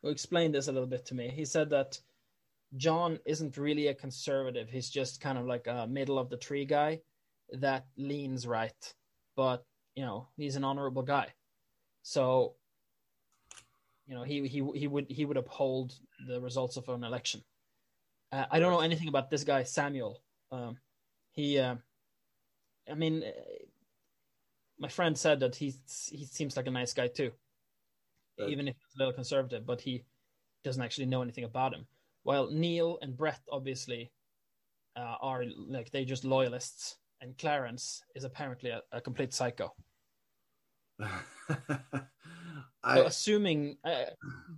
who 0.02 0.08
explained 0.08 0.54
this 0.54 0.68
a 0.68 0.72
little 0.72 0.88
bit 0.88 1.06
to 1.06 1.14
me, 1.14 1.28
he 1.28 1.44
said 1.44 1.70
that 1.70 1.98
John 2.76 3.18
isn't 3.26 3.56
really 3.56 3.88
a 3.88 3.94
conservative. 3.94 4.68
He's 4.70 4.90
just 4.90 5.20
kind 5.20 5.38
of 5.38 5.46
like 5.46 5.66
a 5.66 5.86
middle 5.86 6.18
of 6.18 6.30
the 6.30 6.36
tree 6.36 6.64
guy 6.64 7.00
that 7.52 7.86
leans 7.96 8.46
right, 8.46 8.94
but 9.36 9.64
you 9.94 10.04
know 10.04 10.28
he's 10.36 10.56
an 10.56 10.64
honorable 10.64 11.02
guy. 11.02 11.28
So, 12.02 12.54
you 14.06 14.14
know 14.14 14.22
he 14.22 14.46
he 14.48 14.64
he 14.74 14.86
would 14.86 15.06
he 15.10 15.24
would 15.24 15.36
uphold 15.36 15.94
the 16.26 16.40
results 16.40 16.76
of 16.76 16.88
an 16.88 17.04
election. 17.04 17.42
Uh, 18.30 18.46
I 18.50 18.58
don't 18.58 18.72
know 18.72 18.80
anything 18.80 19.08
about 19.08 19.30
this 19.30 19.44
guy 19.44 19.62
Samuel. 19.64 20.22
Um, 20.50 20.78
he, 21.32 21.58
uh, 21.58 21.76
I 22.90 22.94
mean, 22.94 23.22
uh, 23.22 23.30
my 24.78 24.88
friend 24.88 25.16
said 25.16 25.40
that 25.40 25.56
he 25.56 25.74
he 26.10 26.24
seems 26.24 26.56
like 26.56 26.66
a 26.66 26.70
nice 26.70 26.94
guy 26.94 27.08
too 27.08 27.32
Right. 28.38 28.48
even 28.50 28.68
if 28.68 28.76
he's 28.76 28.94
a 28.96 28.98
little 28.98 29.12
conservative, 29.12 29.66
but 29.66 29.80
he 29.80 30.04
doesn't 30.64 30.82
actually 30.82 31.06
know 31.06 31.22
anything 31.22 31.44
about 31.44 31.74
him. 31.74 31.86
While 32.22 32.50
Neil 32.50 32.98
and 33.02 33.16
Brett 33.16 33.40
obviously 33.50 34.12
uh, 34.96 35.16
are 35.20 35.44
like 35.68 35.90
they 35.90 36.04
just 36.04 36.24
loyalists 36.24 36.96
and 37.20 37.36
Clarence 37.38 38.02
is 38.14 38.24
apparently 38.24 38.70
a, 38.70 38.82
a 38.92 39.00
complete 39.00 39.32
psycho. 39.32 39.72
I, 42.84 42.96
So 42.96 43.06
assuming 43.06 43.76
uh, 43.84 44.04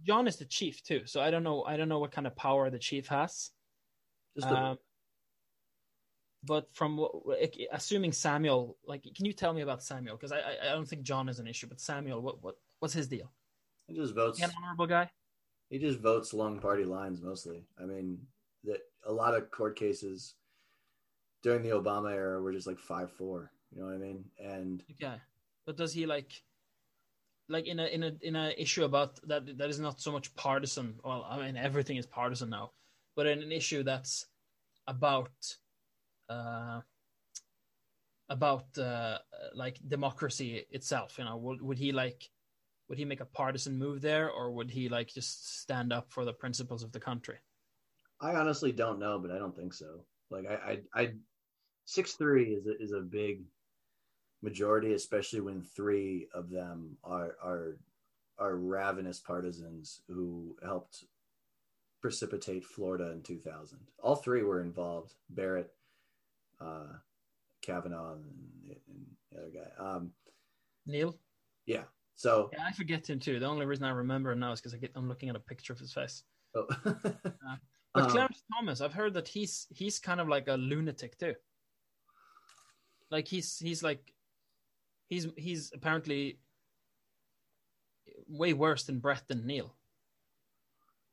John 0.02 0.26
is 0.26 0.36
the 0.36 0.46
chief 0.46 0.82
too, 0.82 1.02
so 1.04 1.20
I 1.20 1.30
don't 1.30 1.42
know. 1.42 1.62
I 1.64 1.76
don't 1.76 1.88
know 1.88 1.98
what 1.98 2.12
kind 2.12 2.26
of 2.26 2.34
power 2.36 2.70
the 2.70 2.78
chief 2.78 3.06
has. 3.08 3.50
Um, 4.42 4.78
but 6.42 6.66
from 6.74 6.96
what- 6.96 7.12
assuming 7.72 8.12
Samuel, 8.12 8.76
like, 8.86 9.02
can 9.14 9.26
you 9.26 9.32
tell 9.32 9.52
me 9.52 9.60
about 9.62 9.82
Samuel? 9.82 10.16
Because 10.16 10.32
I, 10.32 10.38
I 10.38 10.56
I 10.62 10.72
don't 10.72 10.88
think 10.88 11.02
John 11.02 11.28
is 11.28 11.38
an 11.38 11.46
issue, 11.46 11.66
but 11.66 11.80
Samuel, 11.80 12.20
what 12.20 12.42
what 12.42 12.56
what's 12.80 12.94
his 12.94 13.08
deal? 13.08 13.30
he 13.86 13.94
just 13.94 14.14
votes. 14.14 14.38
He 14.38 14.44
an 14.44 14.52
honorable 14.62 14.86
guy? 14.86 15.10
He 15.70 15.78
just 15.78 15.98
votes 15.98 16.32
along 16.32 16.60
party 16.60 16.84
lines 16.84 17.20
mostly. 17.20 17.64
I 17.80 17.84
mean, 17.84 18.18
that 18.64 18.80
a 19.06 19.12
lot 19.12 19.34
of 19.34 19.50
court 19.50 19.76
cases 19.76 20.34
during 21.42 21.62
the 21.62 21.70
Obama 21.70 22.12
era 22.12 22.40
were 22.40 22.52
just 22.52 22.66
like 22.66 22.78
five 22.78 23.10
four. 23.10 23.50
You 23.72 23.80
know 23.80 23.86
what 23.86 23.94
I 23.94 23.98
mean? 23.98 24.24
And 24.38 24.82
Okay, 24.92 25.16
but 25.66 25.76
does 25.76 25.92
he 25.92 26.06
like, 26.06 26.32
like 27.48 27.66
in 27.66 27.80
a 27.80 27.86
in 27.86 28.02
a 28.04 28.12
in 28.22 28.36
a 28.36 28.54
issue 28.56 28.84
about 28.84 29.20
that 29.28 29.58
that 29.58 29.68
is 29.68 29.80
not 29.80 30.00
so 30.00 30.12
much 30.12 30.34
partisan? 30.36 31.00
Well, 31.04 31.26
I 31.28 31.38
mean 31.38 31.56
everything 31.56 31.96
is 31.96 32.06
partisan 32.06 32.50
now, 32.50 32.72
but 33.16 33.26
in 33.26 33.42
an 33.42 33.52
issue 33.52 33.82
that's 33.82 34.26
about, 34.86 35.32
uh, 36.28 36.80
about 38.28 38.76
uh, 38.78 39.18
like 39.54 39.78
democracy 39.88 40.66
itself. 40.70 41.18
You 41.18 41.24
know, 41.24 41.36
would 41.36 41.60
would 41.62 41.78
he 41.78 41.92
like, 41.92 42.30
would 42.88 42.98
he 42.98 43.04
make 43.04 43.20
a 43.20 43.26
partisan 43.26 43.78
move 43.78 44.00
there, 44.00 44.30
or 44.30 44.52
would 44.52 44.70
he 44.70 44.88
like 44.88 45.08
just 45.08 45.60
stand 45.60 45.92
up 45.92 46.12
for 46.12 46.24
the 46.24 46.32
principles 46.32 46.82
of 46.82 46.92
the 46.92 47.00
country? 47.00 47.36
I 48.20 48.34
honestly 48.34 48.72
don't 48.72 48.98
know, 48.98 49.18
but 49.18 49.30
I 49.30 49.38
don't 49.38 49.56
think 49.56 49.74
so. 49.74 50.04
Like 50.30 50.46
I, 50.46 50.54
I, 50.54 51.02
I 51.02 51.12
six 51.84 52.12
three 52.12 52.54
is 52.54 52.66
a, 52.66 52.82
is 52.82 52.92
a 52.92 53.00
big 53.00 53.42
majority, 54.42 54.92
especially 54.92 55.40
when 55.40 55.62
three 55.62 56.28
of 56.34 56.50
them 56.50 56.96
are 57.02 57.36
are 57.42 57.78
are 58.38 58.56
ravenous 58.56 59.20
partisans 59.20 60.00
who 60.08 60.56
helped 60.62 61.04
precipitate 62.02 62.64
Florida 62.64 63.12
in 63.12 63.22
2000. 63.22 63.78
All 64.02 64.16
three 64.16 64.42
were 64.42 64.60
involved: 64.60 65.14
Barrett, 65.30 65.72
uh, 66.60 66.98
Kavanaugh, 67.62 68.14
and, 68.14 68.76
and 68.88 69.06
the 69.32 69.38
other 69.38 69.50
guy. 69.50 69.84
Um, 69.84 70.10
Neil, 70.86 71.16
yeah. 71.66 71.84
So, 72.16 72.50
yeah, 72.52 72.64
I 72.66 72.72
forget 72.72 73.08
him 73.08 73.18
too. 73.18 73.38
The 73.40 73.46
only 73.46 73.66
reason 73.66 73.84
I 73.84 73.90
remember 73.90 74.30
him 74.30 74.38
now 74.40 74.52
is 74.52 74.60
because 74.60 74.74
I 74.74 74.78
get 74.78 74.92
I'm 74.94 75.08
looking 75.08 75.28
at 75.28 75.36
a 75.36 75.40
picture 75.40 75.72
of 75.72 75.78
his 75.78 75.92
face. 75.92 76.22
oh. 76.54 76.66
But 77.94 78.06
Um, 78.06 78.10
Clarence 78.10 78.42
Thomas, 78.52 78.80
I've 78.80 78.92
heard 78.92 79.14
that 79.14 79.28
he's 79.28 79.68
he's 79.70 80.00
kind 80.00 80.20
of 80.20 80.26
like 80.26 80.48
a 80.48 80.54
lunatic 80.54 81.16
too. 81.16 81.34
Like 83.10 83.28
he's 83.28 83.56
he's 83.58 83.84
like 83.84 84.12
he's 85.08 85.28
he's 85.36 85.70
apparently 85.72 86.40
way 88.26 88.52
worse 88.52 88.82
than 88.82 88.98
Brett 88.98 89.22
and 89.30 89.44
Neil. 89.44 89.76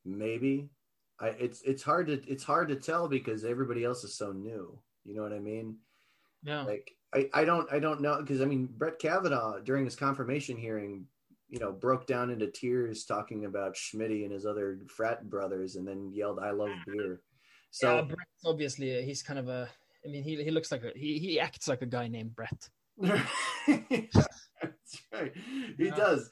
maybe 0.03 0.69
I, 1.19 1.27
it's 1.29 1.61
it's 1.61 1.83
hard 1.83 2.07
to 2.07 2.13
it's 2.27 2.43
hard 2.43 2.67
to 2.69 2.75
tell 2.75 3.07
because 3.07 3.45
everybody 3.45 3.83
else 3.83 4.03
is 4.03 4.15
so 4.15 4.31
new. 4.31 4.79
You 5.05 5.13
know 5.15 5.21
what 5.21 5.33
I 5.33 5.39
mean? 5.39 5.77
Yeah. 6.43 6.63
Like 6.63 6.95
I, 7.13 7.29
I 7.33 7.45
don't 7.45 7.71
I 7.71 7.79
don't 7.79 8.01
know 8.01 8.21
because 8.21 8.41
I 8.41 8.45
mean 8.45 8.67
Brett 8.77 8.99
Kavanaugh 8.99 9.59
during 9.59 9.85
his 9.85 9.95
confirmation 9.95 10.57
hearing, 10.57 11.05
you 11.49 11.59
know, 11.59 11.71
broke 11.71 12.07
down 12.07 12.29
into 12.29 12.47
tears 12.47 13.05
talking 13.05 13.45
about 13.45 13.75
Schmitty 13.75 14.23
and 14.23 14.31
his 14.31 14.45
other 14.45 14.79
frat 14.87 15.29
brothers, 15.29 15.75
and 15.75 15.87
then 15.87 16.11
yelled 16.13 16.39
"I 16.39 16.51
love 16.51 16.75
beer." 16.85 17.21
So 17.71 17.95
yeah, 17.95 18.01
Brett's 18.01 18.45
obviously 18.45 18.97
uh, 18.97 19.01
he's 19.01 19.23
kind 19.23 19.39
of 19.39 19.49
a. 19.49 19.69
I 20.05 20.09
mean, 20.09 20.23
he 20.23 20.43
he 20.43 20.51
looks 20.51 20.71
like 20.71 20.83
a 20.83 20.91
he 20.95 21.19
he 21.19 21.39
acts 21.39 21.67
like 21.67 21.81
a 21.81 21.85
guy 21.85 22.07
named 22.07 22.35
Brett. 22.35 22.69
That's 22.97 24.27
right. 25.13 25.33
He 25.77 25.85
Yeah. 25.85 25.95
does. 25.95 26.29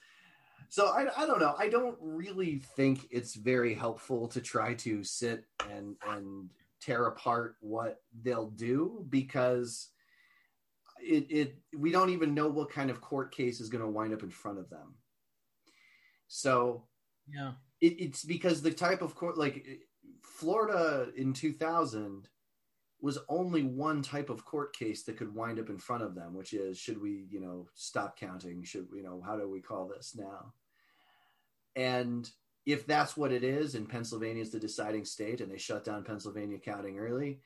So 0.69 0.87
I, 0.87 1.07
I 1.17 1.25
don't 1.25 1.39
know. 1.39 1.55
I 1.57 1.67
don't 1.67 1.97
really 1.99 2.59
think 2.59 3.07
it's 3.09 3.35
very 3.35 3.73
helpful 3.73 4.27
to 4.29 4.39
try 4.39 4.75
to 4.75 5.03
sit 5.03 5.45
and 5.71 5.95
and 6.07 6.49
tear 6.79 7.07
apart 7.07 7.55
what 7.59 8.01
they'll 8.21 8.51
do 8.51 9.05
because 9.09 9.89
it 11.01 11.27
it 11.29 11.55
we 11.77 11.91
don't 11.91 12.09
even 12.09 12.33
know 12.33 12.47
what 12.47 12.71
kind 12.71 12.89
of 12.89 13.01
court 13.01 13.33
case 13.33 13.59
is 13.59 13.69
going 13.69 13.83
to 13.83 13.89
wind 13.89 14.13
up 14.13 14.23
in 14.23 14.29
front 14.29 14.59
of 14.59 14.69
them. 14.69 14.95
So 16.27 16.87
Yeah. 17.27 17.53
it, 17.81 17.99
it's 17.99 18.23
because 18.23 18.61
the 18.61 18.71
type 18.71 19.01
of 19.01 19.15
court 19.15 19.37
like 19.37 19.65
Florida 20.21 21.11
in 21.15 21.33
2000 21.33 22.27
was 23.01 23.17
only 23.29 23.63
one 23.63 24.01
type 24.01 24.29
of 24.29 24.43
court 24.43 24.75
case 24.75 25.03
that 25.03 25.17
could 25.17 25.33
wind 25.33 25.59
up 25.59 25.69
in 25.69 25.77
front 25.77 26.03
of 26.03 26.15
them, 26.15 26.33
which 26.33 26.53
is 26.53 26.77
should 26.77 27.01
we, 27.01 27.25
you 27.29 27.39
know, 27.39 27.67
stop 27.73 28.19
counting? 28.19 28.63
Should 28.63 28.87
you 28.93 29.03
know, 29.03 29.21
how 29.25 29.37
do 29.37 29.49
we 29.49 29.61
call 29.61 29.87
this 29.87 30.15
now? 30.15 30.53
And 31.75 32.29
if 32.65 32.85
that's 32.85 33.15
what 33.15 33.31
it 33.31 33.43
is, 33.43 33.75
and 33.75 33.87
Pennsylvania 33.87 34.41
is 34.41 34.51
the 34.51 34.59
deciding 34.59 35.05
state, 35.05 35.39
and 35.39 35.49
they 35.51 35.57
shut 35.57 35.85
down 35.85 36.03
Pennsylvania 36.03 36.57
counting 36.59 36.99
early, 36.99 37.39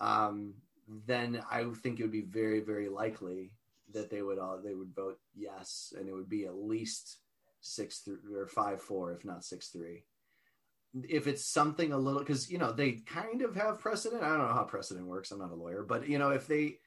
um, 0.00 0.54
then 0.88 1.42
I 1.50 1.64
think 1.82 1.98
it 1.98 2.02
would 2.02 2.12
be 2.12 2.22
very, 2.22 2.60
very 2.60 2.88
likely 2.88 3.52
that 3.92 4.10
they 4.10 4.22
would 4.22 4.38
all 4.38 4.60
they 4.62 4.74
would 4.74 4.94
vote 4.94 5.18
yes, 5.34 5.92
and 5.96 6.08
it 6.08 6.12
would 6.12 6.28
be 6.28 6.44
at 6.44 6.56
least 6.56 7.18
six 7.60 8.00
three 8.00 8.16
or 8.34 8.46
five 8.46 8.82
four, 8.82 9.12
if 9.12 9.24
not 9.24 9.44
six 9.44 9.68
three. 9.68 10.04
If 11.08 11.26
it's 11.26 11.46
something 11.46 11.92
a 11.92 11.98
little, 11.98 12.20
because 12.20 12.50
you 12.50 12.58
know 12.58 12.72
they 12.72 12.92
kind 12.92 13.42
of 13.42 13.54
have 13.54 13.78
precedent. 13.78 14.22
I 14.22 14.28
don't 14.28 14.46
know 14.46 14.54
how 14.54 14.64
precedent 14.64 15.06
works. 15.06 15.30
I'm 15.30 15.38
not 15.38 15.52
a 15.52 15.54
lawyer, 15.54 15.82
but 15.82 16.08
you 16.08 16.18
know 16.18 16.30
if 16.30 16.46
they, 16.46 16.78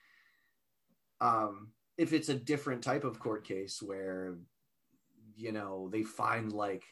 um, 1.21 1.71
if 1.97 2.13
it's 2.13 2.29
a 2.29 2.35
different 2.35 2.83
type 2.83 3.03
of 3.03 3.19
court 3.19 3.47
case 3.47 3.81
where, 3.81 4.37
you 5.35 5.51
know, 5.51 5.89
they 5.91 6.03
find 6.03 6.51
like 6.51 6.83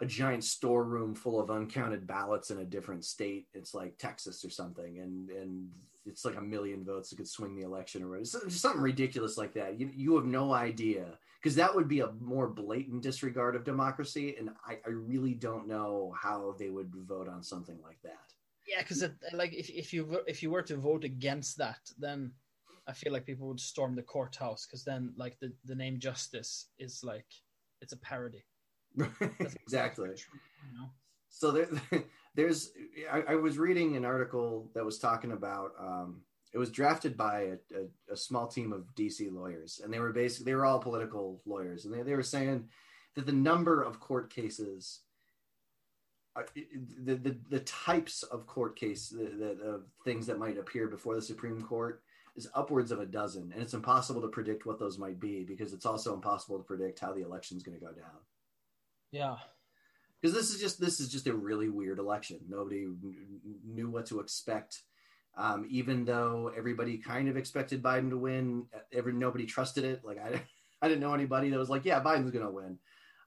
a 0.00 0.06
giant 0.06 0.44
storeroom 0.44 1.14
full 1.14 1.40
of 1.40 1.50
uncounted 1.50 2.06
ballots 2.06 2.50
in 2.50 2.58
a 2.58 2.64
different 2.64 3.04
state. 3.04 3.46
It's 3.54 3.74
like 3.74 3.96
Texas 3.98 4.44
or 4.44 4.50
something, 4.50 4.98
and 4.98 5.30
and 5.30 5.70
it's 6.06 6.24
like 6.24 6.36
a 6.36 6.40
million 6.40 6.84
votes 6.84 7.10
that 7.10 7.16
could 7.16 7.28
swing 7.28 7.54
the 7.54 7.62
election 7.64 8.02
or 8.02 8.08
whatever. 8.08 8.24
So- 8.24 8.48
something 8.48 8.82
ridiculous 8.82 9.36
like 9.38 9.54
that. 9.54 9.78
You 9.78 9.90
you 9.94 10.16
have 10.16 10.26
no 10.26 10.52
idea 10.52 11.18
because 11.40 11.54
that 11.56 11.74
would 11.74 11.88
be 11.88 12.00
a 12.00 12.12
more 12.20 12.48
blatant 12.48 13.02
disregard 13.02 13.54
of 13.54 13.64
democracy, 13.64 14.34
and 14.38 14.50
I, 14.66 14.78
I 14.84 14.90
really 14.90 15.34
don't 15.34 15.68
know 15.68 16.14
how 16.20 16.56
they 16.58 16.70
would 16.70 16.92
vote 16.94 17.28
on 17.28 17.42
something 17.42 17.78
like 17.82 18.00
that. 18.02 18.32
Yeah, 18.66 18.80
because 18.80 19.04
like 19.32 19.52
if 19.52 19.70
if 19.70 19.92
you 19.92 20.20
if 20.26 20.42
you 20.42 20.50
were 20.50 20.62
to 20.62 20.76
vote 20.76 21.04
against 21.04 21.58
that, 21.58 21.90
then 21.98 22.32
I 22.86 22.92
feel 22.92 23.12
like 23.12 23.26
people 23.26 23.48
would 23.48 23.60
storm 23.60 23.94
the 23.94 24.02
courthouse 24.02 24.66
because 24.66 24.84
then 24.84 25.12
like 25.16 25.38
the 25.38 25.52
the 25.64 25.74
name 25.74 25.98
justice 25.98 26.68
is 26.78 27.04
like 27.04 27.26
it's 27.80 27.92
a 27.92 27.98
parody. 27.98 28.42
Exactly. 29.40 30.08
You 30.08 30.78
know? 30.78 30.88
so 31.34 31.50
there, 31.50 31.68
there's 32.34 32.70
I, 33.12 33.32
I 33.32 33.34
was 33.34 33.58
reading 33.58 33.96
an 33.96 34.04
article 34.04 34.70
that 34.74 34.84
was 34.84 34.98
talking 34.98 35.32
about 35.32 35.72
um, 35.78 36.22
it 36.52 36.58
was 36.58 36.70
drafted 36.70 37.16
by 37.16 37.40
a, 37.40 37.76
a, 37.76 38.12
a 38.12 38.16
small 38.16 38.46
team 38.46 38.72
of 38.72 38.94
dc 38.94 39.20
lawyers 39.32 39.80
and 39.82 39.92
they 39.92 39.98
were 39.98 40.12
basically 40.12 40.50
they 40.50 40.54
were 40.54 40.64
all 40.64 40.78
political 40.78 41.40
lawyers 41.44 41.84
and 41.84 41.94
they, 41.94 42.02
they 42.02 42.14
were 42.14 42.22
saying 42.22 42.68
that 43.16 43.26
the 43.26 43.32
number 43.32 43.82
of 43.82 44.00
court 44.00 44.32
cases 44.32 45.00
are, 46.36 46.46
the, 46.54 47.14
the 47.14 47.36
the 47.50 47.60
types 47.60 48.22
of 48.24 48.46
court 48.46 48.76
case 48.76 49.08
the, 49.08 49.24
the, 49.24 49.64
of 49.64 49.82
things 50.04 50.26
that 50.26 50.38
might 50.38 50.58
appear 50.58 50.88
before 50.88 51.14
the 51.14 51.22
supreme 51.22 51.62
court 51.62 52.02
is 52.36 52.48
upwards 52.54 52.90
of 52.90 53.00
a 53.00 53.06
dozen 53.06 53.52
and 53.52 53.62
it's 53.62 53.74
impossible 53.74 54.20
to 54.20 54.28
predict 54.28 54.66
what 54.66 54.78
those 54.78 54.98
might 54.98 55.20
be 55.20 55.44
because 55.44 55.72
it's 55.72 55.86
also 55.86 56.14
impossible 56.14 56.58
to 56.58 56.64
predict 56.64 56.98
how 57.00 57.12
the 57.12 57.24
election's 57.24 57.62
going 57.62 57.78
to 57.78 57.84
go 57.84 57.92
down 57.92 58.18
Yeah. 59.14 59.36
because 60.20 60.34
this 60.34 60.50
is 60.50 60.60
just 60.60 60.80
this 60.80 60.98
is 61.00 61.08
just 61.08 61.26
a 61.26 61.34
really 61.34 61.68
weird 61.68 61.98
election. 61.98 62.40
Nobody 62.48 62.82
kn- 62.84 63.40
knew 63.64 63.88
what 63.90 64.06
to 64.06 64.20
expect. 64.20 64.82
Um, 65.36 65.66
even 65.68 66.04
though 66.04 66.52
everybody 66.56 66.98
kind 66.98 67.28
of 67.28 67.36
expected 67.36 67.82
Biden 67.82 68.10
to 68.10 68.18
win, 68.18 68.66
every 68.92 69.12
nobody 69.12 69.46
trusted 69.46 69.84
it. 69.84 70.04
Like 70.04 70.18
I, 70.18 70.40
I 70.82 70.88
didn't 70.88 71.00
know 71.00 71.14
anybody 71.14 71.50
that 71.50 71.58
was 71.58 71.70
like, 71.70 71.84
yeah, 71.84 72.02
Biden's 72.02 72.30
going 72.30 72.44
to 72.44 72.50
win. 72.50 72.78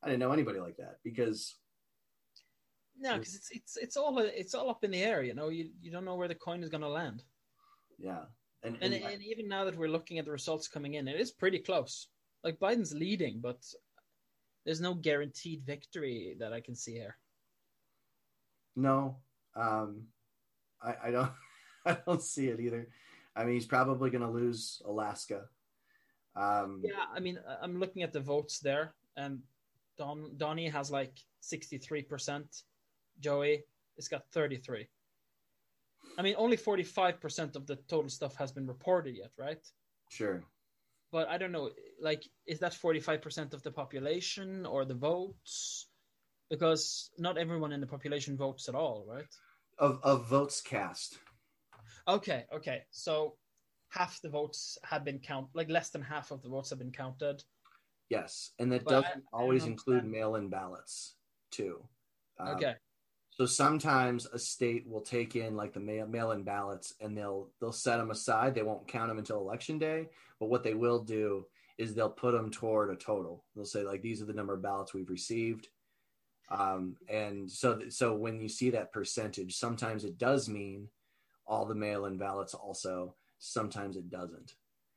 I 0.03 0.07
didn't 0.07 0.19
know 0.19 0.31
anybody 0.31 0.59
like 0.59 0.77
that 0.77 0.99
because 1.03 1.55
No, 2.99 3.17
because 3.17 3.35
it's 3.35 3.51
it's 3.51 3.77
it's 3.77 3.97
all 3.97 4.17
it's 4.19 4.53
all 4.55 4.69
up 4.69 4.83
in 4.83 4.91
the 4.91 5.03
air. 5.03 5.23
You 5.23 5.33
know, 5.33 5.49
you 5.49 5.71
you 5.81 5.91
don't 5.91 6.05
know 6.05 6.15
where 6.15 6.27
the 6.27 6.35
coin 6.35 6.63
is 6.63 6.69
going 6.69 6.81
to 6.81 6.89
land. 6.89 7.23
yeah, 7.97 8.25
and, 8.63 8.77
And, 8.81 8.93
and 8.93 9.03
and 9.13 9.23
even 9.23 9.47
now 9.47 9.65
that 9.65 9.77
we're 9.77 9.89
looking 9.97 10.17
at 10.19 10.25
the 10.25 10.31
results 10.31 10.67
coming 10.67 10.93
in, 10.95 11.07
it 11.07 11.19
is 11.19 11.31
pretty 11.31 11.59
close. 11.59 12.07
Like 12.43 12.59
Biden's 12.59 12.93
leading, 12.93 13.39
but 13.41 13.59
there's 14.67 14.81
no 14.81 14.93
guaranteed 14.93 15.63
victory 15.65 16.35
that 16.39 16.51
I 16.51 16.59
can 16.59 16.75
see 16.75 16.91
here. 16.91 17.17
no, 18.75 19.15
um, 19.55 20.03
I, 20.83 20.95
I 21.05 21.11
don't, 21.11 21.31
I 21.85 21.97
don't 22.05 22.21
see 22.21 22.49
it 22.49 22.59
either. 22.59 22.89
I 23.33 23.45
mean, 23.45 23.53
he's 23.53 23.65
probably 23.65 24.09
going 24.09 24.23
to 24.23 24.29
lose 24.29 24.81
Alaska. 24.85 25.45
Um, 26.35 26.81
Yeah, 26.83 27.05
I 27.15 27.21
mean, 27.21 27.39
I'm 27.61 27.79
looking 27.79 28.03
at 28.03 28.11
the 28.11 28.19
votes 28.19 28.59
there, 28.59 28.93
and 29.15 29.39
Don 29.97 30.33
Donnie 30.35 30.67
has 30.67 30.91
like 30.91 31.13
63 31.39 32.01
percent. 32.01 32.63
Joey 33.21 33.63
has 33.95 34.09
got 34.09 34.29
33. 34.33 34.85
I 36.17 36.21
mean, 36.21 36.35
only 36.37 36.57
45% 36.57 37.55
of 37.55 37.65
the 37.67 37.77
total 37.87 38.09
stuff 38.09 38.35
has 38.35 38.51
been 38.51 38.67
reported 38.67 39.15
yet, 39.15 39.31
right? 39.37 39.65
Sure. 40.09 40.43
But 41.11 41.29
I 41.29 41.37
don't 41.37 41.51
know, 41.51 41.71
like, 42.01 42.23
is 42.45 42.59
that 42.59 42.73
45% 42.73 43.53
of 43.53 43.63
the 43.63 43.71
population 43.71 44.65
or 44.65 44.85
the 44.85 44.93
votes? 44.93 45.87
Because 46.49 47.11
not 47.17 47.37
everyone 47.37 47.71
in 47.71 47.81
the 47.81 47.87
population 47.87 48.37
votes 48.37 48.69
at 48.69 48.75
all, 48.75 49.05
right? 49.07 49.25
Of 49.79 49.99
of 50.03 50.27
votes 50.27 50.61
cast. 50.61 51.19
Okay, 52.07 52.45
okay. 52.53 52.83
So 52.91 53.37
half 53.89 54.21
the 54.21 54.29
votes 54.29 54.77
have 54.83 55.03
been 55.03 55.19
counted, 55.19 55.49
like 55.53 55.69
less 55.69 55.89
than 55.89 56.01
half 56.01 56.31
of 56.31 56.41
the 56.41 56.49
votes 56.49 56.69
have 56.69 56.79
been 56.79 56.91
counted. 56.91 57.43
Yes, 58.09 58.51
and 58.59 58.71
that 58.71 58.85
But 58.85 59.03
doesn't 59.03 59.23
I 59.33 59.37
always 59.37 59.63
don't 59.63 59.71
include 59.71 60.05
mail-in 60.05 60.49
ballots 60.49 61.15
too. 61.51 61.83
Um, 62.39 62.55
Okay. 62.55 62.75
So 63.37 63.45
sometimes 63.45 64.25
a 64.25 64.39
state 64.39 64.87
will 64.87 65.01
take 65.01 65.35
in 65.35 65.55
like 65.55 65.71
the 65.71 65.79
mail 65.79 66.07
mail-in 66.07 66.41
ballots 66.41 66.95
and 66.99 67.15
they'll 67.15 67.49
they'll 67.61 67.71
set 67.71 67.97
them 67.97 68.09
aside. 68.09 68.55
They 68.55 68.63
won't 68.63 68.87
count 68.87 69.09
them 69.09 69.19
until 69.19 69.37
election 69.37 69.77
day. 69.77 70.09
But 70.39 70.49
what 70.49 70.63
they 70.63 70.73
will 70.73 71.03
do 71.03 71.45
is 71.77 71.93
they'll 71.93 72.09
put 72.09 72.31
them 72.31 72.49
toward 72.49 72.89
a 72.89 72.95
total. 72.95 73.45
They'll 73.55 73.65
say 73.65 73.83
like 73.83 74.01
these 74.01 74.23
are 74.23 74.25
the 74.25 74.33
number 74.33 74.55
of 74.55 74.63
ballots 74.63 74.95
we've 74.95 75.09
received. 75.09 75.67
Um, 76.49 76.95
and 77.07 77.51
so 77.51 77.81
so 77.89 78.15
when 78.15 78.41
you 78.41 78.49
see 78.49 78.71
that 78.71 78.91
percentage, 78.91 79.55
sometimes 79.55 80.03
it 80.03 80.17
does 80.17 80.49
mean 80.49 80.87
all 81.45 81.65
the 81.65 81.75
mail-in 81.75 82.17
ballots 82.17 82.55
also. 82.55 83.13
Sometimes 83.37 83.97
it 83.97 84.09
doesn't. 84.09 84.55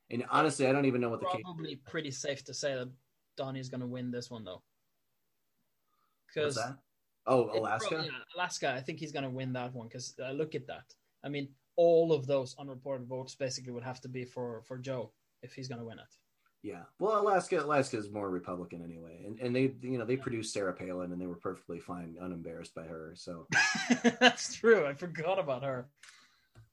And 0.09 0.25
honestly, 0.31 0.65
I 0.65 0.71
don't 0.71 0.85
even 0.85 0.99
know 0.99 1.09
what 1.09 1.19
the 1.19 1.27
case. 1.27 1.41
Probably 1.43 1.75
pretty 1.75 2.11
safe 2.11 2.43
to 2.45 2.55
say 2.55 2.73
that 2.73 2.89
Donnie's 3.37 3.69
going 3.69 3.81
to 3.81 3.87
win 3.87 4.09
this 4.09 4.31
one, 4.31 4.43
though. 4.43 4.61
Because? 6.27 6.59
Oh, 7.27 7.57
Alaska. 7.57 8.05
Alaska, 8.35 8.73
I 8.73 8.81
think 8.81 8.99
he's 8.99 9.11
going 9.11 9.23
to 9.23 9.29
win 9.29 9.53
that 9.53 9.73
one. 9.73 9.87
Because 9.87 10.15
uh, 10.23 10.31
look 10.31 10.55
at 10.55 10.67
that. 10.67 10.93
I 11.23 11.29
mean, 11.29 11.49
all 11.75 12.13
of 12.13 12.27
those 12.27 12.55
unreported 12.59 13.07
votes 13.07 13.35
basically 13.35 13.71
would 13.71 13.83
have 13.83 14.01
to 14.01 14.09
be 14.09 14.25
for 14.25 14.61
for 14.63 14.77
Joe 14.77 15.11
if 15.43 15.53
he's 15.53 15.67
going 15.67 15.79
to 15.79 15.85
win 15.85 15.99
it. 15.99 16.15
Yeah. 16.63 16.83
Well, 16.99 17.19
Alaska, 17.19 17.63
Alaska 17.63 17.97
is 17.97 18.11
more 18.11 18.29
Republican 18.29 18.83
anyway, 18.83 19.23
and 19.25 19.39
and 19.39 19.55
they 19.55 19.73
you 19.81 19.97
know 19.97 20.05
they 20.05 20.17
produced 20.17 20.53
Sarah 20.53 20.73
Palin 20.73 21.11
and 21.11 21.19
they 21.19 21.25
were 21.25 21.35
perfectly 21.35 21.79
fine, 21.79 22.15
unembarrassed 22.19 22.75
by 22.75 22.83
her. 22.83 23.13
So 23.15 23.47
That's 24.19 24.55
true. 24.55 24.85
I 24.85 24.93
forgot 24.93 25.39
about 25.39 25.63
her. 25.63 25.87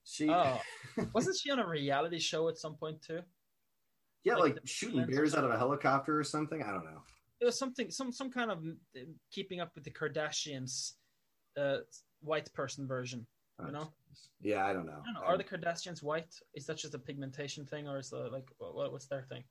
she, 0.04 0.28
Oh, 0.28 0.60
wasn't 1.14 1.36
she 1.36 1.50
on 1.50 1.58
a 1.58 1.66
reality 1.66 2.18
show 2.18 2.48
at 2.48 2.58
some 2.58 2.74
point 2.74 3.00
too? 3.00 3.20
yeah, 4.24 4.34
like 4.34 4.56
like, 4.56 4.66
shooting 4.66 5.06
bears 5.06 5.34
out 5.34 5.44
of 5.44 5.50
a 5.50 5.56
helicopter 5.56 6.18
or 6.18 6.24
something. 6.24 6.62
I 6.62 6.70
don't 6.70 6.84
know. 6.84 7.02
It 7.40 7.44
was 7.44 7.58
something, 7.58 7.90
some 7.90 8.12
some 8.12 8.30
kind 8.30 8.50
of 8.50 8.58
uh, 8.96 9.00
keeping 9.30 9.60
up 9.60 9.72
with 9.74 9.84
the 9.84 9.90
Kardashians, 9.90 10.92
uh, 11.58 11.78
white 12.20 12.52
person 12.52 12.86
version. 12.86 13.26
You 13.64 13.72
know? 13.72 13.92
Yeah, 14.40 14.64
I 14.64 14.72
don't 14.72 14.86
know. 14.86 15.00
I 15.02 15.04
don't 15.04 15.14
know. 15.14 15.26
Are 15.26 15.36
the 15.36 15.44
Kardashians 15.44 16.00
white? 16.00 16.32
Is 16.54 16.66
that 16.66 16.76
just 16.76 16.94
a 16.94 16.98
pigmentation 16.98 17.66
thing, 17.66 17.88
or 17.88 17.98
is 17.98 18.10
the 18.10 18.28
like 18.32 18.48
what, 18.58 18.92
what's 18.92 19.06
their 19.06 19.22
thing? 19.28 19.44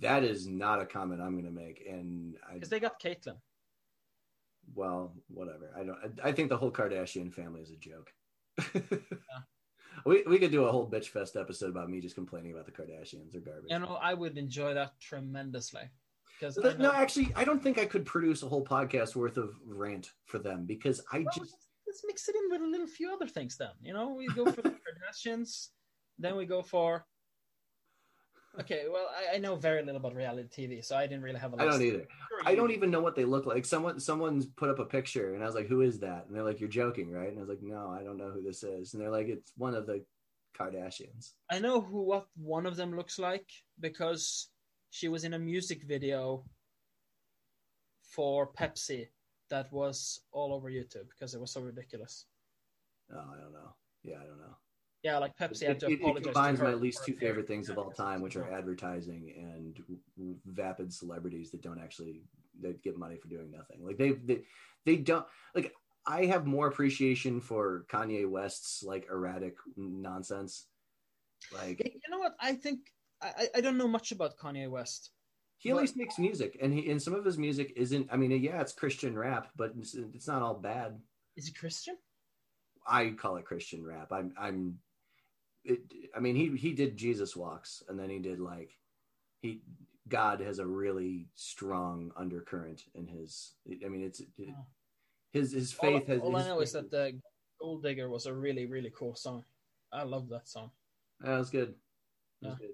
that 0.00 0.22
is 0.22 0.46
not 0.46 0.82
a 0.82 0.86
comment 0.86 1.22
I'm 1.22 1.32
going 1.32 1.46
to 1.46 1.50
make, 1.50 1.82
and 1.88 2.34
I 2.48 2.54
Because 2.54 2.68
they 2.68 2.80
got 2.80 3.00
Caitlyn. 3.00 3.36
well, 4.74 5.14
whatever. 5.28 5.70
I 5.76 5.84
don't. 5.84 5.98
I, 6.22 6.28
I 6.28 6.32
think 6.32 6.48
the 6.50 6.56
whole 6.56 6.70
Kardashian 6.70 7.32
family 7.32 7.62
is 7.62 7.70
a 7.70 7.76
joke. 7.76 8.12
We, 10.04 10.22
we 10.26 10.38
could 10.38 10.50
do 10.50 10.64
a 10.64 10.72
whole 10.72 10.88
bitch 10.88 11.08
fest 11.08 11.36
episode 11.36 11.70
about 11.70 11.90
me 11.90 12.00
just 12.00 12.14
complaining 12.14 12.52
about 12.52 12.66
the 12.66 12.72
Kardashians. 12.72 13.32
They're 13.32 13.40
garbage. 13.40 13.70
You 13.70 13.78
know, 13.80 13.98
I 14.00 14.14
would 14.14 14.38
enjoy 14.38 14.74
that 14.74 14.92
tremendously. 15.00 15.82
Because 16.38 16.56
no, 16.78 16.92
actually, 16.92 17.32
I 17.34 17.44
don't 17.44 17.62
think 17.62 17.78
I 17.78 17.84
could 17.84 18.04
produce 18.04 18.42
a 18.42 18.48
whole 18.48 18.64
podcast 18.64 19.16
worth 19.16 19.36
of 19.36 19.54
rant 19.66 20.12
for 20.26 20.38
them 20.38 20.64
because 20.66 21.00
I 21.12 21.18
Well, 21.18 21.32
just 21.34 21.54
let's 21.86 22.02
mix 22.06 22.28
it 22.28 22.36
in 22.36 22.50
with 22.50 22.60
a 22.60 22.70
little 22.70 22.86
few 22.86 23.12
other 23.12 23.26
things 23.26 23.56
then. 23.56 23.70
You 23.82 23.92
know, 23.94 24.14
we 24.14 24.26
go 24.28 24.50
for 24.50 24.62
the 24.62 24.70
Kardashians, 25.14 25.68
then 26.18 26.36
we 26.36 26.46
go 26.46 26.62
for. 26.62 27.06
Okay, 28.60 28.86
well, 28.90 29.08
I, 29.14 29.36
I 29.36 29.38
know 29.38 29.54
very 29.54 29.82
little 29.82 30.00
about 30.00 30.14
reality 30.14 30.66
TV, 30.66 30.84
so 30.84 30.96
I 30.96 31.06
didn't 31.06 31.22
really 31.22 31.38
have 31.38 31.52
a. 31.52 31.56
I 31.56 31.66
list. 31.66 31.78
don't 31.78 31.86
either. 31.86 32.06
Sure 32.28 32.40
I 32.44 32.54
don't 32.54 32.72
even 32.72 32.90
know 32.90 33.00
what 33.00 33.14
they 33.14 33.24
look 33.24 33.46
like. 33.46 33.64
Someone 33.64 34.00
someone's 34.00 34.46
put 34.46 34.68
up 34.68 34.78
a 34.78 34.84
picture 34.84 35.34
and 35.34 35.42
I 35.42 35.46
was 35.46 35.54
like, 35.54 35.68
"Who 35.68 35.82
is 35.82 36.00
that?" 36.00 36.26
And 36.26 36.34
they're 36.34 36.42
like, 36.42 36.58
"You're 36.60 36.68
joking, 36.68 37.12
right?" 37.12 37.28
And 37.28 37.38
I 37.38 37.40
was 37.40 37.48
like, 37.48 37.62
"No, 37.62 37.88
I 37.88 38.02
don't 38.02 38.16
know 38.16 38.30
who 38.30 38.42
this 38.42 38.62
is." 38.64 38.94
And 38.94 39.02
they're 39.02 39.10
like, 39.10 39.28
"It's 39.28 39.52
one 39.56 39.74
of 39.74 39.86
the 39.86 40.04
Kardashians." 40.58 41.32
I 41.50 41.60
know 41.60 41.80
who 41.80 42.02
what 42.02 42.26
one 42.36 42.66
of 42.66 42.76
them 42.76 42.96
looks 42.96 43.18
like 43.18 43.48
because 43.78 44.48
she 44.90 45.08
was 45.08 45.24
in 45.24 45.34
a 45.34 45.38
music 45.38 45.82
video 45.84 46.44
for 48.02 48.50
Pepsi 48.52 49.08
that 49.50 49.70
was 49.72 50.20
all 50.32 50.52
over 50.52 50.70
YouTube 50.70 51.08
because 51.10 51.34
it 51.34 51.40
was 51.40 51.52
so 51.52 51.60
ridiculous. 51.60 52.26
Oh, 53.12 53.18
I 53.18 53.40
don't 53.40 53.52
know. 53.52 53.74
Yeah, 54.02 54.16
I 54.22 54.26
don't 54.26 54.38
know. 54.38 54.56
Yeah, 55.02 55.18
like 55.18 55.36
Pepsi 55.36 55.66
had 55.66 55.76
It, 55.76 55.80
to 55.80 55.86
it- 55.86 56.00
it 56.02 56.22
combines 56.22 56.60
my 56.60 56.74
least 56.74 57.04
two 57.04 57.14
favorite 57.14 57.46
things 57.46 57.68
of 57.68 57.78
all 57.78 57.90
time, 57.90 58.20
which 58.20 58.36
are 58.36 58.50
advertising 58.50 59.32
and 59.36 59.78
vapid 60.46 60.92
celebrities 60.92 61.50
that 61.52 61.62
don't 61.62 61.78
actually 61.78 62.22
that 62.60 62.82
get 62.82 62.98
money 62.98 63.16
for 63.16 63.28
doing 63.28 63.50
nothing. 63.50 63.84
Like 63.84 63.96
they 63.96 64.12
they 64.12 64.42
they 64.84 64.96
don't 64.96 65.26
like. 65.54 65.72
I 66.06 66.24
have 66.24 66.46
more 66.46 66.66
appreciation 66.68 67.40
for 67.40 67.84
Kanye 67.88 68.28
West's 68.28 68.82
like 68.82 69.06
erratic 69.10 69.56
nonsense. 69.76 70.66
Like 71.52 71.78
You 71.84 72.00
know 72.10 72.18
what? 72.18 72.34
I 72.40 72.54
think 72.54 72.92
I, 73.22 73.26
I- 73.26 73.48
I 73.56 73.60
don't 73.60 73.78
know 73.78 73.88
much 73.88 74.12
about 74.12 74.36
Kanye 74.38 74.70
West. 74.70 75.10
he 75.58 75.70
at 75.70 75.76
least 75.76 75.96
makes 75.96 76.18
music, 76.18 76.56
and 76.62 76.72
he 76.72 76.90
and 76.90 77.00
some 77.02 77.14
of 77.14 77.24
his 77.24 77.38
music 77.38 77.72
isn't. 77.76 78.08
I 78.12 78.16
mean, 78.16 78.30
yeah, 78.42 78.60
it's 78.60 78.72
Christian 78.72 79.18
rap, 79.18 79.48
but 79.56 79.72
it's, 79.78 79.94
it's 79.94 80.28
not 80.28 80.42
all 80.42 80.54
bad. 80.54 81.00
Is 81.36 81.48
it 81.48 81.58
Christian? 81.58 81.96
I 82.86 83.10
call 83.10 83.36
it 83.36 83.44
Christian 83.44 83.84
rap. 83.84 84.12
I'm 84.12 84.32
I'm. 84.38 84.78
It, 85.64 85.80
I 86.16 86.20
mean, 86.20 86.36
he 86.36 86.56
he 86.56 86.72
did 86.72 86.96
Jesus 86.96 87.34
walks, 87.36 87.82
and 87.88 87.98
then 87.98 88.08
he 88.08 88.18
did 88.20 88.38
like 88.40 88.70
he 89.42 89.60
God 90.08 90.40
has 90.40 90.58
a 90.60 90.66
really 90.66 91.26
strong 91.34 92.12
undercurrent 92.16 92.84
in 92.94 93.06
his. 93.06 93.54
I 93.84 93.88
mean, 93.88 94.02
it's 94.04 94.20
it, 94.20 94.28
Oh. 94.48 94.64
his 95.32 95.52
his 95.52 95.74
All, 95.74 95.88
faith 95.90 96.06
has. 96.06 96.20
all 96.22 96.34
I 96.36 96.38
his 96.40 96.48
know 96.48 96.60
is 96.60 96.72
that 96.72 96.90
the 96.90 97.20
Gold 97.60 97.82
Digger 97.82 98.08
was 98.08 98.26
a 98.26 98.32
really 98.32 98.66
really 98.66 98.92
cool 98.96 99.14
song. 99.16 99.44
I 99.92 100.04
love 100.04 100.28
that 100.30 100.48
song. 100.48 100.70
that 101.20 101.36
was 101.38 101.50
good. 101.50 101.74
That 102.42 102.50
was 102.50 102.58
good. 102.58 102.70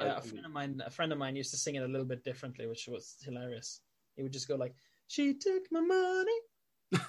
A 0.00 0.20
friend 0.20 0.46
of 0.46 0.52
mine, 0.52 0.82
a 0.84 0.90
friend 0.90 1.12
of 1.12 1.18
mine 1.18 1.36
used 1.36 1.50
to 1.50 1.56
sing 1.56 1.74
it 1.74 1.82
a 1.82 1.88
little 1.88 2.06
bit 2.06 2.24
differently, 2.24 2.66
which 2.66 2.88
was 2.88 3.16
hilarious. 3.24 3.80
He 4.16 4.22
would 4.22 4.32
just 4.32 4.48
go 4.48 4.56
like, 4.56 4.74
"She 5.08 5.34
took 5.34 5.64
my 5.70 5.80
money, 5.80 6.38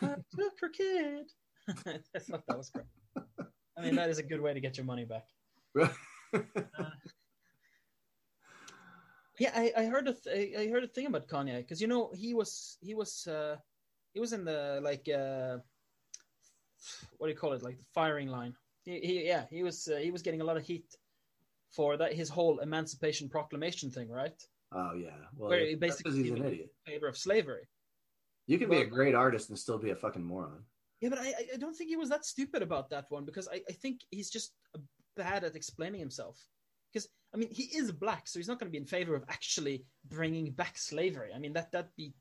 I 0.01 0.15
took 0.35 0.59
her 0.61 0.69
kid." 0.69 1.31
I 1.67 2.19
thought 2.19 2.43
that 2.47 2.57
was 2.57 2.69
great. 2.69 2.85
I 3.77 3.81
mean, 3.81 3.95
that 3.95 4.09
is 4.09 4.19
a 4.19 4.23
good 4.23 4.41
way 4.41 4.53
to 4.53 4.59
get 4.59 4.77
your 4.77 4.85
money 4.85 5.05
back. 5.05 5.27
Yeah, 9.39 9.51
I, 9.55 9.73
I 9.75 9.85
heard 9.85 10.07
a 10.07 10.13
th- 10.13 10.55
I 10.55 10.67
heard 10.69 10.83
a 10.83 10.87
thing 10.87 11.07
about 11.07 11.27
Kanye 11.27 11.57
because 11.57 11.81
you 11.81 11.87
know 11.87 12.11
he 12.13 12.35
was 12.35 12.77
he 12.81 12.93
was 12.93 13.25
uh, 13.25 13.55
he 14.13 14.19
was 14.19 14.33
in 14.33 14.45
the 14.45 14.79
like 14.83 15.09
uh, 15.09 15.57
what 17.17 17.25
do 17.27 17.31
you 17.31 17.37
call 17.37 17.53
it 17.53 17.63
like 17.63 17.79
the 17.79 17.85
firing 17.93 18.27
line. 18.27 18.53
He, 18.83 18.99
he 18.99 19.25
yeah 19.25 19.45
he 19.49 19.63
was 19.63 19.87
uh, 19.87 19.97
he 19.97 20.11
was 20.11 20.21
getting 20.21 20.41
a 20.41 20.43
lot 20.43 20.57
of 20.57 20.63
heat 20.63 20.95
for 21.71 21.97
that 21.97 22.13
his 22.13 22.29
whole 22.29 22.59
Emancipation 22.59 23.29
Proclamation 23.29 23.89
thing, 23.91 24.09
right? 24.09 24.39
oh 24.73 24.93
yeah. 24.93 25.09
Well, 25.35 25.49
Where 25.49 25.65
he 25.65 25.75
because 25.75 25.97
basically 26.01 26.23
he's 26.23 26.31
an 26.31 26.45
idiot. 26.45 26.69
In 26.85 26.93
favor 26.93 27.07
of 27.07 27.17
slavery. 27.17 27.67
You 28.47 28.57
can 28.57 28.69
be 28.69 28.77
a 28.81 28.85
great 28.85 29.15
artist 29.15 29.49
and 29.49 29.57
still 29.59 29.77
be 29.77 29.91
a 29.91 29.95
fucking 29.95 30.23
moron. 30.23 30.63
Yeah, 31.01 31.09
but 31.09 31.19
I 31.19 31.27
I- 31.39 31.49
I 31.53 31.57
don't 31.57 31.75
think 31.75 31.89
he 31.89 31.97
was 31.97 32.09
that 32.09 32.25
stupid 32.25 32.61
about 32.61 32.89
that 32.89 33.05
one 33.09 33.25
because 33.25 33.47
I, 33.47 33.61
I 33.69 33.73
think 33.73 34.01
he's 34.11 34.29
just 34.29 34.53
bad 35.17 35.43
at 35.43 35.55
explaining 35.55 35.99
himself. 35.99 36.37
Because 36.91 37.07
I 37.33 37.37
mean, 37.37 37.49
he 37.51 37.63
is 37.77 37.91
black, 37.91 38.27
so 38.27 38.39
he's 38.39 38.47
not 38.47 38.59
going 38.59 38.69
to 38.69 38.71
be 38.71 38.77
in 38.77 38.85
favor 38.85 39.15
of 39.15 39.23
actually 39.29 39.85
bringing 40.09 40.51
back 40.51 40.77
slavery. 40.77 41.31
I 41.35 41.39
mean, 41.39 41.53
that 41.53 41.71
that 41.71 41.95
be 41.95 42.13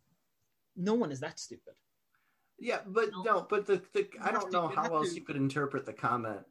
no 0.77 0.95
one 0.95 1.11
is 1.13 1.21
that 1.21 1.39
stupid. 1.41 1.75
Yeah, 2.59 2.81
but 2.87 3.11
No. 3.13 3.23
no, 3.23 3.47
but 3.49 3.67
the, 3.67 3.83
the 3.95 4.09
I 4.23 4.31
don't 4.33 4.53
know 4.53 4.69
how 4.69 4.95
else 4.95 5.11
to- 5.11 5.15
you 5.17 5.23
could 5.23 5.37
interpret 5.37 5.85
the 5.87 5.93
comment 5.93 6.45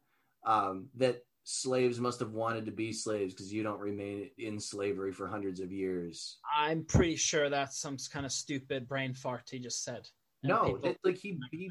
um, 0.44 0.88
that 0.96 1.22
slaves 1.44 1.98
must 2.00 2.20
have 2.20 2.32
wanted 2.32 2.66
to 2.66 2.72
be 2.72 2.92
slaves 2.92 3.34
because 3.34 3.52
you 3.52 3.62
don't 3.62 3.80
remain 3.80 4.30
in 4.38 4.60
slavery 4.60 5.12
for 5.12 5.26
hundreds 5.26 5.60
of 5.60 5.72
years. 5.72 6.38
I'm 6.56 6.84
pretty 6.84 7.16
sure 7.16 7.48
that's 7.48 7.78
some 7.80 7.96
kind 8.12 8.26
of 8.26 8.32
stupid 8.32 8.86
brain 8.88 9.14
fart 9.14 9.48
he 9.50 9.58
just 9.58 9.82
said. 9.84 10.08
And 10.42 10.50
no, 10.50 10.64
people- 10.74 10.90
it, 10.90 10.98
like 11.04 11.16
he, 11.16 11.38
he 11.50 11.70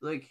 like 0.00 0.28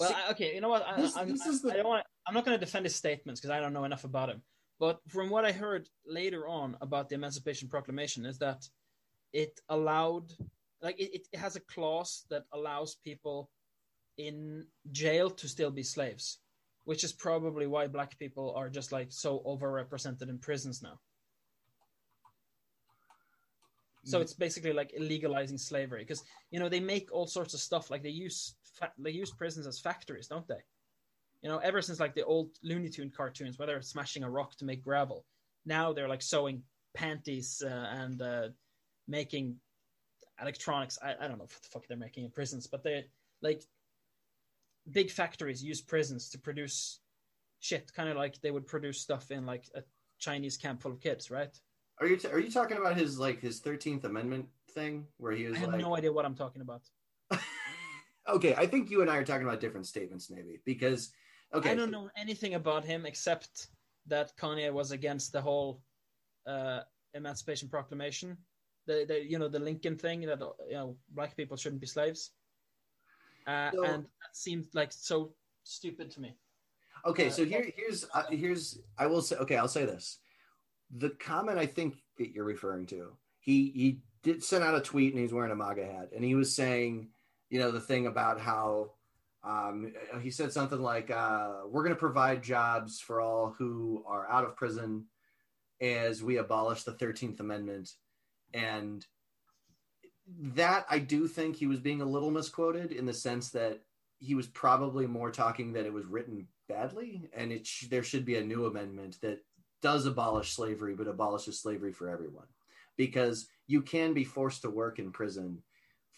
Well, 0.00 0.08
See, 0.10 0.14
I, 0.14 0.30
okay, 0.32 0.54
you 0.54 0.60
know 0.60 0.68
what? 0.68 0.86
I, 0.86 1.00
this- 1.00 1.16
I'm, 1.16 1.28
this 1.28 1.46
I- 1.46 1.50
is 1.50 1.62
the- 1.62 1.72
I 1.72 1.76
don't 1.76 1.86
want. 1.88 2.06
I'm 2.26 2.34
not 2.34 2.44
going 2.44 2.58
to 2.58 2.64
defend 2.64 2.84
his 2.84 2.94
statements 2.94 3.40
because 3.40 3.50
I 3.50 3.60
don't 3.60 3.72
know 3.72 3.84
enough 3.84 4.04
about 4.04 4.28
him. 4.28 4.42
But 4.78 5.00
from 5.08 5.28
what 5.30 5.44
I 5.44 5.50
heard 5.52 5.88
later 6.06 6.46
on 6.46 6.76
about 6.80 7.08
the 7.08 7.16
Emancipation 7.16 7.68
Proclamation, 7.68 8.24
is 8.26 8.38
that 8.38 8.64
it 9.32 9.58
allowed, 9.68 10.32
like, 10.82 11.00
it, 11.00 11.26
it 11.32 11.38
has 11.38 11.56
a 11.56 11.60
clause 11.60 12.24
that 12.30 12.44
allows 12.52 12.96
people 13.02 13.50
in 14.18 14.66
jail 14.92 15.30
to 15.30 15.48
still 15.48 15.70
be 15.70 15.82
slaves, 15.82 16.38
which 16.88 17.04
is 17.04 17.12
probably 17.12 17.66
why 17.66 17.86
black 17.86 18.18
people 18.18 18.54
are 18.56 18.70
just 18.70 18.92
like 18.92 19.08
so 19.10 19.40
overrepresented 19.40 20.30
in 20.30 20.38
prisons 20.38 20.82
now. 20.82 20.98
So 24.04 24.22
it's 24.22 24.32
basically 24.32 24.72
like 24.72 24.92
illegalizing 24.98 25.60
slavery 25.60 26.02
because 26.02 26.22
you 26.50 26.58
know 26.58 26.70
they 26.70 26.80
make 26.80 27.12
all 27.12 27.26
sorts 27.26 27.52
of 27.52 27.60
stuff 27.60 27.90
like 27.90 28.02
they 28.02 28.08
use 28.08 28.54
fa- 28.62 28.94
they 28.96 29.10
use 29.10 29.30
prisons 29.30 29.66
as 29.66 29.78
factories, 29.78 30.28
don't 30.28 30.48
they? 30.48 30.62
You 31.42 31.50
know, 31.50 31.58
ever 31.58 31.82
since 31.82 32.00
like 32.00 32.14
the 32.14 32.24
old 32.24 32.52
Looney 32.62 32.88
Tune 32.88 33.12
cartoons, 33.14 33.58
where 33.58 33.66
they're 33.66 33.82
smashing 33.82 34.22
a 34.22 34.30
rock 34.30 34.56
to 34.56 34.64
make 34.64 34.82
gravel, 34.82 35.26
now 35.66 35.92
they're 35.92 36.08
like 36.08 36.22
sewing 36.22 36.62
panties 36.94 37.62
uh, 37.62 37.86
and 38.02 38.22
uh, 38.22 38.48
making 39.06 39.56
electronics. 40.40 40.98
I, 41.02 41.16
I 41.20 41.28
don't 41.28 41.36
know 41.36 41.44
what 41.44 41.50
the 41.50 41.68
fuck 41.70 41.86
they're 41.86 41.98
making 41.98 42.24
in 42.24 42.30
prisons, 42.30 42.66
but 42.66 42.82
they 42.82 43.04
like 43.42 43.62
big 44.90 45.10
factories 45.10 45.62
use 45.62 45.80
prisons 45.80 46.30
to 46.30 46.38
produce 46.38 47.00
shit, 47.60 47.92
kind 47.94 48.08
of 48.08 48.16
like 48.16 48.40
they 48.40 48.50
would 48.50 48.66
produce 48.66 49.00
stuff 49.00 49.30
in 49.30 49.46
like 49.46 49.64
a 49.74 49.82
Chinese 50.18 50.56
camp 50.56 50.82
full 50.82 50.92
of 50.92 51.00
kids, 51.00 51.30
right? 51.30 51.56
Are 52.00 52.06
you 52.06 52.16
t- 52.16 52.28
are 52.28 52.38
you 52.38 52.50
talking 52.50 52.76
about 52.76 52.96
his 52.96 53.18
like 53.18 53.40
his 53.40 53.60
Thirteenth 53.60 54.04
Amendment 54.04 54.46
thing 54.72 55.06
where 55.16 55.32
he 55.32 55.46
was 55.46 55.56
I 55.56 55.60
have 55.60 55.72
like, 55.72 55.80
no 55.80 55.96
idea 55.96 56.12
what 56.12 56.24
I'm 56.24 56.34
talking 56.34 56.62
about. 56.62 56.82
okay, 58.28 58.54
I 58.54 58.66
think 58.66 58.90
you 58.90 59.02
and 59.02 59.10
I 59.10 59.16
are 59.16 59.24
talking 59.24 59.46
about 59.46 59.60
different 59.60 59.86
statements, 59.86 60.30
maybe 60.30 60.60
because 60.64 61.10
okay, 61.52 61.70
I 61.70 61.74
don't 61.74 61.90
know 61.90 62.08
anything 62.16 62.54
about 62.54 62.84
him 62.84 63.06
except 63.06 63.68
that 64.06 64.36
Kanye 64.36 64.72
was 64.72 64.92
against 64.92 65.32
the 65.32 65.40
whole 65.40 65.82
uh, 66.46 66.80
Emancipation 67.14 67.68
Proclamation, 67.68 68.36
the, 68.86 69.04
the 69.06 69.24
you 69.24 69.38
know 69.38 69.48
the 69.48 69.58
Lincoln 69.58 69.96
thing 69.96 70.20
that 70.22 70.40
you 70.68 70.74
know 70.74 70.96
black 71.10 71.36
people 71.36 71.56
shouldn't 71.56 71.80
be 71.80 71.86
slaves, 71.86 72.30
uh, 73.48 73.70
So- 73.72 73.84
and 73.84 74.04
that 74.04 74.36
seemed 74.36 74.68
like 74.74 74.92
so 74.92 75.34
stupid 75.64 76.10
to 76.12 76.20
me. 76.20 76.36
Okay, 77.04 77.28
Uh, 77.28 77.30
so 77.30 77.44
here, 77.44 77.70
here's, 77.76 78.04
uh, 78.12 78.26
here's, 78.30 78.80
I 78.98 79.06
will 79.06 79.22
say, 79.22 79.36
okay, 79.36 79.56
I'll 79.56 79.68
say 79.68 79.84
this. 79.84 80.18
The 80.90 81.10
comment 81.10 81.58
I 81.58 81.66
think 81.66 81.96
that 82.18 82.32
you're 82.32 82.44
referring 82.44 82.86
to, 82.86 83.16
he 83.40 83.70
he 83.70 84.00
did 84.22 84.42
send 84.42 84.64
out 84.64 84.74
a 84.74 84.80
tweet 84.80 85.12
and 85.12 85.22
he's 85.22 85.32
wearing 85.32 85.52
a 85.52 85.56
MAGA 85.56 85.86
hat, 85.86 86.10
and 86.14 86.24
he 86.24 86.34
was 86.34 86.54
saying, 86.54 87.10
you 87.50 87.58
know, 87.60 87.70
the 87.70 87.80
thing 87.80 88.06
about 88.06 88.40
how 88.40 88.92
um, 89.44 89.94
he 90.20 90.30
said 90.30 90.52
something 90.52 90.80
like, 90.80 91.10
uh, 91.10 91.60
"We're 91.66 91.84
going 91.84 91.94
to 91.94 91.98
provide 92.00 92.42
jobs 92.42 93.00
for 93.00 93.20
all 93.20 93.50
who 93.56 94.02
are 94.06 94.28
out 94.28 94.44
of 94.44 94.56
prison 94.56 95.06
as 95.80 96.22
we 96.22 96.38
abolish 96.38 96.82
the 96.82 96.92
Thirteenth 96.94 97.38
Amendment," 97.38 97.94
and 98.52 99.06
that 100.40 100.86
I 100.90 100.98
do 100.98 101.26
think 101.26 101.56
he 101.56 101.66
was 101.66 101.80
being 101.80 102.00
a 102.00 102.06
little 102.06 102.30
misquoted 102.30 102.92
in 102.92 103.06
the 103.06 103.14
sense 103.14 103.50
that 103.50 103.80
he 104.18 104.34
was 104.34 104.46
probably 104.46 105.06
more 105.06 105.30
talking 105.30 105.72
that 105.72 105.86
it 105.86 105.92
was 105.92 106.06
written 106.06 106.46
badly 106.68 107.28
and 107.32 107.52
it 107.52 107.66
sh- 107.66 107.86
there 107.88 108.02
should 108.02 108.24
be 108.24 108.36
a 108.36 108.44
new 108.44 108.66
amendment 108.66 109.16
that 109.22 109.42
does 109.80 110.06
abolish 110.06 110.52
slavery 110.52 110.94
but 110.94 111.06
abolishes 111.06 111.60
slavery 111.60 111.92
for 111.92 112.10
everyone 112.10 112.46
because 112.96 113.46
you 113.68 113.80
can 113.80 114.12
be 114.12 114.24
forced 114.24 114.62
to 114.62 114.70
work 114.70 114.98
in 114.98 115.10
prison 115.10 115.62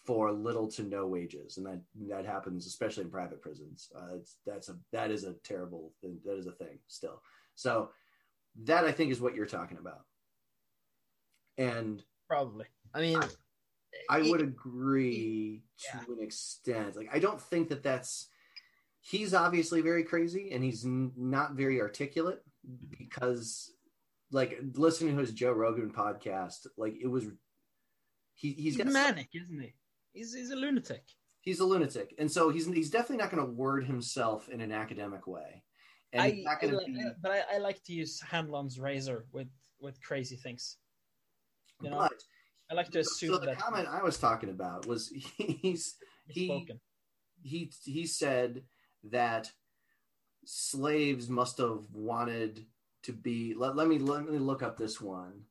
for 0.03 0.31
little 0.31 0.67
to 0.67 0.83
no 0.83 1.05
wages. 1.05 1.57
And 1.57 1.65
that 1.65 1.81
that 2.09 2.25
happens 2.25 2.65
especially 2.65 3.03
in 3.03 3.11
private 3.11 3.41
prisons. 3.41 3.89
Uh, 3.95 4.15
it's, 4.15 4.37
that's 4.45 4.69
a 4.69 4.75
that 4.91 5.11
is 5.11 5.23
a 5.23 5.33
terrible 5.43 5.93
thing. 6.01 6.17
That 6.25 6.37
is 6.37 6.47
a 6.47 6.51
thing 6.51 6.79
still. 6.87 7.21
So 7.55 7.89
that 8.63 8.83
i 8.83 8.91
think 8.91 9.11
is 9.11 9.21
what 9.21 9.35
you're 9.35 9.45
talking 9.45 9.77
about. 9.77 10.05
And 11.57 12.03
Probably. 12.27 12.65
I 12.93 13.01
mean, 13.01 13.19
I 14.09 14.21
would 14.21 14.41
agree 14.41 15.63
Yeah. 15.93 15.99
to 16.01 16.13
an 16.13 16.19
extent. 16.21 16.95
Like, 16.95 17.09
I 17.13 17.19
don't 17.19 17.41
think 17.41 17.69
that 17.69 17.83
that's. 17.83 18.27
He's 19.01 19.33
obviously 19.33 19.81
very 19.81 20.03
crazy, 20.03 20.51
and 20.51 20.63
he's 20.63 20.85
n- 20.85 21.11
not 21.17 21.53
very 21.53 21.81
articulate 21.81 22.43
because, 22.97 23.71
like, 24.31 24.59
listening 24.75 25.15
to 25.15 25.21
his 25.21 25.31
Joe 25.33 25.51
Rogan 25.53 25.91
podcast, 25.91 26.67
like 26.77 26.95
it 27.01 27.07
was. 27.07 27.25
He, 28.35 28.53
he's 28.53 28.75
he's 28.75 28.77
got 28.77 28.87
manic, 28.87 29.29
isn't 29.33 29.59
he? 29.59 29.73
He's 30.13 30.33
he's 30.33 30.51
a 30.51 30.55
lunatic. 30.55 31.03
he's 31.41 31.59
a 31.59 31.65
lunatic, 31.65 32.13
and 32.17 32.31
so 32.31 32.49
he's 32.49 32.65
he's 32.67 32.89
definitely 32.89 33.17
not 33.17 33.31
going 33.31 33.45
to 33.45 33.51
word 33.51 33.85
himself 33.85 34.49
in 34.49 34.61
an 34.61 34.71
academic 34.71 35.25
way, 35.27 35.63
and 36.13 36.21
I, 36.21 36.41
not 36.43 36.57
I 36.57 36.61
going 36.61 36.73
to 36.73 36.77
li- 36.79 36.93
be. 36.93 37.03
Uh, 37.03 37.09
but 37.21 37.31
I, 37.31 37.55
I 37.55 37.57
like 37.57 37.83
to 37.85 37.93
use 37.93 38.21
Hanlon's 38.21 38.79
razor 38.79 39.25
with 39.31 39.47
with 39.79 40.01
crazy 40.01 40.35
things. 40.35 40.77
you 41.81 41.89
know, 41.89 41.97
but 41.97 42.23
I 42.71 42.73
like 42.73 42.89
to 42.91 42.99
assume 42.99 43.33
so 43.33 43.39
the 43.39 43.47
that 43.47 43.59
comment 43.59 43.87
I 43.91 44.01
was 44.01 44.17
talking 44.17 44.49
about 44.49 44.87
was 44.87 45.09
he's 45.37 45.95
he- 46.27 46.47
spoken. 46.47 46.79
he 47.43 47.71
he 47.83 48.05
said 48.05 48.63
that 49.03 49.51
slaves 50.45 51.29
must 51.29 51.57
have 51.57 51.83
wanted 51.91 52.65
to 53.03 53.11
be 53.11 53.53
let, 53.57 53.75
let 53.75 53.87
me 53.87 53.99
let 53.99 54.25
me 54.25 54.39
look 54.39 54.63
up 54.63 54.77
this 54.77 55.01
one. 55.01 55.41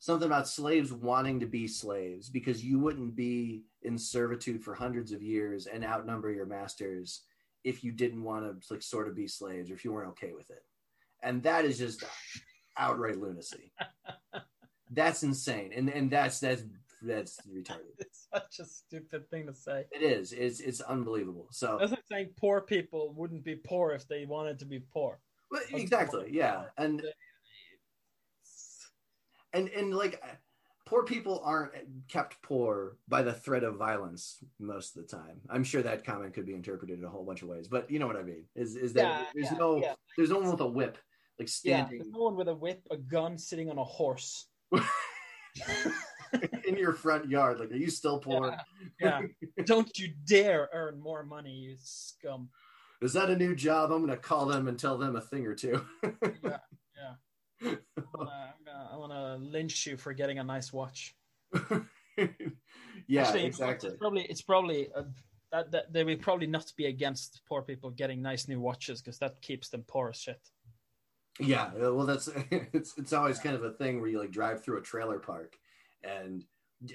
Something 0.00 0.26
about 0.26 0.46
slaves 0.46 0.92
wanting 0.92 1.40
to 1.40 1.46
be 1.46 1.66
slaves 1.66 2.28
because 2.28 2.64
you 2.64 2.78
wouldn't 2.78 3.16
be 3.16 3.64
in 3.82 3.98
servitude 3.98 4.62
for 4.62 4.74
hundreds 4.74 5.10
of 5.10 5.22
years 5.22 5.66
and 5.66 5.84
outnumber 5.84 6.30
your 6.30 6.46
masters 6.46 7.22
if 7.64 7.82
you 7.82 7.90
didn't 7.90 8.22
want 8.22 8.44
to 8.44 8.72
like 8.74 8.82
sort 8.82 9.08
of 9.08 9.16
be 9.16 9.26
slaves 9.26 9.70
or 9.70 9.74
if 9.74 9.84
you 9.84 9.92
weren't 9.92 10.10
okay 10.10 10.32
with 10.32 10.50
it. 10.50 10.62
And 11.22 11.42
that 11.42 11.64
is 11.64 11.78
just 11.78 12.04
outright 12.76 13.18
lunacy 13.18 13.72
that's 14.90 15.22
insane. 15.22 15.72
And 15.74 15.88
and 15.88 16.10
that's 16.10 16.40
that's 16.40 16.64
that's 17.02 17.40
retarded. 17.46 17.94
It's 17.98 18.28
such 18.32 18.58
a 18.60 18.68
stupid 18.68 19.30
thing 19.30 19.46
to 19.46 19.54
say. 19.54 19.84
it 19.92 20.02
is. 20.02 20.32
It's 20.32 20.60
it's 20.60 20.80
unbelievable. 20.80 21.48
So 21.50 21.76
That's 21.78 21.92
like 21.92 22.04
saying 22.10 22.30
poor 22.36 22.60
people 22.60 23.14
wouldn't 23.16 23.44
be 23.44 23.56
poor 23.56 23.92
if 23.92 24.06
they 24.08 24.26
wanted 24.26 24.58
to 24.60 24.66
be 24.66 24.80
poor. 24.80 25.20
Well, 25.50 25.62
exactly. 25.72 26.28
yeah. 26.30 26.64
And 26.76 27.02
and 29.54 29.68
and 29.68 29.94
like 29.94 30.22
poor 30.86 31.04
people 31.04 31.40
aren't 31.44 31.72
kept 32.08 32.40
poor 32.42 32.96
by 33.08 33.22
the 33.22 33.32
threat 33.32 33.64
of 33.64 33.76
violence 33.76 34.42
most 34.58 34.96
of 34.96 35.02
the 35.06 35.16
time. 35.16 35.40
I'm 35.48 35.64
sure 35.64 35.82
that 35.82 36.04
comment 36.04 36.34
could 36.34 36.46
be 36.46 36.54
interpreted 36.54 36.98
in 36.98 37.04
a 37.04 37.08
whole 37.08 37.24
bunch 37.24 37.42
of 37.42 37.48
ways 37.48 37.68
but 37.68 37.90
you 37.90 37.98
know 37.98 38.06
what 38.06 38.16
i 38.16 38.22
mean. 38.22 38.44
Is 38.54 38.76
is 38.76 38.92
that 38.94 39.02
Yeah, 39.02 39.24
there's 39.34 39.52
yeah, 39.52 39.58
no 39.58 39.76
yeah. 39.76 39.94
there's 40.16 40.30
no 40.30 40.38
one 40.38 40.50
with 40.50 40.60
a 40.60 40.66
whip 40.66 40.98
like 41.38 41.48
Yeah, 41.48 41.84
standing 41.84 41.98
there's 41.98 42.10
no 42.10 42.24
one 42.24 42.36
with 42.36 42.48
a 42.48 42.54
whip, 42.54 42.82
a 42.90 42.96
gun, 42.96 43.38
sitting 43.38 43.70
on 43.70 43.78
a 43.78 43.84
horse. 43.84 44.47
in 46.66 46.76
your 46.76 46.92
front 46.92 47.28
yard 47.28 47.58
like 47.58 47.70
are 47.70 47.76
you 47.76 47.90
still 47.90 48.18
poor 48.18 48.54
Yeah, 49.00 49.22
don't 49.64 49.96
you 49.98 50.12
dare 50.26 50.68
earn 50.72 51.00
more 51.00 51.24
money, 51.24 51.52
you 51.52 51.76
scum. 51.80 52.50
is 53.00 53.12
that 53.14 53.30
a 53.30 53.36
new 53.36 53.54
job 53.54 53.90
i'm 53.92 54.00
gonna 54.00 54.16
call 54.16 54.46
them 54.46 54.68
and 54.68 54.78
tell 54.78 54.98
them 54.98 55.16
a 55.16 55.20
thing 55.20 55.46
or 55.46 55.54
two 55.54 55.80
Yeah, 56.44 56.58
yeah. 56.96 57.14
I'm 57.62 58.28
gonna, 58.64 58.88
I 58.92 58.96
want 58.96 59.12
to 59.12 59.36
lynch 59.36 59.86
you 59.86 59.96
for 59.96 60.12
getting 60.12 60.38
a 60.38 60.44
nice 60.44 60.72
watch. 60.72 61.14
yeah 63.08 63.22
Actually, 63.22 63.44
exactly 63.46 63.88
It's 63.90 63.98
probably 63.98 64.22
it's 64.24 64.42
probably 64.42 64.88
uh 64.94 65.04
that, 65.50 65.70
that 65.70 65.92
they 65.92 66.04
will 66.04 66.18
probably 66.18 66.46
not 66.46 66.70
be 66.76 66.86
against 66.86 67.40
poor 67.48 67.62
people 67.62 67.88
getting 67.90 68.20
nice 68.20 68.48
new 68.48 68.60
watches 68.60 69.00
because 69.00 69.18
that 69.20 69.40
keeps 69.40 69.70
them 69.70 69.82
poor 69.88 70.10
as 70.10 70.16
shit. 70.18 70.40
Yeah, 71.38 71.66
uh, 71.66 71.94
well, 71.94 72.06
that's 72.06 72.28
it's 72.50 72.94
it's 72.96 73.12
always 73.12 73.38
kind 73.38 73.54
of 73.54 73.64
a 73.64 73.70
thing 73.70 74.00
where 74.00 74.08
you 74.10 74.18
like 74.18 74.30
drive 74.30 74.62
through 74.62 74.78
a 74.78 74.82
trailer 74.82 75.18
park, 75.18 75.56
and 76.02 76.44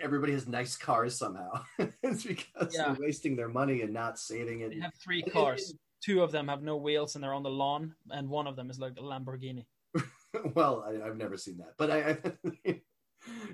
everybody 0.02 0.34
has 0.34 0.48
nice 0.48 0.76
cars 0.76 1.18
somehow. 1.18 1.64
it's 2.04 2.24
because 2.24 2.74
Yeah. 2.76 2.86
they're 2.86 2.98
wasting 3.00 3.36
their 3.36 3.50
money 3.50 3.82
and 3.82 3.94
not 3.94 4.20
saving 4.20 4.62
it. 4.62 4.72
They 4.72 4.80
have 4.80 4.94
three 5.04 5.22
cars. 5.24 5.74
Two 6.02 6.22
of 6.22 6.32
them 6.32 6.50
have 6.50 6.62
no 6.62 6.76
wheels 6.76 7.16
and 7.16 7.24
they're 7.24 7.34
on 7.34 7.44
the 7.44 7.50
lawn, 7.50 7.96
and 8.10 8.30
one 8.30 8.48
of 8.48 8.56
them 8.56 8.70
is 8.70 8.80
like 8.80 8.94
a 8.98 9.02
Lamborghini. 9.02 9.66
well, 10.56 10.84
I, 10.86 11.06
I've 11.08 11.18
never 11.18 11.38
seen 11.38 11.58
that, 11.60 11.76
but 11.78 11.92
I, 11.92 12.18
I 12.66 12.82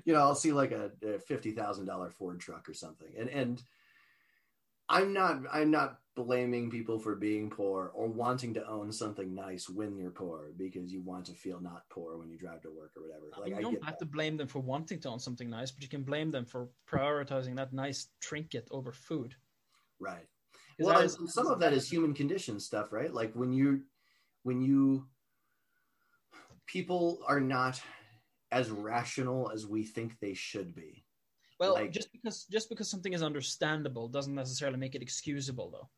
you 0.03 0.13
know, 0.13 0.19
I'll 0.19 0.35
see 0.35 0.51
like 0.51 0.71
a, 0.71 0.91
a 1.05 1.19
fifty 1.19 1.51
thousand 1.51 1.85
dollar 1.85 2.09
Ford 2.09 2.39
truck 2.39 2.67
or 2.67 2.73
something, 2.73 3.09
and 3.17 3.29
and 3.29 3.61
I'm 4.89 5.13
not 5.13 5.41
I'm 5.51 5.71
not 5.71 5.99
blaming 6.15 6.69
people 6.69 6.99
for 6.99 7.15
being 7.15 7.49
poor 7.49 7.91
or 7.93 8.07
wanting 8.07 8.53
to 8.53 8.67
own 8.67 8.91
something 8.91 9.33
nice 9.33 9.69
when 9.69 9.95
you're 9.97 10.11
poor 10.11 10.51
because 10.57 10.91
you 10.91 11.01
want 11.01 11.25
to 11.25 11.33
feel 11.33 11.61
not 11.61 11.83
poor 11.89 12.17
when 12.17 12.29
you 12.29 12.37
drive 12.37 12.61
to 12.61 12.69
work 12.69 12.91
or 12.97 13.03
whatever. 13.03 13.25
Like 13.39 13.55
you 13.55 13.61
don't 13.61 13.83
have 13.83 13.93
that. 13.93 13.99
to 13.99 14.05
blame 14.05 14.35
them 14.35 14.47
for 14.47 14.59
wanting 14.59 14.99
to 15.01 15.09
own 15.09 15.19
something 15.19 15.49
nice, 15.49 15.71
but 15.71 15.83
you 15.83 15.89
can 15.89 16.03
blame 16.03 16.31
them 16.31 16.45
for 16.45 16.69
prioritizing 16.89 17.55
that 17.55 17.71
nice 17.71 18.07
trinket 18.19 18.67
over 18.71 18.91
food. 18.91 19.35
Right. 19.99 20.27
Well, 20.79 20.99
is- 20.99 21.17
some 21.27 21.47
of 21.47 21.59
that 21.59 21.73
is 21.73 21.89
human 21.89 22.13
condition 22.13 22.59
stuff, 22.59 22.91
right? 22.91 23.13
Like 23.13 23.33
when 23.33 23.53
you, 23.53 23.81
when 24.43 24.61
you, 24.61 25.07
people 26.65 27.19
are 27.27 27.39
not 27.39 27.81
as 28.51 28.69
rational 28.69 29.51
as 29.51 29.67
we 29.67 29.83
think 29.83 30.19
they 30.19 30.33
should 30.33 30.73
be. 30.73 31.03
Well, 31.59 31.73
Like- 31.73 31.91
just 31.91 32.11
because 32.11 32.45
just 32.45 32.69
because 32.69 32.89
something 32.89 33.13
is 33.13 33.21
understandable 33.21 34.07
doesn't 34.07 34.33
necessarily 34.33 34.77
make 34.77 34.95
it 34.95 35.01
excusable, 35.01 35.69
though. 35.69 35.89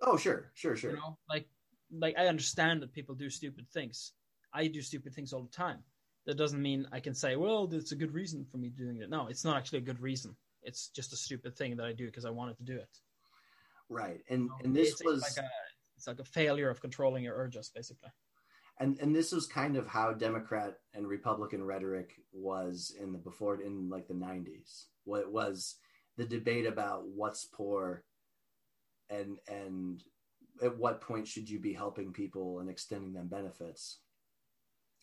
Oh, 0.00 0.16
sure, 0.16 0.50
sure, 0.54 0.76
sure. 0.76 0.92
You 0.92 0.96
know, 0.96 1.18
like 1.28 1.48
like 1.92 2.16
I 2.16 2.26
understand 2.28 2.82
that 2.82 2.92
people 2.92 3.14
do 3.14 3.28
stupid 3.30 3.68
things. 3.68 4.12
I 4.52 4.66
do 4.66 4.80
stupid 4.80 5.14
things 5.14 5.32
all 5.32 5.42
the 5.42 5.50
time. 5.50 5.84
That 6.26 6.36
doesn't 6.36 6.60
mean 6.62 6.88
I 6.92 7.00
can 7.00 7.14
say, 7.14 7.36
well, 7.36 7.66
that's 7.66 7.92
a 7.92 7.96
good 7.96 8.12
reason 8.12 8.44
for 8.44 8.58
me 8.58 8.70
doing 8.70 9.00
it. 9.02 9.10
No, 9.10 9.26
it's 9.28 9.44
not 9.44 9.56
actually 9.56 9.78
a 9.78 9.82
good 9.82 10.00
reason. 10.00 10.36
It's 10.62 10.88
just 10.88 11.12
a 11.12 11.16
stupid 11.16 11.56
thing 11.56 11.76
that 11.76 11.86
I 11.86 11.92
do 11.92 12.06
because 12.06 12.24
I 12.24 12.30
wanted 12.30 12.56
to 12.58 12.64
do 12.64 12.76
it. 12.76 12.98
Right. 13.88 14.20
And 14.28 14.42
You 14.44 14.48
know, 14.48 14.54
and 14.64 14.76
this 14.76 14.92
it's, 14.92 15.04
was 15.04 15.22
it's 15.22 15.36
like 15.36 15.44
a 15.44 15.50
it's 15.96 16.06
like 16.06 16.20
a 16.20 16.24
failure 16.24 16.70
of 16.70 16.80
controlling 16.80 17.24
your 17.24 17.36
urges, 17.36 17.70
basically. 17.74 18.10
And 18.80 18.98
and 18.98 19.14
this 19.14 19.30
was 19.30 19.46
kind 19.46 19.76
of 19.76 19.86
how 19.86 20.12
Democrat 20.12 20.78
and 20.94 21.06
Republican 21.06 21.62
rhetoric 21.62 22.14
was 22.32 22.94
in 22.98 23.12
the 23.12 23.18
before 23.18 23.60
in 23.60 23.90
like 23.90 24.08
the 24.08 24.14
90s. 24.14 24.86
What 25.04 25.30
was 25.30 25.76
the 26.16 26.24
debate 26.24 26.66
about 26.66 27.06
what's 27.06 27.44
poor 27.44 28.04
and 29.10 29.38
and 29.48 30.02
at 30.62 30.76
what 30.76 31.02
point 31.02 31.28
should 31.28 31.48
you 31.48 31.60
be 31.60 31.74
helping 31.74 32.12
people 32.12 32.60
and 32.60 32.70
extending 32.70 33.12
them 33.12 33.28
benefits? 33.28 33.98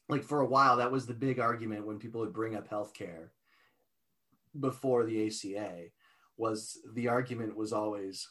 Like 0.09 0.23
for 0.23 0.41
a 0.41 0.47
while, 0.47 0.77
that 0.77 0.91
was 0.91 1.05
the 1.05 1.13
big 1.13 1.39
argument 1.39 1.85
when 1.85 1.99
people 1.99 2.21
would 2.21 2.33
bring 2.33 2.55
up 2.55 2.69
healthcare 2.69 3.29
before 4.59 5.05
the 5.05 5.27
ACA. 5.27 5.85
Was 6.37 6.77
the 6.93 7.07
argument 7.07 7.57
was 7.57 7.73
always, 7.73 8.27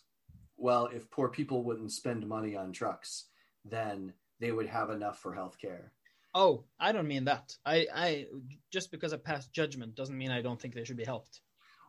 well, 0.56 0.86
if 0.86 1.10
poor 1.10 1.28
people 1.28 1.64
wouldn't 1.64 1.92
spend 1.92 2.26
money 2.26 2.56
on 2.56 2.72
trucks, 2.72 3.26
then 3.64 4.12
they 4.40 4.52
would 4.52 4.66
have 4.66 4.90
enough 4.90 5.18
for 5.20 5.34
healthcare. 5.34 5.90
Oh, 6.34 6.64
I 6.78 6.92
don't 6.92 7.08
mean 7.08 7.24
that. 7.24 7.56
I, 7.64 7.86
I 7.94 8.26
just 8.70 8.90
because 8.90 9.12
I 9.12 9.16
passed 9.16 9.52
judgment 9.52 9.94
doesn't 9.94 10.16
mean 10.16 10.30
I 10.30 10.42
don't 10.42 10.60
think 10.60 10.74
they 10.74 10.84
should 10.84 10.98
be 10.98 11.04
helped. 11.04 11.40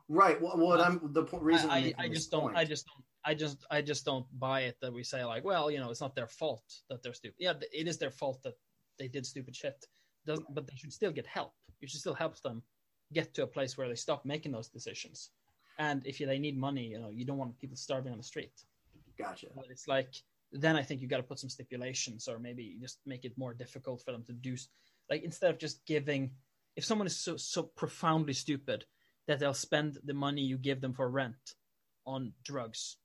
Right. 0.07 0.41
Well, 0.41 0.57
what 0.57 0.79
I'm 0.79 1.01
the 1.11 1.23
po- 1.23 1.39
reason 1.39 1.69
I, 1.69 1.93
I, 1.97 2.05
I 2.05 2.07
just 2.09 2.31
don't. 2.31 2.41
point- 2.43 2.57
I 2.57 2.63
just 2.63 2.85
don't. 2.85 3.03
I 3.25 3.33
just. 3.33 3.65
I 3.69 3.81
just 3.81 4.05
don't 4.05 4.25
buy 4.39 4.61
it 4.61 4.77
that 4.81 4.93
we 4.93 5.03
say 5.03 5.25
like, 5.25 5.43
well, 5.43 5.69
you 5.69 5.79
know, 5.79 5.89
it's 5.91 5.99
not 5.99 6.15
their 6.15 6.27
fault 6.27 6.63
that 6.89 7.03
they're 7.03 7.13
stupid. 7.13 7.35
Yeah, 7.39 7.53
it 7.73 7.87
is 7.87 7.97
their 7.97 8.11
fault 8.11 8.41
that 8.43 8.53
they 8.97 9.09
did 9.09 9.25
stupid 9.25 9.53
shit. 9.55 9.85
Doesn't, 10.25 10.53
but 10.53 10.65
they 10.67 10.75
should 10.75 10.93
still 10.93 11.11
get 11.11 11.25
help. 11.25 11.53
You 11.81 11.87
should 11.87 11.99
still 11.99 12.13
help 12.13 12.39
them 12.41 12.63
get 13.13 13.33
to 13.33 13.43
a 13.43 13.47
place 13.47 13.77
where 13.77 13.87
they 13.89 13.95
stop 13.95 14.25
making 14.25 14.51
those 14.53 14.69
decisions. 14.69 15.31
And 15.79 16.05
if 16.05 16.17
they 16.17 16.39
need 16.39 16.57
money, 16.57 16.85
you 16.85 16.99
know, 16.99 17.09
you 17.09 17.25
don't 17.25 17.37
want 17.37 17.57
people 17.59 17.77
starving 17.77 18.11
on 18.11 18.17
the 18.17 18.23
street. 18.23 18.51
Gotcha. 19.17 19.47
But 19.55 19.65
it's 19.69 19.87
like 19.87 20.13
then 20.51 20.75
I 20.75 20.83
think 20.83 21.01
you 21.01 21.07
got 21.07 21.17
to 21.17 21.23
put 21.23 21.39
some 21.39 21.49
stipulations, 21.49 22.27
or 22.27 22.39
maybe 22.39 22.77
just 22.81 22.99
make 23.05 23.25
it 23.25 23.37
more 23.37 23.53
difficult 23.53 24.01
for 24.03 24.11
them 24.11 24.23
to 24.25 24.33
do. 24.33 24.55
Like 25.09 25.23
instead 25.23 25.51
of 25.51 25.57
just 25.57 25.85
giving, 25.85 26.31
if 26.75 26.85
someone 26.85 27.07
is 27.07 27.17
so 27.17 27.37
so 27.37 27.63
profoundly 27.63 28.33
stupid 28.33 28.85
that 29.27 29.39
they'll 29.39 29.53
spend 29.53 29.97
the 30.05 30.13
money 30.13 30.41
you 30.41 30.57
give 30.57 30.81
them 30.81 30.93
for 30.93 31.09
rent 31.09 31.55
on 32.05 32.33
drugs, 32.43 32.97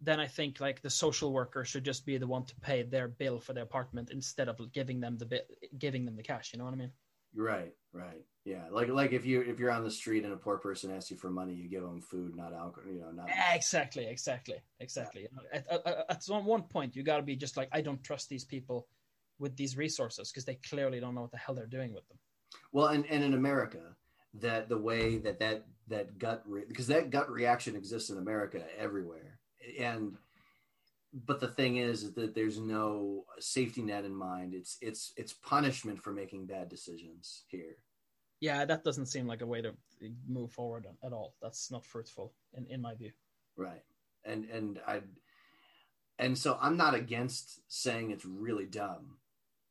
then 0.00 0.20
I 0.20 0.26
think 0.26 0.60
like 0.60 0.80
the 0.80 0.90
social 0.90 1.32
worker 1.32 1.64
should 1.64 1.84
just 1.84 2.06
be 2.06 2.18
the 2.18 2.26
one 2.26 2.44
to 2.44 2.54
pay 2.60 2.82
their 2.82 3.08
bill 3.08 3.40
for 3.40 3.52
the 3.52 3.62
apartment 3.62 4.10
instead 4.10 4.48
of 4.48 4.72
giving 4.72 5.00
them 5.00 5.18
the 5.18 5.26
bit, 5.26 5.46
giving 5.78 6.04
them 6.04 6.16
the 6.16 6.22
cash. 6.22 6.52
You 6.52 6.58
know 6.58 6.64
what 6.64 6.74
I 6.74 6.76
mean? 6.76 6.92
Right. 7.34 7.74
Right. 7.92 8.24
Yeah. 8.48 8.64
Like 8.70 8.88
like 8.88 9.12
if 9.12 9.26
you 9.26 9.42
if 9.42 9.58
you're 9.58 9.70
on 9.70 9.84
the 9.84 9.90
street 9.90 10.24
and 10.24 10.32
a 10.32 10.36
poor 10.36 10.56
person 10.56 10.90
asks 10.90 11.10
you 11.10 11.18
for 11.18 11.28
money, 11.28 11.52
you 11.52 11.68
give 11.68 11.82
them 11.82 12.00
food, 12.00 12.34
not 12.34 12.54
alcohol. 12.54 12.90
You 12.90 13.00
know, 13.00 13.10
not. 13.10 13.28
Exactly, 13.52 14.06
exactly, 14.06 14.56
exactly. 14.80 15.28
Know, 15.30 15.42
At, 15.52 15.70
at, 15.70 16.06
at 16.08 16.24
some 16.24 16.46
one 16.46 16.62
point, 16.62 16.96
you 16.96 17.02
got 17.02 17.18
to 17.18 17.22
be 17.22 17.36
just 17.36 17.58
like, 17.58 17.68
I 17.72 17.82
don't 17.82 18.02
trust 18.02 18.30
these 18.30 18.46
people 18.46 18.88
with 19.38 19.54
these 19.54 19.76
resources 19.76 20.32
because 20.32 20.46
they 20.46 20.54
clearly 20.54 20.98
don't 20.98 21.14
know 21.14 21.20
what 21.20 21.30
the 21.30 21.36
hell 21.36 21.54
they're 21.54 21.66
doing 21.66 21.92
with 21.92 22.08
them. 22.08 22.16
Well, 22.72 22.86
and 22.86 23.04
and 23.10 23.22
in 23.22 23.34
America, 23.34 23.82
that 24.40 24.70
the 24.70 24.78
way 24.78 25.18
that 25.18 25.40
that 25.40 25.66
that 25.88 26.18
gut 26.18 26.42
re- 26.46 26.64
because 26.66 26.86
that 26.86 27.10
gut 27.10 27.30
reaction 27.30 27.76
exists 27.76 28.08
in 28.08 28.16
America 28.16 28.62
everywhere, 28.78 29.40
and 29.78 30.16
but 31.12 31.38
the 31.38 31.48
thing 31.48 31.76
is 31.76 32.14
that 32.14 32.34
there's 32.34 32.58
no 32.58 33.24
safety 33.40 33.82
net 33.82 34.06
in 34.06 34.14
mind. 34.14 34.54
It's 34.54 34.78
it's 34.80 35.12
it's 35.18 35.34
punishment 35.34 36.02
for 36.02 36.14
making 36.14 36.46
bad 36.46 36.70
decisions 36.70 37.44
here. 37.48 37.76
Yeah, 38.40 38.64
that 38.64 38.84
doesn't 38.84 39.06
seem 39.06 39.26
like 39.26 39.42
a 39.42 39.46
way 39.46 39.62
to 39.62 39.74
move 40.26 40.52
forward 40.52 40.86
at 41.04 41.12
all. 41.12 41.34
That's 41.42 41.70
not 41.70 41.84
fruitful 41.84 42.32
in, 42.54 42.66
in 42.66 42.80
my 42.80 42.94
view. 42.94 43.12
right 43.56 43.82
and 44.24 44.44
and 44.50 44.80
i 44.86 45.00
and 46.18 46.36
so 46.36 46.58
i'm 46.60 46.76
not 46.76 46.94
against 46.94 47.60
saying 47.68 48.10
it's 48.10 48.24
really 48.24 48.66
dumb 48.66 49.16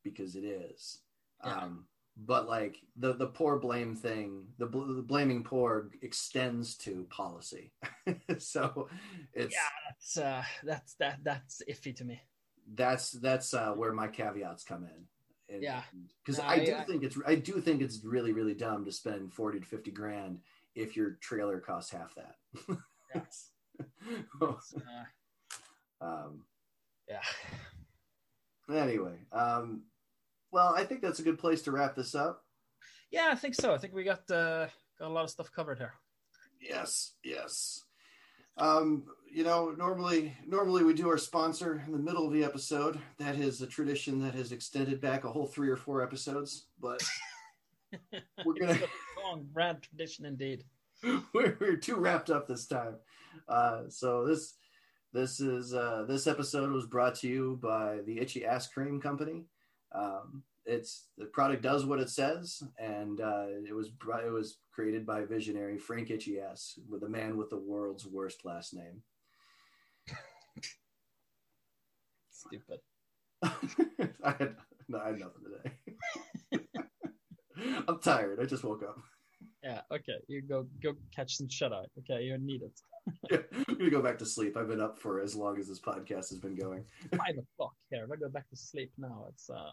because 0.03 0.35
it 0.35 0.43
is 0.45 0.99
Yeah. 1.45 1.57
um 1.57 1.85
but 2.15 2.47
like 2.47 2.77
the 2.95 3.13
the 3.13 3.27
poor 3.27 3.59
blame 3.59 3.93
thing 3.95 4.47
the, 4.57 4.65
bl- 4.65 4.93
the 4.95 5.01
blaming 5.01 5.43
poor 5.43 5.89
extends 6.01 6.75
to 6.77 7.05
policy 7.09 7.73
so 8.37 8.87
it's 9.33 9.53
Yeah, 9.53 9.69
that's 9.89 10.17
uh, 10.17 10.43
that's 10.63 10.93
that 10.95 11.19
that's 11.23 11.61
iffy 11.69 11.93
to 11.97 12.05
me. 12.05 12.21
that's 12.75 13.11
that's 13.11 13.53
uh 13.53 13.71
where 13.73 13.93
my 13.93 14.07
caveats 14.07 14.63
come 14.63 14.83
in 14.85 15.07
And- 15.49 15.63
Yeah. 15.63 15.83
because 16.23 16.39
No, 16.39 16.45
i 16.45 16.63
do 16.63 16.75
I- 16.75 16.83
think 16.83 17.03
it's 17.03 17.17
i 17.25 17.35
do 17.35 17.61
think 17.61 17.81
it's 17.81 18.03
really 18.03 18.33
really 18.33 18.53
dumb 18.53 18.83
to 18.85 18.91
spend 18.91 19.33
40 19.33 19.59
to 19.61 19.65
50 19.65 19.91
grand 19.91 20.41
if 20.75 20.95
your 20.97 21.11
trailer 21.21 21.59
costs 21.59 21.91
half 21.91 22.13
that 22.15 22.35
It's, 23.15 23.49
uh, 24.41 25.03
um 26.01 26.43
yeah. 27.07 27.21
Anyway, 28.69 29.15
um, 29.31 29.83
well, 30.51 30.73
I 30.75 30.83
think 30.83 31.01
that's 31.01 31.19
a 31.19 31.23
good 31.23 31.39
place 31.39 31.61
to 31.61 31.71
wrap 31.71 31.95
this 31.95 32.13
up. 32.15 32.43
Yeah, 33.11 33.29
I 33.31 33.35
think 33.35 33.55
so. 33.55 33.73
I 33.73 33.77
think 33.77 33.93
we 33.93 34.03
got 34.03 34.29
uh, 34.29 34.67
got 34.99 35.07
a 35.07 35.13
lot 35.13 35.23
of 35.23 35.29
stuff 35.29 35.49
covered 35.53 35.77
here. 35.77 35.93
Yes, 36.59 37.13
yes. 37.23 37.85
Um, 38.57 39.05
you 39.31 39.43
know, 39.43 39.71
normally, 39.77 40.35
normally 40.45 40.83
we 40.83 40.93
do 40.93 41.09
our 41.09 41.17
sponsor 41.17 41.83
in 41.85 41.91
the 41.91 41.97
middle 41.97 42.25
of 42.25 42.33
the 42.33 42.43
episode. 42.43 42.99
That 43.17 43.35
is 43.35 43.61
a 43.61 43.67
tradition 43.67 44.21
that 44.21 44.35
has 44.35 44.51
extended 44.51 44.99
back 45.01 45.23
a 45.23 45.31
whole 45.31 45.47
three 45.47 45.69
or 45.69 45.75
four 45.75 46.01
episodes, 46.01 46.65
but 46.79 47.01
We're 48.45 48.53
gonna- 48.59 48.79
long 49.23 49.47
brand 49.53 49.81
tradition 49.81 50.25
indeed. 50.25 50.63
we're, 51.33 51.57
we're 51.59 51.77
too 51.77 51.95
wrapped 51.95 52.29
up 52.29 52.47
this 52.47 52.65
time. 52.65 52.95
Uh, 53.47 53.83
so 53.89 54.25
this 54.25 54.55
this 55.13 55.39
is 55.39 55.73
uh, 55.73 56.05
this 56.07 56.27
episode 56.27 56.71
was 56.71 56.85
brought 56.85 57.15
to 57.15 57.27
you 57.27 57.59
by 57.61 57.99
the 58.05 58.19
Itchy 58.19 58.45
Ass 58.45 58.67
Cream 58.67 58.99
Company. 58.99 59.45
Um, 59.93 60.43
it's 60.65 61.05
the 61.17 61.25
product 61.25 61.63
does 61.63 61.85
what 61.85 61.99
it 61.99 62.09
says, 62.09 62.61
and 62.77 63.21
uh, 63.21 63.45
it 63.67 63.73
was 63.73 63.87
it 64.25 64.31
was 64.31 64.57
created 64.71 65.05
by 65.05 65.23
visionary 65.23 65.77
Frank 65.77 66.09
Itchy 66.09 66.39
Ass, 66.39 66.79
with 66.89 67.01
the 67.01 67.09
man 67.09 67.37
with 67.37 67.49
the 67.49 67.57
world's 67.57 68.05
worst 68.05 68.43
last 68.43 68.73
name. 68.73 69.01
Stupid. 72.31 72.79
I 73.43 74.35
had 74.39 74.55
no, 74.87 74.99
I 74.99 75.07
had 75.07 75.19
nothing 75.19 75.43
today. 75.43 76.63
I'm 77.87 77.99
tired. 77.99 78.39
I 78.41 78.45
just 78.45 78.63
woke 78.63 78.83
up. 78.83 78.97
Yeah. 79.63 79.81
Okay. 79.91 80.17
You 80.27 80.41
go 80.41 80.67
go 80.81 80.93
catch 81.15 81.35
some 81.35 81.49
shut 81.49 81.73
eye. 81.73 81.85
Okay. 81.99 82.23
You're 82.23 82.37
needed. 82.37 82.71
I'm 83.31 83.77
gonna 83.77 83.89
go 83.89 84.01
back 84.01 84.17
to 84.19 84.25
sleep. 84.25 84.55
I've 84.57 84.67
been 84.67 84.81
up 84.81 84.99
for 84.99 85.21
as 85.21 85.35
long 85.35 85.57
as 85.59 85.67
this 85.67 85.79
podcast 85.79 86.29
has 86.29 86.39
been 86.39 86.55
going. 86.55 86.85
Five 87.11 87.37
o'clock 87.37 87.73
here. 87.89 88.05
If 88.05 88.11
I 88.11 88.15
go 88.15 88.29
back 88.29 88.49
to 88.49 88.55
sleep 88.55 88.91
now, 88.97 89.25
it's 89.29 89.49
uh. 89.49 89.71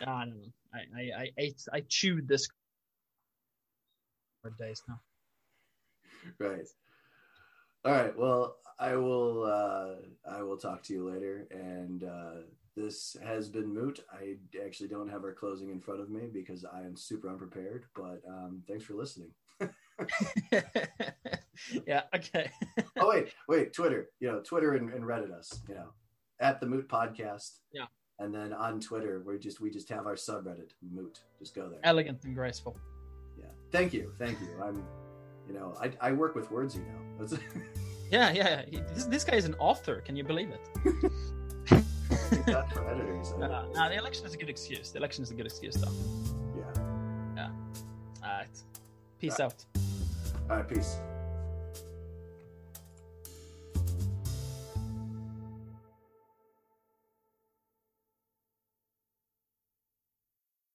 I 0.00 0.24
don't 0.24 0.30
know. 0.30 0.52
I 0.74 0.78
I 1.00 1.22
I 1.22 1.30
ate. 1.38 1.62
I 1.72 1.82
chewed 1.88 2.28
this 2.28 2.48
for 4.42 4.50
days 4.58 4.82
now. 4.88 5.00
Right. 6.38 6.66
All 7.86 7.92
right. 7.92 8.18
Well, 8.18 8.56
I 8.80 8.96
will. 8.96 9.44
Uh, 9.44 9.94
I 10.28 10.42
will 10.42 10.56
talk 10.56 10.82
to 10.84 10.92
you 10.92 11.08
later. 11.08 11.46
And 11.52 12.02
uh, 12.02 12.42
this 12.76 13.16
has 13.24 13.48
been 13.48 13.72
moot. 13.72 14.00
I 14.12 14.34
actually 14.64 14.88
don't 14.88 15.08
have 15.08 15.22
our 15.22 15.32
closing 15.32 15.70
in 15.70 15.80
front 15.80 16.00
of 16.00 16.10
me 16.10 16.22
because 16.32 16.64
I 16.64 16.80
am 16.80 16.96
super 16.96 17.28
unprepared. 17.28 17.84
But 17.94 18.22
um, 18.28 18.62
thanks 18.66 18.84
for 18.84 18.94
listening. 18.94 19.30
yeah. 21.86 22.02
Okay. 22.14 22.50
Oh 22.98 23.10
wait, 23.10 23.28
wait. 23.46 23.74
Twitter. 23.74 24.08
You 24.20 24.32
know, 24.32 24.40
Twitter 24.40 24.74
and, 24.74 24.90
and 24.90 25.04
Reddit 25.04 25.30
us. 25.30 25.60
You 25.68 25.74
know, 25.76 25.92
at 26.40 26.60
the 26.60 26.66
Moot 26.66 26.88
Podcast. 26.88 27.58
Yeah. 27.72 27.84
And 28.18 28.34
then 28.34 28.54
on 28.54 28.80
Twitter, 28.80 29.22
we 29.24 29.38
just 29.38 29.60
we 29.60 29.70
just 29.70 29.88
have 29.90 30.06
our 30.06 30.14
subreddit 30.14 30.70
Moot. 30.82 31.20
Just 31.38 31.54
go 31.54 31.68
there. 31.68 31.80
Elegant 31.84 32.24
and 32.24 32.34
graceful. 32.34 32.76
Yeah. 33.38 33.50
Thank 33.70 33.92
you. 33.92 34.12
Thank 34.18 34.40
you. 34.40 34.48
I'm. 34.64 34.82
You 35.46 35.54
know, 35.54 35.74
I, 35.80 35.90
I 36.00 36.12
work 36.12 36.34
with 36.34 36.50
words. 36.50 36.74
You 36.76 36.82
know. 36.82 36.98
That's, 37.18 37.34
Yeah. 38.10 38.30
Yeah. 38.32 38.62
yeah. 38.70 38.80
This, 38.94 39.04
this 39.06 39.24
guy 39.24 39.36
is 39.36 39.44
an 39.46 39.54
author. 39.58 40.00
Can 40.00 40.14
you 40.16 40.24
believe 40.24 40.50
it? 40.50 40.68
For 42.72 42.88
editors. 42.88 43.32
No, 43.38 43.68
the 43.88 43.96
election 43.96 44.26
is 44.26 44.34
a 44.34 44.36
good 44.36 44.48
excuse. 44.48 44.90
The 44.92 44.98
election 44.98 45.22
is 45.24 45.30
a 45.30 45.34
good 45.34 45.46
excuse, 45.46 45.74
though. 45.74 45.90
yeah. 46.56 46.72
Yeah. 47.36 47.50
All 48.22 48.38
right. 48.38 48.48
Peace 49.18 49.40
out. 49.40 49.64
All 50.48 50.56
right. 50.56 50.68
Peace. 50.68 51.00